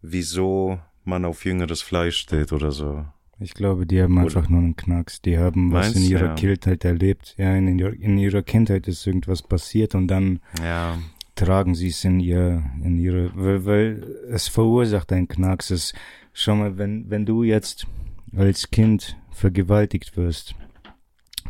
wieso 0.00 0.78
man 1.04 1.24
auf 1.24 1.44
jüngeres 1.44 1.82
Fleisch 1.82 2.18
steht 2.18 2.52
oder 2.52 2.70
so. 2.70 3.04
Ich 3.38 3.52
glaube, 3.54 3.86
die 3.86 4.00
haben 4.00 4.18
einfach 4.18 4.48
nur 4.48 4.60
einen 4.60 4.76
Knacks. 4.76 5.20
Die 5.20 5.36
haben 5.38 5.70
was 5.72 5.86
Meinst 5.92 5.96
in 5.98 6.10
ihrer 6.10 6.26
ja? 6.28 6.34
Kindheit 6.34 6.84
erlebt. 6.84 7.34
Ja, 7.36 7.54
in, 7.54 7.78
ihrer- 7.78 7.92
in 7.92 8.16
ihrer 8.18 8.42
Kindheit 8.42 8.88
ist 8.88 9.06
irgendwas 9.06 9.42
passiert 9.42 9.94
und 9.94 10.08
dann 10.08 10.40
Ja. 10.62 10.96
tragen 11.34 11.74
sie 11.74 11.88
es 11.88 12.02
in 12.04 12.18
ihr, 12.18 12.64
in 12.82 12.96
ihre, 12.96 13.30
weil, 13.34 13.66
weil 13.66 14.02
es 14.30 14.48
verursacht 14.48 15.12
einen 15.12 15.28
Knacks. 15.28 15.70
Es, 15.70 15.92
schau 16.32 16.56
mal, 16.56 16.78
wenn, 16.78 17.10
wenn 17.10 17.26
du 17.26 17.42
jetzt 17.42 17.86
als 18.34 18.70
Kind 18.70 19.18
vergewaltigt 19.32 20.16
wirst, 20.16 20.54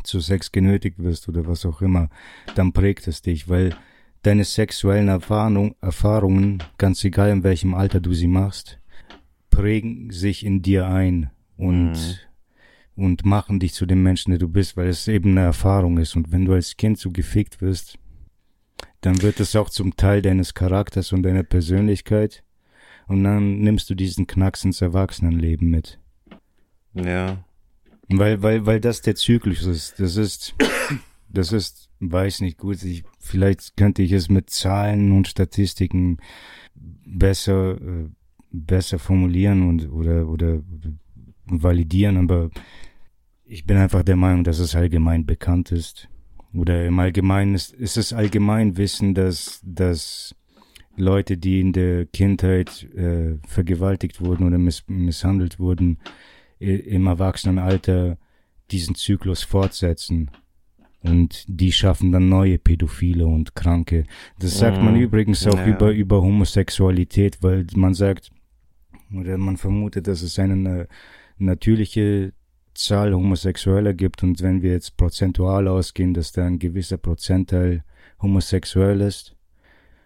zu 0.02 0.18
Sex 0.20 0.50
genötigt 0.52 0.98
wirst 0.98 1.28
oder 1.28 1.46
was 1.46 1.64
auch 1.64 1.82
immer, 1.82 2.08
dann 2.56 2.72
prägt 2.72 3.06
es 3.06 3.22
dich, 3.22 3.48
weil 3.48 3.74
deine 4.22 4.42
sexuellen 4.44 5.06
Erfahrung, 5.08 5.76
Erfahrungen, 5.80 6.62
ganz 6.78 7.04
egal 7.04 7.30
in 7.30 7.44
welchem 7.44 7.74
Alter 7.74 8.00
du 8.00 8.12
sie 8.12 8.26
machst, 8.26 8.80
prägen 9.50 10.10
sich 10.10 10.44
in 10.44 10.62
dir 10.62 10.86
ein 10.88 11.30
und, 11.56 12.28
und 12.94 13.24
machen 13.24 13.60
dich 13.60 13.74
zu 13.74 13.86
dem 13.86 14.02
Menschen, 14.02 14.30
der 14.30 14.38
du 14.38 14.48
bist, 14.48 14.76
weil 14.76 14.88
es 14.88 15.08
eben 15.08 15.32
eine 15.32 15.40
Erfahrung 15.40 15.98
ist. 15.98 16.16
Und 16.16 16.32
wenn 16.32 16.44
du 16.44 16.52
als 16.52 16.76
Kind 16.76 16.98
so 16.98 17.10
gefickt 17.10 17.60
wirst, 17.60 17.98
dann 19.00 19.22
wird 19.22 19.40
es 19.40 19.56
auch 19.56 19.70
zum 19.70 19.96
Teil 19.96 20.22
deines 20.22 20.54
Charakters 20.54 21.12
und 21.12 21.22
deiner 21.22 21.42
Persönlichkeit. 21.42 22.42
Und 23.06 23.22
dann 23.24 23.60
nimmst 23.60 23.88
du 23.88 23.94
diesen 23.94 24.26
Knacks 24.26 24.64
ins 24.64 24.80
Erwachsenenleben 24.80 25.70
mit. 25.70 26.00
Ja. 26.94 27.44
Weil, 28.08 28.42
weil, 28.42 28.66
weil 28.66 28.80
das 28.80 29.02
der 29.02 29.14
Zyklus 29.14 29.64
ist. 29.64 30.00
Das 30.00 30.16
ist, 30.16 30.54
das 31.28 31.52
ist, 31.52 31.90
weiß 32.00 32.40
nicht 32.40 32.58
gut, 32.58 32.82
ich, 32.82 33.04
vielleicht 33.20 33.76
könnte 33.76 34.02
ich 34.02 34.12
es 34.12 34.28
mit 34.28 34.50
Zahlen 34.50 35.12
und 35.12 35.28
Statistiken 35.28 36.18
besser, 36.74 37.80
äh, 37.80 38.08
besser 38.50 38.98
formulieren 38.98 39.68
und, 39.68 39.90
oder, 39.90 40.28
oder 40.28 40.62
validieren, 41.46 42.16
aber 42.16 42.50
ich 43.44 43.64
bin 43.64 43.76
einfach 43.76 44.02
der 44.02 44.16
Meinung, 44.16 44.44
dass 44.44 44.58
es 44.58 44.74
allgemein 44.74 45.24
bekannt 45.26 45.72
ist. 45.72 46.08
Oder 46.54 46.86
im 46.86 46.98
Allgemeinen 46.98 47.54
ist, 47.54 47.72
ist 47.74 47.96
es 47.96 48.12
allgemein 48.12 48.76
Wissen, 48.76 49.14
dass, 49.14 49.60
dass 49.64 50.34
Leute, 50.96 51.36
die 51.36 51.60
in 51.60 51.72
der 51.72 52.06
Kindheit 52.06 52.84
äh, 52.94 53.36
vergewaltigt 53.46 54.20
wurden 54.20 54.46
oder 54.46 54.58
miss 54.58 54.84
misshandelt 54.88 55.58
wurden, 55.58 55.98
im 56.58 57.06
Erwachsenenalter 57.06 58.16
diesen 58.70 58.94
Zyklus 58.94 59.42
fortsetzen. 59.42 60.30
Und 61.02 61.44
die 61.46 61.70
schaffen 61.70 62.10
dann 62.12 62.28
neue 62.30 62.58
Pädophile 62.58 63.26
und 63.26 63.54
Kranke. 63.54 64.04
Das 64.38 64.58
sagt 64.58 64.82
man 64.82 64.94
Mhm. 64.94 65.00
übrigens 65.02 65.46
auch 65.46 65.58
Ja. 65.58 65.66
über, 65.66 65.92
über 65.92 66.22
Homosexualität, 66.22 67.42
weil 67.42 67.66
man 67.76 67.92
sagt, 67.94 68.30
oder 69.14 69.36
man 69.38 69.56
vermutet, 69.58 70.06
dass 70.08 70.22
es 70.22 70.38
eine 70.38 70.56
na- 70.56 70.86
natürliche 71.38 72.32
Zahl 72.74 73.14
Homosexueller 73.14 73.94
gibt 73.94 74.22
und 74.22 74.42
wenn 74.42 74.62
wir 74.62 74.72
jetzt 74.72 74.96
prozentual 74.96 75.66
ausgehen, 75.68 76.14
dass 76.14 76.32
da 76.32 76.44
ein 76.46 76.58
gewisser 76.58 76.98
Prozentteil 76.98 77.82
homosexuell 78.20 79.00
ist 79.00 79.34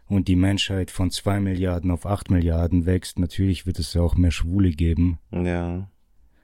und 0.06 0.28
die 0.28 0.36
Menschheit 0.36 0.90
von 0.90 1.10
zwei 1.10 1.40
Milliarden 1.40 1.90
auf 1.90 2.06
acht 2.06 2.30
Milliarden 2.30 2.86
wächst, 2.86 3.18
natürlich 3.18 3.66
wird 3.66 3.78
es 3.78 3.96
auch 3.96 4.16
mehr 4.16 4.30
Schwule 4.30 4.70
geben. 4.70 5.18
Ja. 5.32 5.90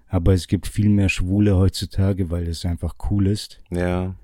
Aber 0.08 0.32
es 0.34 0.46
gibt 0.46 0.66
viel 0.68 0.88
mehr 0.88 1.08
Schwule 1.08 1.56
heutzutage, 1.56 2.30
weil 2.30 2.46
es 2.46 2.64
einfach 2.64 2.94
cool 3.10 3.26
ist. 3.26 3.60
Ja. 3.70 4.14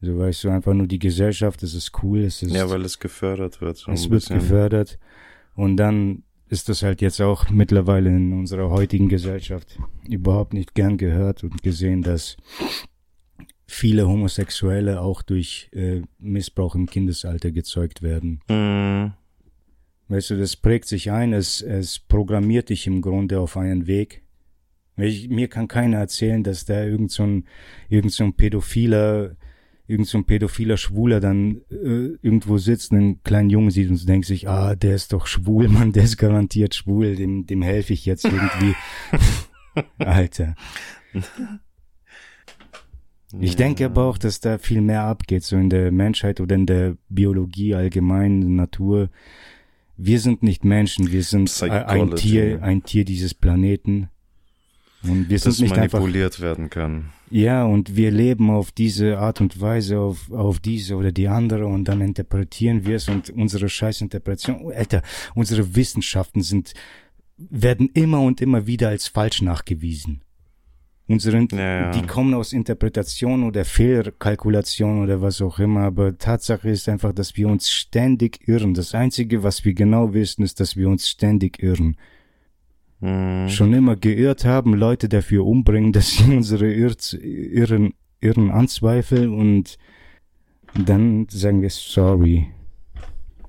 So 0.00 0.18
weißt 0.18 0.44
du 0.44 0.48
einfach 0.50 0.74
nur 0.74 0.86
die 0.86 0.98
Gesellschaft, 0.98 1.62
es 1.62 1.74
ist 1.74 1.92
cool, 2.02 2.20
es 2.20 2.42
ist, 2.42 2.52
Ja, 2.52 2.68
weil 2.68 2.84
es 2.84 2.98
gefördert 2.98 3.60
wird. 3.60 3.76
So 3.76 3.90
es 3.92 4.02
wird 4.10 4.22
bisschen. 4.22 4.38
gefördert. 4.38 4.98
Und 5.54 5.76
dann 5.76 6.24
ist 6.54 6.68
das 6.68 6.82
halt 6.84 7.02
jetzt 7.02 7.20
auch 7.20 7.50
mittlerweile 7.50 8.08
in 8.10 8.32
unserer 8.32 8.70
heutigen 8.70 9.08
Gesellschaft 9.08 9.76
überhaupt 10.08 10.54
nicht 10.54 10.74
gern 10.74 10.96
gehört 10.96 11.42
und 11.42 11.64
gesehen, 11.64 12.02
dass 12.02 12.36
viele 13.66 14.06
Homosexuelle 14.06 15.00
auch 15.00 15.22
durch 15.22 15.68
äh, 15.72 16.02
Missbrauch 16.18 16.76
im 16.76 16.86
Kindesalter 16.86 17.50
gezeugt 17.50 18.02
werden. 18.02 18.40
Mhm. 18.48 19.14
Weißt 20.06 20.30
du, 20.30 20.36
das 20.36 20.54
prägt 20.54 20.86
sich 20.86 21.10
ein, 21.10 21.32
es, 21.32 21.60
es 21.60 21.98
programmiert 21.98 22.68
dich 22.68 22.86
im 22.86 23.00
Grunde 23.02 23.40
auf 23.40 23.56
einen 23.56 23.88
Weg. 23.88 24.22
Ich, 24.96 25.28
mir 25.28 25.48
kann 25.48 25.66
keiner 25.66 25.98
erzählen, 25.98 26.44
dass 26.44 26.66
da 26.66 26.84
irgend 26.84 27.10
so 27.10 27.24
ein, 27.24 27.46
irgend 27.88 28.12
so 28.12 28.22
ein 28.22 28.34
pädophiler, 28.34 29.34
irgend 29.86 30.06
so 30.06 30.18
ein 30.18 30.24
pädophiler 30.24 30.76
Schwuler 30.76 31.20
dann 31.20 31.60
äh, 31.70 32.16
irgendwo 32.22 32.58
sitzt, 32.58 32.92
einen 32.92 33.22
kleinen 33.22 33.50
Jungen 33.50 33.70
sieht 33.70 33.90
und 33.90 34.08
denkt 34.08 34.26
sich, 34.26 34.48
ah, 34.48 34.74
der 34.74 34.94
ist 34.94 35.12
doch 35.12 35.26
schwul, 35.26 35.68
Mann, 35.70 35.92
der 35.92 36.04
ist 36.04 36.16
garantiert 36.16 36.74
schwul, 36.74 37.16
dem, 37.16 37.46
dem 37.46 37.62
helfe 37.62 37.92
ich 37.92 38.06
jetzt 38.06 38.24
irgendwie. 38.24 38.74
Alter. 39.98 40.54
Ich 43.40 43.56
denke 43.56 43.84
aber 43.86 44.04
auch, 44.04 44.18
dass 44.18 44.40
da 44.40 44.58
viel 44.58 44.80
mehr 44.80 45.02
abgeht, 45.02 45.42
so 45.42 45.56
in 45.56 45.68
der 45.68 45.90
Menschheit 45.90 46.40
oder 46.40 46.54
in 46.54 46.66
der 46.66 46.96
Biologie 47.08 47.74
allgemein, 47.74 48.34
in 48.34 48.40
der 48.42 48.50
Natur. 48.50 49.10
Wir 49.96 50.20
sind 50.20 50.42
nicht 50.42 50.64
Menschen, 50.64 51.10
wir 51.10 51.22
sind 51.22 51.42
ein 51.42 51.70
Psychology. 51.70 52.14
Tier, 52.16 52.62
ein 52.62 52.82
Tier 52.84 53.04
dieses 53.04 53.34
Planeten. 53.34 54.08
Und 55.02 55.28
wir 55.28 55.38
sind 55.38 55.52
Das 55.52 55.58
nicht 55.60 55.76
einfach, 55.76 55.98
manipuliert 55.98 56.40
werden 56.40 56.70
kann. 56.70 57.12
Ja, 57.30 57.64
und 57.64 57.96
wir 57.96 58.10
leben 58.10 58.50
auf 58.50 58.72
diese 58.72 59.18
Art 59.18 59.40
und 59.40 59.60
Weise, 59.60 59.98
auf, 59.98 60.30
auf 60.30 60.60
diese 60.60 60.96
oder 60.96 61.12
die 61.12 61.28
andere 61.28 61.66
und 61.66 61.84
dann 61.84 62.00
interpretieren 62.00 62.86
wir 62.86 62.96
es 62.96 63.08
und 63.08 63.30
unsere 63.30 63.68
Scheißinterpretation, 63.68 64.72
Alter, 64.72 65.02
unsere 65.34 65.74
Wissenschaften 65.74 66.42
sind, 66.42 66.74
werden 67.36 67.90
immer 67.94 68.20
und 68.20 68.40
immer 68.40 68.66
wieder 68.66 68.88
als 68.88 69.08
falsch 69.08 69.42
nachgewiesen. 69.42 70.22
Unsere, 71.06 71.46
ja. 71.52 71.90
die 71.90 72.06
kommen 72.06 72.32
aus 72.32 72.54
Interpretation 72.54 73.44
oder 73.44 73.66
Fehlkalkulation 73.66 75.02
oder 75.02 75.20
was 75.20 75.42
auch 75.42 75.58
immer, 75.58 75.80
aber 75.80 76.16
Tatsache 76.16 76.70
ist 76.70 76.88
einfach, 76.88 77.12
dass 77.12 77.36
wir 77.36 77.48
uns 77.48 77.70
ständig 77.70 78.48
irren. 78.48 78.72
Das 78.72 78.94
Einzige, 78.94 79.42
was 79.42 79.66
wir 79.66 79.74
genau 79.74 80.14
wissen, 80.14 80.42
ist, 80.42 80.60
dass 80.60 80.76
wir 80.76 80.88
uns 80.88 81.08
ständig 81.08 81.62
irren. 81.62 81.96
Mhm. 83.00 83.48
schon 83.48 83.72
immer 83.74 83.96
geirrt 83.96 84.44
haben, 84.44 84.74
Leute 84.74 85.08
dafür 85.08 85.44
umbringen, 85.46 85.92
dass 85.94 86.12
sie 86.12 86.24
unsere 86.24 86.72
Irrt, 86.72 87.12
Irren, 87.12 87.94
Irren 88.20 88.50
anzweifeln 88.50 89.34
und 89.34 89.78
dann 90.74 91.26
sagen 91.30 91.62
wir 91.62 91.70
sorry. 91.70 92.48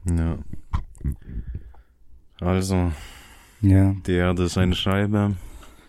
Ja. 0.06 0.38
Also, 2.40 2.92
Ja, 3.62 3.96
die 4.06 4.14
Erde 4.14 4.44
ist 4.44 4.58
eine 4.58 4.76
Scheibe. 4.76 5.36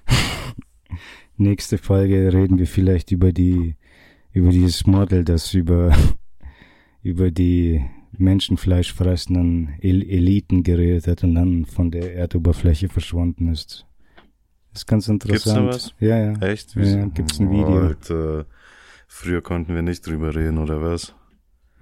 nächste 1.36 1.76
Folge 1.78 2.32
reden 2.32 2.58
wir 2.58 2.66
vielleicht 2.66 3.10
über 3.10 3.32
die, 3.32 3.76
über 4.32 4.50
dieses 4.50 4.86
Model, 4.86 5.24
das 5.24 5.52
über, 5.52 5.94
über 7.02 7.30
die 7.30 7.84
menschenfleischfressenden 8.18 9.74
El 9.80 10.02
Eliten 10.02 10.62
geredet 10.62 11.06
hat 11.06 11.24
und 11.24 11.34
dann 11.34 11.64
von 11.66 11.90
der 11.90 12.14
Erdoberfläche 12.14 12.88
verschwunden 12.88 13.48
ist. 13.48 13.86
ist 14.74 14.86
ganz 14.86 15.08
interessant. 15.08 15.70
Gibt's 15.70 15.90
da 15.90 15.90
was? 15.90 15.94
Ja, 16.00 16.18
ja. 16.18 16.32
Echt? 16.40 16.74
Ja, 16.74 17.06
gibt's 17.06 17.38
ein 17.40 17.50
Video. 17.50 17.80
Alter. 17.80 18.46
Früher 19.08 19.40
konnten 19.42 19.74
wir 19.74 19.82
nicht 19.82 20.06
drüber 20.06 20.34
reden, 20.34 20.58
oder 20.58 20.82
was? 20.82 21.14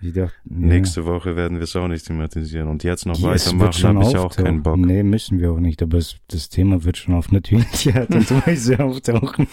Ich 0.01 0.13
dachte, 0.13 0.35
ja. 0.45 0.57
Nächste 0.57 1.07
Woche 1.07 1.35
werden 1.37 1.57
wir 1.57 1.65
es 1.65 1.75
auch 1.77 1.89
nicht 1.89 2.07
thematisieren. 2.07 2.69
Und 2.69 2.85
jetzt 2.85 3.07
noch 3.07 3.19
Ja, 3.19 3.33
es 3.33 3.47
wird 3.47 3.61
weitermachen, 3.61 3.99
habe 3.99 4.11
ich 4.11 4.17
auch 4.19 4.37
keinen 4.37 4.63
Bock. 4.63 4.77
Nee, 4.77 5.03
müssen 5.03 5.39
wir 5.41 5.51
auch 5.53 5.61
nicht, 5.61 5.83
aber 5.83 5.97
es, 5.99 6.17
das 6.29 6.51
Thema 6.51 6.85
wird 6.85 6.99
schon 6.99 7.15
auf 7.15 7.33
natürliche 7.33 7.95
Art 8.01 8.15
und 8.15 8.31
Weise 8.47 8.79
auftauchen. 8.81 9.49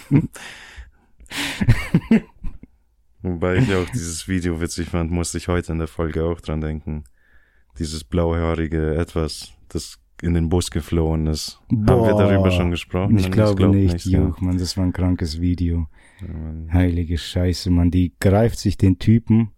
Wobei 3.22 3.56
ich 3.56 3.74
auch 3.74 3.88
dieses 3.90 4.26
Video 4.26 4.60
witzig 4.60 4.88
fand, 4.88 5.10
musste 5.10 5.38
ich 5.38 5.48
heute 5.48 5.72
in 5.72 5.78
der 5.78 5.88
Folge 5.88 6.24
auch 6.24 6.40
dran 6.40 6.60
denken. 6.60 7.04
Dieses 7.78 8.04
blauhaarige 8.04 8.96
Etwas, 8.96 9.52
das 9.68 9.98
in 10.22 10.34
den 10.34 10.48
Bus 10.48 10.70
geflohen 10.70 11.26
ist. 11.26 11.60
Haben 11.70 11.86
wir 11.86 12.14
darüber 12.14 12.50
schon 12.50 12.70
gesprochen? 12.70 13.18
Ich 13.18 13.30
glaube 13.30 13.56
glaub 13.56 13.74
nicht, 13.74 14.04
ja. 14.06 14.20
Juch, 14.20 14.40
man, 14.40 14.56
das 14.56 14.76
war 14.76 14.84
ein 14.84 14.92
krankes 14.92 15.40
Video. 15.40 15.88
Ja. 16.20 16.72
Heilige 16.72 17.18
Scheiße, 17.18 17.70
man, 17.70 17.90
die 17.90 18.12
greift 18.20 18.58
sich 18.58 18.76
den 18.76 18.98
Typen, 18.98 19.50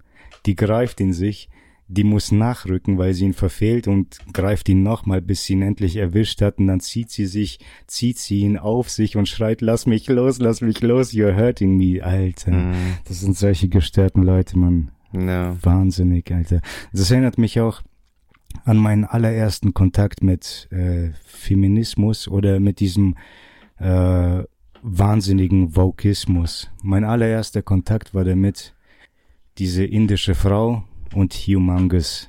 die 0.46 0.56
greift 0.56 1.00
ihn 1.00 1.12
sich, 1.12 1.50
die 1.86 2.04
muss 2.04 2.32
nachrücken, 2.32 2.96
weil 2.98 3.12
sie 3.14 3.26
ihn 3.26 3.34
verfehlt 3.34 3.88
und 3.88 4.18
greift 4.32 4.68
ihn 4.68 4.82
nochmal, 4.82 5.20
bis 5.20 5.44
sie 5.44 5.52
ihn 5.52 5.62
endlich 5.62 5.96
erwischt 5.96 6.40
hat 6.40 6.58
und 6.58 6.66
dann 6.66 6.80
zieht 6.80 7.10
sie 7.10 7.26
sich, 7.26 7.58
zieht 7.86 8.18
sie 8.18 8.40
ihn 8.40 8.58
auf 8.58 8.90
sich 8.90 9.16
und 9.16 9.28
schreit, 9.28 9.60
lass 9.60 9.86
mich 9.86 10.08
los, 10.08 10.38
lass 10.38 10.60
mich 10.60 10.80
los, 10.80 11.12
you're 11.12 11.36
hurting 11.36 11.76
me, 11.76 12.02
Alter. 12.02 12.52
Mhm. 12.52 12.74
Das 13.06 13.20
sind 13.20 13.36
solche 13.36 13.68
gestörten 13.68 14.22
Leute, 14.22 14.58
man. 14.58 14.90
Ja. 15.12 15.56
Wahnsinnig, 15.62 16.32
Alter. 16.32 16.60
Das 16.92 17.10
erinnert 17.10 17.38
mich 17.38 17.60
auch 17.60 17.82
an 18.64 18.78
meinen 18.78 19.04
allerersten 19.04 19.74
Kontakt 19.74 20.22
mit 20.22 20.68
äh, 20.70 21.10
Feminismus 21.26 22.28
oder 22.28 22.60
mit 22.60 22.80
diesem 22.80 23.16
äh, 23.78 24.42
wahnsinnigen 24.82 25.76
Vokismus. 25.76 26.70
Mein 26.82 27.04
allererster 27.04 27.62
Kontakt 27.62 28.14
war 28.14 28.24
damit 28.24 28.74
diese 29.58 29.84
indische 29.84 30.34
Frau 30.34 30.84
und 31.14 31.32
Humongous. 31.34 32.28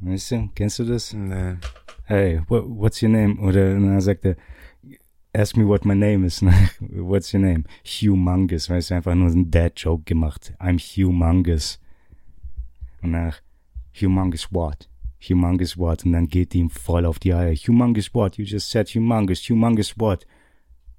Weißt 0.00 0.32
du, 0.32 0.48
kennst 0.54 0.78
du 0.78 0.84
das? 0.84 1.12
Nee. 1.12 1.56
Hey, 2.04 2.40
what, 2.48 2.64
what's 2.66 3.02
your 3.02 3.10
name? 3.10 3.38
Oder 3.40 3.74
dann 3.74 4.00
sagt 4.00 4.24
er, 4.24 4.36
ask 5.32 5.56
me 5.56 5.64
what 5.64 5.84
my 5.84 5.94
name 5.94 6.24
is. 6.24 6.42
what's 6.80 7.32
your 7.32 7.40
name? 7.40 7.64
Humongous. 7.84 8.68
Weißt 8.68 8.90
du, 8.90 8.94
einfach 8.94 9.14
nur 9.14 9.28
ein 9.28 9.50
Dad-Joke 9.50 10.04
gemacht. 10.04 10.52
I'm 10.58 10.78
humongous. 10.78 11.78
Und 13.00 13.12
nach 13.12 13.40
humongous 14.00 14.48
what? 14.50 14.88
Humongous 15.28 15.78
what? 15.78 16.04
Und 16.04 16.12
dann 16.12 16.28
geht 16.28 16.54
ihm 16.54 16.68
voll 16.68 17.06
auf 17.06 17.18
die 17.18 17.32
Eier. 17.32 17.54
Humongous 17.54 18.12
what? 18.12 18.36
You 18.36 18.44
just 18.44 18.70
said 18.70 18.88
humongous. 18.88 19.48
Humongous 19.48 19.94
what? 19.98 20.26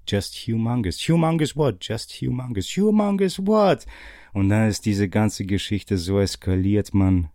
Just 0.07 0.35
humongous. 0.35 0.99
Humongous 0.99 1.55
what? 1.55 1.81
Just 1.81 2.11
humongous. 2.11 2.67
Humongous 2.75 3.39
what? 3.45 3.85
Und 4.33 4.49
dann 4.49 4.67
ist 4.67 4.85
diese 4.85 5.07
ganze 5.09 5.45
Geschichte 5.45 5.97
so 5.97 6.19
eskaliert, 6.19 6.93
man. 6.93 7.29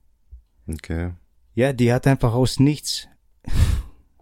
Okay. 0.66 1.12
Ja, 1.54 1.72
die 1.72 1.92
hat 1.92 2.06
einfach 2.06 2.34
aus 2.34 2.60
nichts, 2.60 3.08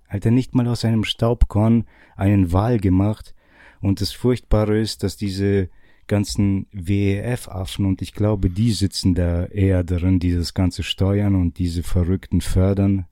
Alter, 0.08 0.30
nicht 0.30 0.54
mal 0.54 0.68
aus 0.68 0.84
einem 0.84 1.04
Staubkorn 1.04 1.84
einen 2.16 2.52
Wal 2.52 2.78
gemacht. 2.78 3.34
Und 3.80 4.00
das 4.00 4.12
Furchtbare 4.12 4.78
ist, 4.78 5.02
dass 5.02 5.16
diese 5.16 5.68
ganzen 6.06 6.66
WEF-Affen, 6.72 7.84
und 7.84 8.00
ich 8.00 8.12
glaube, 8.12 8.48
die 8.50 8.72
sitzen 8.72 9.14
da 9.14 9.46
eher 9.46 9.82
drin, 9.82 10.20
die 10.20 10.32
das 10.32 10.54
Ganze 10.54 10.82
steuern 10.82 11.34
und 11.34 11.58
diese 11.58 11.82
Verrückten 11.82 12.40
fördern. 12.40 13.06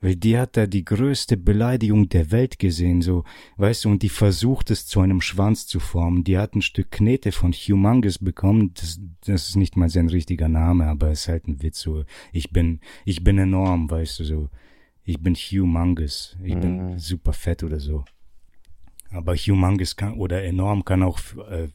Weil 0.00 0.16
die 0.16 0.38
hat 0.38 0.56
da 0.56 0.66
die 0.66 0.84
größte 0.84 1.36
Beleidigung 1.36 2.08
der 2.08 2.30
Welt 2.30 2.58
gesehen, 2.58 3.00
so, 3.00 3.24
weißt 3.56 3.84
du, 3.84 3.88
und 3.88 4.02
die 4.02 4.10
versucht 4.10 4.70
es 4.70 4.86
zu 4.86 5.00
einem 5.00 5.20
Schwanz 5.22 5.66
zu 5.66 5.80
formen. 5.80 6.22
Die 6.22 6.36
hat 6.36 6.54
ein 6.54 6.62
Stück 6.62 6.90
Knete 6.90 7.32
von 7.32 7.52
Humongous 7.52 8.18
bekommen, 8.18 8.72
das, 8.74 9.00
das 9.24 9.48
ist 9.48 9.56
nicht 9.56 9.76
mal 9.76 9.88
sein 9.88 10.08
richtiger 10.08 10.48
Name, 10.48 10.86
aber 10.86 11.10
es 11.10 11.22
ist 11.22 11.28
halt 11.28 11.48
ein 11.48 11.62
Witz, 11.62 11.80
so, 11.80 12.04
ich 12.32 12.50
bin, 12.50 12.80
ich 13.04 13.24
bin 13.24 13.38
enorm, 13.38 13.90
weißt 13.90 14.20
du, 14.20 14.24
so, 14.24 14.48
ich 15.02 15.18
bin 15.20 15.34
Humongous, 15.34 16.36
ich 16.42 16.58
bin 16.58 16.92
Mhm. 16.92 16.98
super 16.98 17.32
fett 17.32 17.62
oder 17.62 17.80
so. 17.80 18.04
Aber 19.10 19.34
Humongous 19.34 19.96
kann, 19.96 20.14
oder 20.14 20.42
enorm 20.44 20.84
kann 20.84 21.02
auch 21.02 21.18
äh, 21.48 21.68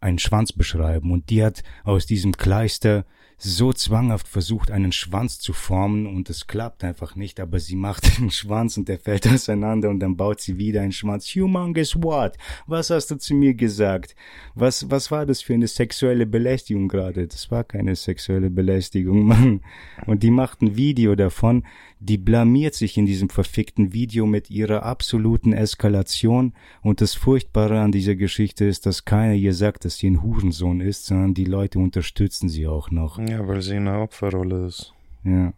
einen 0.00 0.18
Schwanz 0.18 0.52
beschreiben. 0.52 1.10
Und 1.10 1.30
die 1.30 1.42
hat 1.42 1.62
aus 1.84 2.04
diesem 2.06 2.32
Kleister 2.32 3.06
so 3.38 3.72
zwanghaft 3.72 4.28
versucht, 4.28 4.70
einen 4.70 4.92
Schwanz 4.92 5.38
zu 5.38 5.52
formen 5.52 6.06
und 6.06 6.30
es 6.30 6.46
klappt 6.46 6.84
einfach 6.84 7.16
nicht, 7.16 7.40
aber 7.40 7.60
sie 7.60 7.76
macht 7.76 8.04
einen 8.18 8.30
Schwanz 8.30 8.76
und 8.76 8.88
der 8.88 8.98
fällt 8.98 9.26
auseinander 9.28 9.90
und 9.90 10.00
dann 10.00 10.16
baut 10.16 10.40
sie 10.40 10.58
wieder 10.58 10.82
einen 10.82 10.92
Schwanz. 10.92 11.26
Humongous 11.34 11.96
what? 12.02 12.36
Was 12.66 12.90
hast 12.90 13.10
du 13.10 13.16
zu 13.16 13.34
mir 13.34 13.54
gesagt? 13.54 14.14
Was, 14.54 14.90
was 14.90 15.10
war 15.10 15.26
das 15.26 15.42
für 15.42 15.54
eine 15.54 15.68
sexuelle 15.68 16.26
Belästigung 16.26 16.88
gerade? 16.88 17.26
Das 17.26 17.50
war 17.50 17.64
keine 17.64 17.96
sexuelle 17.96 18.50
Belästigung, 18.50 19.24
Mann. 19.26 19.60
Und 20.06 20.22
die 20.22 20.30
macht 20.30 20.62
ein 20.62 20.76
Video 20.76 21.14
davon, 21.14 21.64
die 22.04 22.18
blamiert 22.18 22.74
sich 22.74 22.98
in 22.98 23.06
diesem 23.06 23.30
verfickten 23.30 23.94
Video 23.94 24.26
mit 24.26 24.50
ihrer 24.50 24.82
absoluten 24.82 25.54
Eskalation 25.54 26.52
und 26.82 27.00
das 27.00 27.14
Furchtbare 27.14 27.80
an 27.80 27.92
dieser 27.92 28.14
Geschichte 28.14 28.66
ist, 28.66 28.84
dass 28.84 29.06
keiner 29.06 29.32
ihr 29.32 29.54
sagt, 29.54 29.86
dass 29.86 29.96
sie 29.96 30.10
ein 30.10 30.22
Hurensohn 30.22 30.82
ist, 30.82 31.06
sondern 31.06 31.32
die 31.32 31.46
Leute 31.46 31.78
unterstützen 31.78 32.50
sie 32.50 32.66
auch 32.66 32.90
noch. 32.90 33.18
Ja, 33.18 33.48
weil 33.48 33.62
sie 33.62 33.76
in 33.76 33.86
der 33.86 34.00
Opferrolle 34.00 34.66
ist. 34.66 34.92
Ja. 35.24 35.54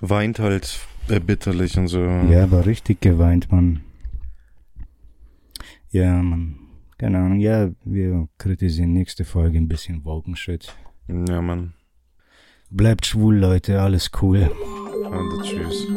Weint 0.00 0.38
halt 0.38 0.78
erbitterlich 1.08 1.76
und 1.78 1.88
so. 1.88 1.98
Ja, 1.98 2.44
aber 2.44 2.64
richtig 2.66 3.00
geweint, 3.00 3.50
Mann. 3.50 3.80
Ja, 5.90 6.22
Mann. 6.22 6.60
Keine 6.96 7.18
Ahnung. 7.18 7.40
Ja, 7.40 7.70
wir 7.84 8.28
kritisieren 8.38 8.92
nächste 8.92 9.24
Folge 9.24 9.58
ein 9.58 9.66
bisschen 9.66 10.04
Wokenshit. 10.04 10.76
Ja, 11.08 11.42
Mann. 11.42 11.74
Bleibt 12.70 13.06
schwul, 13.06 13.36
Leute. 13.36 13.80
Alles 13.80 14.12
cool. 14.22 14.50
On 14.94 15.28
the 15.28 15.42
trees. 15.44 15.88